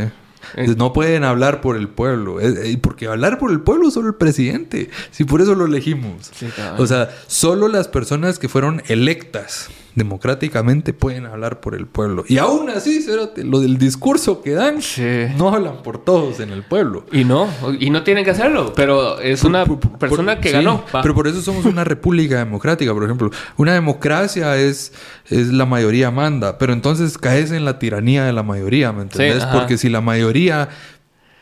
Eh. 0.56 0.74
No 0.76 0.92
pueden 0.92 1.24
hablar 1.24 1.60
por 1.60 1.76
el 1.76 1.88
pueblo. 1.88 2.40
Es- 2.40 2.56
eh, 2.56 2.78
Porque 2.80 3.06
hablar 3.06 3.38
por 3.38 3.50
el 3.50 3.60
pueblo 3.60 3.88
es 3.88 3.94
solo 3.94 4.08
el 4.08 4.14
presidente. 4.14 4.90
Si 5.10 5.24
por 5.24 5.40
eso 5.40 5.54
lo 5.54 5.66
elegimos. 5.66 6.30
Sí, 6.34 6.46
o 6.78 6.86
sea, 6.86 7.10
solo 7.26 7.68
las 7.68 7.88
personas 7.88 8.38
que 8.38 8.48
fueron 8.48 8.82
electas 8.88 9.68
democráticamente 9.94 10.92
pueden 10.92 11.26
hablar 11.26 11.60
por 11.60 11.74
el 11.74 11.86
pueblo. 11.86 12.24
Y 12.28 12.38
aún 12.38 12.68
así, 12.70 13.04
lo 13.36 13.60
del 13.60 13.78
discurso 13.78 14.42
que 14.42 14.50
dan, 14.50 14.82
Sí. 14.82 15.02
no 15.38 15.48
hablan 15.54 15.82
por 15.82 15.98
todos 16.04 16.40
en 16.40 16.50
el 16.50 16.62
pueblo. 16.62 17.06
Y 17.12 17.24
no, 17.24 17.48
y 17.78 17.90
no 17.90 18.02
tienen 18.02 18.24
que 18.24 18.30
hacerlo, 18.30 18.72
pero 18.74 19.20
es 19.20 19.44
una 19.44 19.64
persona 19.64 20.34
Por- 20.34 20.40
que 20.42 20.48
sí, 20.48 20.54
ganó. 20.54 20.84
Pero 21.02 21.14
por 21.14 21.28
eso 21.28 21.40
somos 21.42 21.64
una 21.64 21.84
república 21.84 22.38
democrática, 22.38 22.92
por 22.92 23.04
ejemplo. 23.04 23.30
Una 23.56 23.72
democracia 23.74 24.56
es, 24.56 24.92
es 25.30 25.48
la 25.48 25.66
mayoría 25.66 26.10
manda, 26.10 26.58
pero 26.58 26.72
entonces 26.72 27.16
caes 27.18 27.50
en 27.52 27.64
la 27.64 27.78
tiranía 27.78 28.24
de 28.24 28.32
la 28.32 28.42
mayoría, 28.42 28.92
¿me 28.92 29.02
entendés? 29.02 29.42
ajá. 29.44 29.52
Porque 29.52 29.78
si 29.78 29.88
la 29.88 30.00
mayoría, 30.00 30.68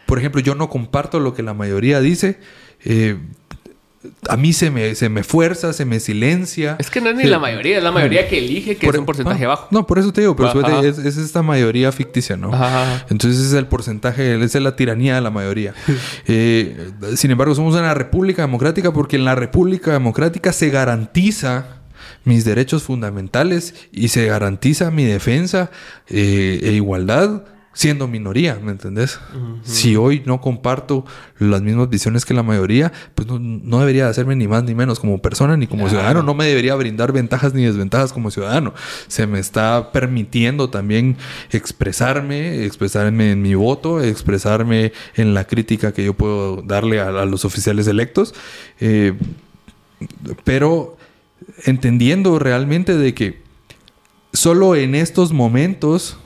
por 0.06 0.18
ejemplo, 0.18 0.40
yo 0.42 0.54
no 0.54 0.68
comparto 0.68 1.20
lo 1.20 1.32
que 1.34 1.42
la 1.42 1.54
mayoría 1.54 2.00
dice, 2.00 2.38
eh, 2.84 3.16
a 4.28 4.36
mí 4.36 4.52
se 4.52 4.70
me, 4.70 4.94
se 4.94 5.08
me 5.08 5.22
fuerza, 5.22 5.72
se 5.72 5.84
me 5.84 6.00
silencia. 6.00 6.76
Es 6.78 6.90
que 6.90 7.00
no 7.00 7.10
es 7.10 7.16
ni 7.16 7.24
la 7.24 7.38
mayoría, 7.38 7.78
es 7.78 7.84
la 7.84 7.92
mayoría 7.92 8.28
que 8.28 8.38
elige 8.38 8.76
que 8.76 8.86
Por- 8.86 8.94
es 8.94 8.98
un 9.00 9.06
porcentaje 9.06 9.44
ah, 9.44 9.48
bajo. 9.48 9.68
No, 9.70 9.86
por 9.86 9.98
eso 9.98 10.12
te 10.12 10.22
digo, 10.22 10.34
pero 10.34 10.48
Ajá. 10.48 10.60
suerte, 10.60 10.88
es, 10.88 10.98
es 10.98 11.16
esta 11.16 11.42
mayoría 11.42 11.92
ficticia, 11.92 12.36
¿no? 12.36 12.52
Ajá. 12.52 13.06
Entonces 13.10 13.40
es 13.44 13.52
el 13.52 13.66
porcentaje, 13.66 14.42
es 14.42 14.54
la 14.54 14.76
tiranía 14.76 15.14
de 15.14 15.20
la 15.20 15.30
mayoría. 15.30 15.74
Eh, 16.26 16.90
sin 17.16 17.30
embargo, 17.30 17.54
somos 17.54 17.74
una 17.74 17.94
república 17.94 18.42
democrática 18.42 18.92
porque 18.92 19.16
en 19.16 19.24
la 19.24 19.34
república 19.34 19.92
democrática 19.92 20.52
se 20.52 20.70
garantiza 20.70 21.82
mis 22.24 22.44
derechos 22.44 22.82
fundamentales 22.84 23.74
y 23.92 24.08
se 24.08 24.26
garantiza 24.26 24.90
mi 24.90 25.04
defensa 25.04 25.70
eh, 26.08 26.60
e 26.62 26.72
igualdad 26.72 27.42
siendo 27.74 28.06
minoría, 28.06 28.58
¿me 28.62 28.72
entendés? 28.72 29.18
Si 29.62 29.96
hoy 29.96 30.22
no 30.26 30.40
comparto 30.40 31.04
las 31.38 31.62
mismas 31.62 31.88
visiones 31.88 32.24
que 32.24 32.34
la 32.34 32.42
mayoría, 32.42 32.92
pues 33.14 33.26
no, 33.26 33.38
no 33.38 33.80
debería 33.80 34.08
hacerme 34.08 34.36
ni 34.36 34.46
más 34.46 34.64
ni 34.64 34.74
menos 34.74 35.00
como 35.00 35.22
persona 35.22 35.56
ni 35.56 35.66
como 35.66 35.88
ciudadano. 35.88 36.22
No 36.22 36.34
me 36.34 36.46
debería 36.46 36.74
brindar 36.74 37.12
ventajas 37.12 37.54
ni 37.54 37.64
desventajas 37.64 38.12
como 38.12 38.30
ciudadano. 38.30 38.74
Se 39.08 39.26
me 39.26 39.38
está 39.38 39.90
permitiendo 39.92 40.68
también 40.68 41.16
expresarme, 41.50 42.64
expresarme 42.64 43.32
en 43.32 43.42
mi 43.42 43.54
voto, 43.54 44.02
expresarme 44.02 44.92
en 45.14 45.34
la 45.34 45.46
crítica 45.46 45.92
que 45.92 46.04
yo 46.04 46.14
puedo 46.14 46.62
darle 46.62 47.00
a, 47.00 47.08
a 47.08 47.24
los 47.24 47.44
oficiales 47.44 47.86
electos. 47.86 48.34
Eh, 48.80 49.14
pero 50.44 50.96
entendiendo 51.64 52.38
realmente 52.38 52.96
de 52.96 53.14
que 53.14 53.42
solo 54.32 54.76
en 54.76 54.94
estos 54.94 55.32
momentos, 55.32 56.18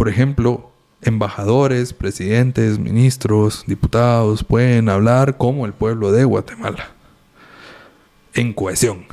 por 0.00 0.08
ejemplo, 0.08 0.70
embajadores, 1.02 1.92
presidentes, 1.92 2.78
ministros, 2.78 3.64
diputados 3.66 4.42
pueden 4.44 4.88
hablar 4.88 5.36
como 5.36 5.66
el 5.66 5.74
pueblo 5.74 6.10
de 6.10 6.24
Guatemala. 6.24 6.88
En 8.32 8.54
cohesión. 8.54 9.04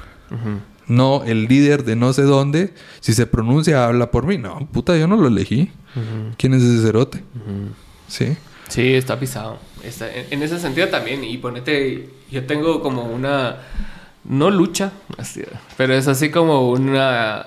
No 0.88 1.23
el 1.26 1.43
líder 1.47 1.84
de 1.84 1.97
no 1.97 2.14
sé 2.14 2.22
dónde, 2.22 2.73
si 3.01 3.14
se 3.14 3.27
pronuncia, 3.27 3.84
habla 3.85 4.11
por 4.11 4.26
mí. 4.26 4.38
No, 4.38 4.65
puta, 4.72 4.95
yo 4.95 5.07
no 5.07 5.18
lo 5.18 5.27
elegí. 5.27 5.72
¿Quién 6.38 6.53
es 6.53 6.64
ese 6.64 6.85
cerote? 6.85 7.22
Sí. 8.07 8.38
Sí, 8.69 8.93
está 8.93 9.19
pisado. 9.19 9.59
Está- 9.84 10.09
en, 10.09 10.27
en 10.31 10.41
ese 10.43 10.57
sentido 10.57 10.88
también. 10.88 11.22
Y 11.26 11.38
ponete, 11.38 12.09
yo 12.31 12.45
tengo 12.45 12.81
como 12.81 13.03
una, 13.03 13.57
no 14.23 14.49
lucha, 14.51 14.93
así, 15.18 15.41
pero 15.76 15.93
es 15.95 16.07
así 16.07 16.30
como 16.31 16.69
una, 16.72 17.45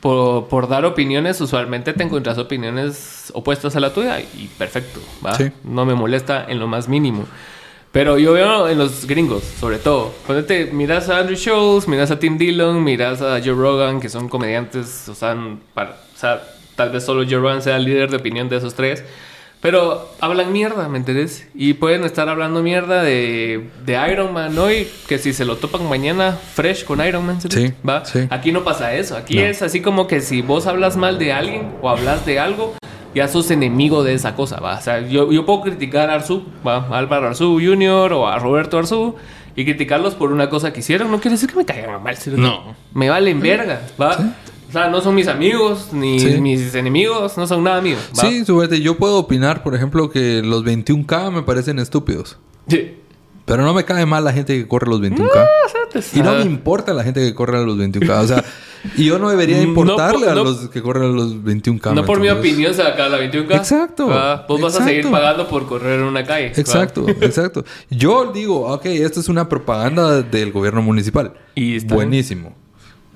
por, 0.00 0.48
por 0.48 0.68
dar 0.68 0.84
opiniones, 0.84 1.40
usualmente 1.40 1.92
te 1.92 2.02
encuentras 2.02 2.38
opiniones 2.38 3.30
opuestas 3.34 3.76
a 3.76 3.80
la 3.80 3.92
tuya 3.92 4.20
y 4.20 4.50
perfecto, 4.58 5.00
¿va? 5.24 5.34
Sí. 5.34 5.50
No 5.64 5.84
me 5.84 5.94
molesta 5.94 6.44
en 6.48 6.58
lo 6.58 6.66
más 6.66 6.88
mínimo. 6.88 7.26
Pero 7.92 8.18
yo 8.18 8.32
veo 8.32 8.68
en 8.68 8.78
los 8.78 9.06
gringos, 9.06 9.42
sobre 9.42 9.78
todo. 9.78 10.12
Ponete, 10.26 10.66
miras 10.66 11.08
a 11.08 11.18
Andrew 11.18 11.36
Schultz, 11.36 11.88
miras 11.88 12.10
a 12.12 12.18
Tim 12.20 12.38
Dillon, 12.38 12.84
miras 12.84 13.20
a 13.20 13.40
Joe 13.40 13.54
Rogan, 13.54 14.00
que 14.00 14.08
son 14.08 14.28
comediantes, 14.28 15.08
o 15.08 15.14
sea, 15.14 15.36
para, 15.74 15.90
o 15.90 16.18
sea, 16.18 16.40
tal 16.76 16.90
vez 16.90 17.04
solo 17.04 17.24
Joe 17.28 17.40
Rogan 17.40 17.62
sea 17.62 17.76
el 17.76 17.84
líder 17.84 18.10
de 18.10 18.16
opinión 18.16 18.48
de 18.48 18.58
esos 18.58 18.74
tres. 18.74 19.02
Pero 19.60 20.08
hablan 20.20 20.52
mierda, 20.52 20.88
¿me 20.88 20.96
entendés? 20.96 21.46
Y 21.54 21.74
pueden 21.74 22.04
estar 22.04 22.30
hablando 22.30 22.62
mierda 22.62 23.02
de, 23.02 23.68
de 23.84 23.98
Iron 24.10 24.32
Man 24.32 24.56
hoy, 24.58 24.88
que 25.06 25.18
si 25.18 25.34
se 25.34 25.44
lo 25.44 25.56
topan 25.56 25.86
mañana 25.86 26.32
fresh 26.32 26.84
con 26.84 27.04
Iron 27.06 27.26
Man, 27.26 27.40
Sí, 27.42 27.74
¿va? 27.86 28.04
sí. 28.06 28.26
Aquí 28.30 28.52
no 28.52 28.64
pasa 28.64 28.94
eso. 28.94 29.16
Aquí 29.18 29.34
No. 29.36 29.42
es 29.42 29.60
así 29.60 29.82
como 29.82 30.06
que 30.06 30.22
si 30.22 30.40
vos 30.40 30.66
hablas 30.66 30.96
mal 30.96 31.18
de 31.18 31.34
alguien 31.34 31.72
o 31.82 31.90
hablas 31.90 32.24
de 32.24 32.38
algo, 32.40 32.74
ya 33.14 33.28
sos 33.28 33.50
enemigo 33.50 34.02
de 34.02 34.14
esa 34.14 34.34
cosa, 34.34 34.60
¿va? 34.60 34.78
O 34.78 34.80
sea, 34.80 35.00
yo, 35.06 35.30
yo 35.30 35.44
puedo 35.44 35.60
criticar 35.60 36.08
a 36.08 36.14
Arzú, 36.14 36.44
¿va? 36.66 36.76
A 36.90 36.96
Álvaro 36.98 37.26
Arzú 37.28 37.60
Jr. 37.62 38.14
o 38.14 38.28
a 38.28 38.38
Roberto 38.38 38.78
Arzú 38.78 39.16
y 39.56 39.64
criticarlos 39.66 40.14
por 40.14 40.32
una 40.32 40.48
cosa 40.48 40.72
que 40.72 40.80
hicieron. 40.80 41.10
No 41.10 41.20
quiere 41.20 41.32
decir 41.34 41.50
que 41.50 41.56
me 41.56 41.66
caigan 41.66 42.02
mal, 42.02 42.16
¿sí? 42.16 42.30
No. 42.34 42.74
Me 42.94 43.10
valen 43.10 43.40
verga, 43.40 43.82
¿va? 44.00 44.16
O 44.70 44.72
sea, 44.72 44.88
no 44.88 45.00
son 45.00 45.14
mis 45.16 45.26
amigos 45.28 45.88
ni 45.92 46.18
Sí. 46.20 46.40
mis 46.40 46.74
enemigos, 46.74 47.36
no 47.36 47.46
son 47.46 47.62
nada 47.64 47.80
míos, 47.82 48.00
¿va? 48.16 48.22
Sí, 48.22 48.44
suerte. 48.44 48.80
Yo 48.80 48.96
puedo 48.96 49.18
opinar, 49.18 49.62
por 49.62 49.74
ejemplo, 49.74 50.08
que 50.10 50.42
los 50.42 50.64
21K 50.64 51.30
me 51.32 51.42
parecen 51.42 51.78
estúpidos. 51.78 52.38
Sí. 52.68 52.96
Pero 53.46 53.64
no 53.64 53.74
me 53.74 53.84
cae 53.84 54.06
mal 54.06 54.22
la 54.22 54.32
gente 54.32 54.56
que 54.56 54.68
corre 54.68 54.88
los 54.88 55.00
21K. 55.00 55.26
O 55.66 55.68
sea, 55.68 55.80
te- 56.02 56.18
Y 56.18 56.22
no 56.22 56.34
me 56.36 56.42
importa 56.42 56.94
la 56.94 57.02
gente 57.02 57.20
que 57.20 57.34
corre 57.34 57.58
a 57.58 57.62
los 57.62 57.76
21K. 57.76 58.20
O 58.22 58.26
sea, 58.28 58.44
y 58.96 59.06
yo 59.06 59.18
no 59.18 59.28
debería 59.28 59.56
No 59.62 59.62
importarle 59.64 60.20
por- 60.26 60.28
a 60.28 60.34
los 60.36 60.68
que 60.68 60.80
corren 60.80 61.02
a 61.02 61.06
los 61.08 61.34
21K. 61.42 61.86
No 61.92 62.02
¿me 62.02 62.06
por 62.06 62.20
mi 62.20 62.28
opinión 62.30 62.72
se 62.72 62.82
acaba 62.82 63.08
la 63.08 63.18
21K. 63.18 63.56
Exacto. 63.56 64.06
Vos 64.48 64.60
vas 64.60 64.76
a 64.76 64.84
seguir 64.84 65.10
pagando 65.10 65.48
por 65.48 65.66
correr 65.66 65.98
en 65.98 66.06
una 66.06 66.22
calle. 66.24 66.52
Exacto, 66.54 67.08
exacto. 67.08 67.64
Yo 67.90 68.30
digo, 68.32 68.72
ok, 68.72 68.86
esto 68.86 69.18
es 69.18 69.28
una 69.28 69.48
propaganda 69.48 70.22
del 70.22 70.52
gobierno 70.52 70.80
municipal. 70.80 71.32
Y 71.56 71.84
Buenísimo. 71.86 72.54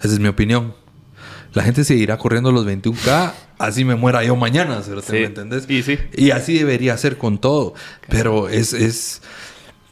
Esa 0.01 0.15
es 0.15 0.19
mi 0.19 0.27
opinión. 0.27 0.75
La 1.55 1.63
gente 1.63 1.85
seguirá 1.85 2.19
corriendo 2.19 2.51
los 2.53 2.67
21K, 2.67 3.33
así 3.59 3.85
me 3.85 3.95
muera 3.95 4.23
yo 4.25 4.37
mañana. 4.37 4.83
Sí. 4.83 4.93
¿me 5.13 5.25
entendés? 5.25 5.65
Y 5.71 5.83
sí. 5.83 5.99
Y 6.17 6.31
así 6.33 6.59
debería 6.59 6.97
ser 6.99 7.17
con 7.17 7.39
todo. 7.39 7.75
Pero 8.09 8.49
es, 8.49 8.73
es, 8.73 9.23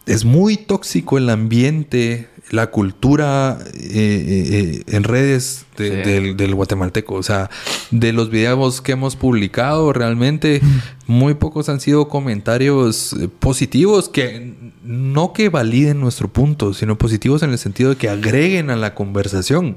es 0.06 0.24
muy 0.24 0.56
tóxico 0.56 1.18
el 1.18 1.30
ambiente, 1.30 2.28
la 2.50 2.66
cultura 2.70 3.58
eh, 3.74 3.78
eh, 3.80 4.82
eh, 4.88 4.96
en 4.96 5.04
redes 5.04 5.64
de- 5.76 5.88
Sí. 6.04 6.10
del, 6.10 6.36
del 6.36 6.54
guatemalteco. 6.54 7.14
O 7.14 7.22
sea, 7.22 7.48
de 7.92 8.12
los 8.12 8.28
videos 8.28 8.80
que 8.80 8.92
hemos 8.92 9.14
publicado, 9.16 9.92
realmente 9.92 10.60
muy 11.06 11.34
pocos 11.34 11.68
han 11.68 11.80
sido 11.80 12.08
comentarios 12.08 13.14
positivos 13.38 14.08
que 14.08 14.54
no 14.84 15.32
que 15.32 15.48
validen 15.48 16.00
nuestro 16.00 16.26
punto, 16.28 16.74
sino 16.74 16.98
positivos 16.98 17.42
en 17.44 17.50
el 17.50 17.58
sentido 17.58 17.90
de 17.90 17.96
que 17.96 18.08
agreguen 18.08 18.70
a 18.70 18.76
la 18.76 18.94
conversación. 18.94 19.76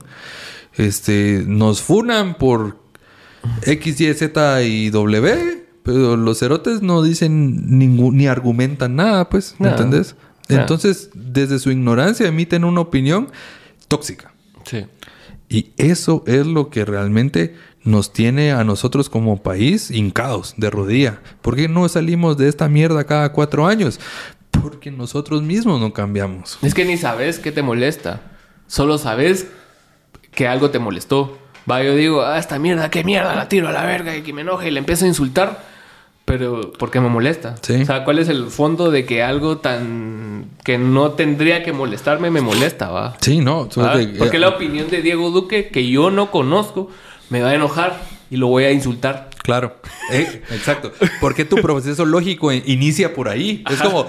Este, 0.77 1.43
nos 1.47 1.81
funan 1.81 2.35
por 2.37 2.77
X, 3.63 4.01
Y, 4.01 4.13
Z 4.13 4.63
y 4.63 4.89
W, 4.89 5.65
pero 5.83 6.17
los 6.17 6.39
cerotes 6.39 6.81
no 6.81 7.01
dicen 7.03 7.77
ningún, 7.77 8.17
ni 8.17 8.27
argumentan 8.27 8.95
nada, 8.95 9.29
pues, 9.29 9.55
¿me 9.59 9.67
No. 9.67 9.71
entendés? 9.73 10.15
No. 10.49 10.57
Entonces, 10.59 11.09
desde 11.13 11.59
su 11.59 11.71
ignorancia 11.71 12.27
emiten 12.27 12.63
una 12.65 12.81
opinión 12.81 13.29
tóxica. 13.87 14.33
Sí. 14.65 14.85
Y 15.49 15.71
eso 15.77 16.23
es 16.27 16.45
lo 16.45 16.69
que 16.69 16.85
realmente 16.85 17.55
nos 17.83 18.11
tiene 18.13 18.51
a 18.51 18.63
nosotros 18.63 19.09
como 19.09 19.43
país 19.43 19.91
hincados 19.91 20.55
de 20.57 20.71
rodilla. 20.71 21.19
¿Por 21.43 21.55
qué 21.55 21.67
no 21.69 21.87
salimos 21.87 22.35
de 22.37 22.47
esta 22.49 22.67
mierda 22.67 23.03
cada 23.05 23.31
cuatro 23.31 23.67
años? 23.67 23.99
Porque 24.49 24.89
nosotros 24.89 25.43
mismos 25.43 25.79
no 25.79 25.93
cambiamos. 25.93 26.57
Es 26.63 26.73
que 26.73 26.83
ni 26.85 26.97
sabes 26.97 27.37
qué 27.37 27.51
te 27.51 27.61
molesta. 27.61 28.21
Solo 28.65 28.97
sabes 28.97 29.47
que 30.35 30.47
algo 30.47 30.69
te 30.69 30.79
molestó. 30.79 31.37
Va, 31.69 31.81
yo 31.81 31.95
digo, 31.95 32.21
ah, 32.23 32.37
esta 32.37 32.59
mierda, 32.59 32.89
qué 32.91 33.03
mierda, 33.03 33.33
la 33.35 33.49
tiro 33.49 33.67
a 33.67 33.71
la 33.71 33.83
verga 33.85 34.15
y 34.15 34.21
que 34.21 34.33
me 34.33 34.41
enoje 34.41 34.67
y 34.67 34.71
le 34.71 34.79
empiezo 34.79 35.05
a 35.05 35.07
insultar. 35.07 35.73
Pero, 36.25 36.71
¿por 36.73 36.89
qué 36.89 36.99
me 36.99 37.09
molesta? 37.09 37.55
Sí. 37.61 37.83
O 37.83 37.85
sea, 37.85 38.03
¿cuál 38.03 38.17
es 38.17 38.29
el 38.29 38.47
fondo 38.47 38.89
de 38.89 39.05
que 39.05 39.21
algo 39.21 39.57
tan... 39.59 40.49
que 40.63 40.79
no 40.79 41.11
tendría 41.11 41.63
que 41.63 41.71
molestarme 41.71 42.31
me 42.31 42.41
molesta, 42.41 42.89
va? 42.89 43.15
Sí, 43.21 43.39
no. 43.39 43.65
De- 43.65 44.07
Porque 44.17 44.37
eh, 44.37 44.39
la 44.39 44.49
opinión 44.49 44.89
de 44.89 45.03
Diego 45.03 45.29
Duque, 45.29 45.67
que 45.69 45.87
yo 45.87 46.09
no 46.09 46.31
conozco, 46.31 46.89
me 47.29 47.41
va 47.41 47.49
a 47.49 47.53
enojar 47.55 47.99
y 48.31 48.37
lo 48.37 48.47
voy 48.47 48.63
a 48.63 48.71
insultar. 48.71 49.29
Claro, 49.43 49.75
Eh, 50.11 50.41
exacto. 50.49 50.91
Porque 51.21 51.45
tu 51.45 51.57
proceso 51.57 52.05
lógico 52.05 52.51
in- 52.51 52.63
inicia 52.65 53.13
por 53.13 53.29
ahí. 53.29 53.63
Es 53.69 53.79
como 53.79 54.07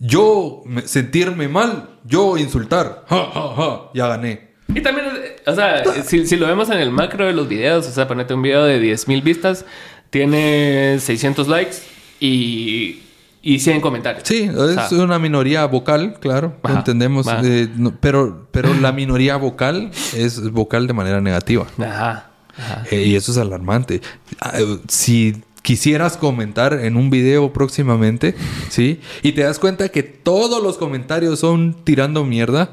yo 0.00 0.62
me- 0.66 0.82
sentirme 0.88 1.46
mal, 1.48 1.88
yo 2.04 2.36
insultar. 2.36 3.04
Ja, 3.08 3.30
ja, 3.32 3.54
ja, 3.56 3.80
ya 3.94 4.06
gané. 4.08 4.53
Y 4.72 4.80
también, 4.80 5.06
o 5.46 5.54
sea, 5.54 5.82
si, 6.04 6.26
si 6.26 6.36
lo 6.36 6.46
vemos 6.46 6.70
en 6.70 6.78
el 6.78 6.90
macro 6.90 7.26
de 7.26 7.32
los 7.32 7.48
videos, 7.48 7.86
o 7.86 7.90
sea, 7.92 8.08
ponete 8.08 8.34
un 8.34 8.42
video 8.42 8.64
de 8.64 8.80
10.000 8.80 9.22
vistas, 9.22 9.64
tiene 10.10 10.98
600 11.00 11.48
likes 11.48 11.76
y, 12.20 13.00
y 13.42 13.58
100 13.58 13.80
comentarios. 13.80 14.22
Sí, 14.26 14.48
O 14.48 14.68
es 14.68 14.74
sea, 14.88 14.98
una 15.04 15.18
minoría 15.18 15.66
vocal, 15.66 16.16
claro, 16.20 16.54
lo 16.62 16.74
entendemos. 16.74 17.26
eh, 17.44 17.68
no- 17.76 17.94
pero, 18.00 18.46
pero 18.52 18.72
la 18.74 18.92
minoría 18.92 19.36
vocal 19.36 19.90
es 20.16 20.50
vocal 20.50 20.86
de 20.86 20.92
manera 20.94 21.20
negativa. 21.20 21.66
Ajá. 21.78 22.30
ajá. 22.56 22.84
Eh, 22.90 23.02
y 23.02 23.16
eso 23.16 23.32
es 23.32 23.38
alarmante. 23.38 24.00
Ah, 24.40 24.52
eh, 24.58 24.78
Si 24.88 25.42
quisieras 25.62 26.16
comentar 26.16 26.72
en 26.74 26.96
un 26.96 27.10
video 27.10 27.52
próximamente, 27.52 28.34
¿sí? 28.70 29.00
Y 29.22 29.32
te 29.32 29.42
das 29.42 29.58
cuenta 29.58 29.88
que 29.90 30.02
todos 30.02 30.62
los 30.62 30.76
comentarios 30.78 31.40
son 31.40 31.74
tirando 31.84 32.22
mierda, 32.24 32.72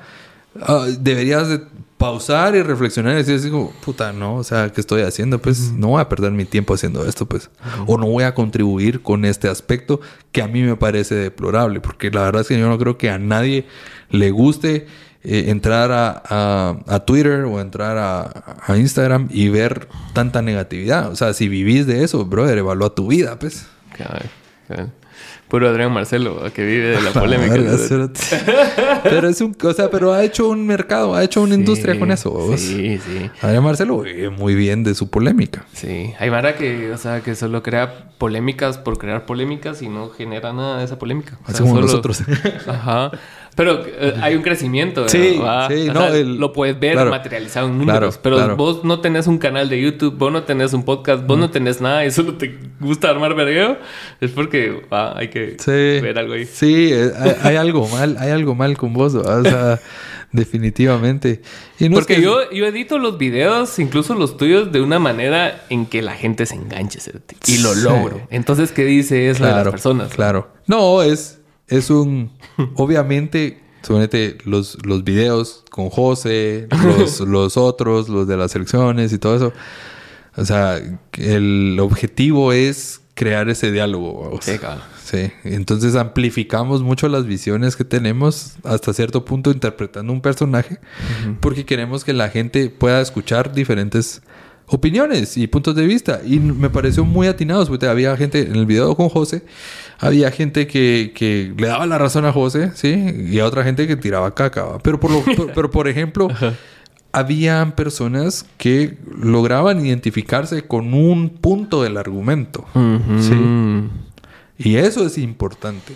ah, 0.60 0.88
deberías 1.00 1.48
de 1.50 1.62
pausar 1.98 2.56
y 2.56 2.64
reflexionar 2.64 3.14
y 3.14 3.18
decir 3.18 3.36
así 3.36 3.50
como, 3.52 3.72
puta, 3.86 4.12
no, 4.12 4.38
o 4.38 4.44
sea, 4.44 4.70
¿qué 4.72 4.82
estoy 4.82 5.04
haciendo? 5.04 5.40
Pues 5.40 5.72
no 5.74 5.90
voy 5.90 6.02
a 6.02 6.10
perder 6.10 6.32
mi 6.32 6.46
tiempo 6.46 6.74
haciendo 6.74 7.06
esto, 7.08 7.28
pues. 7.28 7.52
O 7.86 7.98
no 8.00 8.08
voy 8.08 8.24
a 8.24 8.34
contribuir 8.34 9.02
con 9.04 9.24
este 9.24 9.48
aspecto 9.48 10.02
que 10.32 10.42
a 10.42 10.48
mí 10.48 10.64
me 10.64 10.76
parece 10.76 11.14
deplorable, 11.14 11.80
porque 11.80 12.10
la 12.10 12.22
verdad 12.24 12.42
es 12.42 12.48
que 12.48 12.60
yo 12.60 12.68
no 12.68 12.80
creo 12.80 12.98
que 12.98 13.12
a 13.12 13.20
nadie 13.20 13.68
le 14.10 14.32
guste 14.32 14.88
eh, 15.24 15.46
entrar 15.50 15.92
a, 15.92 16.24
a- 16.28 16.80
a 16.88 17.00
Twitter 17.06 17.42
o 17.44 17.62
entrar 17.62 17.98
a, 18.00 18.56
a 18.66 18.78
Instagram 18.78 19.28
y 19.30 19.50
ver 19.50 19.88
tanta 20.14 20.42
negatividad. 20.42 21.12
O 21.12 21.16
sea, 21.16 21.34
si 21.36 21.48
vivís 21.48 21.86
de 21.86 22.04
eso, 22.04 22.26
brother, 22.26 22.58
evalúa 22.58 22.96
tu 22.96 23.06
vida, 23.08 23.38
pues. 23.38 23.68
Puro 25.52 25.68
Adrián 25.68 25.92
Marcelo, 25.92 26.42
que 26.54 26.64
vive 26.66 26.96
de 26.96 27.02
la 27.02 27.12
polémica. 27.20 27.56
pero 29.04 29.28
es 29.28 29.42
un, 29.42 29.54
o 29.62 29.74
sea, 29.74 29.90
pero 29.92 30.14
ha 30.14 30.24
hecho 30.24 30.48
un 30.48 30.66
mercado, 30.66 31.14
ha 31.14 31.24
hecho 31.26 31.42
una 31.42 31.56
industria 31.56 32.00
con 32.00 32.10
eso. 32.10 32.32
vos. 32.32 32.58
Sí, 32.62 32.98
sí. 33.00 33.30
Adrián 33.42 33.62
Marcelo 33.62 34.00
vive 34.00 34.30
muy 34.30 34.56
bien 34.56 34.86
de 34.86 34.96
su 34.96 35.10
polémica. 35.10 35.66
Sí, 35.74 36.14
hay 36.20 36.30
Mara 36.32 36.56
que, 36.56 36.92
o 36.94 36.98
sea, 36.98 37.20
que 37.20 37.36
solo 37.36 37.62
crea 37.64 38.12
polémicas 38.18 38.78
por 38.78 38.98
crear 38.98 39.26
polémicas 39.26 39.82
y 39.82 39.90
no 39.90 40.10
genera 40.10 40.54
nada 40.54 40.80
de 40.80 40.86
esa 40.86 40.98
polémica. 40.98 41.38
O 41.42 41.44
Así 41.46 41.58
sea, 41.58 41.62
como 41.64 41.74
solo- 41.76 41.88
nosotros. 41.88 42.24
Ajá. 42.68 43.12
Pero 43.64 43.84
eh, 43.86 44.16
hay 44.22 44.36
un 44.36 44.42
crecimiento. 44.42 45.08
Sí, 45.08 45.34
sí, 45.34 45.38
O 45.40 45.44
no, 45.94 46.00
sea, 46.08 46.18
el- 46.18 46.38
lo 46.38 46.52
puedes 46.52 46.80
ver 46.80 46.94
claro. 46.94 47.12
materializado 47.12 47.68
en 47.68 47.78
números. 47.78 48.00
Claro, 48.18 48.20
pero 48.24 48.36
claro. 48.38 48.56
vos 48.56 48.84
no 48.84 49.02
tenés 49.02 49.28
un 49.28 49.38
canal 49.38 49.70
de 49.70 49.80
YouTube, 49.80 50.16
vos 50.18 50.32
no 50.32 50.44
tenés 50.44 50.74
un 50.74 50.84
podcast, 50.84 51.26
vos 51.28 51.38
no 51.38 51.52
tenés 51.52 51.80
nada 51.80 52.04
y 52.06 52.10
solo 52.12 52.34
te 52.38 52.58
gusta 52.80 53.10
armar 53.10 53.36
vergueo. 53.36 53.78
Es 54.20 54.32
porque 54.32 54.82
hay 54.90 55.28
que 55.30 55.58
Sí. 55.60 56.02
ver 56.02 56.18
algo 56.18 56.34
ahí. 56.34 56.46
Sí, 56.46 56.90
eh, 56.92 57.12
hay, 57.20 57.36
hay 57.44 57.56
algo 57.58 57.88
mal, 57.88 58.18
hay 58.20 58.32
algo 58.32 58.56
mal 58.56 58.76
con 58.78 58.94
vos, 58.94 59.14
o 59.14 59.44
sea, 59.44 59.80
definitivamente. 60.32 61.42
Y 61.80 61.90
no 61.90 61.96
es 61.98 62.02
Porque 62.02 62.16
que- 62.16 62.22
yo, 62.22 62.50
yo 62.52 62.66
edito 62.66 62.98
los 62.98 63.18
videos, 63.18 63.78
incluso 63.80 64.16
los 64.16 64.38
tuyos, 64.38 64.72
de 64.72 64.82
una 64.82 65.00
manera 65.00 65.64
en 65.70 65.86
que 65.86 66.02
la 66.02 66.14
gente 66.14 66.46
se 66.46 66.56
enganche. 66.56 67.00
Y 67.48 67.58
lo 67.60 67.74
Sí. 67.74 67.82
logro. 67.84 68.22
Entonces, 68.30 68.72
¿qué 68.72 68.86
dice 68.86 69.30
eso 69.30 69.46
de 69.46 69.52
las 69.52 69.68
personas? 69.70 70.14
Claro. 70.14 70.52
No, 70.68 71.02
es, 71.04 71.41
es 71.72 71.90
un. 71.90 72.30
Obviamente, 72.76 73.60
suponete 73.82 74.38
los, 74.46 74.78
los 74.86 75.04
videos 75.04 75.64
con 75.72 75.90
José, 75.90 76.68
los, 76.84 77.20
los 77.28 77.58
otros, 77.58 78.10
los 78.10 78.28
de 78.28 78.38
las 78.38 78.56
elecciones 78.56 79.12
y 79.12 79.18
todo 79.18 79.36
eso. 79.36 79.54
O 80.38 80.46
sea, 80.46 80.80
el 81.18 81.78
objetivo 81.80 82.54
es 82.54 83.02
crear 83.16 83.50
ese 83.50 83.72
diálogo. 83.72 84.40
Sí, 85.04 85.30
entonces 85.44 85.96
amplificamos 85.96 86.82
mucho 86.84 87.10
las 87.10 87.26
visiones 87.26 87.76
que 87.76 87.84
tenemos 87.84 88.54
hasta 88.64 88.94
cierto 88.94 89.26
punto 89.26 89.52
interpretando 89.52 90.14
un 90.14 90.22
personaje 90.22 90.80
porque 91.42 91.66
queremos 91.66 92.06
que 92.06 92.14
la 92.14 92.30
gente 92.30 92.70
pueda 92.70 93.02
escuchar 93.02 93.54
diferentes 93.54 94.22
opiniones 94.68 95.36
y 95.36 95.48
puntos 95.48 95.76
de 95.76 95.86
vista 95.86 96.22
y 96.26 96.40
me 96.40 96.70
pareció 96.70 97.04
muy 97.04 97.28
atinados 97.28 97.68
porque 97.68 97.88
había 97.88 98.16
gente 98.16 98.42
en 98.42 98.56
el 98.56 98.66
video 98.66 98.96
con 98.96 99.10
José 99.10 99.44
había 100.02 100.32
gente 100.32 100.68
que, 100.68 101.12
que 101.16 101.54
le 101.58 101.68
daba 101.68 101.86
la 101.86 101.98
razón 101.98 102.26
a 102.26 102.34
José 102.34 102.72
sí 102.76 102.90
y 103.30 103.40
a 103.40 103.46
otra 103.46 103.64
gente 103.64 103.88
que 103.88 103.96
tiraba 103.96 104.34
caca 104.36 104.64
¿va? 104.66 104.80
pero 104.80 105.00
por 105.00 105.12
lo, 105.12 105.22
por- 105.22 105.54
pero 105.54 105.70
por 105.72 105.88
ejemplo 105.88 106.28
habían 107.14 107.74
personas 107.74 108.46
que 108.58 108.98
lograban 109.22 109.86
identificarse 109.86 110.64
con 110.68 110.94
un 110.94 111.30
punto 111.30 111.84
del 111.84 111.98
argumento 111.98 112.66
sí 113.22 113.34
y 114.58 114.76
eso 114.76 115.06
es 115.06 115.18
importante. 115.18 115.94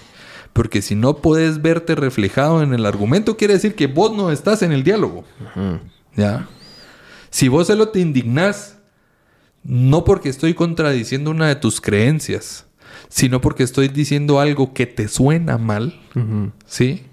Porque 0.52 0.82
si 0.82 0.96
no 0.96 1.18
puedes 1.18 1.62
verte 1.62 1.94
reflejado 1.96 2.64
en 2.64 2.74
el 2.74 2.86
argumento, 2.88 3.38
quiere 3.38 3.54
decir 3.56 3.76
que 3.76 3.86
vos 3.88 4.16
no 4.16 4.32
estás 4.32 4.62
en 4.64 4.72
el 4.72 4.84
diálogo. 4.84 5.24
¿Ya? 6.16 6.48
Si 7.30 7.48
vos 7.50 7.68
solo 7.68 7.90
te 7.90 8.00
indignás, 8.00 8.78
no 9.64 10.04
porque 10.06 10.30
estoy 10.30 10.54
contradiciendo 10.56 11.30
una 11.30 11.48
de 11.50 11.56
tus 11.58 11.80
creencias, 11.82 12.65
sino 13.16 13.40
porque 13.40 13.64
estoy 13.64 13.88
diciendo 13.88 14.42
algo 14.42 14.74
que 14.74 14.86
te 14.86 15.08
suena 15.08 15.58
mal, 15.58 15.98
¿sí? 16.66 17.04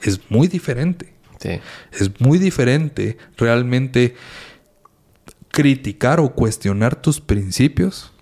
Es 0.00 0.18
muy 0.30 0.48
diferente. 0.48 1.12
Sí. 1.40 1.60
Es 1.92 2.18
muy 2.22 2.38
diferente 2.38 3.18
realmente 3.36 4.14
criticar 5.48 6.20
o 6.20 6.30
cuestionar 6.32 6.96
tus 7.02 7.20
principios, 7.20 8.12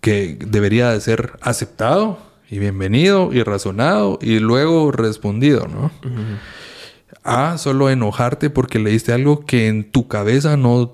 que 0.00 0.36
debería 0.44 0.90
de 0.90 1.00
ser 1.00 1.38
aceptado 1.42 2.18
y 2.50 2.58
bienvenido 2.58 3.32
y 3.32 3.44
razonado 3.44 4.18
y 4.20 4.40
luego 4.40 4.90
respondido, 4.90 5.68
¿no? 5.68 5.92
A 7.22 7.56
solo 7.56 7.88
enojarte 7.88 8.50
porque 8.50 8.80
leíste 8.80 9.12
algo 9.12 9.46
que 9.46 9.68
en 9.68 9.88
tu 9.88 10.08
cabeza 10.08 10.56
no, 10.56 10.92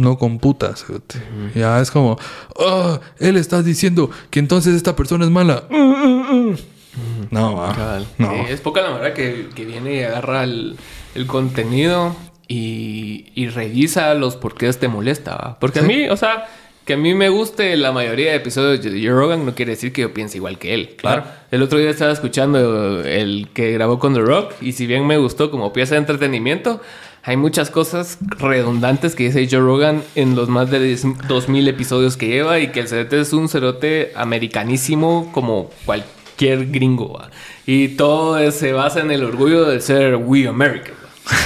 no 0.00 0.18
computa. 0.18 0.74
cerote. 0.76 1.20
Ya 1.54 1.80
es 1.80 1.90
como, 1.90 2.18
"Ah, 2.58 3.00
él 3.18 3.36
está 3.36 3.62
diciendo 3.62 4.10
que 4.30 4.38
entonces 4.40 4.74
esta 4.74 4.96
persona 4.96 5.24
es 5.24 5.30
mala. 5.30 5.64
Mm, 5.70 5.76
mm, 5.76 6.50
mm". 6.50 6.56
No, 7.30 7.62
ah, 7.64 8.00
no. 8.18 8.30
Sí, 8.30 8.36
es 8.48 8.60
poca 8.60 8.80
la 8.82 8.90
manera 8.90 9.14
que, 9.14 9.48
que 9.54 9.64
viene 9.64 9.94
y 9.96 10.02
agarra 10.02 10.42
el, 10.44 10.76
el 11.14 11.26
contenido 11.26 12.16
y, 12.48 13.26
y 13.34 13.48
revisa 13.48 14.12
los 14.14 14.36
por 14.36 14.54
qué 14.54 14.72
te 14.72 14.88
molesta. 14.88 15.36
¿va? 15.36 15.58
Porque 15.60 15.78
a 15.78 15.82
mí, 15.82 16.08
o 16.08 16.16
sea, 16.16 16.48
que 16.84 16.94
a 16.94 16.96
mí 16.96 17.14
me 17.14 17.28
guste 17.28 17.76
la 17.76 17.92
mayoría 17.92 18.30
de 18.30 18.36
episodios 18.38 18.82
de 18.82 18.90
Joe 18.90 19.10
Rogan 19.10 19.46
no 19.46 19.54
quiere 19.54 19.72
decir 19.72 19.92
que 19.92 20.02
yo 20.02 20.12
piense 20.12 20.38
igual 20.38 20.58
que 20.58 20.74
él. 20.74 20.96
Claro. 20.96 21.22
El 21.52 21.62
otro 21.62 21.78
día 21.78 21.90
estaba 21.90 22.10
escuchando 22.10 23.04
el 23.04 23.48
que 23.54 23.70
grabó 23.72 24.00
con 24.00 24.14
The 24.14 24.20
Rock 24.20 24.54
y 24.60 24.72
si 24.72 24.86
bien 24.88 25.06
me 25.06 25.16
gustó 25.16 25.52
como 25.52 25.72
pieza 25.72 25.94
de 25.94 26.00
entretenimiento, 26.00 26.80
hay 27.22 27.36
muchas 27.36 27.70
cosas 27.70 28.18
redundantes 28.38 29.14
que 29.14 29.24
dice 29.24 29.46
Joe 29.50 29.60
Rogan 29.60 30.02
en 30.14 30.34
los 30.34 30.48
más 30.48 30.70
de 30.70 30.80
10 30.82 31.26
2000 31.28 31.68
episodios 31.68 32.16
que 32.16 32.28
lleva 32.28 32.58
y 32.60 32.68
que 32.68 32.80
el 32.80 32.88
cerote 32.88 33.20
es 33.20 33.32
un 33.32 33.48
cerote 33.48 34.12
americanísimo 34.16 35.30
como 35.32 35.70
cualquier 35.84 36.66
gringo. 36.70 37.12
¿va? 37.18 37.30
Y 37.66 37.88
todo 37.88 38.50
se 38.50 38.72
basa 38.72 39.00
en 39.00 39.10
el 39.10 39.22
orgullo 39.24 39.64
de 39.66 39.80
ser 39.80 40.16
We 40.16 40.48
American. 40.48 40.94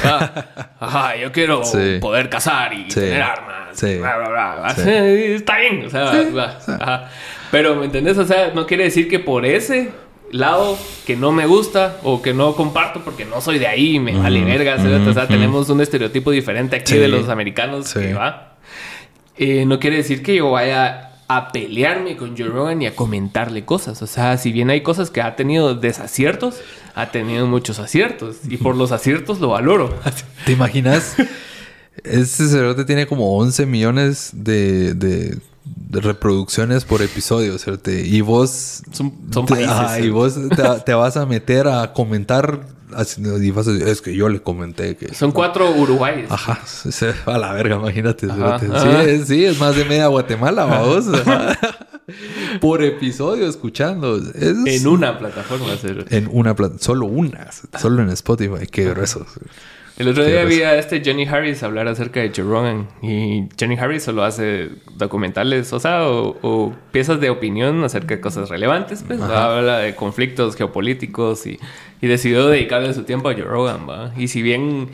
¿va? 0.04 0.46
Ajá, 0.80 1.16
yo 1.16 1.32
quiero 1.32 1.64
Sí. 1.64 1.98
poder 2.00 2.28
cazar 2.28 2.72
y 2.72 2.84
Sí. 2.90 3.00
tener 3.00 3.22
armas. 3.22 3.54
Sí. 3.72 3.96
bla, 3.98 4.16
bla, 4.18 4.28
bla. 4.28 4.74
Está 4.76 5.58
bien, 5.58 5.84
o 5.86 5.90
sea, 5.90 6.12
ajá. 6.68 7.10
pero 7.50 7.74
¿me 7.74 7.86
entendés? 7.86 8.16
O 8.18 8.24
sea, 8.24 8.52
no 8.54 8.66
quiere 8.66 8.84
decir 8.84 9.08
que 9.08 9.18
por 9.18 9.44
ese 9.44 9.90
lado 10.32 10.76
que 11.06 11.16
no 11.16 11.32
me 11.32 11.46
gusta 11.46 11.98
o 12.02 12.20
que 12.22 12.34
no 12.34 12.54
comparto 12.56 13.02
porque 13.04 13.24
no 13.24 13.40
soy 13.40 13.58
de 13.58 13.66
ahí, 13.66 13.98
me 14.00 14.16
vale 14.16 14.42
verga, 14.44 14.76
o 15.08 15.12
sea, 15.12 15.28
tenemos 15.28 15.68
un 15.70 15.80
estereotipo 15.80 16.30
diferente 16.30 16.76
aquí 16.76 16.92
Sí. 16.94 16.98
de 16.98 17.08
los 17.08 17.28
americanos, 17.28 17.88
Sí. 17.88 18.00
que 18.00 18.14
va. 18.14 18.56
Eh, 19.36 19.64
no 19.66 19.78
quiere 19.78 19.96
decir 19.96 20.22
que 20.22 20.36
yo 20.36 20.50
vaya 20.50 21.10
a 21.26 21.52
pelearme 21.52 22.16
con 22.16 22.36
Joe 22.36 22.48
Rogan 22.48 22.82
y 22.82 22.86
a 22.86 22.94
comentarle 22.94 23.64
cosas. 23.64 24.02
O 24.02 24.06
sea, 24.06 24.36
si 24.36 24.52
bien 24.52 24.70
hay 24.70 24.82
cosas 24.82 25.10
que 25.10 25.22
ha 25.22 25.36
tenido 25.36 25.74
desaciertos, 25.74 26.60
ha 26.94 27.10
tenido 27.10 27.46
muchos 27.46 27.78
aciertos. 27.78 28.36
Y 28.48 28.58
por 28.58 28.76
los 28.76 28.92
aciertos 28.92 29.40
lo 29.40 29.48
valoro. 29.48 29.98
¿Te 30.46 30.52
imaginas? 30.52 31.16
Este 32.02 32.48
cerote 32.48 32.84
tiene 32.84 33.06
como 33.06 33.36
11 33.38 33.66
millones 33.66 34.30
de 34.34 35.38
reproducciones 36.02 36.84
por 36.84 37.02
episodio, 37.02 37.58
¿cierto? 37.58 37.90
Y 37.90 38.20
vos... 38.20 38.82
Son, 38.92 39.12
son 39.32 39.46
te, 39.46 39.54
países. 39.54 39.70
ajá, 39.70 40.00
y 40.00 40.10
vos 40.10 40.34
te, 40.34 40.80
te 40.86 40.94
vas 40.94 41.16
a 41.16 41.26
meter 41.26 41.68
a 41.68 41.92
comentar 41.92 42.60
así, 42.94 43.20
y 43.22 43.50
vas 43.50 43.66
a 43.68 43.72
decir, 43.72 43.88
es 43.88 44.00
que 44.00 44.14
yo 44.14 44.28
le 44.28 44.40
comenté 44.40 44.96
que... 44.96 45.14
Son 45.14 45.32
cuatro 45.32 45.70
Uruguayes. 45.72 46.30
Ajá, 46.30 46.60
a 47.26 47.38
la 47.38 47.52
verga, 47.52 47.76
imagínate. 47.76 48.26
Ajá, 48.30 48.58
cerote. 48.58 48.76
ajá. 48.76 49.02
Sí, 49.04 49.10
es, 49.10 49.28
sí, 49.28 49.44
es 49.44 49.58
más 49.58 49.76
de 49.76 49.84
media 49.84 50.06
Guatemala, 50.08 50.64
vamos. 50.64 51.06
Por 52.60 52.82
episodio 52.82 53.46
escuchando. 53.48 54.18
Es- 54.18 54.56
En 54.82 54.86
una 54.86 55.18
plataforma. 55.18 55.66
cero. 55.80 56.04
en 56.10 56.28
una 56.30 56.54
plata, 56.54 56.76
solo 56.78 57.06
una, 57.06 57.48
solo 57.80 58.02
en 58.02 58.10
Spotify, 58.10 58.66
qué 58.70 58.84
grueso. 58.90 59.26
El 59.96 60.08
otro 60.08 60.24
día 60.24 60.44
vi 60.44 60.62
a 60.62 60.76
este 60.76 61.02
Johnny 61.04 61.24
Harris 61.24 61.62
hablar 61.62 61.86
acerca 61.86 62.20
de 62.20 62.32
Joe 62.34 62.44
Rogan. 62.44 62.88
Y 63.00 63.44
Johnny 63.58 63.76
Harris 63.78 64.02
solo 64.02 64.24
hace 64.24 64.70
documentales, 64.96 65.72
o 65.72 65.78
sea, 65.78 66.08
o, 66.08 66.36
o 66.42 66.72
piezas 66.90 67.20
de 67.20 67.30
opinión 67.30 67.84
acerca 67.84 68.16
de 68.16 68.20
cosas 68.20 68.48
relevantes. 68.48 69.04
Pues 69.06 69.20
habla 69.20 69.78
de 69.78 69.94
conflictos 69.94 70.56
geopolíticos 70.56 71.46
y, 71.46 71.60
y 72.00 72.06
decidió 72.08 72.48
dedicarle 72.48 72.92
su 72.92 73.04
tiempo 73.04 73.28
a 73.28 73.34
Joe 73.34 73.44
Rogan, 73.44 73.88
¿va? 73.88 74.12
Y 74.16 74.28
si 74.28 74.42
bien. 74.42 74.88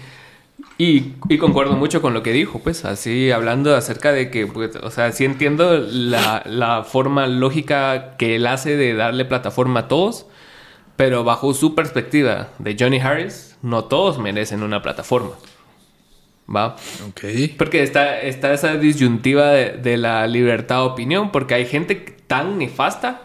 Y, 0.76 1.14
y 1.28 1.38
concuerdo 1.38 1.72
mucho 1.76 2.02
con 2.02 2.12
lo 2.14 2.22
que 2.22 2.32
dijo, 2.32 2.58
pues 2.58 2.84
así 2.84 3.30
hablando 3.30 3.74
acerca 3.74 4.12
de 4.12 4.30
que, 4.30 4.46
pues, 4.46 4.76
o 4.76 4.90
sea, 4.90 5.12
sí 5.12 5.24
entiendo 5.24 5.78
la, 5.78 6.42
la 6.46 6.84
forma 6.84 7.26
lógica 7.26 8.16
que 8.18 8.36
él 8.36 8.46
hace 8.46 8.76
de 8.76 8.94
darle 8.94 9.24
plataforma 9.26 9.80
a 9.80 9.88
todos, 9.88 10.26
pero 11.00 11.24
bajo 11.24 11.54
su 11.54 11.74
perspectiva 11.74 12.50
de 12.58 12.76
Johnny 12.78 12.98
Harris, 12.98 13.56
no 13.62 13.84
todos 13.84 14.18
merecen 14.18 14.62
una 14.62 14.82
plataforma. 14.82 15.30
¿Va? 16.54 16.76
Ok. 17.08 17.22
Porque 17.56 17.82
está, 17.82 18.20
está 18.20 18.52
esa 18.52 18.76
disyuntiva 18.76 19.46
de, 19.46 19.78
de 19.78 19.96
la 19.96 20.26
libertad 20.26 20.82
de 20.82 20.88
opinión, 20.88 21.32
porque 21.32 21.54
hay 21.54 21.64
gente 21.64 21.94
tan 22.26 22.58
nefasta 22.58 23.22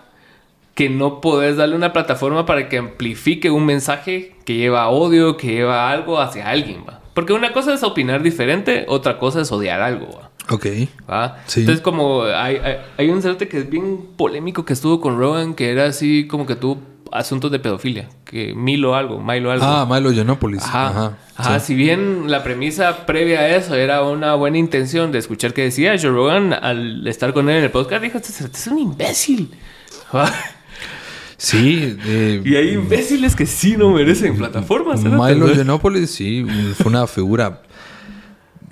que 0.73 0.89
no 0.89 1.19
podés 1.19 1.57
darle 1.57 1.75
una 1.75 1.91
plataforma 1.91 2.45
para 2.45 2.69
que 2.69 2.77
amplifique 2.77 3.51
un 3.51 3.65
mensaje 3.65 4.37
que 4.45 4.55
lleva 4.55 4.87
odio, 4.87 5.35
que 5.35 5.47
lleva 5.47 5.91
algo 5.91 6.21
hacia 6.21 6.49
alguien, 6.49 6.85
¿va? 6.87 7.01
Porque 7.13 7.33
una 7.33 7.51
cosa 7.51 7.73
es 7.73 7.83
opinar 7.83 8.23
diferente, 8.23 8.85
otra 8.87 9.19
cosa 9.19 9.41
es 9.41 9.51
odiar 9.51 9.81
algo, 9.81 10.17
¿va? 10.17 10.31
Ok. 10.49 10.65
¿Va? 11.09 11.43
Sí. 11.47 11.61
Entonces, 11.61 11.81
como 11.81 12.23
hay, 12.23 12.57
hay, 12.57 12.77
hay 12.97 13.09
un 13.09 13.21
cerote 13.21 13.47
que 13.47 13.59
es 13.59 13.69
bien 13.69 13.99
polémico 14.15 14.65
que 14.65 14.73
estuvo 14.73 15.01
con 15.01 15.17
Rogan, 15.17 15.55
que 15.55 15.71
era 15.71 15.85
así 15.85 16.27
como 16.27 16.45
que 16.45 16.55
tuvo 16.55 16.79
asuntos 17.11 17.51
de 17.51 17.59
pedofilia, 17.59 18.09
que 18.25 18.53
Milo 18.53 18.95
algo, 18.95 19.21
Milo 19.21 19.51
algo. 19.51 19.65
Ah, 19.65 19.87
Milo 19.89 20.11
Yiannopoulos. 20.11 20.63
Ajá. 20.63 20.89
Ajá. 20.89 21.17
Ajá, 21.37 21.59
sí. 21.59 21.67
si 21.67 21.75
bien 21.75 22.31
la 22.31 22.43
premisa 22.43 23.05
previa 23.05 23.41
a 23.41 23.49
eso 23.49 23.75
era 23.75 24.03
una 24.03 24.35
buena 24.35 24.57
intención 24.57 25.11
de 25.11 25.19
escuchar 25.19 25.53
que 25.53 25.63
decía, 25.63 25.95
Joe 26.01 26.11
Rogan 26.11 26.53
al 26.53 27.05
estar 27.07 27.33
con 27.33 27.49
él 27.49 27.57
en 27.57 27.63
el 27.65 27.71
podcast 27.71 28.03
dijo, 28.03 28.17
este 28.17 28.45
es 28.45 28.67
un 28.67 28.79
imbécil. 28.79 29.51
Sí, 31.37 31.97
eh, 32.05 32.41
y 32.45 32.55
hay 32.55 32.69
imbéciles 32.75 33.35
que 33.35 33.45
sí 33.45 33.75
no 33.75 33.91
merecen 33.91 34.37
plataformas. 34.37 35.03
Milo 35.03 35.17
¿no? 35.19 35.53
Yiannopoulos, 35.53 36.09
sí, 36.09 36.45
fue 36.77 36.87
una 36.89 37.05
figura 37.07 37.61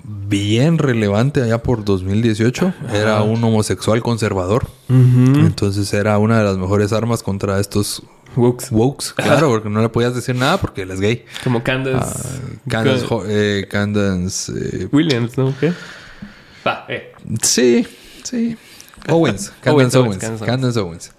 bien 0.04 0.78
relevante 0.78 1.42
allá 1.42 1.62
por 1.62 1.84
2018. 1.84 2.74
Era 2.92 3.22
un 3.22 3.42
homosexual 3.42 4.02
conservador. 4.02 4.68
Entonces 4.88 5.92
era 5.94 6.18
una 6.18 6.38
de 6.38 6.44
las 6.44 6.58
mejores 6.58 6.92
armas 6.92 7.22
contra 7.22 7.58
estos 7.60 8.02
Wokes. 8.36 8.66
wokes. 8.72 9.12
Claro, 9.14 9.48
porque 9.48 9.70
no 9.70 9.80
le 9.80 9.88
podías 9.88 10.14
decir 10.14 10.34
nada 10.34 10.58
porque 10.60 10.82
él 10.82 10.90
es 10.90 11.00
gay. 11.00 11.24
Como 11.44 11.62
Candace, 11.62 12.18
Ah, 12.18 12.58
Candace, 12.68 13.06
eh, 13.28 13.66
Candace, 13.70 14.52
eh, 14.56 14.88
Williams, 14.90 15.38
¿no? 15.38 15.54
¿Qué? 15.58 15.72
Va, 16.66 16.84
eh. 16.88 17.12
sí, 17.42 17.86
sí. 18.24 18.56
Owens, 19.08 19.52
Owens, 19.64 19.64
Candace 19.64 19.70
Owens, 19.70 19.94
Owens, 19.96 20.18
Candace 20.18 20.44
Candace 20.44 20.80
Owens. 20.80 21.12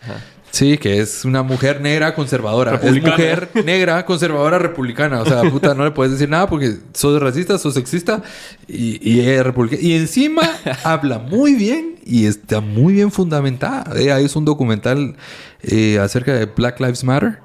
Sí, 0.56 0.78
que 0.78 1.02
es 1.02 1.26
una 1.26 1.44
mujer 1.44 1.82
negra 1.82 2.16
conservadora. 2.16 2.76
Es 2.76 2.94
mujer 3.12 3.50
negra 3.66 4.06
conservadora 4.06 4.58
republicana. 4.58 5.20
O 5.22 5.26
sea, 5.26 5.42
puta, 5.52 5.74
no 5.76 5.84
le 5.84 5.92
puedes 5.92 6.14
decir 6.14 6.30
nada 6.30 6.48
porque 6.48 6.78
sos 6.94 7.22
racista, 7.22 7.58
sos 7.58 7.74
sexista 7.74 8.24
y, 8.66 8.98
y 9.06 9.20
es 9.20 9.44
republicana. 9.44 9.82
Y 9.82 9.94
encima 9.96 10.44
habla 10.86 11.20
muy 11.20 11.56
bien 11.56 11.96
y 12.06 12.26
está 12.26 12.62
muy 12.62 12.94
bien 12.94 13.12
fundamentada. 13.12 14.00
Ella 14.00 14.22
hizo 14.22 14.40
un 14.40 14.46
documental 14.46 15.18
eh, 15.62 16.00
acerca 16.00 16.34
de 16.34 16.46
Black 16.46 16.80
Lives 16.80 17.04
Matter 17.04 17.40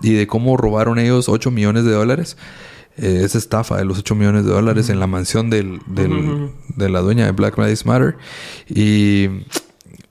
y 0.00 0.12
de 0.12 0.28
cómo 0.28 0.56
robaron 0.56 1.00
ellos 1.00 1.28
8 1.28 1.50
millones 1.50 1.84
de 1.84 1.90
dólares. 1.90 2.36
Eh, 2.96 3.22
esa 3.24 3.38
estafa 3.38 3.76
de 3.78 3.84
los 3.86 3.98
8 3.98 4.14
millones 4.14 4.44
de 4.44 4.52
dólares 4.52 4.88
en 4.88 5.00
la 5.00 5.08
mansión 5.08 5.50
del, 5.50 5.80
del- 5.88 6.50
de 6.76 6.88
la 6.88 7.00
dueña 7.00 7.24
de 7.24 7.32
Black 7.32 7.58
Lives 7.58 7.86
Matter. 7.86 8.16
Y 8.68 9.28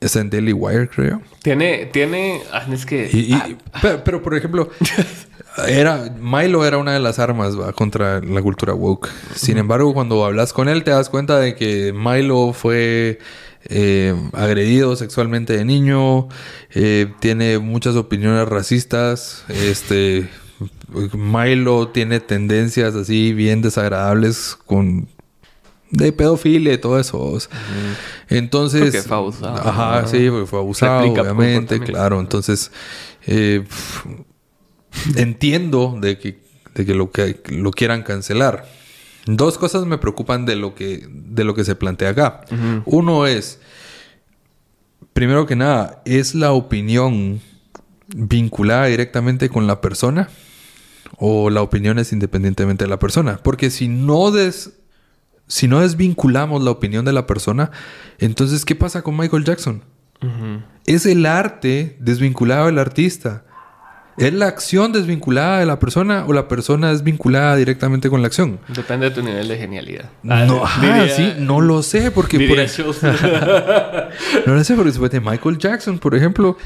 está 0.01 0.19
en 0.19 0.29
Daily 0.29 0.51
Wire, 0.53 0.89
creo. 0.89 1.21
Tiene, 1.41 1.85
tiene, 1.85 2.41
ah, 2.51 2.65
es 2.71 2.85
que... 2.85 3.09
Y- 3.13 3.31
y- 3.31 3.33
ah, 3.33 3.47
pero, 3.81 4.03
pero, 4.03 4.21
por 4.21 4.35
ejemplo, 4.35 4.69
era 5.67 6.13
Milo 6.19 6.65
era 6.65 6.77
una 6.77 6.91
de 6.93 6.99
las 6.99 7.19
armas 7.19 7.57
¿va? 7.59 7.71
contra 7.73 8.19
la 8.19 8.41
cultura 8.41 8.73
woke. 8.73 9.09
Sin 9.35 9.57
embargo, 9.57 9.93
cuando 9.93 10.25
hablas 10.25 10.51
con 10.53 10.67
él, 10.67 10.83
te 10.83 10.91
das 10.91 11.09
cuenta 11.09 11.39
de 11.39 11.55
que 11.55 11.93
Milo 11.93 12.51
fue 12.53 13.19
eh, 13.65 14.13
agredido 14.33 14.95
sexualmente 14.95 15.55
de 15.55 15.63
niño, 15.65 16.27
eh, 16.73 17.07
tiene 17.19 17.59
muchas 17.59 17.95
opiniones 17.95 18.47
racistas, 18.49 19.45
este. 19.49 20.27
Milo 21.13 21.87
tiene 21.87 22.19
tendencias 22.19 22.93
así 22.95 23.33
bien 23.33 23.61
desagradables 23.63 24.57
con 24.67 25.07
de 25.91 26.11
pedofilia 26.13 26.73
y 26.73 26.77
todo 26.77 26.99
eso. 26.99 27.37
Entonces, 28.29 28.81
Porque 28.81 29.01
fue 29.01 29.17
abusado. 29.17 29.69
Ajá, 29.69 30.07
sí, 30.07 30.29
porque 30.29 30.45
fue 30.47 30.59
abusado, 30.59 31.11
obviamente, 31.11 31.79
claro. 31.79 32.19
Entonces, 32.19 32.71
eh, 33.27 33.63
entiendo 35.15 35.97
de 35.99 36.17
que, 36.17 36.41
de 36.73 36.85
que 36.85 36.93
lo 36.93 37.11
que 37.11 37.39
lo 37.49 37.71
quieran 37.71 38.03
cancelar. 38.03 38.65
Dos 39.25 39.57
cosas 39.59 39.85
me 39.85 39.99
preocupan 39.99 40.45
de 40.45 40.55
lo 40.55 40.73
que, 40.73 41.07
de 41.07 41.43
lo 41.43 41.53
que 41.53 41.63
se 41.63 41.75
plantea 41.75 42.09
acá. 42.09 42.41
Uno 42.85 43.27
es, 43.27 43.59
primero 45.13 45.45
que 45.45 45.55
nada, 45.55 46.01
¿es 46.05 46.33
la 46.33 46.53
opinión 46.53 47.39
vinculada 48.15 48.87
directamente 48.87 49.49
con 49.49 49.67
la 49.67 49.79
persona? 49.79 50.29
¿O 51.17 51.51
la 51.51 51.61
opinión 51.61 51.99
es 51.99 52.13
independientemente 52.13 52.85
de 52.85 52.89
la 52.89 52.97
persona? 52.97 53.39
Porque 53.43 53.69
si 53.69 53.87
no 53.87 54.31
des, 54.31 54.71
si 55.51 55.67
no 55.67 55.81
desvinculamos 55.81 56.63
la 56.63 56.71
opinión 56.71 57.03
de 57.03 57.11
la 57.11 57.27
persona, 57.27 57.71
entonces, 58.19 58.63
¿qué 58.63 58.73
pasa 58.73 59.01
con 59.01 59.17
Michael 59.17 59.43
Jackson? 59.43 59.83
Es 60.85 61.05
el 61.05 61.25
arte 61.25 61.97
desvinculado 61.99 62.67
del 62.67 62.79
artista. 62.79 63.43
¿Es 64.17 64.33
la 64.33 64.47
acción 64.47 64.91
desvinculada 64.93 65.59
de 65.59 65.65
la 65.65 65.79
persona 65.79 66.25
o 66.27 66.31
la 66.33 66.47
persona 66.47 66.91
es 66.91 67.03
vinculada 67.03 67.55
directamente 67.55 68.09
con 68.09 68.21
la 68.21 68.27
acción? 68.27 68.59
Depende 68.67 69.09
de 69.09 69.15
tu 69.15 69.23
nivel 69.23 69.47
de 69.47 69.57
genialidad. 69.57 70.09
no, 70.23 70.33
Ah, 70.33 70.63
ajá, 70.63 70.81
diría- 70.85 71.15
sí, 71.15 71.33
no 71.39 71.59
lo 71.59 71.81
sé 71.83 72.11
porque 72.11 72.37
por, 72.47 72.57
no 74.45 74.53
lo 74.55 74.63
sé 74.63 74.75
porque 74.75 74.89
después 74.91 75.11
de 75.11 75.19
Michael 75.21 75.57
Jackson, 75.57 75.99
por 75.99 76.15
ejemplo, 76.15 76.57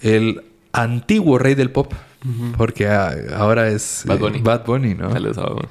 el 0.00 0.42
antiguo 0.72 1.38
rey 1.38 1.54
del 1.54 1.70
pop, 1.70 1.92
porque 2.56 2.88
ah, 2.88 3.14
ahora 3.36 3.68
es 3.68 4.02
Bad 4.06 4.16
eh, 4.16 4.20
Bunny. 4.20 4.38
Bad 4.40 4.64
Bunny, 4.64 4.94
¿no? 4.94 5.10
Saludos 5.12 5.38
a 5.38 5.42
vos. 5.50 5.66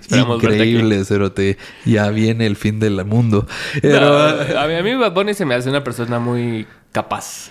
Esperamos. 0.00 0.42
Increíble, 0.42 1.04
Cerote. 1.04 1.58
Ya 1.84 2.08
viene 2.10 2.46
el 2.46 2.56
fin 2.56 2.80
del 2.80 3.04
mundo. 3.04 3.46
No, 3.74 3.80
Pero, 3.82 4.18
a, 4.18 4.66
mí, 4.66 4.74
a 4.74 4.82
mí 4.82 4.94
Bad 4.94 5.12
Bunny 5.12 5.34
se 5.34 5.44
me 5.44 5.54
hace 5.54 5.68
una 5.68 5.84
persona 5.84 6.18
muy 6.18 6.66
capaz 6.92 7.50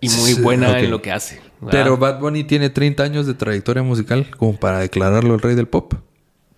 y 0.00 0.08
muy 0.08 0.34
buena 0.34 0.78
en 0.78 0.90
lo 0.90 1.02
que 1.02 1.12
hace. 1.12 1.40
¿verdad? 1.60 1.84
pero 1.84 1.96
Bad 1.96 2.18
Bunny 2.20 2.44
tiene 2.44 2.70
30 2.70 3.02
años 3.02 3.26
de 3.26 3.34
trayectoria 3.34 3.82
musical 3.82 4.26
como 4.36 4.56
para 4.56 4.80
declararlo 4.80 5.34
el 5.34 5.40
rey 5.40 5.54
del 5.54 5.68
pop. 5.68 5.94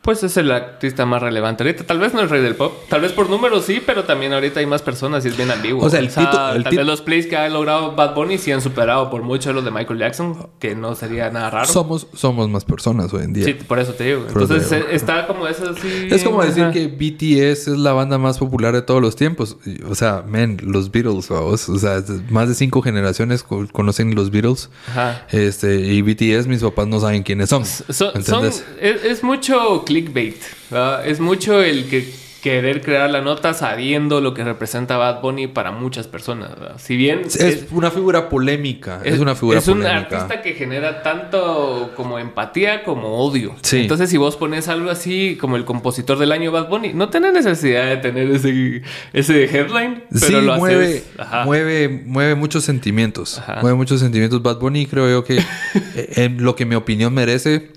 Pues 0.04 0.22
es 0.22 0.36
el 0.36 0.50
artista 0.50 1.06
más 1.06 1.22
relevante 1.22 1.64
ahorita. 1.64 1.84
Tal 1.84 1.98
vez 1.98 2.12
no 2.12 2.20
el 2.20 2.28
rey 2.28 2.42
del 2.42 2.54
pop. 2.56 2.74
Tal 2.90 3.00
vez 3.00 3.12
por 3.12 3.30
números 3.30 3.64
sí, 3.64 3.80
pero 3.84 4.04
también 4.04 4.34
ahorita 4.34 4.60
hay 4.60 4.66
más 4.66 4.82
personas 4.82 5.24
y 5.24 5.28
es 5.28 5.36
bien 5.36 5.50
ambiguo. 5.50 5.82
O 5.82 5.88
sea, 5.88 5.98
el 6.00 6.08
tito- 6.10 6.54
el 6.54 6.62
tal 6.62 6.76
vez 6.76 6.86
los 6.86 7.00
plays 7.00 7.26
que 7.26 7.36
ha 7.38 7.48
logrado 7.48 7.96
Bad 7.96 8.14
Bunny 8.14 8.36
sí 8.36 8.52
han 8.52 8.60
superado 8.60 9.08
por 9.08 9.22
mucho 9.22 9.52
los 9.54 9.64
de 9.64 9.70
Michael 9.70 9.98
Jackson, 9.98 10.48
que 10.58 10.74
no 10.76 10.94
sería 10.94 11.30
nada 11.30 11.48
raro. 11.48 11.66
Somos, 11.72 12.06
somos 12.14 12.50
más 12.50 12.66
personas 12.66 13.14
hoy 13.14 13.22
en 13.24 13.32
día. 13.32 13.46
Sí, 13.46 13.54
por 13.54 13.78
eso 13.78 13.92
te 13.94 14.04
digo. 14.04 14.24
Por 14.26 14.42
Entonces 14.42 14.68
te 14.68 14.76
digo. 14.76 14.88
eh, 14.90 14.94
está 14.94 15.26
como 15.26 15.48
eso 15.48 15.70
así. 15.70 16.08
Es 16.10 16.22
como 16.22 16.44
decir 16.44 16.64
ajá. 16.64 16.72
que 16.72 16.86
BTS 16.88 17.68
es 17.72 17.78
la 17.78 17.94
banda 17.94 18.18
más 18.18 18.36
popular 18.36 18.74
de 18.74 18.82
todos 18.82 19.00
los 19.00 19.16
tiempos. 19.16 19.56
O 19.88 19.94
sea, 19.94 20.22
men, 20.28 20.58
los 20.62 20.90
Beatles. 20.90 21.30
O 21.30 21.56
sea, 21.56 22.02
más 22.28 22.48
de 22.50 22.54
cinco 22.54 22.82
generaciones 22.82 23.42
co- 23.42 23.66
conocen 23.72 24.14
los 24.14 24.30
Beatles. 24.30 24.68
Ajá. 24.90 25.26
Este, 25.30 25.76
y 25.80 26.02
BTS, 26.02 26.46
mis 26.46 26.60
papás 26.62 26.86
no 26.88 27.00
saben 27.00 27.22
quiénes 27.22 27.48
son. 27.48 27.64
Son- 27.64 28.22
son- 28.22 28.44
es, 28.44 28.62
es 28.82 29.22
mucho 29.24 29.84
clickbait. 29.94 30.36
¿verdad? 30.70 31.06
Es 31.06 31.20
mucho 31.20 31.62
el 31.62 31.88
que 31.88 32.24
querer 32.42 32.82
crear 32.82 33.08
la 33.08 33.22
nota 33.22 33.54
sabiendo 33.54 34.20
lo 34.20 34.34
que 34.34 34.44
representa 34.44 34.98
Bad 34.98 35.22
Bunny 35.22 35.46
para 35.46 35.70
muchas 35.70 36.08
personas. 36.08 36.50
¿verdad? 36.50 36.74
Si 36.78 36.94
bien 36.94 37.22
Es, 37.24 37.66
una 37.70 37.90
figura 37.90 38.28
polémica. 38.28 39.00
Es, 39.02 39.18
una 39.18 39.34
figura 39.34 39.60
es 39.60 39.68
un 39.68 39.78
polémica. 39.78 40.16
artista 40.16 40.42
que 40.42 40.52
genera 40.52 41.02
tanto 41.02 41.92
como 41.96 42.18
empatía 42.18 42.84
como 42.84 43.16
odio. 43.24 43.54
Sí. 43.62 43.82
Entonces, 43.82 44.10
si 44.10 44.18
vos 44.18 44.36
pones 44.36 44.68
algo 44.68 44.90
así 44.90 45.38
como 45.40 45.56
el 45.56 45.64
compositor 45.64 46.18
del 46.18 46.32
año 46.32 46.52
Bad 46.52 46.68
Bunny, 46.68 46.92
no 46.92 47.08
tenés 47.08 47.32
necesidad 47.32 47.86
de 47.86 47.96
tener 47.96 48.30
ese, 48.30 48.82
ese 49.14 49.44
headline, 49.44 50.02
pero 50.10 50.26
sí, 50.26 50.32
lo 50.32 50.56
mueve, 50.56 50.84
haces. 50.84 51.04
Ajá. 51.16 51.44
mueve, 51.46 51.88
mueve 51.88 52.34
muchos 52.34 52.64
sentimientos. 52.64 53.38
Ajá. 53.38 53.60
Mueve 53.62 53.76
muchos 53.76 54.00
sentimientos. 54.00 54.42
Bad 54.42 54.58
Bunny 54.58 54.84
creo 54.84 55.08
yo 55.08 55.24
que 55.24 55.38
eh, 55.94 56.12
en 56.16 56.42
lo 56.44 56.56
que 56.56 56.66
mi 56.66 56.74
opinión 56.74 57.14
merece. 57.14 57.70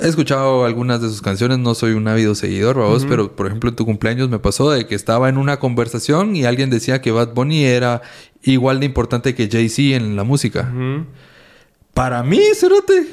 He 0.00 0.06
escuchado 0.06 0.64
algunas 0.64 1.02
de 1.02 1.08
sus 1.08 1.22
canciones, 1.22 1.58
no 1.58 1.74
soy 1.74 1.92
un 1.92 2.06
ávido 2.06 2.36
seguidor, 2.36 2.78
vamos, 2.78 3.04
pero 3.08 3.34
por 3.34 3.46
ejemplo 3.48 3.68
en 3.70 3.74
tu 3.74 3.84
cumpleaños 3.84 4.28
me 4.28 4.38
pasó 4.38 4.70
de 4.70 4.86
que 4.86 4.94
estaba 4.94 5.28
en 5.28 5.36
una 5.38 5.58
conversación 5.58 6.36
y 6.36 6.44
alguien 6.44 6.70
decía 6.70 7.00
que 7.00 7.10
Bad 7.10 7.34
Bunny 7.34 7.64
era 7.64 8.02
igual 8.42 8.78
de 8.78 8.86
importante 8.86 9.34
que 9.34 9.48
Jay-Z 9.50 9.96
en 9.96 10.14
la 10.14 10.22
música. 10.22 10.72
Para 11.94 12.22
mí, 12.22 12.40
Cerote. 12.54 13.08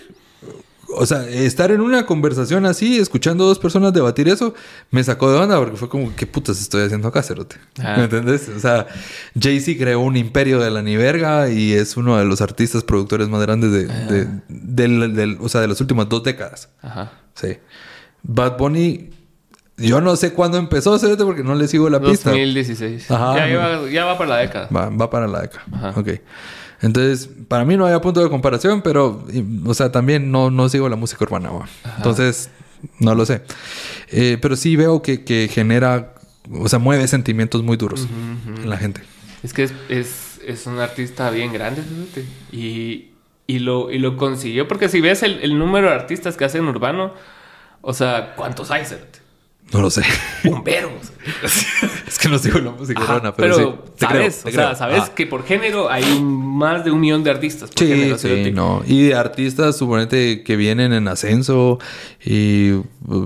O 0.98 1.06
sea, 1.06 1.28
estar 1.30 1.72
en 1.72 1.82
una 1.82 2.06
conversación 2.06 2.66
así, 2.66 2.98
escuchando 3.00 3.46
dos 3.46 3.60
personas 3.60 3.94
debatir 3.94 4.28
eso, 4.30 4.54
me 4.92 5.04
sacó 5.04 5.32
de 5.32 5.38
onda 5.40 5.58
porque 5.60 5.78
fue 5.78 5.90
como, 5.90 6.16
¿qué 6.16 6.26
putas 6.26 6.60
estoy 6.62 6.84
haciendo 6.84 7.08
acá, 7.08 7.22
Cerote? 7.24 7.58
Ah. 7.84 7.96
¿Me 7.98 8.04
entendés? 8.06 8.50
O 8.50 8.60
sea, 8.60 8.88
Jay-Z 9.40 9.78
creó 9.80 10.00
un 10.00 10.18
imperio 10.18 10.60
de 10.60 10.72
la 10.72 10.82
ni 10.82 10.96
verga 10.98 11.50
y 11.50 11.74
es 11.74 11.98
uno 11.98 12.18
de 12.18 12.26
los 12.26 12.42
artistas 12.42 12.84
productores 12.84 13.30
más 13.30 13.42
grandes 13.42 13.72
de, 13.72 13.86
de- 13.88 14.28
del- 14.50 15.14
del- 15.16 15.38
o 15.42 15.50
sea, 15.50 15.62
de 15.62 15.68
las 15.68 15.80
últimas 15.82 16.10
dos 16.10 16.24
décadas. 16.24 16.70
Ajá. 16.82 17.12
Sí. 17.36 17.58
Bad 18.24 18.58
Bunny, 18.58 19.10
yo 19.78 20.00
no 20.02 20.16
sé 20.16 20.32
cuándo 20.34 20.58
empezó, 20.58 20.98
Cerote, 20.98 21.26
porque 21.26 21.44
no 21.44 21.54
le 21.56 21.68
sigo 21.68 21.90
la 21.90 22.00
pista. 22.00 22.30
2016. 22.32 23.12
Ajá. 23.12 23.36
Ya, 23.38 23.50
iba- 23.50 23.90
ya 23.90 24.06
va 24.06 24.18
para 24.18 24.30
la 24.30 24.38
década. 24.38 24.70
Va, 24.76 24.90
va 24.90 25.10
para 25.10 25.28
la 25.28 25.42
década. 25.42 25.64
Ajá. 25.74 25.94
Ok. 26.00 26.10
Entonces, 26.82 27.30
para 27.48 27.66
mí 27.66 27.78
no 27.78 27.86
había 27.86 28.02
punto 28.02 28.22
de 28.22 28.30
comparación, 28.30 28.82
pero, 28.82 29.26
o 29.66 29.74
sea, 29.74 29.92
también 29.92 30.32
no, 30.32 30.52
no 30.52 30.70
sigo 30.70 30.90
la 30.90 30.96
música 30.96 31.24
urbana. 31.24 31.50
Entonces, 31.98 32.50
no 33.00 33.16
lo 33.16 33.26
sé. 33.26 33.42
Eh, 34.10 34.38
pero 34.42 34.56
sí 34.56 34.76
veo 34.76 35.02
que, 35.02 35.24
que 35.24 35.50
genera, 35.52 36.14
o 36.52 36.68
sea, 36.68 36.80
mueve 36.80 37.08
sentimientos 37.08 37.64
muy 37.64 37.78
duros 37.78 38.08
en 38.62 38.70
la 38.70 38.78
gente. 38.78 39.02
Es 39.44 39.54
que 39.54 39.64
es, 39.64 39.74
es, 39.90 40.40
es 40.46 40.68
un 40.68 40.80
artista 40.80 41.30
bien 41.30 41.54
grande, 41.54 41.82
fíjate. 41.82 42.26
Y, 42.52 43.12
y, 43.48 43.60
lo, 43.60 43.92
y 43.92 44.00
lo 44.00 44.18
consiguió, 44.18 44.68
porque 44.68 44.90
si 44.90 45.02
ves 45.02 45.24
el, 45.24 45.40
el 45.42 45.58
número 45.58 45.90
de 45.90 45.96
artistas 45.96 46.36
que 46.36 46.46
hacen 46.46 46.66
urbano, 46.68 47.14
o 47.82 47.94
sea, 47.94 48.36
¿cuántos 48.36 48.72
hay? 48.72 48.86
Cerote? 48.86 49.25
No 49.74 49.82
lo 49.82 49.90
sé. 49.90 50.04
Bomberos. 50.44 50.92
es 52.08 52.20
que 52.20 52.30
no 52.30 52.38
sigo 52.38 52.60
la 52.60 52.70
música 52.72 53.02
Ajá, 53.02 53.20
pero, 53.22 53.34
pero, 53.36 53.56
sí. 53.56 53.92
Te 53.98 54.06
creo, 54.06 54.22
sabes, 54.22 54.44
te 54.44 54.50
o 54.50 54.52
sea, 54.54 54.76
sabes 54.76 55.10
que 55.10 55.26
por 55.26 55.44
género 55.44 55.90
hay 55.90 56.04
más 56.22 56.86
de 56.86 56.92
un 56.92 57.00
millón 57.00 57.24
de 57.24 57.32
artistas. 57.32 57.72
Por 57.72 57.80
Sí, 57.80 57.88
género, 57.88 58.18
sí, 58.18 58.52
no. 58.54 58.84
Y 58.86 59.08
de 59.08 59.16
artistas, 59.16 59.76
suponete, 59.78 60.44
que 60.44 60.56
vienen 60.56 60.94
en 60.94 61.08
ascenso 61.08 61.80
y 62.24 62.74
uh, 62.74 62.84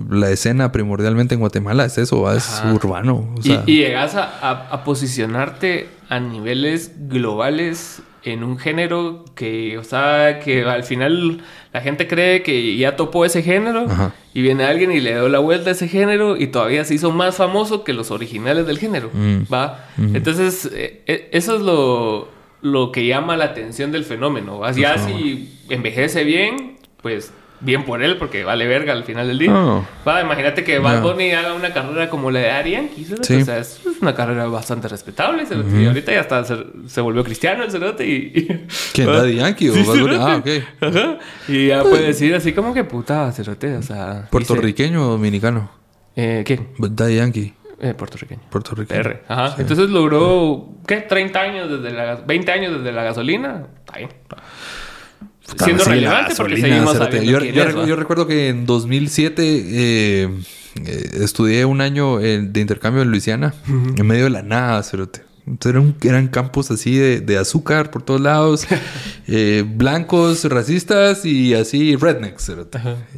la 0.10 0.32
escena 0.32 0.72
primordialmente 0.72 1.34
en 1.36 1.42
Guatemala 1.42 1.84
es 1.86 1.98
eso, 1.98 2.22
¿va? 2.22 2.38
es 2.38 2.64
urbano. 2.74 3.34
O 3.38 3.42
Y- 3.68 3.76
llegas 3.80 4.16
a, 4.16 4.24
a- 4.42 4.70
a 4.72 4.84
posicionarte 4.86 5.90
a 6.08 6.20
niveles 6.22 6.94
globales 7.10 8.02
en 8.24 8.44
un 8.44 8.58
género 8.58 9.26
que, 9.36 9.78
o 9.78 9.84
sea, 9.84 10.40
que 10.40 10.64
al 10.64 10.84
final 10.84 11.42
la 11.74 11.82
gente 11.82 12.08
cree 12.08 12.42
que 12.42 12.76
ya 12.78 12.96
topó 12.96 13.26
ese 13.26 13.44
género 13.44 13.86
Ajá. 13.88 14.14
y 14.34 14.42
viene 14.42 14.64
alguien 14.64 14.92
y 14.92 15.00
le 15.00 15.12
dio 15.12 15.30
la 15.30 15.40
vuelta 15.40 15.70
a 15.70 15.74
ese 15.74 15.88
género 15.88 16.36
y 16.36 16.48
todavía 16.48 16.84
se 16.84 16.96
hizo 16.96 17.12
más 17.12 17.36
famoso 17.38 17.84
que 17.84 17.94
los 17.94 18.10
originales 18.12 18.66
del 18.66 18.80
género, 18.80 19.12
Mm. 19.14 19.44
¿va? 19.54 19.86
Entonces, 19.98 20.70
eh, 20.74 21.04
eh, 21.06 21.30
eso 21.32 21.56
es 21.56 21.62
lo, 21.62 22.28
lo 22.62 22.92
que 22.92 23.06
llama 23.06 23.38
la 23.38 23.46
atención 23.46 23.92
del 23.92 24.04
fenómeno, 24.04 24.60
¿va? 24.60 24.72
Ya 24.72 24.98
si 24.98 25.58
envejece 25.70 26.24
bien, 26.24 26.78
pues 27.04 27.32
bien 27.62 27.84
por 27.86 28.02
él, 28.04 28.18
porque 28.18 28.44
vale 28.44 28.66
verga 28.68 28.94
al 28.94 29.04
final 29.04 29.28
del 29.28 29.38
día. 29.40 29.52
Va, 30.08 30.22
imagínate 30.22 30.64
que 30.64 30.80
Bad 30.80 31.02
No. 31.02 31.10
Bunny 31.10 31.32
haga 31.32 31.54
una 31.54 31.74
carrera 31.74 32.10
como 32.10 32.32
la 32.32 32.40
de 32.40 32.52
Ari 32.52 32.72
Yankee, 32.72 33.06
¿sabes? 33.06 33.28
Sí. 33.28 33.36
O 33.36 33.46
sea, 33.46 33.58
es 33.58 33.82
una 34.02 34.16
carrera 34.16 34.46
bastante 34.48 34.88
respetable. 34.88 35.46
cerote. 35.46 35.82
Y 35.82 35.86
ahorita 35.86 36.12
ya 36.12 36.20
está, 36.22 36.44
se, 36.46 36.58
se 36.88 37.02
volvió 37.02 37.24
cristiano 37.24 37.64
el 37.64 37.72
cerote 37.72 38.08
y... 38.08 38.14
y- 38.34 38.68
¿Quién? 38.94 39.08
¿Daddy 39.12 39.36
Yankee 39.36 39.70
o 39.70 39.74
Sí, 39.74 39.84
Bad 39.84 40.00
Bunny? 40.00 40.16
Ah, 40.20 40.36
ok. 40.38 40.48
Ajá. 40.82 41.18
Y 41.48 41.68
ya 41.68 41.84
puede 41.84 42.08
decir 42.08 42.34
así 42.36 42.54
como 42.54 42.74
que 42.74 42.84
puta 42.84 43.32
cerote, 43.32 43.76
o 43.78 43.82
sea... 43.82 44.28
¿Puertorriqueño 44.30 45.06
o 45.08 45.12
dominicano? 45.12 45.70
Eh, 46.16 46.44
¿Quién? 46.46 46.70
Daddy 46.78 47.16
Yankee. 47.16 47.54
Eh, 47.82 47.94
puertorriqueño. 47.94 48.42
Puertorriqueño. 48.50 49.00
R. 49.00 49.22
Ajá. 49.30 49.56
Entonces 49.58 49.90
logró, 49.90 50.68
¿qué? 50.86 50.98
30 50.98 51.40
años 51.40 51.70
desde 51.72 51.96
la... 51.96 52.04
gas- 52.04 52.28
20 52.28 52.52
años 52.52 52.78
desde 52.78 52.92
la 52.92 53.04
gasolina. 53.04 53.68
Está 53.86 53.98
bien. 54.00 54.10
Siendo 55.58 55.84
sí, 55.84 55.90
relevante 55.90 56.34
porque 56.36 56.56
seguimos 56.62 56.94
yo, 57.26 57.40
yo 57.54 57.64
yo 57.88 57.96
recuerdo 57.96 58.28
que 58.28 58.50
en 58.50 58.66
2007 58.66 59.44
eh, 59.44 60.30
eh, 60.86 61.10
estudié 61.22 61.66
un 61.66 61.82
año 61.82 62.20
eh, 62.20 62.42
de 62.42 62.60
intercambio 62.62 63.02
en 63.02 63.10
Luisiana, 63.12 63.54
en 63.68 64.06
medio 64.08 64.26
de 64.26 64.30
la 64.30 64.42
nada, 64.44 64.82
cerote. 64.84 65.24
Entonces 65.48 65.82
eran 66.04 66.28
campos 66.28 66.70
así 66.70 66.96
de, 66.96 67.22
de 67.22 67.38
azúcar 67.40 67.90
por 67.90 68.04
todos 68.04 68.22
lados, 68.22 68.68
eh, 69.28 69.66
blancos, 69.68 70.44
racistas 70.46 71.26
y 71.26 71.56
así 71.56 71.96
rednecks. 71.96 72.52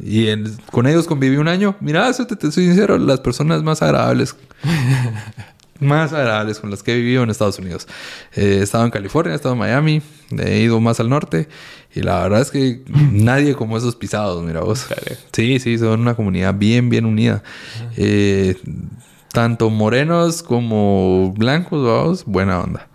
Y 0.02 0.28
en- 0.28 0.56
con 0.70 0.86
ellos 0.86 1.06
conviví 1.06 1.36
un 1.36 1.48
año. 1.48 1.76
Mira, 1.80 2.10
cerote, 2.14 2.36
te 2.36 2.50
soy 2.50 2.66
sincero, 2.68 2.96
las 2.96 3.20
personas 3.20 3.62
más 3.62 3.82
agradables 3.82 4.34
más 5.82 6.12
agradables 6.12 6.60
con 6.60 6.70
las 6.70 6.82
que 6.82 6.92
he 6.92 6.96
vivido 6.96 7.22
en 7.22 7.30
Estados 7.30 7.58
Unidos. 7.58 7.86
Eh, 8.34 8.58
he 8.60 8.62
estado 8.62 8.84
en 8.84 8.90
California, 8.90 9.32
he 9.32 9.36
estado 9.36 9.54
en 9.54 9.58
Miami, 9.58 10.02
he 10.38 10.60
ido 10.60 10.80
más 10.80 11.00
al 11.00 11.08
norte 11.08 11.48
y 11.94 12.00
la 12.00 12.22
verdad 12.22 12.40
es 12.40 12.50
que 12.50 12.82
nadie 13.12 13.54
como 13.54 13.76
esos 13.76 13.96
pisados, 13.96 14.42
mira 14.42 14.60
vos. 14.60 14.86
Sí, 15.32 15.58
sí, 15.58 15.78
son 15.78 16.00
una 16.00 16.14
comunidad 16.14 16.54
bien, 16.54 16.88
bien 16.88 17.04
unida. 17.04 17.42
Eh, 17.96 18.56
tanto 19.32 19.70
morenos 19.70 20.42
como 20.42 21.32
blancos, 21.36 21.84
vamos, 21.84 22.24
buena 22.24 22.60
onda. 22.60 22.88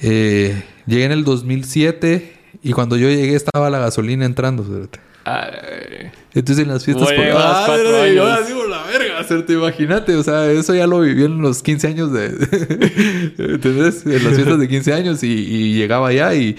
Eh, 0.00 0.62
llegué 0.86 1.04
en 1.04 1.12
el 1.12 1.24
2007 1.24 2.36
y 2.62 2.72
cuando 2.72 2.96
yo 2.96 3.08
llegué 3.08 3.34
estaba 3.34 3.70
la 3.70 3.78
gasolina 3.78 4.24
entrando. 4.24 4.64
fíjate. 4.64 5.07
Ay, 5.24 6.10
Entonces 6.32 6.64
en 6.64 6.72
las 6.72 6.84
fiestas 6.84 7.06
por 7.06 7.20
Ah, 7.20 7.66
años. 7.66 8.14
yo 8.14 8.22
ahora 8.22 8.46
digo 8.46 8.66
la 8.66 8.82
verga, 8.84 9.18
hacerte, 9.18 9.52
imagínate, 9.52 10.16
o 10.16 10.22
sea, 10.22 10.50
eso 10.50 10.74
ya 10.74 10.86
lo 10.86 11.00
viví 11.00 11.24
en 11.24 11.42
los 11.42 11.62
15 11.62 11.86
años 11.86 12.12
de 12.12 12.26
¿entendés? 13.38 14.06
En 14.06 14.24
las 14.24 14.34
fiestas 14.34 14.58
de 14.58 14.68
15 14.68 14.92
años 14.94 15.22
y, 15.22 15.28
y 15.32 15.74
llegaba 15.74 16.08
allá 16.08 16.34
y, 16.34 16.56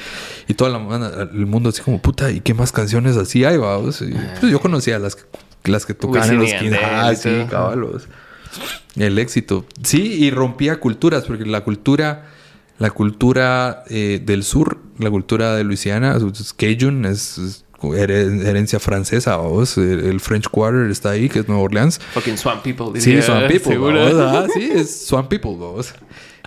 y 0.47 0.53
toda 0.53 0.69
la 0.69 1.29
el 1.33 1.45
mundo 1.45 1.69
así 1.69 1.81
como 1.81 2.01
puta, 2.01 2.31
¿y 2.31 2.41
qué 2.41 2.53
más 2.53 2.71
canciones 2.71 3.17
así 3.17 3.43
hay, 3.43 3.57
vamos? 3.57 4.03
Pues, 4.39 4.51
yo 4.51 4.59
conocía 4.59 4.99
las 4.99 5.15
que 5.15 5.23
las 5.65 5.85
que 5.85 5.93
tocaban 5.93 6.29
en 6.29 6.37
los 6.37 6.45
Wisin 6.45 6.57
y 6.67 6.69
15 6.69 6.79
Yandel 6.81 6.99
ah, 6.99 7.15
sí, 7.15 7.45
cabalos. 7.49 8.07
El 8.95 9.19
éxito. 9.19 9.65
Sí, 9.83 10.01
y 10.23 10.31
rompía 10.31 10.79
culturas, 10.79 11.25
porque 11.25 11.45
la 11.45 11.61
cultura, 11.63 12.25
la 12.77 12.91
cultura 12.91 13.83
eh, 13.89 14.21
del 14.23 14.43
sur, 14.43 14.79
la 14.97 15.09
cultura 15.09 15.55
de 15.55 15.63
Luisiana, 15.63 16.15
es 16.17 16.53
Cajun, 16.53 17.05
es, 17.05 17.37
es 17.37 17.65
herencia 17.95 18.79
francesa, 18.79 19.37
vos. 19.37 19.77
El, 19.77 20.19
French 20.19 20.47
Quarter 20.47 20.89
está 20.89 21.11
ahí, 21.11 21.29
que 21.29 21.39
es 21.39 21.47
Nueva 21.47 21.63
Orleans. 21.63 21.99
fucking 22.13 22.37
swamp 22.37 22.63
people. 22.63 22.99
Sí, 22.99 23.09
diría, 23.09 23.23
Swamp 23.23 23.47
People, 23.47 24.49
sí, 24.53 24.71
es 24.73 25.05
Swamp 25.07 25.29
People, 25.29 25.51
vamos. 25.59 25.93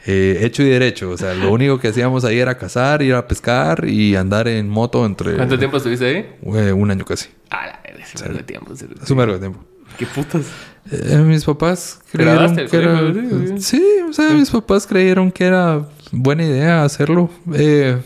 Eh, 0.04 0.40
hecho 0.42 0.64
y 0.64 0.68
derecho, 0.68 1.10
o 1.10 1.16
sea, 1.16 1.32
lo 1.32 1.52
único 1.52 1.78
que 1.78 1.88
hacíamos 1.88 2.24
ahí 2.24 2.40
era 2.40 2.58
cazar, 2.58 3.02
ir 3.02 3.14
a 3.14 3.28
pescar 3.28 3.88
y 3.88 4.16
andar 4.16 4.48
en 4.48 4.68
moto 4.68 5.06
entre 5.06 5.36
¿Cuánto 5.36 5.56
tiempo 5.56 5.76
estuviste 5.76 6.06
ahí? 6.06 6.36
eh, 6.56 6.72
un 6.72 6.90
año 6.90 7.04
casi. 7.04 7.28
Ah, 7.50 7.66
la 7.66 7.82
es 8.02 8.14
un 8.14 8.22
vergo 8.22 8.38
de 8.38 8.44
tiempo. 8.44 8.72
Es 8.72 9.10
un 9.10 9.16
vergo 9.16 9.34
de 9.34 9.38
tiempo. 9.38 9.60
¿Qué 9.98 10.06
putas? 10.06 10.42
Eh, 10.90 11.16
mis 11.18 11.44
papás 11.44 12.00
¿Te 12.10 12.18
creyeron 12.18 12.56
que 12.56 12.76
era... 12.76 13.12
Sí, 13.12 13.58
sí. 13.58 13.58
Sí, 13.58 13.84
o 14.08 14.12
sea, 14.12 14.30
mis 14.30 14.50
papás 14.50 14.86
creyeron 14.86 15.30
que 15.30 15.44
era 15.44 15.86
buena 16.10 16.44
idea 16.44 16.84
hacerlo. 16.84 17.30
Eh, 17.54 17.98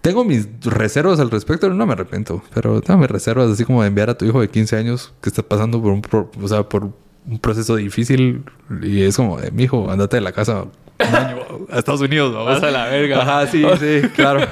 tengo 0.00 0.24
mis 0.24 0.48
reservas 0.64 1.20
al 1.20 1.30
respecto, 1.30 1.68
no 1.70 1.86
me 1.86 1.92
arrepiento, 1.92 2.42
pero 2.54 2.80
tengo 2.80 3.00
mis 3.00 3.10
reservas 3.10 3.50
así 3.50 3.64
como 3.64 3.82
de 3.82 3.88
enviar 3.88 4.10
a 4.10 4.16
tu 4.18 4.24
hijo 4.24 4.40
de 4.40 4.48
15 4.48 4.76
años 4.76 5.12
que 5.20 5.28
está 5.28 5.42
pasando 5.42 5.80
por 5.82 5.92
un, 5.92 6.02
pro- 6.02 6.30
o 6.40 6.48
sea, 6.48 6.62
por 6.62 6.84
un 7.26 7.38
proceso 7.40 7.76
difícil 7.76 8.44
y 8.82 9.02
es 9.02 9.16
como, 9.16 9.38
mi 9.52 9.64
hijo, 9.64 9.90
andate 9.90 10.16
de 10.16 10.20
la 10.22 10.32
casa 10.32 10.62
un 10.62 11.14
año 11.14 11.38
a 11.70 11.78
Estados 11.78 12.00
Unidos. 12.00 12.34
Vas 12.44 12.62
a 12.62 12.70
la 12.70 12.86
verga. 12.86 13.22
Ajá, 13.22 13.46
sí, 13.46 13.64
sí, 13.78 14.08
claro. 14.14 14.46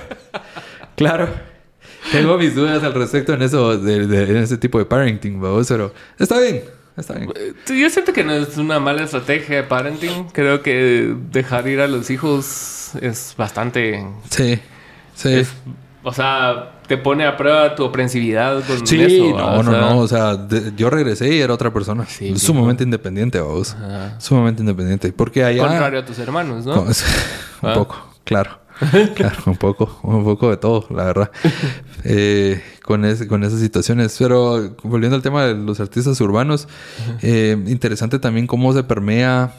claro. 0.97 1.28
Tengo 2.12 2.39
mis 2.39 2.55
dudas 2.55 2.82
al 2.85 2.94
respecto 2.94 3.32
en 3.35 3.43
eso, 3.43 3.78
de, 3.78 4.06
de- 4.06 4.31
en 4.31 4.36
ese 4.36 4.56
tipo 4.59 4.78
de 4.78 4.85
parenting, 4.85 5.40
vamos, 5.40 5.66
pero 5.68 5.93
está 6.18 6.39
bien, 6.39 6.62
está 6.97 7.14
bien. 7.14 7.32
Eh, 7.35 7.52
Yo 7.81 7.90
siento 7.90 8.12
que 8.12 8.23
no 8.23 8.32
es 8.32 8.56
una 8.59 8.78
mala 8.78 9.02
estrategia 9.02 9.56
de 9.56 9.62
parenting. 9.64 10.28
Creo 10.32 10.62
que 10.62 11.14
dejar 11.32 11.66
ir 11.66 11.81
a 11.81 11.89
los 11.89 12.10
hijos 12.10 12.93
es 13.01 13.35
bastante... 13.36 14.06
Sí, 14.31 14.60
sí. 15.16 15.32
es- 15.34 15.52
o 16.05 16.12
sea, 16.12 16.70
te 16.86 16.97
pone 16.97 17.26
a 17.26 17.36
prueba 17.36 17.74
tu 17.74 17.84
aprensividad 17.84 18.62
con 18.64 18.86
Sí, 18.86 19.02
eso. 19.02 19.36
no, 19.36 19.60
no, 19.64 19.70
sea, 19.72 19.80
no. 19.80 19.98
O 19.98 20.06
sea, 20.06 20.36
de- 20.36 20.72
yo 20.76 20.88
regresé 20.88 21.34
y 21.34 21.40
era 21.40 21.52
otra 21.52 21.72
persona. 21.72 22.06
Sí, 22.06 22.28
sí, 22.28 22.38
Sumamente 22.38 22.84
independiente, 22.84 23.40
vos. 23.40 23.74
Ajá. 23.74 24.14
Sumamente 24.20 24.62
independiente. 24.62 25.12
Porque 25.12 25.43
allá... 25.43 25.66
Contrario 25.66 25.98
a 25.98 26.05
tus 26.05 26.16
hermanos, 26.20 26.64
¿no? 26.64 26.74
Con- 26.76 26.86
un 27.62 27.68
Ah. 27.70 27.74
poco, 27.74 27.97
claro. 28.22 28.60
claro, 29.16 29.36
un 29.47 29.56
poco, 29.56 29.98
un 30.05 30.22
poco 30.22 30.51
de 30.51 30.59
todo, 30.59 30.86
la 30.90 31.05
verdad. 31.06 31.30
Eh, 32.09 32.62
con, 32.84 33.05
ese- 33.05 33.26
con 33.26 33.43
esas 33.43 33.59
situaciones. 33.59 34.14
Pero 34.16 34.76
volviendo 34.84 35.16
al 35.16 35.22
tema 35.22 35.44
de 35.44 35.55
los 35.55 35.80
artistas 35.80 36.20
urbanos, 36.20 36.68
eh, 37.20 37.56
interesante 37.66 38.20
también 38.20 38.47
cómo 38.47 38.72
se 38.72 38.84
permea, 38.84 39.55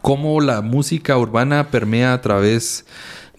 cómo 0.00 0.40
la 0.40 0.62
música 0.62 1.18
urbana 1.18 1.68
permea 1.70 2.14
a 2.14 2.22
través 2.22 2.86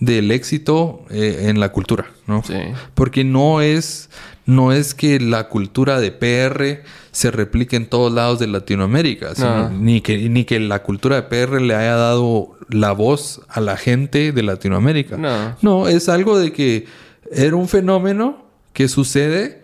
del 0.02 0.32
éxito 0.32 1.06
eh, 1.11 1.45
en 1.48 1.60
la 1.61 1.72
cultura, 1.72 2.07
¿no? 2.28 2.44
Sí. 2.44 2.56
Porque 2.95 3.23
no 3.23 3.61
es, 3.61 4.10
no 4.45 4.73
es 4.73 4.94
que 4.94 5.19
la 5.22 5.48
cultura 5.48 6.02
de 6.02 6.11
PR 6.11 6.84
se 7.11 7.30
replique 7.32 7.76
en 7.78 7.86
todos 7.86 8.11
lados 8.11 8.40
de 8.40 8.48
Latinoamérica, 8.48 9.36
sino- 9.36 9.69
No. 9.69 9.78
ni, 9.78 10.02
que, 10.02 10.28
ni 10.28 10.44
que 10.44 10.60
la 10.60 10.82
cultura 10.84 11.15
de 11.18 11.22
PR 11.23 11.61
le 11.61 11.76
haya 11.76 11.95
dado 11.95 12.57
la 12.69 12.91
voz 12.94 13.41
a 13.48 13.61
la 13.61 13.78
gente 13.78 14.32
de 14.32 14.44
Latinoamérica. 14.44 15.18
No. 15.18 15.56
No, 15.61 15.88
es 15.88 16.10
algo 16.10 16.38
de 16.40 16.52
que 16.52 16.88
era 17.32 17.56
un 17.56 17.68
fenómeno 17.69 18.44
que 18.73 18.88
sucede 18.88 19.60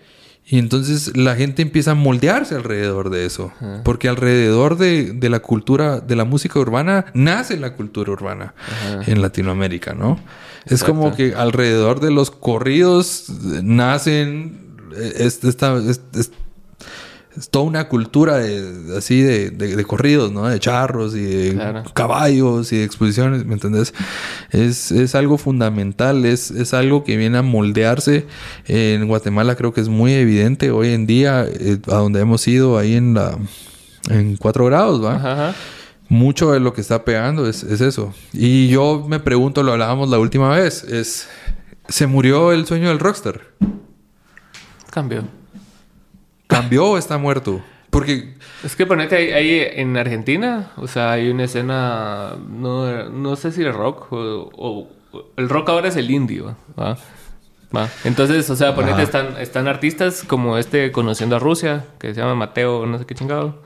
y 0.50 0.60
entonces 0.60 1.18
la 1.18 1.36
gente 1.36 1.62
empieza 1.62 1.92
a 1.92 1.96
moldearse 1.96 2.56
alrededor 2.56 3.10
de 3.10 3.26
eso. 3.26 3.52
Porque 3.84 4.08
alrededor 4.08 4.78
de, 4.78 5.12
de 5.12 5.30
la 5.30 5.40
cultura, 5.42 6.00
de 6.00 6.16
la 6.16 6.24
música 6.24 6.58
urbana, 6.60 7.06
nace 7.14 7.58
la 7.58 7.74
cultura 7.74 8.12
urbana 8.14 8.54
en 9.06 9.22
Latinoamérica, 9.22 9.94
¿no? 9.94 10.18
Es 10.66 10.84
como 10.84 11.16
que 11.16 11.34
alrededor 11.36 12.00
de 12.00 12.12
los 12.12 12.32
corridos 12.32 13.26
nacen 13.64 14.60
eh, 14.96 15.14
es- 15.18 15.44
esta, 15.44 15.78
es- 17.38 17.50
toda 17.50 17.66
una 17.66 17.88
cultura 17.88 18.38
de- 18.38 18.98
así 18.98 19.22
de, 19.22 19.50
de- 19.52 19.76
de 19.76 19.86
corridos, 19.86 20.32
¿no? 20.32 20.48
De 20.48 20.60
charros 20.60 21.16
y 21.16 21.22
de 21.24 21.54
Claro. 21.54 21.84
caballos 21.94 22.72
y 22.74 22.78
de 22.78 22.84
exposiciones, 22.84 23.46
¿me 23.46 23.54
entendés? 23.54 23.94
Es, 24.52 24.92
es 24.92 25.16
algo 25.16 25.38
fundamental, 25.38 26.26
es, 26.26 26.52
es 26.52 26.74
algo 26.74 27.04
que 27.04 27.18
viene 27.18 27.38
a 27.38 27.42
moldearse. 27.42 28.26
En 28.68 29.08
Guatemala 29.08 29.56
creo 29.56 29.74
que 29.74 29.82
es 29.82 29.90
muy 29.90 30.14
evidente 30.14 30.72
hoy 30.72 30.90
en 30.90 31.06
día, 31.08 31.46
eh, 31.48 31.78
a 31.88 31.96
donde 31.96 32.20
hemos 32.22 32.48
ido 32.48 32.78
ahí 32.78 32.96
en 32.96 33.14
la... 33.14 33.38
En 34.10 34.38
cuatro 34.38 34.66
grados, 34.66 35.04
¿va? 35.04 35.16
Ajá, 35.16 35.34
ajá. 35.50 35.56
Mucho 36.10 36.54
de 36.54 36.62
lo 36.62 36.74
que 36.74 36.80
está 36.80 37.04
pegando 37.04 37.50
es, 37.50 37.64
es 37.64 37.82
eso. 37.82 38.14
Y 38.32 38.70
yo 38.70 39.06
me 39.10 39.20
pregunto, 39.20 39.64
lo 39.64 39.74
hablábamos 39.74 40.10
la 40.10 40.18
última 40.20 40.50
vez, 40.56 40.84
es... 40.86 41.28
¿Se 41.90 42.08
murió 42.08 42.52
el 42.54 42.66
sueño 42.66 42.88
del 42.90 43.00
rockstar? 43.00 43.42
Cambió. 44.90 45.24
¿Cambió 46.48 46.86
o 46.92 46.98
está 46.98 47.18
muerto? 47.18 47.62
Porque 47.90 48.34
Es 48.64 48.76
que 48.76 48.86
ponete 48.86 49.16
ahí, 49.16 49.32
ahí 49.32 49.68
en 49.76 49.96
Argentina, 49.98 50.72
o 50.78 50.88
sea, 50.88 51.12
hay 51.14 51.30
una 51.30 51.46
escena, 51.46 52.36
no, 52.50 53.10
no 53.10 53.36
sé 53.36 53.52
si 53.52 53.62
el 53.64 53.74
rock 53.74 54.12
o, 54.12 54.50
o- 54.56 54.88
el 55.38 55.50
rock 55.50 55.70
ahora 55.70 55.88
es 55.88 55.96
el 55.96 56.12
indio, 56.12 56.56
¿va? 56.80 56.98
¿Va? 57.76 57.90
Entonces, 58.04 58.50
o 58.50 58.56
sea, 58.56 58.76
ponete, 58.76 58.94
Ajá. 58.96 59.04
están, 59.04 59.38
están 59.40 59.68
artistas 59.68 60.24
como 60.28 60.58
este 60.58 60.92
Conociendo 60.92 61.38
a 61.38 61.40
Rusia, 61.40 61.86
que 62.00 62.14
se 62.14 62.20
llama 62.22 62.36
Mateo, 62.36 62.86
no 62.86 62.98
sé 63.00 63.06
qué 63.06 63.16
chingado. 63.16 63.62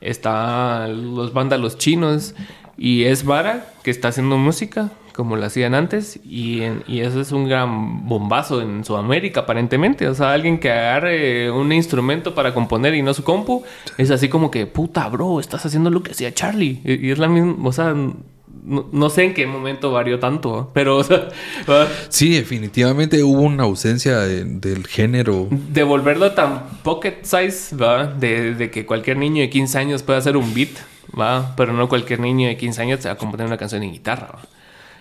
Están 0.00 1.14
los 1.14 1.32
vándalos 1.32 1.78
chinos 1.78 2.34
y 2.76 3.04
es 3.04 3.24
Vara 3.24 3.66
que 3.82 3.90
está 3.90 4.08
haciendo 4.08 4.36
música 4.38 4.90
como 5.14 5.36
lo 5.36 5.44
hacían 5.46 5.74
antes 5.74 6.18
y, 6.24 6.62
en- 6.62 6.82
y 6.88 7.00
eso 7.00 7.20
es 7.20 7.30
un 7.32 7.48
gran 7.48 8.06
bombazo 8.08 8.60
en 8.60 8.84
Sudamérica 8.84 9.40
aparentemente. 9.40 10.08
O 10.08 10.14
sea, 10.14 10.32
alguien 10.32 10.58
que 10.58 10.70
agarre 10.70 11.50
un 11.50 11.72
instrumento 11.72 12.34
para 12.34 12.52
componer 12.52 12.94
y 12.94 13.02
no 13.02 13.14
su 13.14 13.22
compu 13.24 13.62
es 13.96 14.10
así 14.10 14.28
como 14.28 14.50
que, 14.50 14.66
puta, 14.66 15.08
bro, 15.08 15.40
estás 15.40 15.64
haciendo 15.66 15.90
lo 15.90 16.02
que 16.02 16.12
hacía 16.12 16.34
Charlie. 16.34 16.80
Y, 16.84 17.06
y 17.06 17.10
es 17.12 17.18
la 17.18 17.28
misma, 17.28 17.56
o 17.66 17.72
sea, 17.72 17.94
no, 17.94 18.86
no 18.92 19.10
sé 19.10 19.24
en 19.24 19.34
qué 19.34 19.46
momento 19.46 19.92
varió 19.92 20.18
tanto, 20.18 20.60
¿eh? 20.60 20.70
pero, 20.72 20.96
o 20.96 21.04
sea, 21.04 21.28
¿va? 21.68 21.86
sí, 22.08 22.30
definitivamente 22.34 23.22
hubo 23.22 23.42
una 23.42 23.64
ausencia 23.64 24.18
de- 24.20 24.44
del 24.44 24.86
género. 24.86 25.48
de 25.50 25.82
volverlo 25.82 26.32
tan 26.32 26.62
pocket 26.82 27.18
size, 27.22 27.76
¿va? 27.76 28.06
De, 28.06 28.54
de 28.54 28.70
que 28.70 28.86
cualquier 28.86 29.18
niño 29.18 29.42
de 29.42 29.50
15 29.50 29.78
años 29.78 30.02
pueda 30.02 30.18
hacer 30.18 30.36
un 30.36 30.54
beat, 30.54 30.70
¿va? 31.18 31.54
Pero 31.56 31.72
no 31.72 31.88
cualquier 31.88 32.20
niño 32.20 32.48
de 32.48 32.56
15 32.56 32.82
años 32.82 33.00
se 33.00 33.08
va 33.08 33.14
a 33.14 33.18
componer 33.18 33.46
una 33.46 33.58
canción 33.58 33.82
en 33.82 33.92
guitarra, 33.92 34.28
¿va? 34.34 34.40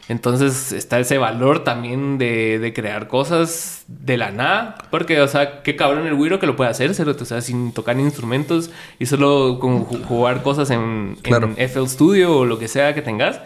Entonces 0.10 0.72
está 0.74 1.00
ese 1.00 1.18
valor 1.18 1.64
también 1.64 2.18
de, 2.18 2.60
de 2.60 2.74
crear 2.74 3.08
cosas 3.08 3.86
de 3.88 4.18
la 4.18 4.32
nada. 4.32 4.76
Porque, 4.92 5.22
o 5.22 5.28
sea, 5.28 5.62
qué 5.64 5.76
cabrón 5.76 6.06
el 6.08 6.14
güiro 6.16 6.40
que 6.40 6.46
lo 6.48 6.56
puede 6.56 6.70
hacer, 6.70 6.92
o 6.92 7.26
sea, 7.26 7.42
sin 7.42 7.72
tocar 7.74 7.98
instrumentos 8.00 8.70
y 9.00 9.06
solo 9.06 9.60
con 9.60 9.86
ju- 9.86 10.04
jugar 10.04 10.42
cosas 10.44 10.70
en, 10.72 11.18
Claro. 11.22 11.48
en 11.48 11.70
FL 11.70 11.88
Studio 11.88 12.38
o 12.40 12.46
lo 12.46 12.60
que 12.60 12.68
sea 12.68 12.94
que 12.94 13.02
tengas. 13.02 13.40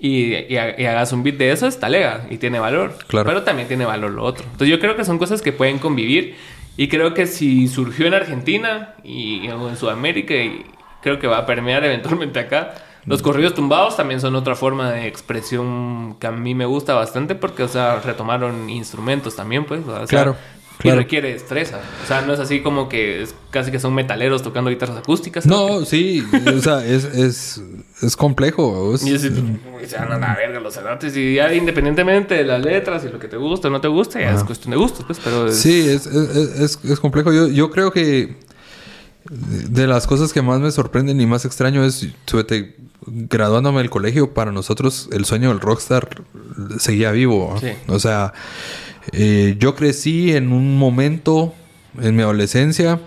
Y, 0.00 0.34
y 0.52 0.56
ha- 0.56 0.80
y 0.80 0.86
hagas 0.86 1.12
un 1.12 1.22
beat 1.24 1.36
de 1.36 1.50
eso, 1.50 1.66
está 1.66 1.88
lega 1.88 2.26
y 2.30 2.38
tiene 2.38 2.58
valor. 2.60 2.96
Claro. 3.08 3.26
Pero 3.28 3.42
también 3.42 3.68
tiene 3.68 3.84
valor 3.84 4.12
lo 4.12 4.24
otro. 4.24 4.44
Entonces 4.44 4.68
yo 4.68 4.78
creo 4.78 4.96
que 4.96 5.04
son 5.04 5.18
cosas 5.18 5.42
que 5.42 5.52
pueden 5.52 5.78
convivir. 5.78 6.36
Y 6.76 6.86
creo 6.88 7.12
que 7.12 7.26
si 7.26 7.66
surgió 7.66 8.06
en 8.06 8.14
Argentina 8.14 8.94
y 9.02 9.46
en 9.48 9.76
Sudamérica, 9.76 10.34
y 10.34 10.64
creo 11.02 11.18
que 11.18 11.26
va 11.26 11.38
a 11.38 11.46
permear 11.46 11.84
eventualmente 11.84 12.38
acá. 12.38 12.74
Los 13.06 13.22
corridos 13.22 13.54
tumbados 13.54 13.96
también 13.96 14.20
son 14.20 14.34
otra 14.36 14.54
forma 14.54 14.90
de 14.90 15.06
expresión 15.06 16.16
que 16.20 16.26
a 16.26 16.32
mí 16.32 16.54
me 16.54 16.66
gusta 16.66 16.94
bastante 16.94 17.34
porque, 17.34 17.62
o 17.62 17.68
sea, 17.68 18.00
retomaron 18.00 18.68
instrumentos 18.68 19.36
también, 19.36 19.64
pues. 19.64 19.86
o 19.86 19.96
sea, 19.96 20.06
Claro, 20.06 20.36
Y 20.78 20.82
claro. 20.82 20.98
requiere 20.98 21.32
destreza. 21.32 21.80
O 22.04 22.06
sea, 22.06 22.20
no 22.22 22.32
es 22.32 22.38
así 22.38 22.60
como 22.60 22.88
que 22.88 23.22
es 23.22 23.34
casi 23.50 23.70
que 23.72 23.80
son 23.80 23.94
metaleros 23.94 24.42
tocando 24.42 24.70
guitarras 24.70 24.98
acústicas. 24.98 25.44
No, 25.46 25.84
sí, 25.84 26.22
o 26.54 26.60
sea, 26.60 26.84
es, 26.86 27.04
es, 27.04 27.60
es 28.02 28.14
complejo. 28.16 28.94
es- 28.94 29.04
Y 29.06 29.14
así, 29.14 29.28
se 29.86 29.96
van 29.98 30.12
a 30.12 30.18
la 30.18 30.34
verga 30.36 30.60
los 30.60 30.74
cerotes. 30.74 31.16
Y 31.16 31.34
ya 31.34 31.52
independientemente 31.52 32.34
de 32.34 32.44
las 32.44 32.62
letras 32.62 33.04
y 33.04 33.08
lo 33.08 33.18
que 33.18 33.26
te 33.26 33.36
gusta 33.36 33.68
o 33.68 33.70
no 33.72 33.80
te 33.80 33.88
gusta, 33.88 34.20
ya 34.20 34.32
es 34.34 34.44
cuestión 34.44 34.70
de 34.72 34.76
gustos, 34.76 35.04
pues. 35.06 35.18
Pero 35.24 35.46
es- 35.48 35.56
Sí, 35.58 35.88
es, 35.88 36.06
es, 36.06 36.60
es- 36.60 36.78
es 36.84 37.00
complejo. 37.00 37.32
Yo, 37.32 37.48
yo 37.48 37.70
creo 37.70 37.90
que 37.90 38.36
de 39.30 39.86
las 39.86 40.06
cosas 40.06 40.32
que 40.32 40.42
más 40.42 40.60
me 40.60 40.70
sorprenden 40.70 41.20
y 41.20 41.26
más 41.26 41.44
extraño 41.44 41.84
es, 41.84 42.08
graduándome 43.06 43.78
del 43.78 43.90
colegio, 43.90 44.32
para 44.32 44.52
nosotros 44.52 45.08
el 45.12 45.24
sueño 45.24 45.48
del 45.48 45.60
rockstar 45.60 46.22
seguía 46.78 47.10
vivo. 47.12 47.54
O 47.88 47.98
sea, 47.98 48.32
eh, 49.12 49.56
yo 49.58 49.74
crecí 49.74 50.32
en 50.32 50.52
un 50.52 50.78
momento 50.78 51.54
en 52.00 52.16
mi 52.16 52.22
adolescencia 52.22 53.00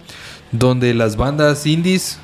donde 0.52 0.94
las 0.94 1.16
bandas 1.16 1.66
indies 1.66 2.20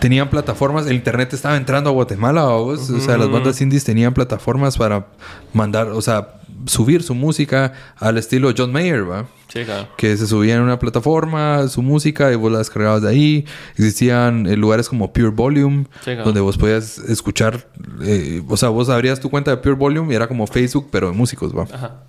tenían 0.00 0.30
plataformas, 0.30 0.86
el 0.86 0.94
internet 0.94 1.32
estaba 1.32 1.56
entrando 1.56 1.90
a 1.90 1.92
Guatemala, 1.92 2.44
¿vos? 2.44 2.90
o 2.90 3.00
sea, 3.00 3.16
las 3.16 3.30
bandas 3.30 3.60
indies 3.60 3.84
tenían 3.84 4.14
plataformas 4.14 4.76
para 4.76 5.06
mandar, 5.52 5.88
o 5.88 6.02
sea, 6.02 6.34
subir 6.66 7.02
su 7.02 7.14
música 7.14 7.72
al 7.96 8.18
estilo 8.18 8.52
John 8.56 8.72
Mayer, 8.72 9.08
¿va? 9.10 9.26
Sí, 9.52 9.64
claro. 9.64 9.88
que 9.96 10.16
se 10.16 10.26
subía 10.26 10.56
en 10.56 10.62
una 10.62 10.78
plataforma 10.80 11.68
su 11.68 11.80
música 11.82 12.32
y 12.32 12.34
vos 12.34 12.50
la 12.50 12.58
descargabas 12.58 13.02
de 13.02 13.08
ahí. 13.10 13.46
Existían 13.76 14.46
eh, 14.46 14.56
lugares 14.56 14.88
como 14.88 15.12
Pure 15.12 15.28
Volume, 15.28 15.84
Sí, 16.00 16.06
claro. 16.06 16.24
donde 16.24 16.40
vos 16.40 16.58
podías 16.58 16.98
escuchar, 16.98 17.68
eh, 18.02 18.42
o 18.48 18.56
sea, 18.56 18.70
vos 18.70 18.88
abrías 18.88 19.20
tu 19.20 19.30
cuenta 19.30 19.50
de 19.52 19.58
Pure 19.58 19.76
Volume 19.76 20.12
y 20.12 20.16
era 20.16 20.26
como 20.26 20.46
Facebook, 20.46 20.88
pero 20.90 21.08
de 21.10 21.12
músicos, 21.16 21.56
¿va? 21.56 21.64
Ajá. 21.72 22.02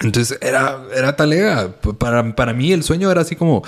Entonces 0.00 0.38
era, 0.42 0.78
era 0.94 1.16
talega. 1.16 1.72
Para, 1.98 2.34
para 2.36 2.52
mí 2.52 2.72
el 2.72 2.82
sueño 2.82 3.10
era 3.10 3.22
así 3.22 3.34
como, 3.36 3.62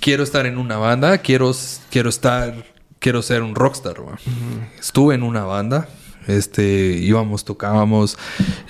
quiero 0.00 0.22
estar 0.22 0.46
en 0.46 0.58
una 0.58 0.76
banda, 0.76 1.18
quiero, 1.18 1.52
quiero 1.90 2.08
estar, 2.08 2.64
quiero 2.98 3.22
ser 3.22 3.42
un 3.42 3.54
rockstar. 3.54 4.00
¿va? 4.00 4.18
Estuve 4.78 5.14
en 5.14 5.22
una 5.22 5.44
banda, 5.44 5.88
este, 6.26 6.98
íbamos, 7.00 7.44
tocábamos, 7.44 8.18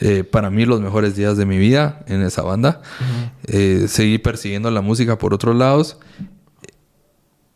eh, 0.00 0.24
para 0.24 0.50
mí 0.50 0.64
los 0.64 0.80
mejores 0.80 1.16
días 1.16 1.36
de 1.36 1.46
mi 1.46 1.58
vida 1.58 2.04
en 2.06 2.22
esa 2.22 2.42
banda. 2.42 2.82
Eh, 3.46 3.86
seguí 3.88 4.18
persiguiendo 4.18 4.70
la 4.70 4.80
música 4.80 5.18
por 5.18 5.34
otros 5.34 5.56
lados. 5.56 5.98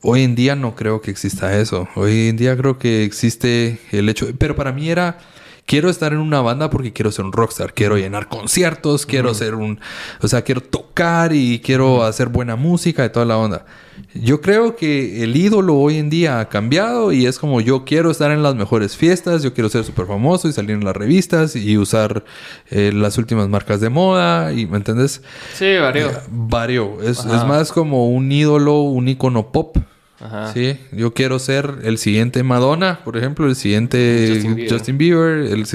Hoy 0.03 0.23
en 0.23 0.35
día 0.35 0.55
no 0.55 0.75
creo 0.75 1.01
que 1.01 1.11
exista 1.11 1.59
eso. 1.59 1.89
Hoy 1.95 2.29
en 2.29 2.37
día 2.37 2.57
creo 2.57 2.79
que 2.79 3.05
existe 3.05 3.81
el 3.91 4.09
hecho, 4.09 4.29
pero 4.39 4.55
para 4.55 4.73
mí 4.73 4.91
era 4.91 5.19
quiero 5.67 5.89
estar 5.89 6.13
en 6.13 6.19
una 6.19 6.41
banda 6.41 6.71
porque 6.71 6.93
quiero 6.93 7.11
ser 7.11 7.25
un 7.25 7.33
rockstar, 7.33 7.73
quiero 7.75 7.97
llenar 7.97 8.29
conciertos, 8.29 9.07
quiero 9.07 9.35
ser 9.35 9.55
un, 9.55 9.81
o 10.21 10.29
sea, 10.29 10.43
quiero 10.43 10.61
tocar 10.61 11.33
y 11.33 11.61
quiero 11.61 12.05
hacer 12.05 12.29
buena 12.29 12.57
música 12.57 13.05
y 13.05 13.11
toda 13.11 13.27
la 13.27 13.39
onda. 13.39 13.65
Yo 14.13 14.41
creo 14.41 14.77
que 14.77 15.23
el 15.23 15.37
ídolo 15.37 15.77
hoy 15.77 15.99
en 15.99 16.11
día 16.11 16.41
ha 16.41 16.49
cambiado 16.49 17.13
y 17.13 17.27
es 17.27 17.39
como 17.39 17.61
yo 17.61 17.85
quiero 17.85 18.11
estar 18.11 18.31
en 18.31 18.43
las 18.43 18.55
mejores 18.55 18.97
fiestas, 18.97 19.43
yo 19.43 19.55
quiero 19.55 19.69
ser 19.69 19.85
súper 19.85 20.07
famoso 20.07 20.49
y 20.49 20.53
salir 20.53 20.73
en 20.73 20.85
las 20.85 20.97
revistas 20.97 21.57
y 21.57 21.79
usar 21.79 22.25
eh, 22.71 22.93
las 22.93 23.19
últimas 23.19 23.49
marcas 23.49 23.81
de 23.81 23.91
moda 23.91 24.53
y, 24.53 24.67
¿me 24.67 24.79
entiendes? 24.79 25.23
Sí, 25.55 25.77
varío. 25.77 26.11
Vario. 26.29 27.03
Es, 27.03 27.21
Ajá. 27.21 27.37
es 27.37 27.45
más 27.47 27.73
como 27.73 28.09
un 28.09 28.31
ídolo, 28.31 28.81
un 28.81 29.09
ícono 29.09 29.51
pop. 29.53 29.77
Ajá. 30.25 30.53
Sí, 30.55 30.79
yo 30.91 31.13
quiero 31.13 31.39
ser 31.39 31.81
el 31.83 31.99
siguiente 31.99 32.43
Madonna, 32.43 33.01
por 33.05 33.19
ejemplo, 33.19 33.47
el 33.47 33.55
siguiente 33.55 34.31
Justin 34.33 34.67
Justin 34.69 34.99
Bieber. 34.99 35.47
El 35.47 35.67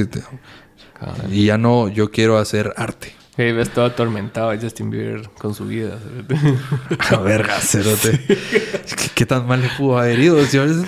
y 1.32 1.46
ya 1.46 1.58
no, 1.58 1.88
yo 1.88 2.10
quiero 2.10 2.38
hacer 2.38 2.74
arte. 2.76 3.14
Ves 3.38 3.70
todo 3.70 3.86
atormentado 3.86 4.50
a 4.50 4.58
Justin 4.58 4.90
Bieber 4.90 5.30
con 5.38 5.54
su 5.54 5.66
vida. 5.66 5.98
A 7.12 7.18
verga, 7.18 7.58
cerote. 7.62 8.20
¿Qué, 8.28 9.10
qué 9.16 9.26
tan 9.26 9.48
mal 9.48 9.62
le 9.62 9.70
pudo 9.78 9.98
haber 9.98 10.20
ido? 10.20 10.38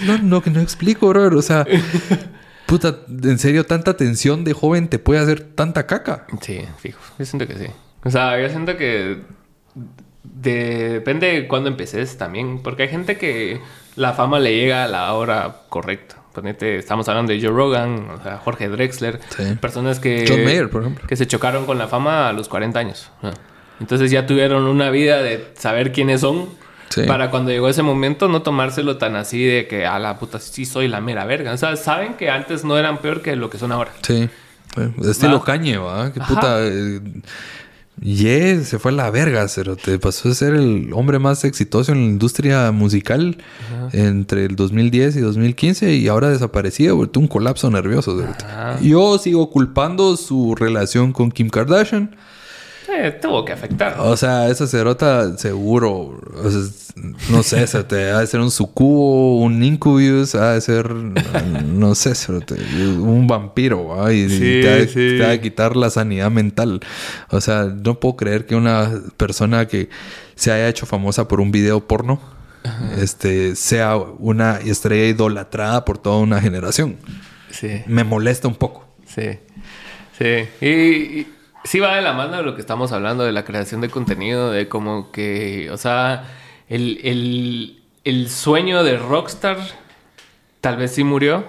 No, 0.05 0.17
no, 0.17 0.41
que 0.41 0.49
no 0.49 0.59
explico, 0.59 1.07
bro. 1.07 1.37
O 1.37 1.41
sea, 1.41 1.65
puta, 2.65 2.97
en 3.07 3.39
serio, 3.39 3.65
tanta 3.65 3.95
tensión 3.95 4.43
de 4.43 4.51
joven 4.51 4.89
te 4.89 4.99
puede 4.99 5.21
hacer 5.21 5.39
tanta 5.39 5.87
caca. 5.87 6.25
Sí, 6.41 6.61
fijo. 6.79 6.99
Yo 7.17 7.25
siento 7.25 7.47
que 7.47 7.57
sí. 7.57 7.67
O 8.03 8.09
sea, 8.09 8.41
yo 8.41 8.49
siento 8.49 8.75
que 8.75 9.21
de- 10.23 10.89
depende 10.89 11.27
de 11.27 11.47
cuándo 11.47 11.69
empeces 11.69 12.17
también. 12.17 12.59
Porque 12.63 12.83
hay 12.83 12.89
gente 12.89 13.17
que 13.17 13.59
la 13.95 14.13
fama 14.13 14.39
le 14.39 14.55
llega 14.55 14.83
a 14.83 14.87
la 14.87 15.13
hora 15.13 15.57
correcta. 15.69 16.17
Ponete, 16.33 16.77
estamos 16.77 17.09
hablando 17.09 17.33
de 17.33 17.41
Joe 17.41 17.51
Rogan, 17.51 18.07
o 18.09 18.23
sea, 18.23 18.37
Jorge 18.37 18.69
Drexler. 18.69 19.19
Sí. 19.35 19.55
Personas 19.59 19.99
que... 19.99 20.25
John 20.27 20.43
Mayer, 20.45 20.69
por 20.69 20.81
ejemplo. 20.83 21.05
Que 21.05 21.17
se 21.17 21.27
chocaron 21.27 21.65
con 21.65 21.77
la 21.77 21.87
fama 21.87 22.29
a 22.29 22.33
los 22.33 22.47
40 22.47 22.79
años. 22.79 23.11
Ah. 23.21 23.31
Entonces 23.81 24.11
ya 24.11 24.25
tuvieron 24.25 24.63
una 24.65 24.89
vida 24.91 25.21
de 25.21 25.45
saber 25.57 25.91
quiénes 25.91 26.21
son. 26.21 26.47
Sí. 26.87 27.03
Para 27.03 27.31
cuando 27.31 27.51
llegó 27.51 27.67
ese 27.67 27.83
momento 27.83 28.27
no 28.29 28.41
tomárselo 28.43 28.97
tan 28.97 29.15
así 29.15 29.43
de 29.43 29.67
que 29.67 29.85
a 29.85 29.97
la 29.99 30.19
puta 30.19 30.39
sí 30.39 30.65
soy 30.65 30.87
la 30.87 31.01
mera 31.01 31.25
verga. 31.25 31.51
O 31.53 31.57
sea, 31.57 31.75
saben 31.75 32.13
que 32.13 32.29
antes 32.29 32.63
no 32.63 32.77
eran 32.77 32.99
peor 32.99 33.21
que 33.21 33.35
lo 33.35 33.49
que 33.49 33.57
son 33.57 33.71
ahora. 33.73 33.91
Sí. 34.01 34.29
Eh, 34.77 34.91
Estilo 35.09 35.39
Va. 35.39 35.45
Cañe, 35.45 35.77
¿va? 35.77 36.13
Que 36.13 36.19
puta. 36.21 36.59
eh, 36.61 36.99
Ye 38.01 38.63
se 38.63 38.79
fue 38.79 38.91
a 38.91 38.95
la 38.95 39.11
verga, 39.11 39.45
pero 39.55 39.75
te 39.75 39.99
pasó 39.99 40.29
a 40.29 40.33
ser 40.33 40.55
el 40.55 40.91
hombre 40.93 41.19
más 41.19 41.43
exitoso 41.43 41.91
en 41.91 41.99
la 41.99 42.05
industria 42.05 42.71
musical 42.71 43.37
entre 43.93 44.45
el 44.45 44.55
2010 44.55 45.17
y 45.17 45.19
2015 45.19 45.93
y 45.93 46.07
ahora 46.07 46.29
desaparecido, 46.29 46.95
vuelto 46.95 47.19
un 47.19 47.27
colapso 47.27 47.69
nervioso. 47.69 48.19
Ajá. 48.43 48.79
Yo 48.81 49.19
sigo 49.19 49.51
culpando 49.51 50.17
su 50.17 50.55
relación 50.55 51.13
con 51.13 51.31
Kim 51.31 51.49
Kardashian. 51.49 52.15
Tuvo 53.21 53.45
que 53.45 53.53
afectar. 53.53 53.95
O 53.99 54.15
sea, 54.17 54.49
esa 54.49 54.67
cerota 54.67 55.37
seguro, 55.37 56.19
o 56.35 56.49
sea, 56.49 56.61
no 57.29 57.41
sé, 57.43 57.65
se 57.67 57.83
te 57.83 58.11
ha 58.11 58.19
de 58.19 58.27
ser 58.27 58.39
un 58.41 58.51
sucubo, 58.51 59.37
un 59.41 59.63
incubus, 59.63 60.35
ha 60.35 60.53
de 60.53 60.61
ser, 60.61 60.89
no 60.93 61.95
sé, 61.95 62.15
cerote, 62.15 62.55
un 62.99 63.27
vampiro, 63.27 63.87
¿va? 63.87 64.11
y, 64.13 64.21
y 64.23 64.29
Sí, 64.29 64.59
te, 64.61 64.69
ha 64.69 64.75
de, 64.75 64.87
sí. 64.87 65.17
te 65.17 65.23
ha 65.25 65.29
de 65.29 65.41
quitar 65.41 65.75
la 65.75 65.89
sanidad 65.89 66.29
mental. 66.31 66.81
O 67.29 67.39
sea, 67.41 67.63
no 67.65 67.99
puedo 67.99 68.15
creer 68.17 68.45
que 68.45 68.55
una 68.55 68.91
persona 69.17 69.67
que 69.67 69.89
se 70.35 70.51
haya 70.51 70.67
hecho 70.67 70.85
famosa 70.85 71.27
por 71.27 71.39
un 71.39 71.51
video 71.51 71.87
porno, 71.87 72.19
este, 72.99 73.55
sea 73.55 73.95
una 73.97 74.57
estrella 74.57 75.07
idolatrada 75.07 75.85
por 75.85 75.97
toda 75.97 76.17
una 76.17 76.41
generación. 76.41 76.97
Sí, 77.49 77.81
Me 77.87 78.03
molesta 78.03 78.47
un 78.47 78.55
poco. 78.55 78.85
sí. 79.05 79.39
Sí. 80.17 80.45
Y, 80.61 80.67
y 81.21 81.27
sí 81.63 81.79
va 81.79 81.95
de 81.95 82.01
la 82.01 82.13
mano 82.13 82.37
de 82.37 82.43
lo 82.43 82.55
que 82.55 82.61
estamos 82.61 82.91
hablando, 82.91 83.23
de 83.23 83.31
la 83.31 83.45
creación 83.45 83.81
de 83.81 83.89
contenido, 83.89 84.51
de 84.51 84.67
como 84.67 85.11
que, 85.11 85.69
o 85.71 85.77
sea, 85.77 86.23
el, 86.69 86.99
el, 87.03 87.81
el 88.03 88.29
sueño 88.29 88.83
de 88.83 88.97
Rockstar 88.97 89.57
tal 90.61 90.77
vez 90.77 90.93
sí 90.93 91.03
murió, 91.03 91.43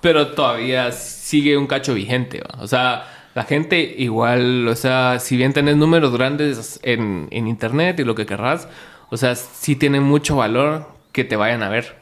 pero 0.00 0.28
todavía 0.28 0.92
sigue 0.92 1.56
un 1.56 1.66
cacho 1.66 1.94
vigente. 1.94 2.42
O 2.58 2.66
sea, 2.66 3.06
la 3.34 3.44
gente 3.44 3.94
igual, 3.98 4.68
o 4.68 4.76
sea, 4.76 5.18
si 5.18 5.36
bien 5.36 5.52
tenés 5.52 5.76
números 5.76 6.12
grandes 6.12 6.80
en, 6.82 7.28
en 7.30 7.48
internet 7.48 7.98
y 8.00 8.04
lo 8.04 8.14
que 8.14 8.26
querrás, 8.26 8.68
o 9.10 9.16
sea, 9.16 9.34
sí 9.34 9.76
tiene 9.76 10.00
mucho 10.00 10.36
valor 10.36 10.88
que 11.12 11.24
te 11.24 11.36
vayan 11.36 11.62
a 11.62 11.68
ver, 11.68 11.96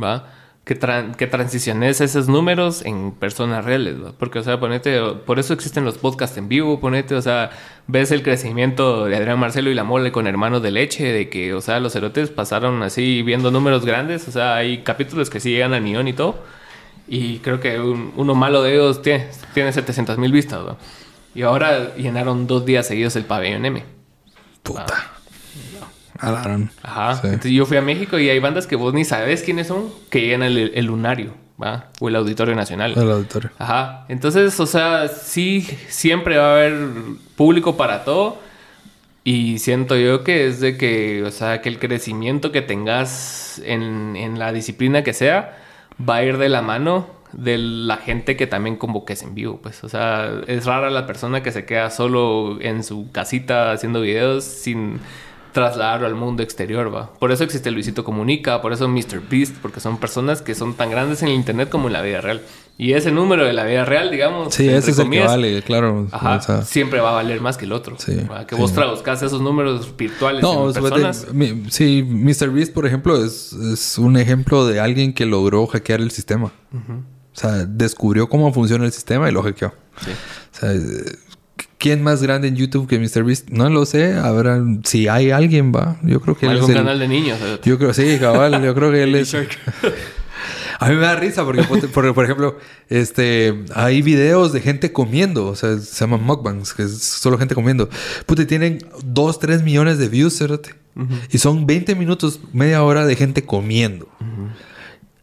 ¿va? 0.00 0.28
Que, 0.70 0.78
tran- 0.78 1.16
que 1.16 1.26
transiciones 1.26 2.00
esos 2.00 2.28
números 2.28 2.84
en 2.86 3.10
personas 3.10 3.64
reales. 3.64 3.96
Porque, 4.20 4.38
o 4.38 4.44
sea, 4.44 4.60
ponete, 4.60 5.00
por 5.26 5.40
eso 5.40 5.52
existen 5.52 5.84
los 5.84 5.98
podcasts 5.98 6.36
en 6.36 6.48
vivo, 6.48 6.78
ponete, 6.78 7.16
o 7.16 7.22
sea, 7.22 7.50
ves 7.88 8.12
el 8.12 8.22
crecimiento 8.22 9.06
de 9.06 9.16
Adrián 9.16 9.40
Marcelo 9.40 9.70
y 9.70 9.74
la 9.74 9.82
mole 9.82 10.12
con 10.12 10.28
hermanos 10.28 10.62
de 10.62 10.70
leche, 10.70 11.12
de 11.12 11.28
que, 11.28 11.54
o 11.54 11.60
sea, 11.60 11.80
los 11.80 11.92
cerotes 11.94 12.30
pasaron 12.30 12.84
así 12.84 13.22
viendo 13.22 13.50
números 13.50 13.84
grandes, 13.84 14.28
o 14.28 14.30
sea, 14.30 14.54
hay 14.54 14.84
capítulos 14.84 15.28
que 15.28 15.40
sí 15.40 15.50
llegan 15.50 15.74
a 15.74 15.80
millón 15.80 16.06
y 16.06 16.12
todo. 16.12 16.38
Y 17.08 17.38
creo 17.38 17.58
que 17.58 17.80
un- 17.80 18.12
uno 18.14 18.36
malo 18.36 18.62
de 18.62 18.74
ellos 18.74 19.02
tiene, 19.02 19.26
tiene 19.54 19.72
700 19.72 20.18
mil 20.18 20.30
vistas, 20.30 20.60
¿no? 20.64 20.76
Y 21.34 21.42
ahora 21.42 21.96
llenaron 21.96 22.46
dos 22.46 22.64
días 22.64 22.86
seguidos 22.86 23.16
el 23.16 23.24
pabellón 23.24 23.64
M. 23.66 23.82
Puta. 24.62 24.84
Alaron. 26.20 26.70
Ajá. 26.82 27.16
Sí. 27.16 27.26
Entonces 27.26 27.52
yo 27.52 27.66
fui 27.66 27.76
a 27.76 27.82
México 27.82 28.18
y 28.18 28.28
hay 28.28 28.38
bandas 28.38 28.66
que 28.66 28.76
vos 28.76 28.94
ni 28.94 29.04
sabes 29.04 29.42
quiénes 29.42 29.66
son, 29.66 29.90
que 30.10 30.20
llegan 30.20 30.42
el, 30.42 30.72
el 30.74 30.84
Lunario, 30.86 31.34
¿va? 31.60 31.88
O 32.00 32.08
el 32.08 32.16
Auditorio 32.16 32.54
Nacional. 32.54 32.94
El 32.96 33.10
auditorio. 33.10 33.50
Ajá. 33.58 34.04
Entonces, 34.08 34.58
o 34.60 34.66
sea, 34.66 35.08
sí, 35.08 35.62
siempre 35.88 36.36
va 36.36 36.50
a 36.50 36.52
haber 36.52 36.88
público 37.36 37.76
para 37.76 38.04
todo. 38.04 38.38
Y 39.22 39.58
siento 39.58 39.96
yo 39.96 40.24
que 40.24 40.46
es 40.46 40.60
de 40.60 40.76
que, 40.78 41.22
o 41.24 41.30
sea, 41.30 41.60
que 41.60 41.68
el 41.68 41.78
crecimiento 41.78 42.52
que 42.52 42.62
tengas 42.62 43.60
en, 43.64 44.16
en 44.16 44.38
la 44.38 44.52
disciplina 44.52 45.04
que 45.04 45.12
sea 45.12 45.58
va 46.08 46.16
a 46.16 46.24
ir 46.24 46.38
de 46.38 46.48
la 46.48 46.62
mano 46.62 47.20
de 47.32 47.58
la 47.58 47.96
gente 47.96 48.36
que 48.36 48.46
también 48.46 48.76
convoques 48.76 49.22
en 49.22 49.34
vivo, 49.34 49.60
pues. 49.62 49.84
O 49.84 49.88
sea, 49.88 50.40
es 50.46 50.66
rara 50.66 50.90
la 50.90 51.06
persona 51.06 51.42
que 51.42 51.52
se 51.52 51.64
queda 51.64 51.90
solo 51.90 52.58
en 52.60 52.82
su 52.82 53.10
casita 53.12 53.72
haciendo 53.72 54.00
videos 54.00 54.44
sin 54.44 55.00
trasladarlo 55.52 56.06
al 56.06 56.14
mundo 56.14 56.42
exterior, 56.42 56.94
va. 56.94 57.12
Por 57.14 57.32
eso 57.32 57.44
existe 57.44 57.70
Luisito 57.70 58.04
Comunica, 58.04 58.60
por 58.62 58.72
eso 58.72 58.88
Mr. 58.88 59.20
Beast, 59.28 59.56
porque 59.60 59.80
son 59.80 59.98
personas 59.98 60.42
que 60.42 60.54
son 60.54 60.74
tan 60.74 60.90
grandes 60.90 61.22
en 61.22 61.28
el 61.28 61.34
internet 61.34 61.68
como 61.68 61.88
en 61.88 61.92
la 61.94 62.02
vida 62.02 62.20
real. 62.20 62.42
Y 62.78 62.94
ese 62.94 63.10
número 63.12 63.44
de 63.44 63.52
la 63.52 63.64
vida 63.64 63.84
real, 63.84 64.10
digamos, 64.10 64.54
Sí, 64.54 64.66
ese 64.66 64.92
es 64.92 64.98
el 64.98 65.10
que 65.10 65.20
vale, 65.20 65.62
claro. 65.62 66.08
Ajá, 66.12 66.36
O 66.36 66.40
sea, 66.40 66.62
siempre 66.62 67.00
va 67.00 67.10
a 67.10 67.14
valer 67.14 67.40
más 67.42 67.58
que 67.58 67.66
el 67.66 67.72
otro. 67.72 67.96
Sí. 67.98 68.16
Que 68.46 68.54
sí. 68.54 68.60
vos 68.60 68.72
traduzcas 68.72 69.22
esos 69.22 69.42
números 69.42 69.94
virtuales 69.98 70.42
no, 70.42 70.68
en 70.68 70.72
de- 70.72 70.80
personas. 70.80 71.26
mi- 71.32 71.64
sí, 71.70 72.02
Mr. 72.02 72.48
Beast, 72.50 72.72
por 72.72 72.86
ejemplo, 72.86 73.22
es, 73.22 73.52
es 73.52 73.98
un 73.98 74.16
ejemplo 74.16 74.66
de 74.66 74.80
alguien 74.80 75.12
que 75.12 75.26
logró 75.26 75.66
hackear 75.66 76.00
el 76.00 76.10
sistema. 76.10 76.52
O 76.72 77.36
sea, 77.40 77.66
descubrió 77.66 78.28
cómo 78.30 78.50
funciona 78.52 78.86
el 78.86 78.92
sistema 78.92 79.28
y 79.28 79.32
lo 79.32 79.42
hackeó. 79.42 79.74
Sí. 80.02 80.10
O 80.12 80.56
sea, 80.58 80.72
¿quién 81.80 82.02
más 82.04 82.22
grande 82.22 82.46
en 82.46 82.54
YouTube 82.54 82.86
que 82.86 82.98
Mr. 83.00 83.24
Beast? 83.24 83.48
No 83.50 83.68
lo 83.70 83.84
sé. 83.86 84.14
Habrá, 84.14 84.62
si 84.84 85.08
hay 85.08 85.32
alguien, 85.32 85.72
va. 85.74 85.96
Yo 86.02 86.20
creo 86.20 86.36
que 86.36 86.46
él 86.46 86.52
es 86.52 86.58
Algún 86.58 86.70
el- 86.70 86.76
canal 86.76 86.98
de 87.00 87.08
niños. 87.08 87.38
¿sabes? 87.40 87.60
Yo 87.64 87.76
creo, 87.78 87.92
sí, 87.92 88.18
cabal. 88.20 88.62
Yo 88.62 88.74
creo 88.74 88.92
que 88.92 89.02
él 89.02 89.14
es. 89.16 89.34
A 90.82 90.88
mí 90.88 90.94
me 90.94 91.02
da 91.02 91.14
risa 91.16 91.44
porque, 91.44 91.62
por, 91.64 92.14
por 92.14 92.24
ejemplo, 92.24 92.56
este, 92.88 93.64
hay 93.74 94.00
videos 94.00 94.54
de 94.54 94.62
gente 94.62 94.92
comiendo, 94.92 95.46
o 95.48 95.54
sea, 95.54 95.76
se 95.78 96.00
llaman 96.00 96.22
mukbangs, 96.24 96.72
que 96.72 96.84
es 96.84 97.02
solo 97.02 97.36
gente 97.36 97.54
comiendo. 97.54 97.90
Puta, 98.24 98.42
y 98.42 98.46
tienen 98.46 98.78
2, 99.04 99.38
3 99.40 99.62
millones 99.62 99.98
de 99.98 100.08
views, 100.08 100.38
cerote. 100.38 100.74
Y 101.30 101.36
son 101.38 101.66
20 101.66 101.94
minutos, 101.96 102.40
media 102.54 102.82
hora 102.82 103.04
de 103.04 103.14
gente 103.14 103.44
comiendo. 103.44 104.08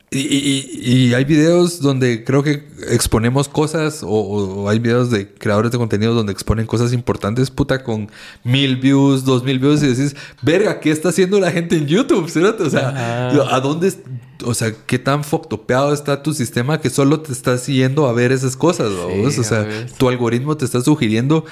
Y, 0.09 0.19
y- 0.19 0.79
y 1.09 1.13
hay 1.13 1.25
videos 1.25 1.81
donde 1.81 2.23
creo 2.23 2.41
que 2.41 2.65
exponemos 2.91 3.49
cosas, 3.49 4.03
o, 4.07 4.69
hay 4.69 4.79
videos 4.79 5.11
de 5.11 5.27
creadores 5.33 5.69
de 5.73 5.77
contenido 5.77 6.13
donde 6.13 6.31
exponen 6.31 6.65
cosas 6.65 6.93
importantes, 6.93 7.51
puta, 7.51 7.83
con 7.83 8.09
mil 8.45 8.77
views, 8.77 9.25
dos 9.25 9.43
mil 9.43 9.59
views, 9.59 9.83
y 9.83 9.87
decís, 9.87 10.15
verga, 10.41 10.79
¿qué 10.79 10.91
está 10.91 11.09
haciendo 11.09 11.41
la 11.41 11.51
gente 11.51 11.75
en 11.75 11.87
YouTube? 11.87 12.23
O 12.23 12.69
sea, 12.69 12.87
Ajá. 12.89 13.53
¿a 13.55 13.59
dónde, 13.59 13.91
o 14.45 14.53
sea, 14.53 14.71
qué 14.85 14.97
tan 14.97 15.25
foctopeado 15.25 15.91
está 15.93 16.23
tu 16.23 16.33
sistema 16.33 16.79
que 16.79 16.89
solo 16.89 17.19
te 17.19 17.33
está 17.33 17.57
siguiendo 17.57 18.07
a 18.07 18.13
ver 18.13 18.31
esas 18.31 18.55
cosas? 18.55 18.87
O 18.91 19.29
sea, 19.43 19.67
tu 19.97 20.07
algoritmo 20.07 20.55
te 20.55 20.63
está 20.63 20.79
sugiriendo 20.79 21.43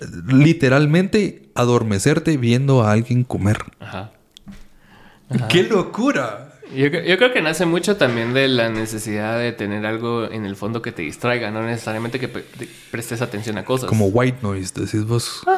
eh, 0.00 0.06
literalmente 0.28 1.50
adormecerte 1.54 2.38
viendo 2.38 2.82
a 2.82 2.92
alguien 2.92 3.22
comer. 3.24 3.58
Ajá. 3.80 4.12
¡Qué 5.50 5.64
locura! 5.64 6.47
Yo, 6.74 6.86
yo 6.88 7.16
creo 7.16 7.32
que 7.32 7.40
nace 7.40 7.64
mucho 7.66 7.96
también 7.96 8.34
de 8.34 8.46
la 8.48 8.68
necesidad 8.68 9.38
de 9.38 9.52
tener 9.52 9.86
algo 9.86 10.30
en 10.30 10.44
el 10.44 10.54
fondo 10.56 10.82
que 10.82 10.92
te 10.92 11.02
distraiga, 11.02 11.50
no 11.50 11.62
necesariamente 11.62 12.20
que 12.20 12.28
pre- 12.28 12.42
te 12.58 12.68
prestes 12.90 13.22
atención 13.22 13.56
a 13.58 13.64
cosas. 13.64 13.88
Como 13.88 14.06
white 14.08 14.38
noise, 14.42 14.72
decís 14.78 15.04
vos. 15.06 15.42
O 15.46 15.50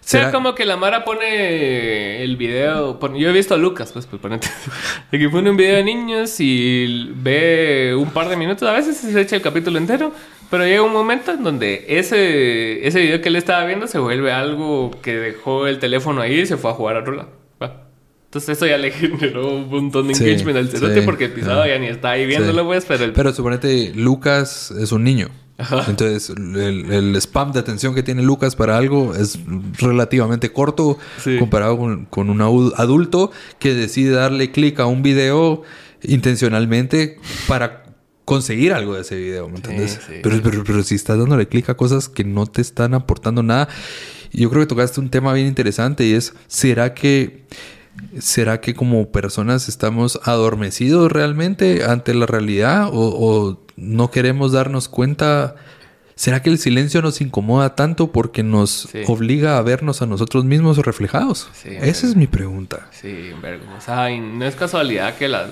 sea, 0.00 0.20
¿Será- 0.20 0.32
como 0.32 0.54
que 0.54 0.64
la 0.66 0.76
Mara 0.76 1.04
pone 1.04 2.22
el 2.22 2.36
video. 2.36 2.98
yo 3.16 3.28
he 3.30 3.32
visto 3.32 3.54
a 3.54 3.56
Lucas, 3.58 3.92
pues, 3.92 4.06
pues 4.06 4.20
ponete. 4.20 4.48
De 5.10 5.18
que 5.18 5.28
pone 5.28 5.48
un 5.50 5.56
video 5.56 5.76
de 5.76 5.84
niños 5.84 6.36
y 6.40 7.10
ve 7.16 7.94
un 7.96 8.10
par 8.10 8.28
de 8.28 8.36
minutos. 8.36 8.68
A 8.68 8.72
veces 8.72 8.96
se 8.98 9.20
echa 9.20 9.36
el 9.36 9.42
capítulo 9.42 9.78
entero. 9.78 10.12
Pero 10.50 10.66
llega 10.66 10.82
un 10.82 10.92
momento 10.92 11.32
en 11.32 11.42
donde 11.44 11.86
ese, 11.88 12.86
ese 12.86 13.00
video 13.00 13.22
que 13.22 13.30
él 13.30 13.36
estaba 13.36 13.64
viendo 13.64 13.86
se 13.86 13.98
vuelve 13.98 14.32
algo 14.32 14.90
que 15.00 15.16
dejó 15.16 15.66
el 15.66 15.78
teléfono 15.78 16.20
ahí 16.20 16.40
y 16.40 16.46
se 16.46 16.58
fue 16.58 16.70
a 16.70 16.74
jugar 16.74 16.96
a 16.96 17.00
otro 17.00 17.14
lado. 17.14 17.41
Entonces 18.32 18.56
eso 18.56 18.66
ya 18.66 18.78
le 18.78 18.90
generó 18.90 19.56
un 19.56 19.68
montón 19.68 20.08
de 20.08 20.14
Sí, 20.14 20.24
engagement 20.24 20.56
al 20.56 20.68
cerote 20.70 21.00
sí, 21.00 21.04
porque 21.04 21.26
el 21.26 21.32
pisado 21.32 21.66
ya 21.66 21.78
ni 21.78 21.88
está 21.88 22.12
ahí 22.12 22.24
viéndolo, 22.24 22.62
Sí. 22.62 22.66
pues, 22.66 22.84
pero 22.86 23.04
el... 23.04 23.12
Pero 23.12 23.32
suponete, 23.34 23.92
Lucas 23.94 24.70
es 24.80 24.90
un 24.90 25.04
niño. 25.04 25.28
Ajá. 25.58 25.84
Entonces, 25.86 26.30
el, 26.30 26.90
el 26.90 27.14
spam 27.16 27.52
de 27.52 27.60
atención 27.60 27.94
que 27.94 28.02
tiene 28.02 28.22
Lucas 28.22 28.56
para 28.56 28.78
algo 28.78 29.14
es 29.14 29.38
relativamente 29.78 30.50
corto 30.50 30.96
comparado 31.38 31.76
con, 31.76 32.06
con 32.06 32.30
un 32.30 32.38
adu- 32.38 32.72
adulto 32.78 33.30
que 33.58 33.74
decide 33.74 34.12
darle 34.12 34.50
clic 34.50 34.80
a 34.80 34.86
un 34.86 35.02
video 35.02 35.62
intencionalmente 36.02 37.18
para 37.46 37.82
conseguir 38.24 38.72
algo 38.72 38.94
de 38.94 39.02
ese 39.02 39.16
video, 39.16 39.48
¿me 39.50 39.56
entiendes? 39.56 40.00
Pero, 40.22 40.40
pero, 40.42 40.64
pero 40.64 40.82
si 40.82 40.94
estás 40.94 41.18
dándole 41.18 41.48
clic 41.48 41.68
a 41.68 41.74
cosas 41.76 42.08
que 42.08 42.24
no 42.24 42.46
te 42.46 42.62
están 42.62 42.94
aportando 42.94 43.42
nada 43.42 43.68
yo 44.32 44.48
creo 44.48 44.62
que 44.62 44.66
tocaste 44.68 44.98
un 45.00 45.10
tema 45.10 45.34
bien 45.34 45.46
interesante 45.46 46.06
y 46.06 46.12
es, 46.14 46.32
¿será 46.46 46.94
que, 46.94 47.44
¿será 48.18 48.60
que 48.60 48.74
como 48.74 49.10
personas 49.10 49.68
estamos 49.68 50.20
adormecidos 50.24 51.10
realmente 51.12 51.84
ante 51.84 52.14
la 52.14 52.26
realidad 52.26 52.88
o, 52.92 52.92
o 52.92 53.58
no 53.76 54.10
queremos 54.10 54.52
darnos 54.52 54.88
cuenta? 54.88 55.54
¿Será 56.14 56.42
que 56.42 56.50
el 56.50 56.58
silencio 56.58 57.00
nos 57.02 57.20
incomoda 57.20 57.74
tanto 57.74 58.12
porque 58.12 58.42
nos 58.42 58.88
Sí. 58.92 59.02
obliga 59.08 59.56
a 59.58 59.62
vernos 59.62 60.02
a 60.02 60.06
nosotros 60.06 60.44
mismos 60.44 60.76
reflejados? 60.78 61.48
Sí, 61.54 61.70
Esa 61.80 62.06
es 62.06 62.16
mi 62.16 62.26
pregunta. 62.26 62.86
Sí, 62.92 63.32
y 63.32 64.20
no 64.20 64.44
es 64.44 64.54
casualidad 64.54 65.16
que 65.16 65.28
las, 65.28 65.50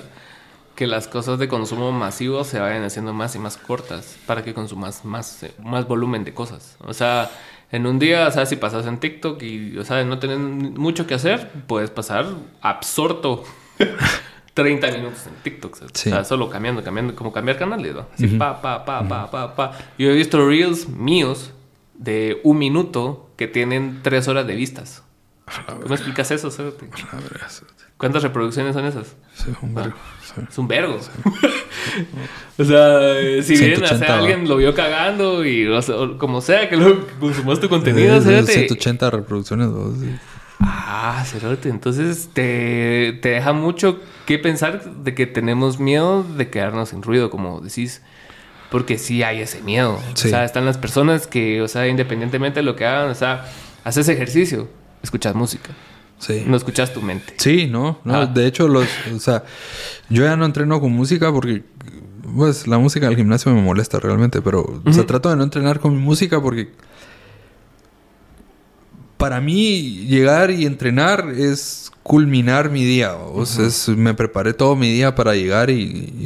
que 0.75 0.87
las 0.87 1.07
cosas 1.07 1.39
de 1.39 1.47
consumo 1.47 1.91
masivo 1.91 2.43
se 2.43 2.59
vayan 2.59 2.83
haciendo 2.83 3.11
más 3.11 3.35
y 3.35 3.39
más 3.39 3.57
cortas 3.57 4.15
para 4.25 4.43
que 4.43 4.53
consumas 4.53 5.03
más, 5.03 5.43
eh, 5.43 5.51
más 5.63 5.87
volumen 5.87 6.23
de 6.23 6.33
cosas. 6.33 6.77
O 6.79 6.93
sea, 6.93 7.29
en 7.71 7.85
un 7.85 7.99
día, 7.99 8.27
o 8.27 8.31
sea, 8.31 8.45
si 8.45 8.57
pasas 8.57 8.85
en 8.85 8.99
TikTok 8.99 9.41
y, 9.43 9.77
o 9.77 9.85
sea, 9.85 10.03
no 10.03 10.19
tienes 10.19 10.39
mucho 10.39 11.07
que 11.07 11.13
hacer, 11.13 11.49
puedes 11.67 11.89
pasar 11.89 12.25
absorto 12.61 13.43
30 14.53 14.91
minutos 14.91 15.27
en 15.27 15.33
TikTok. 15.43 15.75
¿sabes? 15.75 15.91
Sí. 15.95 16.09
O 16.09 16.13
sea, 16.13 16.23
solo 16.25 16.49
cambiando, 16.49 16.83
cambiando, 16.83 17.15
como 17.15 17.31
cambiar 17.31 17.57
canales, 17.57 17.95
¿no? 17.95 18.05
Así, 18.13 18.27
pa, 18.27 18.61
pa, 18.61 18.83
pa, 18.83 19.07
pa, 19.07 19.31
pa, 19.31 19.55
pa. 19.55 19.77
Yo 19.97 20.09
he 20.09 20.15
visto 20.15 20.45
reels 20.45 20.89
míos 20.89 21.51
de 21.93 22.41
un 22.43 22.57
minuto 22.57 23.29
que 23.37 23.47
tienen 23.47 23.99
tres 24.01 24.27
horas 24.27 24.45
de 24.47 24.55
vistas. 24.55 25.03
¿Cómo 25.81 25.93
explicas 25.95 26.31
eso? 26.31 26.47
Eso- 26.49 26.73
¿Cuántas 27.97 28.23
reproducciones 28.23 28.73
son 28.73 28.85
esas? 28.85 29.15
es 29.37 29.45
un 29.61 29.75
vergo. 29.75 29.95
Sí. 30.23 30.41
Es 30.49 30.57
un 30.57 30.67
vergo. 30.67 30.97
o 32.57 32.63
sea, 32.63 33.19
eh, 33.19 33.43
si 33.43 33.55
bien 33.57 33.73
o 33.73 33.87
180 33.87 33.97
sea, 34.05 34.17
alguien 34.17 34.47
lo 34.47 34.57
vio 34.57 34.73
cagando 34.73 35.45
y 35.45 35.67
o 35.67 35.81
sea, 35.81 35.95
o 35.97 36.17
como 36.17 36.41
sea 36.41 36.69
que 36.69 36.77
lo 36.77 37.05
consumas 37.19 37.59
tu 37.59 37.69
contenido, 37.69 38.15
de 38.15 38.21
cerote. 38.21 38.53
180 38.53 39.09
reproducciones. 39.11 39.67
¿no? 39.67 39.93
Sí. 39.95 40.15
Ah, 40.59 41.23
cerote. 41.25 41.69
Entonces 41.69 42.29
te, 42.33 43.19
te 43.21 43.29
deja 43.29 43.53
mucho 43.53 43.99
que 44.25 44.39
pensar 44.39 44.83
de 44.83 45.13
que 45.13 45.27
tenemos 45.27 45.79
miedo 45.79 46.23
de 46.23 46.49
quedarnos 46.49 46.89
sin 46.89 47.01
ruido, 47.03 47.29
como 47.29 47.61
decís. 47.61 48.01
Porque 48.69 48.97
sí 48.97 49.21
hay 49.21 49.41
ese 49.41 49.61
miedo. 49.61 49.99
Sí. 50.13 50.27
O 50.27 50.31
sea, 50.31 50.45
están 50.45 50.65
las 50.65 50.77
personas 50.77 51.27
que, 51.27 51.61
o 51.61 51.67
sea, 51.67 51.87
independientemente 51.87 52.61
de 52.61 52.63
lo 52.63 52.77
que 52.77 52.85
hagan, 52.85 53.09
o 53.09 53.15
sea, 53.15 53.45
haces 53.83 54.07
ejercicio, 54.07 54.69
escuchas 55.03 55.35
música, 55.35 55.69
Sí. 56.19 56.43
no 56.45 56.55
escuchas 56.57 56.93
tu 56.93 57.01
mente. 57.01 57.33
Sí, 57.37 57.67
no, 57.67 57.99
no. 58.03 58.13
Ah. 58.15 58.25
De 58.27 58.45
hecho, 58.45 58.67
los, 58.67 58.87
o 59.15 59.19
sea, 59.19 59.43
yo 60.09 60.23
ya 60.23 60.35
no 60.35 60.45
entreno 60.45 60.79
con 60.79 60.91
música 60.91 61.31
porque, 61.31 61.63
pues, 62.35 62.67
la 62.67 62.77
música 62.77 63.07
del 63.07 63.15
gimnasio 63.15 63.51
me 63.53 63.61
molesta 63.61 63.99
realmente, 63.99 64.41
pero, 64.41 64.81
o 64.85 64.93
sea, 64.93 65.05
trato 65.07 65.29
de 65.29 65.35
no 65.35 65.43
entrenar 65.43 65.79
con 65.79 65.95
mi 65.95 66.01
música 66.01 66.39
porque 66.41 66.69
para 69.17 69.39
mí 69.39 70.05
llegar 70.07 70.49
y 70.51 70.65
entrenar 70.65 71.29
es 71.37 71.91
culminar 72.03 72.69
mi 72.71 72.83
día. 72.83 73.13
O 73.15 73.45
sea, 73.45 73.67
es- 73.67 73.87
me 73.89 74.13
preparé 74.13 74.53
todo 74.53 74.75
mi 74.75 74.91
día 74.91 75.13
para 75.13 75.35
llegar 75.35 75.69
y, 75.69 75.75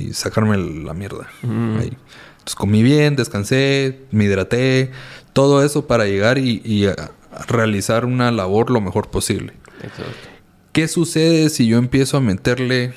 y 0.09 0.13
sacarme 0.13 0.57
la 0.57 0.93
mierda. 0.93 1.27
Ahí. 1.43 1.91
Entonces 2.37 2.55
comí 2.55 2.83
bien, 2.83 3.15
descansé, 3.15 3.99
me 4.11 4.25
hidraté, 4.25 4.91
todo 5.33 5.63
eso 5.63 5.87
para 5.87 6.05
llegar 6.05 6.37
y, 6.37 6.61
realizar 7.47 8.05
una 8.05 8.31
labor 8.31 8.71
lo 8.71 8.81
mejor 8.81 9.09
posible. 9.09 9.53
Exacto. 9.83 10.11
¿Qué 10.71 10.87
sucede 10.87 11.49
si 11.49 11.67
yo 11.67 11.77
empiezo 11.77 12.17
a 12.17 12.21
meterle, 12.21 12.93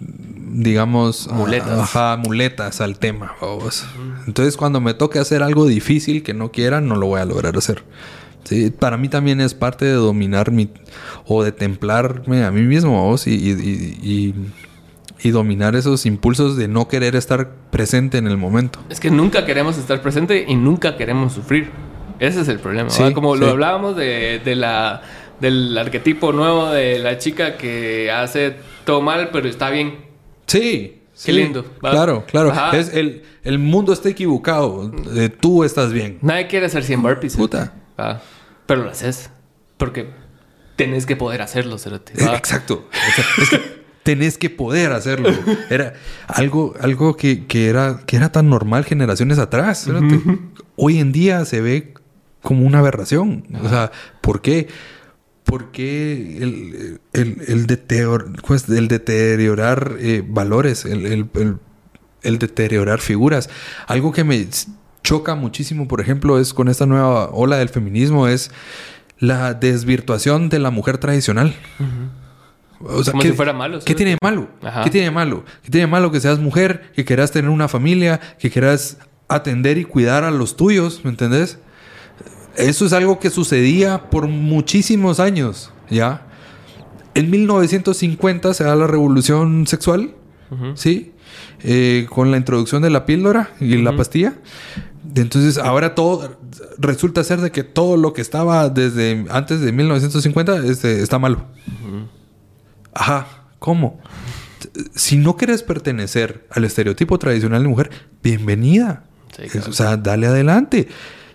digamos, 0.00 1.28
a- 1.28 1.34
Muletas. 1.34 1.78
ajá, 1.78 2.16
muletas 2.16 2.80
al 2.80 2.98
tema? 2.98 3.32
vamos? 3.40 3.86
Entonces, 4.26 4.56
cuando 4.56 4.80
me 4.80 4.94
toque 4.94 5.18
hacer 5.18 5.42
algo 5.42 5.66
difícil 5.66 6.22
que 6.22 6.34
no 6.34 6.50
quiera, 6.52 6.80
no 6.80 6.96
lo 6.96 7.06
voy 7.06 7.20
a 7.20 7.24
lograr 7.24 7.56
hacer. 7.56 7.84
Sí, 8.44 8.70
para 8.70 8.96
mí 8.96 9.08
también 9.08 9.40
es 9.40 9.54
parte 9.54 9.84
de 9.84 9.92
dominar 9.92 10.50
mi 10.50 10.68
o 11.26 11.44
de 11.44 11.52
templarme 11.52 12.42
a 12.44 12.50
mí 12.50 12.62
mismo 12.62 13.00
vamos, 13.04 13.28
y, 13.28 13.34
y- 13.34 13.50
y- 13.52 13.98
y- 14.02 14.34
y 15.24 15.30
dominar 15.30 15.76
esos 15.76 16.04
impulsos 16.04 16.56
de 16.56 16.66
no 16.66 16.88
querer 16.88 17.14
estar 17.14 17.52
presente 17.70 18.18
en 18.18 18.26
el 18.26 18.36
momento. 18.36 18.80
Es 18.90 18.98
que 18.98 19.08
nunca 19.12 19.46
queremos 19.46 19.78
estar 19.78 20.02
presente 20.02 20.44
y 20.48 20.56
nunca 20.56 20.96
queremos 20.96 21.32
sufrir. 21.34 21.70
Ese 22.28 22.40
es 22.42 22.48
el 22.48 22.58
problema. 22.60 22.88
Como 23.14 23.34
lo 23.36 23.48
hablábamos 23.50 23.96
de, 23.96 24.40
de 24.44 24.54
la, 24.54 25.02
del 25.40 25.76
arquetipo 25.76 26.32
nuevo 26.32 26.70
de 26.70 26.98
la 27.00 27.18
chica 27.18 27.56
que 27.56 28.10
hace 28.10 28.54
todo 28.84 29.00
mal, 29.00 29.30
pero 29.32 29.48
está 29.48 29.70
bien. 29.70 29.96
Sí. 30.46 30.98
Qué 31.24 31.30
sí. 31.30 31.32
lindo, 31.32 31.64
¿va? 31.84 31.90
Claro, 31.90 32.24
claro. 32.26 32.50
Ajá. 32.52 32.76
Es 32.76 32.94
el, 32.94 33.22
el 33.44 33.58
mundo 33.58 33.92
está 33.92 34.08
equivocado. 34.08 34.90
eh, 35.16 35.28
tú 35.28 35.62
estás 35.64 35.92
bien. 35.92 36.18
Nadie 36.22 36.46
quiere 36.46 36.66
hacer 36.66 36.84
100 36.84 37.02
burpees. 37.02 37.36
Puta. 37.36 37.74
¿va? 37.98 38.22
Pero 38.66 38.84
lo 38.84 38.90
haces. 38.90 39.30
Porque 39.76 40.08
tenés 40.76 41.06
que 41.06 41.16
poder 41.16 41.42
hacerlo, 41.42 41.76
cerote, 41.78 42.12
Eh, 42.16 42.26
¿va? 42.26 42.36
Exacto. 42.36 42.88
Es 43.40 43.50
que 43.50 43.60
tenés 44.04 44.38
que 44.38 44.48
poder 44.48 44.92
hacerlo. 44.92 45.28
Era 45.70 45.94
algo, 46.28 46.74
algo 46.80 47.16
que, 47.16 47.46
que 47.46 47.68
era, 47.68 48.00
que 48.06 48.16
era 48.16 48.32
tan 48.32 48.48
normal 48.48 48.84
generaciones 48.84 49.38
atrás. 49.38 49.88
Hoy 50.76 50.98
en 50.98 51.12
día 51.12 51.44
se 51.44 51.60
ve 51.60 51.94
como 52.42 52.66
una 52.66 52.80
aberración. 52.80 53.44
O 53.62 53.68
sea, 53.68 53.90
¿por 54.20 54.42
qué? 54.42 54.68
Porque 55.44 56.38
el, 56.42 57.00
el, 57.12 57.42
el, 57.46 57.66
deterior- 57.66 58.32
pues, 58.46 58.68
el 58.68 58.88
deteriorar 58.88 59.96
eh, 59.98 60.24
valores, 60.26 60.84
el, 60.84 61.06
el- 62.22 62.38
deteriorar 62.38 63.00
figuras. 63.00 63.50
Algo 63.86 64.12
que 64.12 64.22
me 64.24 64.46
choca 65.02 65.34
muchísimo, 65.34 65.88
por 65.88 66.00
ejemplo, 66.00 66.38
es 66.38 66.54
con 66.54 66.68
esta 66.68 66.86
nueva 66.86 67.30
ola 67.30 67.56
del 67.58 67.68
feminismo, 67.68 68.28
es 68.28 68.50
la 69.18 69.54
desvirtuación 69.54 70.48
de 70.48 70.58
la 70.60 70.70
mujer 70.70 70.98
tradicional. 70.98 71.54
O 72.80 73.02
sea, 73.04 73.12
Como 73.12 73.22
¿qué- 73.22 73.30
si 73.30 73.34
fuera 73.36 73.52
malo, 73.52 73.80
¿Qué 73.84 73.94
tiene 73.94 74.12
de 74.12 74.18
malo? 74.22 74.48
Ajá. 74.62 74.84
¿Qué 74.84 74.90
tiene 74.90 75.06
de 75.06 75.10
malo? 75.12 75.44
¿Qué 75.62 75.70
tiene 75.70 75.86
de 75.86 75.90
malo 75.92 76.10
que 76.12 76.20
seas 76.20 76.38
mujer, 76.38 76.90
que 76.94 77.04
quieras 77.04 77.30
tener 77.32 77.50
una 77.50 77.68
familia, 77.68 78.20
que 78.38 78.50
quieras 78.50 78.98
atender 79.28 79.78
y 79.78 79.84
cuidar 79.84 80.24
a 80.24 80.30
los 80.30 80.56
tuyos? 80.56 81.00
¿Me 81.04 81.10
entendés? 81.10 81.58
Eso 82.56 82.84
es 82.86 82.92
algo 82.92 83.18
que 83.18 83.30
sucedía 83.30 84.10
por 84.10 84.28
muchísimos 84.28 85.20
años, 85.20 85.70
¿ya? 85.90 86.26
En 87.14 87.30
1950 87.30 88.54
se 88.54 88.64
da 88.64 88.76
la 88.76 88.86
revolución 88.86 89.66
sexual, 89.66 90.14
¿sí? 90.74 91.12
Eh, 91.62 92.06
con 92.10 92.30
la 92.30 92.36
introducción 92.36 92.82
de 92.82 92.90
la 92.90 93.06
píldora 93.06 93.50
y 93.60 93.76
la 93.78 93.96
pastilla. 93.96 94.34
Entonces, 95.14 95.58
ahora 95.58 95.94
todo 95.94 96.36
resulta 96.78 97.22
ser 97.24 97.40
de 97.40 97.50
que 97.50 97.64
todo 97.64 97.96
lo 97.96 98.12
que 98.12 98.20
estaba 98.22 98.68
desde 98.68 99.24
antes 99.30 99.60
de 99.60 99.72
1950 99.72 100.58
este, 100.66 101.02
está 101.02 101.18
malo. 101.18 101.46
Ajá, 102.94 103.26
¿cómo? 103.58 103.98
Si 104.94 105.16
no 105.16 105.36
quieres 105.36 105.62
pertenecer 105.62 106.46
al 106.50 106.64
estereotipo 106.64 107.18
tradicional 107.18 107.62
de 107.62 107.68
mujer, 107.68 107.90
bienvenida. 108.22 109.04
Sí, 109.36 109.42
Es- 109.44 109.52
claro. 109.52 109.70
O 109.70 109.72
sea, 109.72 109.96
dale 109.96 110.26
adelante. 110.26 110.88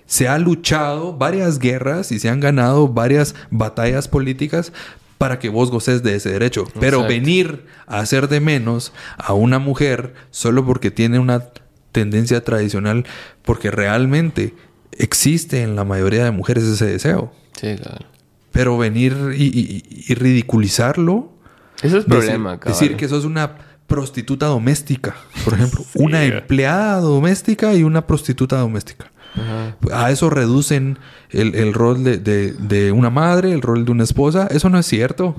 Se 0.08 0.28
ha 0.28 0.40
luchado 0.40 1.14
varias 1.16 1.60
guerras 1.60 2.12
y 2.12 2.18
se 2.20 2.30
han 2.30 2.40
ganado 2.40 2.88
varias 2.88 3.36
batallas 3.52 4.08
políticas 4.08 4.74
para 5.20 5.38
que 5.38 5.50
vos 5.50 5.70
goces 5.70 6.02
de 6.02 6.16
ese 6.16 6.32
derecho. 6.32 6.66
Pero 6.80 7.04
venir 7.04 7.66
a 7.86 8.00
hacer 8.00 8.28
de 8.28 8.40
menos 8.40 8.94
a 9.18 9.34
una 9.34 9.60
mujer 9.60 10.14
solo 10.32 10.66
porque 10.66 10.90
tiene 10.92 11.20
una 11.20 11.44
tendencia 11.92 12.44
tradicional, 12.44 13.06
porque 13.44 13.70
realmente 13.72 14.54
existe 14.92 15.62
en 15.62 15.76
la 15.76 15.84
mayoría 15.84 16.24
de 16.24 16.32
mujeres 16.32 16.64
ese 16.64 16.86
deseo. 16.86 17.32
Sí, 17.60 17.76
claro. 17.76 18.06
Pero 18.52 18.78
venir 18.78 19.16
y, 19.36 19.44
y- 19.46 19.84
y 20.08 20.14
ridiculizarlo. 20.14 21.32
Ese 21.78 21.88
es 21.88 21.94
el 21.94 22.06
problema, 22.06 22.52
decir, 22.52 22.60
cabal. 22.60 22.80
decir 22.80 22.98
que 22.98 23.08
sos 23.08 23.26
una 23.26 23.56
prostituta 23.88 24.48
doméstica, 24.48 25.16
por 25.44 25.54
ejemplo. 25.54 25.84
una 25.96 26.24
empleada 26.24 27.00
doméstica 27.00 27.74
y 27.74 27.84
una 27.84 28.06
prostituta 28.08 28.58
doméstica. 28.58 29.12
Ajá. 29.38 29.78
A 30.06 30.12
eso 30.12 30.30
reducen 30.30 30.98
el, 31.30 31.56
el 31.56 31.74
rol 31.74 32.04
de, 32.04 32.18
de- 32.18 32.54
de 32.54 32.92
una 32.92 33.10
madre, 33.10 33.52
el 33.54 33.62
rol 33.62 33.86
de 33.86 33.92
una 33.92 34.04
esposa. 34.04 34.48
Eso 34.52 34.70
no 34.70 34.80
es 34.80 34.86
cierto. 34.86 35.36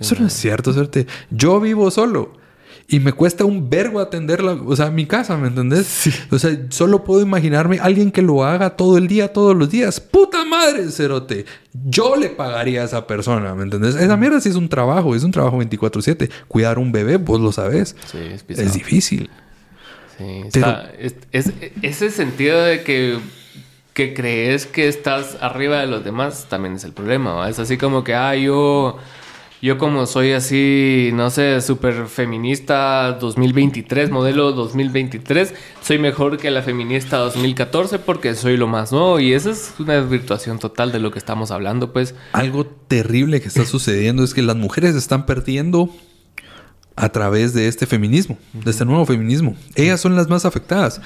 eso 0.00 0.14
no 0.18 0.26
es 0.26 0.32
cierto, 0.32 0.72
suerte. 0.72 1.06
Yo 1.30 1.60
vivo 1.60 1.90
solo. 1.90 2.36
Y 2.90 3.00
me 3.00 3.12
cuesta 3.12 3.44
un 3.44 3.68
vergo 3.68 4.00
atenderla, 4.00 4.52
o 4.52 4.74
sea, 4.74 4.90
mi 4.90 5.04
casa, 5.04 5.36
¿me 5.36 5.48
entendés? 5.48 6.08
O 6.30 6.38
sea, 6.38 6.56
solo 6.70 7.04
puedo 7.04 7.20
imaginarme 7.20 7.78
alguien 7.80 8.10
que 8.10 8.22
lo 8.22 8.44
haga 8.44 8.76
todo 8.76 8.96
el 8.96 9.08
día, 9.08 9.30
todos 9.30 9.54
los 9.54 9.68
días. 9.68 10.00
¡Puta 10.00 10.42
madre, 10.46 10.90
cerote! 10.90 11.44
Yo 11.84 12.16
le 12.16 12.30
pagaría 12.30 12.80
a 12.80 12.84
esa 12.86 13.06
persona, 13.06 13.54
¿me 13.54 13.64
entendés? 13.64 13.94
Esa 13.94 14.16
mierda 14.16 14.40
sí 14.40 14.48
es 14.48 14.54
un 14.54 14.70
trabajo, 14.70 15.14
es 15.14 15.22
un 15.22 15.32
trabajo 15.32 15.58
24-7. 15.58 16.30
Cuidar 16.48 16.78
un 16.78 16.90
bebé, 16.90 17.18
vos 17.18 17.38
lo 17.42 17.52
sabés. 17.52 17.94
Sí, 18.10 18.16
es 18.32 18.42
pisado. 18.42 18.66
Es 18.66 18.72
difícil. 18.72 19.28
Sí, 20.18 20.42
está- 20.44 20.90
es, 20.98 21.14
es- 21.32 21.52
ese 21.82 22.10
sentido 22.10 22.60
de 22.62 22.82
que, 22.82 23.18
que 23.94 24.14
crees 24.14 24.66
que 24.66 24.88
estás 24.88 25.36
arriba 25.40 25.80
de 25.80 25.86
los 25.86 26.04
demás 26.04 26.46
también 26.48 26.74
es 26.74 26.84
el 26.84 26.92
problema. 26.92 27.34
¿va? 27.34 27.48
Es 27.48 27.58
así 27.58 27.76
como 27.78 28.04
que, 28.04 28.14
ah, 28.14 28.34
yo, 28.36 28.96
yo 29.62 29.76
como 29.78 30.06
soy 30.06 30.32
así, 30.32 31.10
no 31.14 31.30
sé, 31.30 31.60
súper 31.60 32.06
feminista 32.06 33.12
2023, 33.20 34.10
modelo 34.10 34.52
2023, 34.52 35.52
soy 35.82 35.98
mejor 35.98 36.36
que 36.38 36.50
la 36.50 36.62
feminista 36.62 37.16
2014 37.18 37.98
porque 37.98 38.34
soy 38.36 38.56
lo 38.56 38.66
más 38.68 38.92
nuevo 38.92 39.18
y 39.20 39.32
esa 39.32 39.50
es 39.50 39.74
una 39.80 39.94
desvirtuación 39.94 40.58
total 40.60 40.92
de 40.92 41.00
lo 41.00 41.10
que 41.10 41.18
estamos 41.18 41.50
hablando, 41.50 41.92
pues. 41.92 42.14
Algo 42.32 42.66
terrible 42.66 43.40
que 43.40 43.48
está 43.48 43.64
sucediendo 43.64 44.22
es 44.22 44.32
que 44.34 44.42
las 44.42 44.56
mujeres 44.56 44.94
están 44.94 45.26
perdiendo 45.26 45.90
a 46.98 47.08
través 47.10 47.54
de 47.54 47.68
este 47.68 47.86
feminismo, 47.86 48.36
de 48.52 48.70
este 48.70 48.84
nuevo 48.84 49.06
feminismo. 49.06 49.56
Ellas 49.76 50.00
son 50.00 50.16
las 50.16 50.28
más 50.28 50.44
afectadas. 50.44 51.00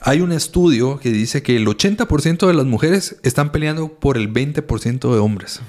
Hay 0.00 0.22
un 0.22 0.32
estudio 0.32 0.98
que 0.98 1.10
dice 1.10 1.42
que 1.42 1.56
el 1.56 1.66
80% 1.66 2.46
de 2.46 2.54
las 2.54 2.64
mujeres 2.64 3.16
están 3.22 3.52
peleando 3.52 3.88
por 3.88 4.16
el 4.16 4.32
20% 4.32 5.12
de 5.12 5.18
hombres. 5.18 5.60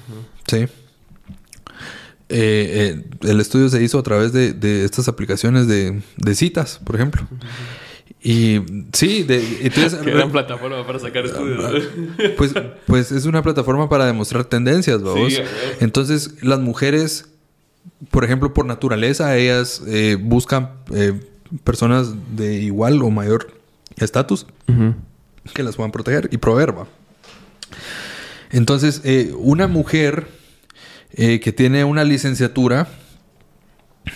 ¿Sí? 0.46 0.56
Eh, 0.56 0.68
eh, 2.28 3.04
el 3.22 3.40
estudio 3.40 3.68
se 3.68 3.82
hizo 3.82 3.98
a 3.98 4.02
través 4.02 4.32
de, 4.32 4.84
estas 4.84 5.06
aplicaciones 5.08 5.68
de, 5.68 6.02
citas, 6.34 6.80
por 6.82 6.96
ejemplo. 6.96 7.26
Y 8.22 8.60
sí, 8.92 9.22
de, 9.22 9.58
entonces... 9.62 10.02
gran 10.02 10.32
plataforma 10.32 10.84
para 10.86 10.98
sacar 10.98 11.24
ah, 11.24 11.26
estudios. 11.26 11.88
Pues, 12.38 12.54
pues 12.86 13.12
es 13.12 13.26
una 13.26 13.42
plataforma 13.42 13.88
para 13.88 14.06
demostrar 14.06 14.46
tendencias, 14.46 15.02
vamos. 15.02 15.34
entonces, 15.80 16.42
las 16.42 16.58
mujeres, 16.58 17.26
por 18.10 18.24
ejemplo, 18.24 18.52
por 18.52 18.66
naturaleza, 18.66 19.36
ellas 19.36 19.82
eh, 19.86 20.16
buscan 20.20 20.70
personas 21.64 22.14
de 22.36 22.54
igual 22.54 23.02
o 23.02 23.10
mayor 23.10 23.60
estatus 23.96 24.46
que 25.54 25.62
las 25.62 25.76
puedan 25.76 25.92
proteger 25.92 26.28
y 26.32 26.38
proveer, 26.38 26.76
¿va? 26.76 26.86
Entonces, 28.50 29.02
una 29.38 29.66
mujer 29.66 30.26
eh, 31.12 31.40
que 31.40 31.52
tiene 31.52 31.84
una 31.84 32.04
licenciatura 32.04 32.88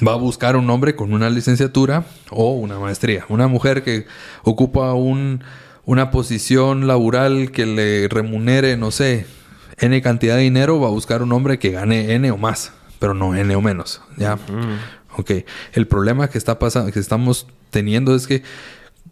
va 0.06 0.12
a 0.12 0.16
buscar 0.16 0.56
un 0.56 0.68
hombre 0.70 0.96
con 0.96 1.12
una 1.12 1.30
licenciatura 1.30 2.04
o 2.30 2.52
una 2.52 2.78
maestría. 2.78 3.24
Una 3.28 3.48
mujer 3.48 3.82
que 3.82 4.06
ocupa 4.42 4.92
un, 4.92 5.42
una 5.84 6.10
posición 6.10 6.86
laboral 6.86 7.52
que 7.52 7.66
le 7.66 8.08
remunere, 8.08 8.76
no 8.76 8.90
sé, 8.90 9.26
N 9.78 10.00
cantidad 10.02 10.36
de 10.36 10.42
dinero, 10.42 10.78
va 10.78 10.88
a 10.88 10.90
buscar 10.90 11.22
un 11.22 11.32
hombre 11.32 11.58
que 11.58 11.70
gane 11.70 12.12
N 12.12 12.30
o 12.30 12.36
más, 12.36 12.72
pero 13.00 13.14
no 13.14 13.34
N 13.34 13.56
o 13.56 13.60
menos. 13.60 14.00
¿Ya? 14.16 14.38
Ok. 15.16 15.32
El 15.72 15.88
problema 15.88 16.30
que 16.30 16.38
está 16.38 16.60
pasando, 16.60 16.92
que 16.92 17.00
estamos 17.00 17.48
teniendo 17.70 18.14
es 18.14 18.28
que 18.28 18.44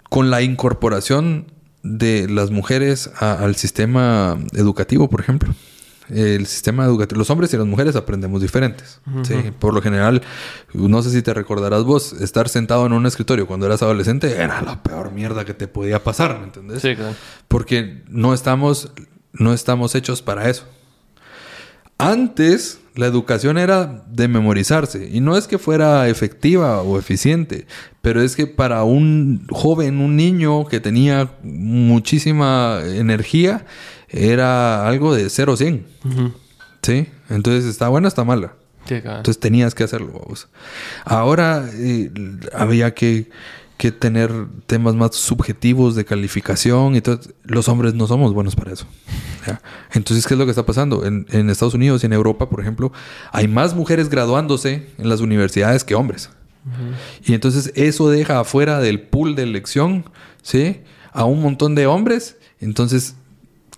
con 0.08 0.30
la 0.30 0.42
incorporación 0.42 1.46
de 1.82 2.28
las 2.28 2.50
mujeres 2.50 3.10
al 3.18 3.56
sistema 3.56 4.38
educativo, 4.52 5.10
por 5.10 5.20
ejemplo, 5.20 5.54
el 6.10 6.46
sistema 6.46 6.84
educativo, 6.84 7.18
los 7.18 7.28
hombres 7.30 7.52
y 7.52 7.56
las 7.56 7.66
mujeres 7.66 7.94
aprendemos 7.94 8.40
diferentes. 8.40 9.00
Por 9.58 9.74
lo 9.74 9.82
general, 9.82 10.22
no 10.72 11.02
sé 11.02 11.10
si 11.10 11.22
te 11.22 11.34
recordarás 11.34 11.84
vos, 11.84 12.14
estar 12.14 12.48
sentado 12.48 12.86
en 12.86 12.92
un 12.92 13.06
escritorio 13.06 13.46
cuando 13.46 13.66
eras 13.66 13.82
adolescente 13.82 14.36
era 14.36 14.62
la 14.62 14.82
peor 14.82 15.12
mierda 15.12 15.44
que 15.44 15.54
te 15.54 15.68
podía 15.68 16.02
pasar, 16.02 16.38
¿me 16.38 16.44
entendés? 16.44 16.80
Sí, 16.82 16.96
claro. 16.96 17.14
Porque 17.46 18.02
no 18.08 18.32
estamos, 18.32 18.90
no 19.32 19.52
estamos 19.52 19.94
hechos 19.94 20.22
para 20.22 20.48
eso. 20.48 20.64
Antes 21.98 22.80
la 22.98 23.06
educación 23.06 23.58
era 23.58 24.02
de 24.08 24.26
memorizarse 24.26 25.08
y 25.08 25.20
no 25.20 25.36
es 25.36 25.46
que 25.46 25.58
fuera 25.58 26.08
efectiva 26.08 26.82
o 26.82 26.98
eficiente, 26.98 27.68
pero 28.02 28.20
es 28.22 28.34
que 28.34 28.48
para 28.48 28.82
un 28.82 29.46
joven, 29.50 30.00
un 30.00 30.16
niño 30.16 30.66
que 30.66 30.80
tenía 30.80 31.30
muchísima 31.44 32.80
energía, 32.84 33.64
era 34.08 34.84
algo 34.84 35.14
de 35.14 35.30
0 35.30 35.52
a 35.52 35.56
100. 35.56 35.86
¿Sí? 36.82 37.06
Entonces, 37.30 37.66
¿está 37.66 37.88
buena 37.88 38.08
o 38.08 38.10
está 38.10 38.24
mala? 38.24 38.54
Entonces 39.18 39.38
tenías 39.38 39.76
que 39.76 39.84
hacerlo, 39.84 40.20
vamos. 40.20 40.48
Ahora 41.04 41.68
eh, 41.74 42.10
había 42.52 42.94
que, 42.94 43.30
que, 43.78 43.92
tener 43.92 44.30
temas 44.66 44.94
más 44.94 45.14
subjetivos 45.14 45.94
de 45.94 46.04
calificación 46.04 46.96
y 46.96 47.00
todo. 47.00 47.20
Los 47.44 47.68
hombres 47.68 47.94
no 47.94 48.06
somos 48.06 48.34
buenos 48.34 48.54
para 48.54 48.72
eso. 48.72 48.86
Entonces, 49.92 50.26
¿qué 50.26 50.34
es 50.34 50.38
lo 50.38 50.44
que 50.44 50.50
está 50.50 50.66
pasando? 50.66 51.06
En, 51.06 51.26
en, 51.30 51.48
Estados 51.48 51.74
Unidos 51.74 52.02
y 52.02 52.06
en 52.06 52.12
Europa, 52.12 52.50
por 52.50 52.60
ejemplo, 52.60 52.92
hay 53.32 53.48
más 53.48 53.74
mujeres 53.74 54.10
graduándose 54.10 54.88
en 54.98 55.08
las 55.08 55.20
universidades 55.20 55.84
que 55.84 55.94
hombres. 55.94 56.30
Y 57.24 57.32
entonces 57.32 57.72
eso 57.76 58.10
deja 58.10 58.40
afuera 58.40 58.80
del 58.80 59.00
pool 59.00 59.34
de 59.34 59.44
elección, 59.44 60.04
¿sí? 60.42 60.80
A 61.12 61.24
un 61.24 61.40
montón 61.40 61.74
de 61.74 61.86
hombres. 61.86 62.36
Entonces 62.60 63.14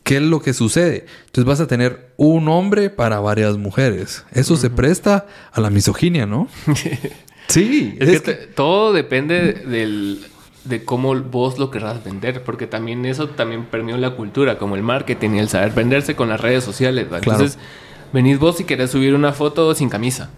¿Qué 0.02 0.16
es 0.16 0.22
lo 0.22 0.40
que 0.40 0.54
sucede? 0.54 1.06
Entonces 1.26 1.44
vas 1.44 1.60
a 1.60 1.66
tener 1.66 2.12
un 2.16 2.48
hombre 2.48 2.90
para 2.90 3.20
varias 3.20 3.56
mujeres. 3.58 4.24
Eso 4.32 4.56
se 4.56 4.70
presta 4.70 5.26
a 5.52 5.60
la 5.60 5.70
misoginia, 5.70 6.26
¿no? 6.26 6.48
sí. 7.50 7.96
Es, 8.00 8.22
que, 8.22 8.32
todo 8.32 8.92
depende 8.92 9.52
del, 9.52 10.24
de 10.64 10.84
cómo 10.84 11.14
vos 11.14 11.58
lo 11.58 11.70
querrás 11.70 12.02
vender, 12.04 12.42
porque 12.42 12.66
también 12.66 13.04
eso 13.06 13.28
también 13.28 13.64
permeó 13.64 13.96
la 13.96 14.10
cultura, 14.10 14.58
como 14.58 14.76
el 14.76 14.82
marketing 14.82 15.30
y 15.30 15.38
el 15.38 15.48
saber 15.48 15.72
venderse 15.72 16.14
con 16.14 16.28
las 16.28 16.40
redes 16.40 16.64
sociales. 16.64 17.06
Entonces, 17.10 17.58
venís 18.12 18.38
vos 18.38 18.56
si 18.56 18.64
querés 18.64 18.90
subir 18.90 19.14
una 19.14 19.32
foto 19.32 19.74
sin 19.74 19.88
camisa. 19.88 20.30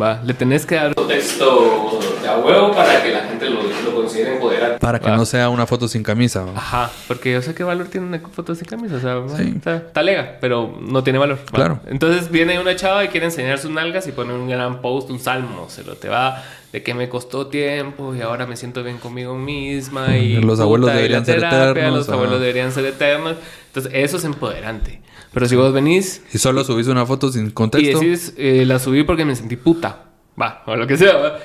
Va, 0.00 0.20
le 0.24 0.34
tenés 0.34 0.66
que 0.66 0.74
dar 0.74 0.92
un 0.96 1.06
texto 1.06 2.00
de 2.20 2.28
a 2.28 2.38
huevo 2.38 2.72
para 2.72 3.00
que 3.02 3.10
la 3.10 3.20
gente 3.20 3.48
lo, 3.48 3.60
lo 4.02 4.10
empoderante. 4.10 4.78
Para 4.78 4.98
que 5.00 5.10
no 5.10 5.24
sea 5.24 5.48
una 5.48 5.66
foto 5.66 5.88
sin 5.88 6.02
camisa. 6.02 6.44
Ajá, 6.54 6.90
porque 7.08 7.32
yo 7.32 7.42
sé 7.42 7.54
qué 7.54 7.64
valor 7.64 7.88
tiene 7.88 8.06
una 8.06 8.20
foto 8.20 8.54
sin 8.54 8.66
camisa. 8.66 8.96
O 8.96 9.28
sea, 9.28 9.76
está, 9.76 10.02
lega, 10.02 10.38
pero 10.40 10.76
no 10.80 11.02
tiene 11.02 11.18
valor. 11.18 11.38
Claro. 11.52 11.80
Entonces 11.86 12.30
viene 12.30 12.58
una 12.58 12.76
chava 12.76 13.04
y 13.04 13.08
quiere 13.08 13.26
enseñar 13.26 13.58
sus 13.58 13.70
nalgas 13.70 14.06
y 14.06 14.12
pone 14.12 14.32
un 14.32 14.48
gran 14.48 14.80
post, 14.80 15.10
un 15.10 15.20
salmo. 15.20 15.66
Se 15.68 15.84
lo 15.84 15.96
te 15.96 16.08
va 16.08 16.42
de 16.72 16.82
que 16.82 16.92
me 16.92 17.08
costó 17.08 17.46
tiempo 17.46 18.14
y 18.16 18.20
ahora 18.20 18.46
me 18.46 18.56
siento 18.56 18.82
bien 18.82 18.98
conmigo 18.98 19.36
misma. 19.36 20.16
Y 20.16 20.40
los 20.40 20.58
abuelos 20.58 20.92
deberían 20.92 21.24
ser 21.24 21.38
eternos. 21.38 21.98
Los 21.98 22.08
abuelos 22.08 22.40
deberían 22.40 22.72
ser 22.72 22.84
eternos. 22.86 23.36
Entonces, 23.68 23.92
eso 23.94 24.16
es 24.16 24.24
empoderante. 24.24 25.00
Pero 25.32 25.46
si 25.46 25.56
vos 25.56 25.72
venís... 25.72 26.22
Y 26.32 26.38
solo 26.38 26.64
subís 26.64 26.86
una 26.88 27.06
foto 27.06 27.30
sin 27.30 27.50
contexto. 27.50 28.02
Y 28.02 28.08
decís, 28.08 28.34
eh, 28.36 28.64
la 28.66 28.78
subí 28.78 29.04
porque 29.04 29.24
me 29.24 29.36
sentí 29.36 29.56
puta. 29.56 30.04
Va, 30.40 30.62
o 30.66 30.74
lo 30.74 30.86
que 30.86 30.96
sea, 30.96 31.16
¿va? 31.16 31.38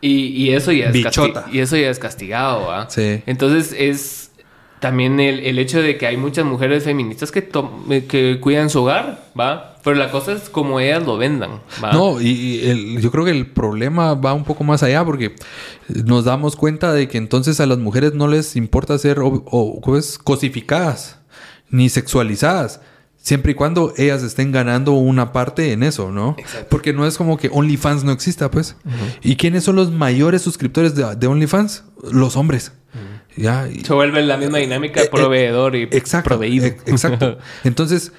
Y, 0.00 0.26
y 0.26 0.52
eso 0.52 0.72
ya 0.72 0.90
es 0.90 0.96
Y 1.52 1.58
eso 1.60 1.76
ya 1.76 1.90
es 1.90 1.98
castigado, 1.98 2.66
¿va? 2.66 2.90
Sí. 2.90 3.22
Entonces 3.26 3.74
es 3.76 4.24
también 4.84 5.18
el, 5.18 5.40
el 5.40 5.58
hecho 5.58 5.80
de 5.80 5.96
que 5.96 6.06
hay 6.06 6.18
muchas 6.18 6.44
mujeres 6.44 6.84
feministas 6.84 7.32
que, 7.32 7.48
eh, 7.88 8.04
que 8.06 8.38
cuidan 8.38 8.68
su 8.68 8.82
hogar, 8.82 9.24
¿va? 9.38 9.78
Pero 9.82 9.96
la 9.96 10.10
cosa 10.10 10.32
es 10.32 10.50
como 10.50 10.78
ellas 10.78 11.06
lo 11.06 11.16
vendan, 11.16 11.60
¿va? 11.82 11.92
No, 11.92 12.20
y, 12.20 13.00
yo 13.00 13.10
creo 13.10 13.24
que 13.24 13.30
el 13.30 13.46
problema 13.46 14.12
va 14.12 14.34
un 14.34 14.44
poco 14.44 14.62
más 14.62 14.82
allá 14.82 15.02
porque 15.02 15.36
nos 15.88 16.26
damos 16.26 16.54
cuenta 16.54 16.92
de 16.92 17.08
que 17.08 17.16
entonces 17.16 17.60
a 17.60 17.66
las 17.66 17.78
mujeres 17.78 18.12
no 18.12 18.28
les 18.28 18.56
importa 18.56 18.98
ser 18.98 19.20
o, 19.20 19.42
o, 19.46 19.80
cosificadas 20.22 21.18
ni 21.70 21.88
sexualizadas. 21.88 22.82
Siempre 23.24 23.52
y 23.52 23.54
cuando 23.54 23.94
ellas 23.96 24.22
estén 24.22 24.52
ganando 24.52 24.92
una 24.92 25.32
parte 25.32 25.72
en 25.72 25.82
eso, 25.82 26.12
¿no? 26.12 26.36
Porque 26.68 26.92
no 26.92 27.06
es 27.06 27.16
como 27.16 27.38
que 27.38 27.48
OnlyFans 27.50 28.04
no 28.04 28.12
exista, 28.12 28.50
pues. 28.50 28.76
¿Y 29.22 29.36
quiénes 29.36 29.64
son 29.64 29.76
los 29.76 29.90
mayores 29.90 30.42
suscriptores 30.42 30.94
de, 30.94 31.26
OnlyFans? 31.26 31.84
Los 32.12 32.36
hombres. 32.36 32.72
¿Ya? 33.34 33.66
Se 33.82 33.94
vuelve 33.94 34.20
la 34.20 34.36
misma 34.36 34.58
dinámica 34.58 35.00
eh, 35.00 35.04
eh, 35.04 35.08
proveedor 35.10 35.74
y 35.74 35.84
exacto, 35.84 36.28
proveído. 36.28 36.66
Eh, 36.66 36.76
exacto. 36.84 37.38
Entonces, 37.64 38.12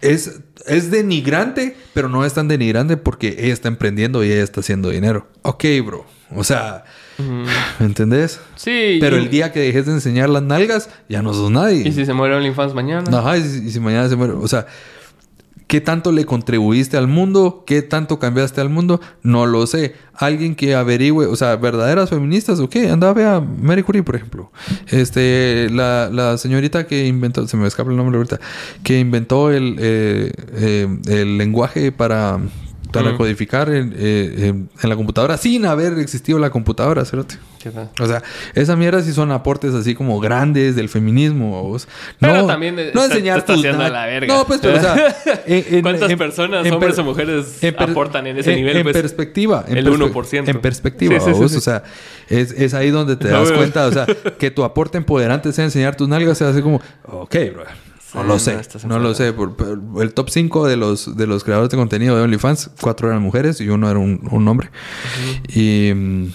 es, 0.00 0.40
es 0.66 0.90
denigrante, 0.90 1.76
pero 1.92 2.08
no 2.08 2.24
es 2.24 2.32
tan 2.32 2.48
denigrante 2.48 2.96
porque 2.96 3.36
ella 3.38 3.52
está 3.52 3.68
emprendiendo 3.68 4.24
y 4.24 4.32
ella 4.32 4.44
está 4.44 4.60
haciendo 4.60 4.88
dinero. 4.88 5.28
Ok, 5.42 5.62
bro. 5.84 6.06
O 6.30 6.42
sea, 6.42 6.84
¿Me 7.18 7.86
entendés? 7.86 8.40
Sí. 8.56 8.98
Pero 9.00 9.16
el 9.16 9.30
día 9.30 9.52
que 9.52 9.60
dejes 9.60 9.86
de 9.86 9.92
enseñar 9.92 10.28
las 10.28 10.42
nalgas, 10.42 10.90
ya 11.08 11.22
no 11.22 11.32
sos 11.32 11.50
nadie. 11.50 11.86
¿Y 11.86 11.92
si 11.92 12.04
se 12.04 12.12
muere 12.12 12.34
OnlyFans 12.34 12.74
mañana? 12.74 13.18
Ajá, 13.18 13.36
y 13.38 13.70
si, 13.70 13.80
mañana 13.80 14.08
se 14.08 14.16
muere. 14.16 14.32
O 14.34 14.48
sea, 14.48 14.66
¿qué 15.66 15.80
tanto 15.80 16.12
le 16.12 16.24
contribuiste 16.24 16.96
al 16.96 17.06
mundo? 17.06 17.64
¿Qué 17.66 17.82
tanto 17.82 18.18
cambiaste 18.18 18.60
al 18.60 18.68
mundo? 18.68 19.00
No 19.22 19.46
lo 19.46 19.66
sé. 19.66 19.94
Alguien 20.14 20.54
que 20.54 20.74
averigüe, 20.74 21.26
o 21.26 21.36
sea, 21.36 21.56
verdaderas 21.56 22.10
feministas 22.10 22.58
o 22.60 22.68
qué. 22.68 22.88
Anda 22.88 23.10
a 23.10 23.12
ver 23.12 23.26
a 23.26 23.40
Mary 23.40 23.82
Curie, 23.82 24.02
por 24.02 24.16
ejemplo. 24.16 24.50
Este, 24.88 25.68
la, 25.70 26.36
señorita 26.38 26.86
que 26.86 27.06
inventó, 27.06 27.46
se 27.46 27.56
me 27.56 27.66
escapa 27.66 27.90
el 27.90 27.96
nombre 27.96 28.16
ahorita, 28.16 28.40
que 28.82 28.98
inventó 28.98 29.50
el, 29.52 29.76
eh, 29.78 30.32
eh, 30.54 30.98
el 31.06 31.38
lenguaje 31.38 31.92
para 31.92 32.40
para 32.94 33.16
codificar 33.16 33.68
en, 33.68 33.94
eh, 33.96 34.48
en, 34.48 34.68
la 34.82 34.96
computadora 34.96 35.36
sin 35.36 35.66
haber 35.66 35.98
existido 35.98 36.38
la 36.38 36.50
computadora, 36.50 37.04
cerote. 37.04 37.36
O 37.98 38.06
sea, 38.06 38.22
esa 38.54 38.76
mierda 38.76 39.02
sí 39.02 39.12
son 39.12 39.32
aportes 39.32 39.72
así 39.74 39.94
como 39.94 40.20
grandes 40.20 40.76
del 40.76 40.88
feminismo. 40.88 41.62
¿vos? 41.62 41.88
Pero 42.20 42.42
no, 42.42 42.46
también 42.46 42.76
no 42.92 43.04
enseñar 43.04 43.38
está 43.38 43.54
haciendo 43.54 43.88
la 43.88 44.06
verga. 44.06 44.34
No, 44.34 44.46
pues, 44.46 44.60
pero 44.60 44.78
o 44.78 44.80
sea, 44.80 45.16
¿cuántas 45.82 46.14
personas, 46.14 46.70
hombres 46.70 46.98
o 46.98 47.04
mujeres, 47.04 47.60
aportan 47.78 48.26
en 48.26 48.38
ese 48.38 48.54
nivel? 48.54 48.78
En 48.78 48.82
pues? 48.82 48.96
perspectiva. 48.96 49.64
el 49.68 49.86
1%. 49.86 50.48
En 50.48 50.60
perspectiva, 50.60 51.16
o 51.16 51.48
sea, 51.48 51.82
es, 52.28 52.52
es, 52.52 52.74
ahí 52.74 52.90
donde 52.90 53.16
te 53.16 53.28
das 53.28 53.50
cuenta, 53.52 53.86
o 53.86 53.92
sea, 53.92 54.06
que 54.38 54.50
tu 54.50 54.64
aporte 54.64 54.98
empoderante 54.98 55.52
sea 55.52 55.64
enseñar 55.64 55.96
tus 55.96 56.08
nalgas, 56.08 56.38
sea 56.38 56.48
así 56.48 56.62
como, 56.62 56.80
ok, 57.04 57.36
bro. 57.52 57.64
No 58.14 58.22
lo 58.24 58.38
sé, 58.38 58.52
no 58.88 58.98
lo 58.98 59.14
sé. 59.14 59.32
Por- 59.32 59.56
por- 59.56 60.02
el 60.02 60.14
top 60.14 60.30
5 60.30 60.66
de 60.66 60.76
los, 60.76 61.16
de 61.16 61.26
los 61.26 61.42
creadores 61.44 61.70
de 61.70 61.76
contenido 61.76 62.16
de 62.16 62.22
OnlyFans, 62.22 62.70
cuatro 62.80 63.08
eran 63.08 63.22
mujeres 63.22 63.60
y 63.60 63.68
uno 63.68 63.90
era 63.90 63.98
un, 63.98 64.26
un 64.30 64.46
hombre. 64.48 64.70
Y 65.48 65.92
mm, 65.94 66.26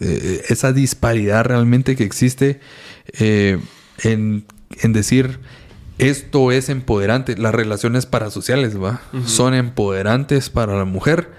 eh, 0.00 0.42
esa 0.48 0.72
disparidad 0.72 1.44
realmente 1.44 1.94
que 1.96 2.04
existe 2.04 2.60
eh, 3.18 3.58
en, 4.02 4.44
en 4.80 4.92
decir 4.92 5.38
esto 5.98 6.50
es 6.50 6.68
empoderante, 6.68 7.36
las 7.36 7.54
relaciones 7.54 8.04
parasociales, 8.06 8.76
¿va? 8.82 9.00
Son 9.26 9.54
empoderantes 9.54 10.50
para 10.50 10.76
la 10.76 10.84
mujer, 10.84 11.30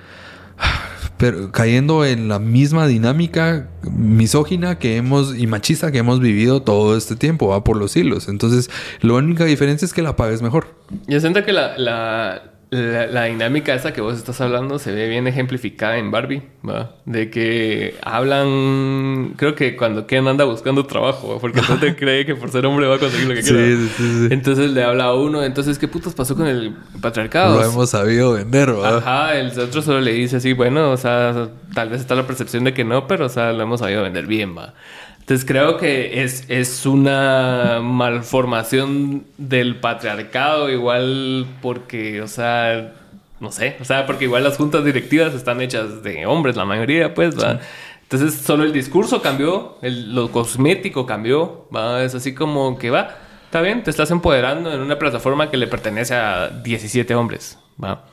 pero 1.17 1.51
cayendo 1.51 2.05
en 2.05 2.27
la 2.27 2.39
misma 2.39 2.87
dinámica 2.87 3.69
misógina 3.83 4.79
que 4.79 4.97
hemos 4.97 5.37
y 5.37 5.47
machista 5.47 5.91
que 5.91 5.99
hemos 5.99 6.19
vivido 6.19 6.61
todo 6.61 6.97
este 6.97 7.15
tiempo, 7.15 7.47
va 7.47 7.63
por 7.63 7.77
los 7.77 7.91
siglos. 7.91 8.27
Entonces, 8.27 8.69
la 9.01 9.13
única 9.13 9.45
diferencia 9.45 9.85
es 9.85 9.93
que 9.93 10.01
la 10.01 10.15
pagues 10.15 10.41
mejor. 10.41 10.67
Yo 11.07 11.19
siento 11.19 11.43
que 11.43 11.53
la, 11.53 12.43
la, 12.71 13.07
la 13.07 13.23
dinámica 13.25 13.73
esa 13.73 13.93
que 13.93 14.01
vos 14.01 14.15
estás 14.17 14.41
hablando 14.41 14.79
se 14.79 14.91
ve 14.91 15.07
bien 15.07 15.27
ejemplificada 15.27 15.97
en 15.97 16.11
Barbie, 16.11 16.43
¿va? 16.67 16.95
De 17.05 17.29
que 17.29 17.95
hablan... 18.01 19.33
Creo 19.37 19.55
que 19.55 19.75
cuando 19.75 20.07
Ken 20.07 20.27
anda 20.27 20.43
buscando 20.45 20.85
trabajo, 20.85 21.33
¿va? 21.35 21.39
porque 21.39 21.61
no 21.67 21.77
te 21.79 21.95
cree 21.97 22.25
que 22.25 22.35
por 22.35 22.49
ser 22.51 22.65
hombre 22.65 22.87
va 22.87 22.95
a 22.95 22.99
conseguir 22.99 23.27
lo 23.27 23.33
que 23.35 23.43
Sí, 23.43 23.49
quiera. 23.53 23.65
sí, 23.65 23.89
sí. 23.97 24.27
Entonces 24.31 24.71
le 24.71 24.83
habla 24.83 25.05
a 25.05 25.13
uno, 25.13 25.43
entonces, 25.43 25.77
¿qué 25.79 25.87
putas 25.87 26.13
pasó 26.13 26.35
con 26.35 26.47
el 26.47 26.75
patriarcado? 27.01 27.59
Lo 27.59 27.63
hemos 27.63 27.89
sabido 27.91 28.33
vender, 28.33 28.71
¿va? 28.77 28.97
Ajá, 28.97 29.35
el 29.37 29.57
otro 29.59 29.81
solo 29.81 30.01
le 30.01 30.13
dice 30.13 30.37
así, 30.37 30.53
bueno, 30.53 30.91
o 30.91 30.97
sea, 30.97 31.49
tal 31.73 31.89
vez 31.89 32.01
está 32.01 32.15
la 32.15 32.25
percepción 32.27 32.63
de 32.63 32.73
que 32.73 32.83
no, 32.83 33.07
pero, 33.07 33.25
o 33.27 33.29
sea, 33.29 33.53
lo 33.53 33.63
hemos 33.63 33.79
sabido 33.79 34.03
vender 34.03 34.25
bien, 34.25 34.57
va. 34.57 34.73
Entonces 35.25 35.43
creo 35.47 35.77
que 35.77 36.21
es, 36.23 36.45
es 36.49 36.85
una 36.85 37.79
malformación 37.81 39.25
del 39.39 39.77
patriarcado, 39.79 40.69
igual 40.69 41.47
porque, 41.63 42.21
o 42.21 42.27
sea, 42.27 42.93
no 43.39 43.51
sé, 43.51 43.75
o 43.81 43.85
sea, 43.85 44.05
porque 44.05 44.25
igual 44.25 44.43
las 44.43 44.57
juntas 44.57 44.85
directivas 44.85 45.33
están 45.33 45.61
hechas 45.61 46.03
de 46.03 46.27
hombres, 46.27 46.55
la 46.55 46.65
mayoría, 46.65 47.15
pues, 47.15 47.35
va. 47.39 47.59
Entonces 48.03 48.35
solo 48.35 48.63
el 48.65 48.71
discurso 48.71 49.23
cambió, 49.23 49.77
el- 49.81 50.13
lo 50.13 50.29
cosmético 50.31 51.07
cambió, 51.07 51.67
va. 51.75 52.03
Es 52.03 52.13
así 52.13 52.35
como 52.35 52.77
que 52.77 52.91
va, 52.91 53.15
está 53.45 53.61
bien, 53.61 53.81
te 53.83 53.89
estás 53.89 54.11
empoderando 54.11 54.71
en 54.71 54.79
una 54.79 54.99
plataforma 54.99 55.49
que 55.49 55.57
le 55.57 55.65
pertenece 55.65 56.13
a 56.13 56.49
17 56.49 57.15
hombres, 57.15 57.57
va 57.83 58.03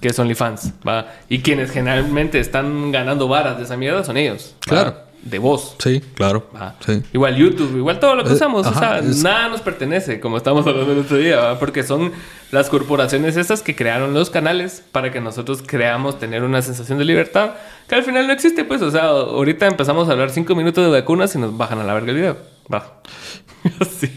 que 0.00 0.06
es 0.08 0.18
OnlyFans, 0.18 0.74
¿va? 0.86 1.08
Y 1.28 1.40
quienes 1.40 1.72
generalmente 1.72 2.38
están 2.38 2.92
ganando 2.92 3.26
varas 3.26 3.58
de 3.58 3.64
esa 3.64 3.76
mierda 3.76 4.04
son 4.04 4.16
ellos. 4.16 4.54
¿va? 4.60 4.70
Claro. 4.70 5.07
De 5.22 5.38
voz. 5.38 5.74
Sí, 5.78 6.00
claro. 6.14 6.48
Igual 7.12 7.36
YouTube, 7.36 7.76
igual 7.76 7.98
todo 8.00 8.14
lo 8.14 8.24
que 8.24 8.30
Eh, 8.30 8.34
usamos. 8.34 8.66
o 8.66 8.72
sea, 8.74 8.98
es- 8.98 9.22
nada 9.22 9.48
nos 9.48 9.60
pertenece, 9.60 10.20
como 10.20 10.36
estamos 10.36 10.66
hablando 10.66 10.92
el 10.92 10.98
otro 11.00 11.16
día. 11.16 11.58
Porque 11.58 11.82
son 11.82 12.12
las 12.50 12.70
corporaciones 12.70 13.36
estas 13.36 13.60
que 13.62 13.74
crearon 13.76 14.14
los 14.14 14.30
canales 14.30 14.82
para 14.92 15.12
que 15.12 15.20
nosotros 15.20 15.62
creamos 15.66 16.18
tener 16.18 16.42
una 16.44 16.62
sensación 16.62 16.98
de 16.98 17.04
libertad 17.04 17.50
que 17.88 17.94
al 17.96 18.04
final 18.04 18.26
no 18.26 18.32
existe, 18.32 18.64
pues. 18.64 18.80
O 18.82 18.90
sea, 18.90 19.06
ahorita 19.08 19.66
empezamos 19.66 20.08
a 20.08 20.12
hablar 20.12 20.30
cinco 20.30 20.54
minutos 20.54 20.84
de 20.84 20.90
vacunas 20.90 21.34
y 21.34 21.38
nos 21.38 21.56
bajan 21.56 21.78
a 21.80 21.84
la 21.84 21.94
verga 21.94 22.10
el 22.12 22.16
video. 22.16 22.36
Va. 22.72 23.00
sí. 24.00 24.10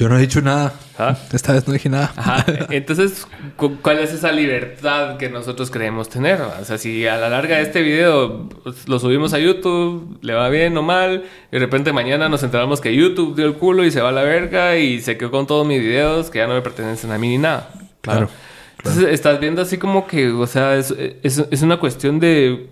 Yo 0.00 0.08
no 0.08 0.16
he 0.16 0.20
dicho 0.22 0.40
nada. 0.40 0.72
Ah. 0.98 1.14
Esta 1.30 1.52
vez 1.52 1.66
no 1.68 1.74
dije 1.74 1.90
nada. 1.90 2.10
Ajá. 2.16 2.46
Entonces, 2.70 3.26
cu- 3.56 3.76
¿cuál 3.82 3.98
es 3.98 4.14
esa 4.14 4.32
libertad 4.32 5.18
que 5.18 5.28
nosotros 5.28 5.70
creemos 5.70 6.08
tener? 6.08 6.40
O 6.40 6.64
sea, 6.64 6.78
si 6.78 7.06
a 7.06 7.18
la 7.18 7.28
larga 7.28 7.60
este 7.60 7.82
video 7.82 8.48
pues, 8.64 8.88
lo 8.88 8.98
subimos 8.98 9.34
a 9.34 9.38
YouTube, 9.38 10.16
le 10.22 10.32
va 10.32 10.48
bien 10.48 10.74
o 10.78 10.82
mal, 10.82 11.24
y 11.50 11.52
de 11.52 11.58
repente 11.58 11.92
mañana 11.92 12.30
nos 12.30 12.42
enteramos 12.42 12.80
que 12.80 12.96
YouTube 12.96 13.36
dio 13.36 13.44
el 13.44 13.56
culo 13.56 13.84
y 13.84 13.90
se 13.90 14.00
va 14.00 14.08
a 14.08 14.12
la 14.12 14.22
verga 14.22 14.78
y 14.78 15.00
se 15.02 15.18
quedó 15.18 15.30
con 15.30 15.46
todos 15.46 15.66
mis 15.66 15.80
videos 15.82 16.30
que 16.30 16.38
ya 16.38 16.46
no 16.46 16.54
me 16.54 16.62
pertenecen 16.62 17.12
a 17.12 17.18
mí 17.18 17.28
ni 17.28 17.36
nada. 17.38 17.70
Claro, 18.00 18.30
Entonces, 18.78 19.04
estás 19.10 19.38
viendo 19.38 19.60
así 19.60 19.76
como 19.76 20.06
que, 20.06 20.30
o 20.30 20.46
sea, 20.46 20.76
es, 20.76 20.94
es, 21.22 21.44
es 21.50 21.60
una 21.60 21.76
cuestión 21.78 22.18
de 22.20 22.70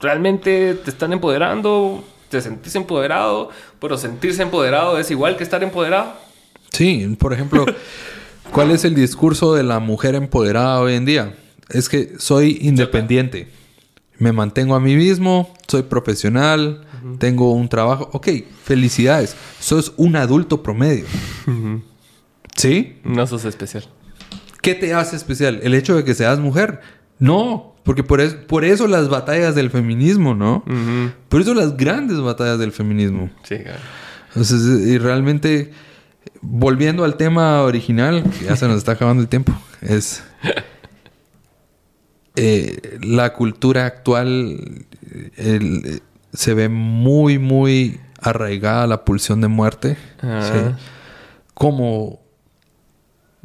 realmente 0.00 0.74
te 0.74 0.90
están 0.90 1.12
empoderando, 1.12 2.04
te 2.28 2.40
sentís 2.40 2.76
empoderado, 2.76 3.50
pero 3.80 3.98
sentirse 3.98 4.42
empoderado 4.42 4.96
es 5.00 5.10
igual 5.10 5.36
que 5.36 5.42
estar 5.42 5.60
empoderado. 5.64 6.27
Sí, 6.72 7.16
por 7.18 7.32
ejemplo, 7.32 7.64
¿cuál 8.52 8.70
es 8.70 8.84
el 8.84 8.94
discurso 8.94 9.54
de 9.54 9.62
la 9.62 9.78
mujer 9.80 10.14
empoderada 10.14 10.80
hoy 10.80 10.94
en 10.94 11.04
día? 11.04 11.34
Es 11.70 11.88
que 11.88 12.14
soy 12.18 12.58
independiente. 12.62 13.48
Me 14.18 14.32
mantengo 14.32 14.74
a 14.74 14.80
mí 14.80 14.96
mismo, 14.96 15.54
soy 15.68 15.82
profesional, 15.82 16.84
tengo 17.18 17.52
un 17.52 17.68
trabajo. 17.68 18.10
Ok, 18.12 18.28
felicidades. 18.64 19.36
Sos 19.60 19.92
un 19.96 20.16
adulto 20.16 20.62
promedio. 20.62 21.04
¿Sí? 22.56 22.96
No 23.04 23.26
sos 23.26 23.44
especial. 23.44 23.84
¿Qué 24.62 24.74
te 24.74 24.92
hace 24.94 25.14
especial? 25.16 25.60
¿El 25.62 25.74
hecho 25.74 25.94
de 25.96 26.04
que 26.04 26.14
seas 26.14 26.40
mujer? 26.40 26.80
No, 27.20 27.76
porque 27.84 28.02
por, 28.02 28.20
es- 28.20 28.34
por 28.34 28.64
eso 28.64 28.88
las 28.88 29.08
batallas 29.08 29.54
del 29.54 29.70
feminismo, 29.70 30.34
¿no? 30.34 30.64
Por 31.28 31.40
eso 31.40 31.54
las 31.54 31.76
grandes 31.76 32.20
batallas 32.20 32.58
del 32.58 32.72
feminismo. 32.72 33.30
Sí, 33.44 33.58
claro. 33.58 33.78
Entonces, 34.28 34.86
y 34.88 34.98
realmente, 34.98 35.72
volviendo 36.40 37.04
al 37.04 37.16
tema 37.16 37.62
original, 37.62 38.22
que 38.38 38.44
ya 38.46 38.56
se 38.56 38.66
nos 38.68 38.76
está 38.78 38.92
acabando 38.92 39.22
el 39.22 39.28
tiempo, 39.28 39.52
es 39.80 40.22
eh, 42.36 42.98
la 43.02 43.32
cultura 43.34 43.86
actual 43.86 44.86
el- 45.36 45.82
eh, 45.86 46.00
se 46.32 46.54
ve 46.54 46.68
muy, 46.68 47.38
muy 47.38 48.00
arraigada 48.20 48.86
la 48.86 49.04
pulsión 49.04 49.40
de 49.40 49.48
muerte. 49.48 49.96
Ah. 50.22 50.42
¿sí? 50.76 50.84
Como 51.54 52.20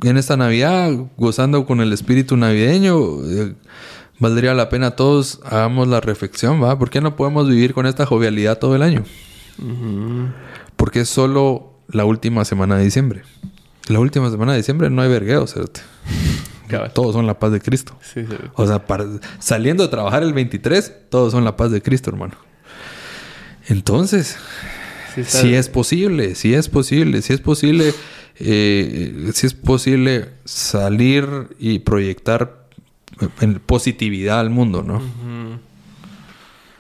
en 0.04 0.18
esta 0.18 0.36
Navidad, 0.38 0.92
gozando 1.18 1.66
con 1.66 1.80
el 1.80 1.94
espíritu 1.94 2.36
navideño, 2.38 2.98
eh, 3.26 3.56
valdría 4.20 4.54
la 4.54 4.70
pena 4.70 4.92
todos 4.92 5.40
hagamos 5.46 5.88
la 5.88 6.02
reflexión, 6.02 6.62
¿va? 6.62 6.78
¿Por 6.78 6.90
qué 6.90 7.02
no 7.02 7.16
podemos 7.16 7.48
vivir 7.48 7.74
con 7.74 7.86
esta 7.86 8.06
jovialidad 8.06 8.60
todo 8.60 8.76
el 8.76 8.84
año? 8.84 9.04
Porque 10.76 11.06
solo 11.06 11.73
la 11.90 12.06
última 12.06 12.46
semana 12.46 12.78
de 12.78 12.84
diciembre. 12.86 13.24
La 13.88 14.00
última 14.00 14.30
semana 14.32 14.54
de 14.54 14.60
diciembre 14.60 14.90
no 14.90 15.02
hay 15.02 15.10
vergueo, 15.10 15.46
cerote. 15.48 15.82
Todos 16.94 17.14
son 17.14 17.28
la 17.28 17.38
paz 17.38 17.52
de 17.52 17.60
Cristo. 17.62 17.98
Sí, 18.02 18.26
sí. 18.28 18.36
O 18.56 18.66
sea, 18.66 18.86
para- 18.88 19.06
saliendo 19.40 19.84
de 19.84 19.90
trabajar 19.90 20.24
el 20.24 20.34
23, 20.34 21.10
todos 21.10 21.32
son 21.32 21.44
la 21.44 21.56
paz 21.56 21.70
de 21.72 21.82
Cristo, 21.84 22.10
hermano. 22.10 22.34
Entonces, 23.68 24.38
Sí, 25.16 25.24
si 25.26 25.54
es 25.54 25.70
posible, 25.70 26.34
si 26.34 26.56
es 26.56 26.70
posible, 26.70 27.22
si 27.22 27.34
es 27.34 27.40
posible, 27.42 27.94
eh, 28.40 29.30
si 29.36 29.46
es 29.46 29.54
posible 29.54 30.30
salir 30.44 31.28
y 31.60 31.78
proyectar 31.80 32.66
en 33.42 33.60
positividad 33.60 34.40
al 34.40 34.50
mundo, 34.50 34.82
¿no? 34.82 35.00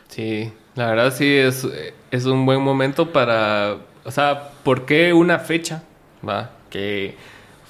Sí, 0.09 0.51
la 0.73 0.87
verdad 0.87 1.13
sí 1.15 1.27
es, 1.27 1.67
es 2.09 2.25
un 2.25 2.45
buen 2.47 2.61
momento 2.61 3.13
para... 3.13 3.77
O 4.05 4.11
sea, 4.11 4.49
¿por 4.63 4.85
qué 4.85 5.13
una 5.13 5.39
fecha? 5.39 5.83
¿Va? 6.27 6.51
Que 6.69 7.15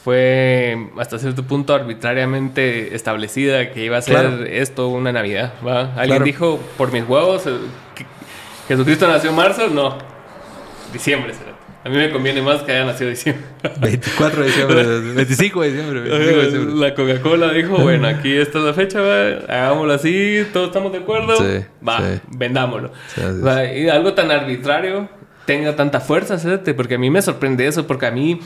fue 0.03 0.77
hasta 0.99 1.17
cierto 1.19 1.43
punto 1.43 1.73
arbitrariamente 1.73 2.95
establecida 2.95 3.71
que 3.71 3.85
iba 3.85 3.97
a 3.97 4.01
ser 4.01 4.15
Claro. 4.19 4.43
esto 4.45 4.87
una 4.89 5.11
Navidad, 5.11 5.53
¿va? 5.65 5.81
Alguien 5.93 6.07
Claro. 6.07 6.25
dijo, 6.25 6.59
por 6.77 6.91
mis 6.91 7.03
huevos, 7.07 7.45
eh, 7.47 7.51
Jesucristo 8.67 9.07
nació 9.07 9.29
en 9.29 9.35
marzo, 9.35 9.67
no. 9.69 9.97
Diciembre 10.91 11.33
será. 11.33 11.53
A 11.85 11.89
mí 11.89 11.97
me 11.97 12.09
conviene 12.11 12.41
más 12.41 12.61
que 12.63 12.71
haya 12.71 12.85
nacido 12.85 13.09
diciembre. 13.09 13.43
24 13.81 14.41
de 14.41 14.47
diciembre, 14.47 14.83
25 15.15 15.61
de 15.61 15.67
diciembre, 15.71 15.99
25 16.01 16.37
de 16.39 16.45
diciembre. 16.45 16.75
La 16.87 16.95
Coca-Cola 16.95 17.51
dijo, 17.51 17.77
bueno, 17.81 18.07
aquí 18.07 18.35
está 18.37 18.59
la 18.59 18.73
fecha, 18.73 19.01
va, 19.01 19.27
hagámoslo 19.49 19.93
así, 19.93 20.45
todos 20.53 20.67
estamos 20.67 20.91
de 20.93 20.99
acuerdo, 20.99 21.35
Sí, 21.37 21.65
va, 21.87 21.99
sí. 21.99 22.19
vendámoslo. 22.37 22.91
Sí. 23.13 23.21
Va, 23.45 23.65
y 23.65 23.89
algo 23.89 24.13
tan 24.13 24.31
arbitrario 24.31 25.09
tenga 25.45 25.75
tanta 25.75 25.99
fuerza, 25.99 26.37
¿sabes? 26.39 26.59
porque 26.75 26.95
a 26.95 26.97
mí 26.97 27.09
me 27.09 27.21
sorprende 27.21 27.67
eso, 27.67 27.85
porque 27.87 28.05
a 28.05 28.11
mí, 28.11 28.39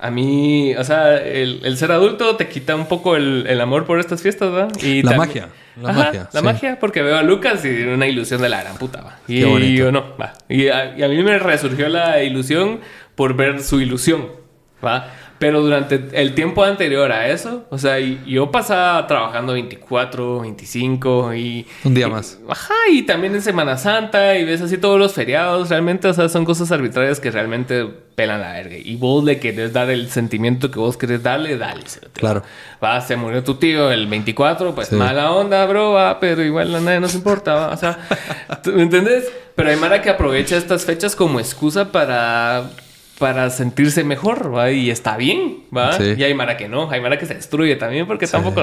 a 0.00 0.10
mí, 0.10 0.74
o 0.76 0.84
sea, 0.84 1.16
el, 1.16 1.60
el 1.64 1.76
ser 1.76 1.92
adulto 1.92 2.36
te 2.36 2.48
quita 2.48 2.74
un 2.76 2.86
poco 2.86 3.16
el, 3.16 3.46
el 3.48 3.60
amor 3.60 3.84
por 3.84 3.98
estas 4.00 4.22
fiestas, 4.22 4.52
¿va? 4.52 4.68
Y 4.82 5.02
La 5.02 5.12
magia, 5.16 5.48
la 5.80 5.90
Ajá, 5.90 5.98
magia, 6.04 6.28
La 6.32 6.40
sí. 6.40 6.46
magia, 6.46 6.78
porque 6.80 7.02
veo 7.02 7.16
a 7.16 7.22
Lucas 7.22 7.64
y 7.64 7.82
una 7.84 8.06
ilusión 8.06 8.40
de 8.40 8.48
la 8.48 8.62
gran 8.62 8.76
puta, 8.76 9.00
¿va? 9.02 9.18
Y 9.28 9.40
Qué 9.40 9.44
bonito. 9.46 9.78
yo 9.84 9.92
no, 9.92 10.16
va. 10.20 10.32
Y 10.48 10.68
a, 10.68 10.96
y 10.96 11.02
a 11.02 11.08
mí 11.08 11.22
me 11.22 11.38
resurgió 11.38 11.88
la 11.88 12.22
ilusión 12.22 12.80
por 13.14 13.34
ver 13.34 13.62
su 13.62 13.80
ilusión, 13.80 14.26
¿va? 14.84 15.08
Pero 15.38 15.60
durante 15.62 16.02
el 16.20 16.34
tiempo 16.34 16.64
anterior 16.64 17.12
a 17.12 17.28
eso, 17.28 17.64
o 17.70 17.78
sea, 17.78 17.98
yo 18.00 18.50
pasaba 18.50 19.06
trabajando 19.06 19.52
24, 19.52 20.40
25 20.40 21.34
y... 21.34 21.64
Un 21.84 21.94
día 21.94 22.08
y- 22.08 22.10
más. 22.10 22.38
Ajá, 22.48 22.74
y 22.90 23.02
también 23.02 23.36
en 23.36 23.42
Semana 23.42 23.76
Santa 23.76 24.36
y 24.36 24.44
ves 24.44 24.60
así 24.62 24.78
todos 24.78 24.98
los 24.98 25.12
feriados, 25.14 25.68
realmente, 25.68 26.08
o 26.08 26.12
sea, 26.14 26.28
son 26.28 26.44
cosas 26.44 26.72
arbitrarias 26.72 27.20
que 27.20 27.30
realmente 27.30 27.86
pelan 28.16 28.40
la 28.40 28.52
verga. 28.54 28.76
Y 28.76 28.96
vos 28.96 29.22
le 29.22 29.38
querés 29.38 29.72
dar 29.72 29.90
el 29.90 30.10
sentimiento 30.10 30.72
que 30.72 30.80
vos 30.80 30.96
querés 30.96 31.22
darle, 31.22 31.56
dale. 31.56 31.84
Claro. 32.14 32.42
Va, 32.82 33.00
se 33.00 33.14
murió 33.14 33.44
tu 33.44 33.54
tío 33.54 33.92
el 33.92 34.08
24, 34.08 34.74
pues 34.74 34.88
Sí. 34.88 34.96
mala 34.96 35.30
onda, 35.30 35.64
bro, 35.66 35.92
va, 35.92 36.18
pero 36.18 36.42
igual 36.42 36.74
a 36.74 36.80
nadie 36.80 36.98
nos 36.98 37.14
importa, 37.14 37.54
va. 37.54 37.68
O 37.68 37.76
sea, 37.76 37.96
¿tú 38.64 38.72
¿me 38.72 38.82
entendés? 38.82 39.30
Pero 39.54 39.70
hay 39.70 39.76
Mara 39.76 40.02
que 40.02 40.10
aprovecha 40.10 40.56
estas 40.56 40.84
fechas 40.84 41.14
como 41.14 41.38
excusa 41.38 41.92
para 41.92 42.70
para 43.18 43.50
sentirse 43.50 44.04
mejor, 44.04 44.54
¿va? 44.54 44.70
Y 44.70 44.90
está 44.90 45.16
bien, 45.16 45.64
¿va? 45.76 45.92
Sí. 45.94 46.14
Y 46.16 46.22
hay 46.22 46.34
Mara 46.34 46.56
que 46.56 46.68
no, 46.68 46.88
hay 46.90 47.00
Mara 47.00 47.18
que 47.18 47.26
se 47.26 47.34
destruye 47.34 47.74
también 47.76 48.06
porque 48.06 48.26
tampoco 48.26 48.62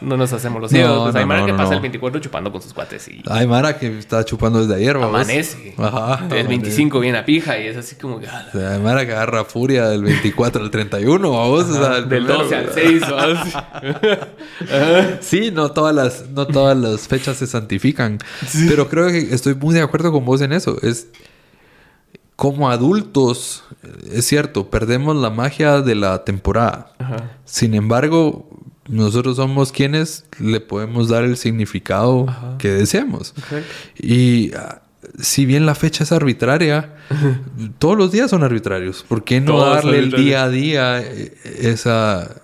no 0.00 0.16
nos 0.16 0.32
hacemos 0.32 0.62
los 0.62 0.70
No, 0.70 0.78
ciegos. 0.78 1.02
Pues 1.04 1.16
hay 1.16 1.22
no, 1.22 1.26
Mara 1.28 1.40
no, 1.40 1.46
que 1.46 1.54
pasa 1.54 1.74
el 1.74 1.80
24 1.80 2.20
chupando 2.20 2.52
con 2.52 2.62
sus 2.62 2.72
cuates 2.72 3.08
y 3.08 3.22
Hay 3.28 3.46
Mara 3.46 3.76
que 3.78 3.98
está 3.98 4.24
chupando 4.24 4.60
desde 4.60 4.76
ayer, 4.76 4.94
vamos. 4.96 5.14
amanece. 5.14 5.74
Ajá. 5.78 6.26
El 6.30 6.46
25 6.48 7.00
viene 7.00 7.18
a 7.18 7.24
pija 7.24 7.58
y 7.58 7.66
es 7.66 7.76
así 7.76 7.96
como 7.96 8.20
que... 8.20 8.28
ah, 8.28 8.46
O 8.54 8.58
sea, 8.58 8.72
hay 8.74 8.78
Mara 8.80 9.04
que 9.04 9.12
agarra 9.12 9.44
furia 9.44 9.88
del 9.88 10.02
24 10.04 10.62
al 10.62 10.70
31, 10.70 11.30
vamos. 11.30 11.64
o 11.64 11.72
sea, 11.74 11.96
el 11.98 12.08
Del 12.08 12.24
primero, 12.24 12.44
12 12.44 12.54
al 12.56 12.64
¿verdad? 12.66 12.74
6, 12.74 13.02
¿va? 13.12 14.28
Sí, 15.20 15.50
no 15.52 15.70
todas 15.72 15.94
las, 15.94 16.28
no 16.30 16.46
todas 16.46 16.76
las 16.76 17.08
fechas 17.08 17.36
se 17.36 17.46
santifican. 17.46 18.18
Pero 18.68 18.88
creo 18.88 19.08
que 19.08 19.18
estoy 19.34 19.54
muy 19.54 19.74
de 19.74 19.82
acuerdo 19.82 20.12
con 20.12 20.24
vos 20.24 20.40
en 20.40 20.52
eso. 20.52 20.76
Es 20.82 21.08
como 22.38 22.70
adultos, 22.70 23.64
es 24.12 24.24
cierto, 24.24 24.70
perdemos 24.70 25.16
la 25.16 25.28
magia 25.28 25.82
de 25.82 25.96
la 25.96 26.22
temporada. 26.22 26.92
Ajá. 27.00 27.32
Sin 27.44 27.74
embargo, 27.74 28.48
nosotros 28.86 29.34
somos 29.38 29.72
quienes 29.72 30.24
le 30.38 30.60
podemos 30.60 31.08
dar 31.08 31.24
el 31.24 31.36
significado 31.36 32.26
que 32.58 32.68
deseamos. 32.68 33.34
Y 33.98 34.52
ah, 34.54 34.82
si 35.18 35.46
bien 35.46 35.66
la 35.66 35.74
fecha 35.74 36.04
es 36.04 36.12
arbitraria, 36.12 36.94
todos 37.80 37.98
los 37.98 38.12
días 38.12 38.30
son 38.30 38.44
arbitrarios. 38.44 39.04
¿Por 39.08 39.24
qué 39.24 39.40
no 39.40 39.54
Todos 39.54 39.74
darle 39.74 39.98
el 39.98 40.12
día 40.12 40.44
a 40.44 40.48
día 40.48 41.00
eh, 41.00 41.36
esa, 41.58 42.42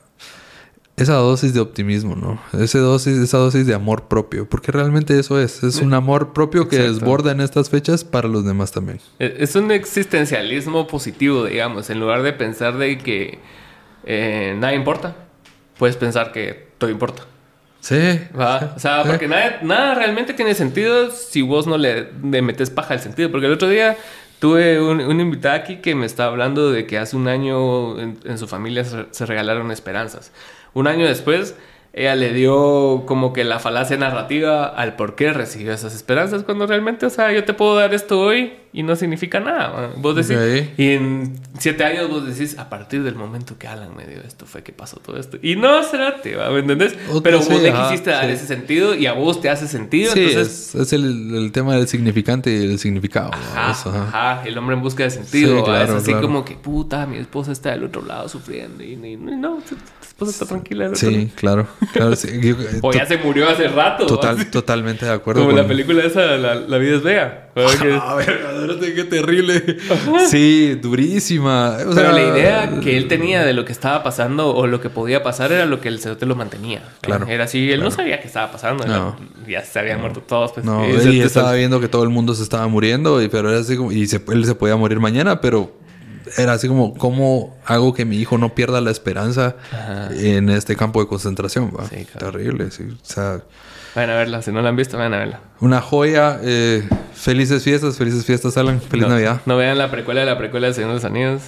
esa 0.96 1.14
dosis 1.14 1.52
de 1.54 1.60
optimismo, 1.60 2.14
¿no? 2.14 2.40
Ese 2.62 2.78
dosis, 2.78 3.16
esa 3.18 3.38
dosis 3.38 3.66
de 3.66 3.74
amor 3.74 4.04
propio. 4.04 4.48
Porque 4.48 4.70
realmente 4.70 5.18
eso 5.18 5.40
es. 5.40 5.62
Es 5.64 5.80
un 5.80 5.92
amor 5.92 6.32
propio 6.32 6.68
que 6.68 6.76
Exacto. 6.76 6.94
desborda 6.94 7.32
en 7.32 7.40
estas 7.40 7.68
fechas 7.68 8.04
para 8.04 8.28
los 8.28 8.44
demás 8.44 8.70
también. 8.70 9.00
Eh, 9.18 9.36
Es 9.40 9.56
un 9.56 9.70
existencialismo 9.72 10.86
positivo, 10.86 11.44
digamos. 11.46 11.90
En 11.90 11.98
lugar 12.00 12.22
de 12.22 12.32
pensar 12.32 12.76
de 12.78 12.98
que 12.98 13.38
eh, 14.04 14.54
nada 14.58 14.74
importa, 14.74 15.16
puedes 15.78 15.96
pensar 15.96 16.30
que 16.30 16.68
todo 16.78 16.90
importa. 16.90 17.24
Sí. 17.80 18.20
¿va? 18.38 18.72
O 18.76 18.78
sea, 18.78 19.02
Sí. 19.02 19.08
porque 19.08 19.26
nada, 19.28 19.58
nada 19.62 19.94
realmente 19.94 20.32
tiene 20.32 20.54
sentido 20.54 21.10
si 21.10 21.42
vos 21.42 21.66
no 21.66 21.76
le, 21.76 22.08
le 22.22 22.40
metes 22.40 22.70
paja 22.70 22.94
al 22.94 23.00
sentido. 23.00 23.30
Porque 23.32 23.46
el 23.46 23.52
otro 23.52 23.68
día 23.68 23.96
tuve 24.38 24.80
un, 24.80 25.00
una 25.00 25.22
invitada 25.22 25.56
aquí 25.56 25.76
que 25.78 25.94
me 25.94 26.06
está 26.06 26.26
hablando 26.26 26.70
de 26.70 26.86
que 26.86 26.98
hace 26.98 27.16
un 27.16 27.26
año 27.28 27.98
en, 27.98 28.18
en 28.24 28.38
su 28.38 28.46
familia 28.46 28.84
se, 28.84 29.06
se 29.10 29.26
regalaron 29.26 29.70
esperanzas. 29.72 30.30
Un 30.74 30.86
año 30.86 31.06
después, 31.06 31.54
ella 31.92 32.16
le 32.16 32.32
dio 32.32 33.04
como 33.06 33.32
que 33.32 33.44
la 33.44 33.60
falacia 33.60 33.96
narrativa 33.96 34.66
al 34.66 34.96
por 34.96 35.14
qué 35.14 35.32
recibió 35.32 35.72
esas 35.72 35.94
esperanzas, 35.94 36.42
cuando 36.42 36.66
realmente, 36.66 37.06
o 37.06 37.10
sea, 37.10 37.32
yo 37.32 37.44
te 37.44 37.54
puedo 37.54 37.76
dar 37.76 37.94
esto 37.94 38.18
hoy 38.20 38.54
y 38.72 38.82
no 38.82 38.96
significa 38.96 39.38
nada. 39.38 39.92
Vos 39.98 40.16
decís, 40.16 40.36
Ok. 40.36 40.70
y 40.76 40.90
en 40.90 41.38
siete 41.56 41.84
años 41.84 42.10
vos 42.10 42.26
decís, 42.26 42.58
a 42.58 42.68
partir 42.68 43.04
del 43.04 43.14
momento 43.14 43.56
que 43.56 43.68
Alan 43.68 43.94
me 43.94 44.04
dio 44.04 44.20
esto, 44.26 44.44
fue 44.46 44.64
que 44.64 44.72
pasó 44.72 44.96
todo 44.96 45.16
esto. 45.16 45.38
Y 45.40 45.54
no, 45.54 45.80
serate, 45.84 46.34
¿va? 46.34 46.50
¿me 46.50 46.58
entendés? 46.58 46.96
Pero 47.22 47.38
vos 47.38 47.46
sí, 47.46 47.58
le 47.60 47.70
ajá, 47.70 47.84
quisiste 47.90 48.10
dar 48.10 48.24
sí. 48.26 48.32
ese 48.32 48.46
sentido 48.48 48.96
y 48.96 49.06
a 49.06 49.12
vos 49.12 49.40
te 49.40 49.48
hace 49.48 49.68
sentido. 49.68 50.12
Sí, 50.12 50.24
entonces, 50.24 50.74
es, 50.74 50.80
es 50.80 50.92
el, 50.92 51.32
el 51.36 51.52
tema 51.52 51.76
del 51.76 51.86
significante 51.86 52.50
y 52.52 52.64
el 52.72 52.80
significado. 52.80 53.30
Ajá, 53.32 53.70
Eso, 53.70 53.90
ajá. 53.90 54.08
ajá, 54.38 54.48
el 54.48 54.58
hombre 54.58 54.74
en 54.74 54.82
busca 54.82 55.04
de 55.04 55.10
sentido. 55.10 55.58
Sí, 55.58 55.62
claro, 55.62 55.84
es 55.84 55.90
así 55.90 56.10
claro. 56.10 56.22
como 56.26 56.44
que, 56.44 56.56
puta, 56.56 57.06
mi 57.06 57.18
esposa 57.18 57.52
está 57.52 57.70
del 57.70 57.84
otro 57.84 58.02
lado 58.04 58.28
sufriendo. 58.28 58.82
Y, 58.82 58.94
y- 58.94 59.12
y 59.12 59.16
no, 59.16 59.60
esposa 60.14 60.30
está 60.30 60.46
tranquila. 60.46 60.90
Sí, 60.94 61.30
claro. 61.34 61.66
claro 61.92 62.14
sí. 62.16 62.28
Yo- 62.40 62.54
eh, 62.60 62.78
O 62.82 62.92
ya 62.92 63.04
se 63.04 63.18
murió 63.18 63.48
hace 63.48 63.66
rato. 63.68 64.06
total, 64.06 64.48
totalmente 64.50 65.04
de 65.04 65.12
acuerdo. 65.12 65.42
Como 65.42 65.52
con- 65.52 65.60
la 65.62 65.66
película 65.68 66.04
esa, 66.04 66.36
La, 66.36 66.54
la 66.54 66.78
vida 66.78 66.96
es 66.96 67.02
bella. 67.02 67.40
Ah, 67.56 68.18
qué 68.96 69.04
terrible. 69.04 69.76
Sí, 70.28 70.74
durísima. 70.80 71.74
O 71.74 71.78
Pero 71.78 71.92
sea, 71.94 72.12
la 72.12 72.22
idea 72.22 72.80
que 72.80 72.96
él 72.96 73.06
tenía 73.08 73.44
de 73.44 73.52
lo 73.52 73.64
que 73.64 73.72
estaba 73.72 74.02
pasando 74.02 74.54
o 74.54 74.66
lo 74.66 74.80
que 74.80 74.90
podía 74.90 75.22
pasar 75.22 75.52
era 75.52 75.64
lo 75.66 75.80
que 75.80 75.88
el 75.88 76.00
cerote 76.00 76.26
lo 76.26 76.34
mantenía. 76.36 76.82
Claro, 77.00 77.26
Era 77.28 77.44
así, 77.44 77.70
él 77.70 77.80
no 77.80 77.90
sabía 77.90 78.20
qué 78.20 78.26
estaba 78.26 78.50
pasando. 78.50 78.84
No. 78.86 79.16
era- 79.46 79.48
ya 79.48 79.64
se 79.64 79.78
habían 79.78 80.00
muerto 80.00 80.20
todos. 80.20 80.52
Pues, 80.52 80.64
No, 80.66 80.84
Y 80.88 80.92
él 80.92 81.20
estaba 81.22 81.52
viendo 81.52 81.80
que 81.80 81.88
todo 81.88 82.02
el 82.02 82.08
mundo 82.10 82.34
se 82.34 82.42
estaba 82.42 82.66
muriendo, 82.66 83.22
y, 83.22 83.28
pero 83.28 83.50
era 83.50 83.60
así 83.60 83.76
como, 83.76 83.92
y 83.92 84.06
se- 84.06 84.22
él 84.32 84.44
se 84.46 84.54
podía 84.54 84.76
morir 84.76 84.98
mañana, 85.00 85.40
pero 85.40 85.72
era 86.36 86.52
así 86.54 86.68
como, 86.68 86.94
¿cómo 86.94 87.56
hago 87.64 87.94
que 87.94 88.04
mi 88.04 88.16
hijo 88.18 88.38
no 88.38 88.54
pierda 88.54 88.80
la 88.80 88.90
esperanza 88.90 89.56
Ajá. 89.72 90.08
en 90.14 90.48
este 90.50 90.76
campo 90.76 91.00
de 91.00 91.06
concentración? 91.08 91.70
va? 91.78 91.86
Sí, 91.88 92.04
claro. 92.04 92.32
Terrible, 92.32 92.70
sí. 92.70 92.84
O 92.90 92.96
sea, 93.04 93.40
Vayan 93.94 94.10
a 94.10 94.14
verla, 94.16 94.42
si 94.42 94.50
no 94.50 94.60
la 94.60 94.70
han 94.70 94.76
visto, 94.76 94.96
vayan 94.96 95.14
a 95.14 95.18
verla. 95.18 95.40
una 95.60 95.80
joya. 95.80 96.40
eh, 96.42 96.82
felices 97.14 97.62
fiestas, 97.62 97.96
felices 97.96 98.24
fiestas, 98.24 98.56
Alan. 98.56 98.80
Feliz 98.80 99.04
no, 99.04 99.10
Navidad. 99.10 99.40
No 99.46 99.56
vean 99.56 99.78
la 99.78 99.90
precuela 99.90 100.20
de 100.20 100.26
la 100.26 100.36
precuela 100.36 100.66
de 100.66 100.74
Señor 100.74 100.88
de 100.90 100.94
los 100.96 101.04
Anillos. 101.04 101.42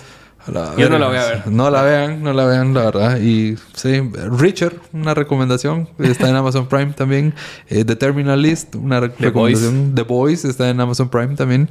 La 0.46 0.76
Yo 0.76 0.88
no 0.88 0.96
verga. 0.96 0.98
la 1.00 1.06
voy 1.08 1.16
a 1.16 1.24
ver. 1.26 1.46
No 1.48 1.70
la 1.70 1.82
vean, 1.82 2.22
no 2.22 2.32
la 2.32 2.44
vean, 2.44 2.72
la 2.72 2.84
verdad. 2.84 3.18
Y 3.18 3.56
sí, 3.74 4.00
Richard, 4.38 4.74
una 4.92 5.12
recomendación. 5.12 5.88
Está 5.98 6.28
en 6.28 6.36
Amazon 6.36 6.68
Prime 6.68 6.92
también. 6.92 7.34
Eh, 7.68 7.84
The 7.84 7.96
Terminal 7.96 8.40
List, 8.40 8.76
una 8.76 9.00
re- 9.00 9.08
The 9.08 9.24
recomendación. 9.24 9.96
The 9.96 10.02
Boys 10.02 10.44
está 10.44 10.70
en 10.70 10.80
Amazon 10.80 11.08
Prime 11.08 11.34
también. 11.34 11.68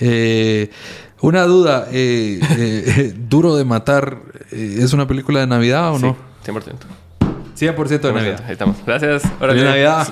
Eh, 0.00 0.70
una 1.22 1.44
duda. 1.44 1.86
eh, 1.92 2.40
eh, 2.58 3.14
Duro 3.16 3.56
de 3.56 3.64
Matar. 3.64 4.18
eh, 4.52 4.76
¿Es 4.80 4.92
una 4.92 5.06
película 5.06 5.40
de 5.40 5.46
Navidad 5.46 5.92
o 5.94 5.98
no? 5.98 6.16
Sí, 6.44 6.50
100%. 6.52 6.74
100% 7.56 7.88
de 7.88 7.98
100%. 7.98 8.14
Navidad. 8.14 8.42
Ahí 8.46 8.52
estamos. 8.52 8.76
Gracias. 8.86 9.22
Órale. 9.40 9.62
Navidad. 9.64 10.08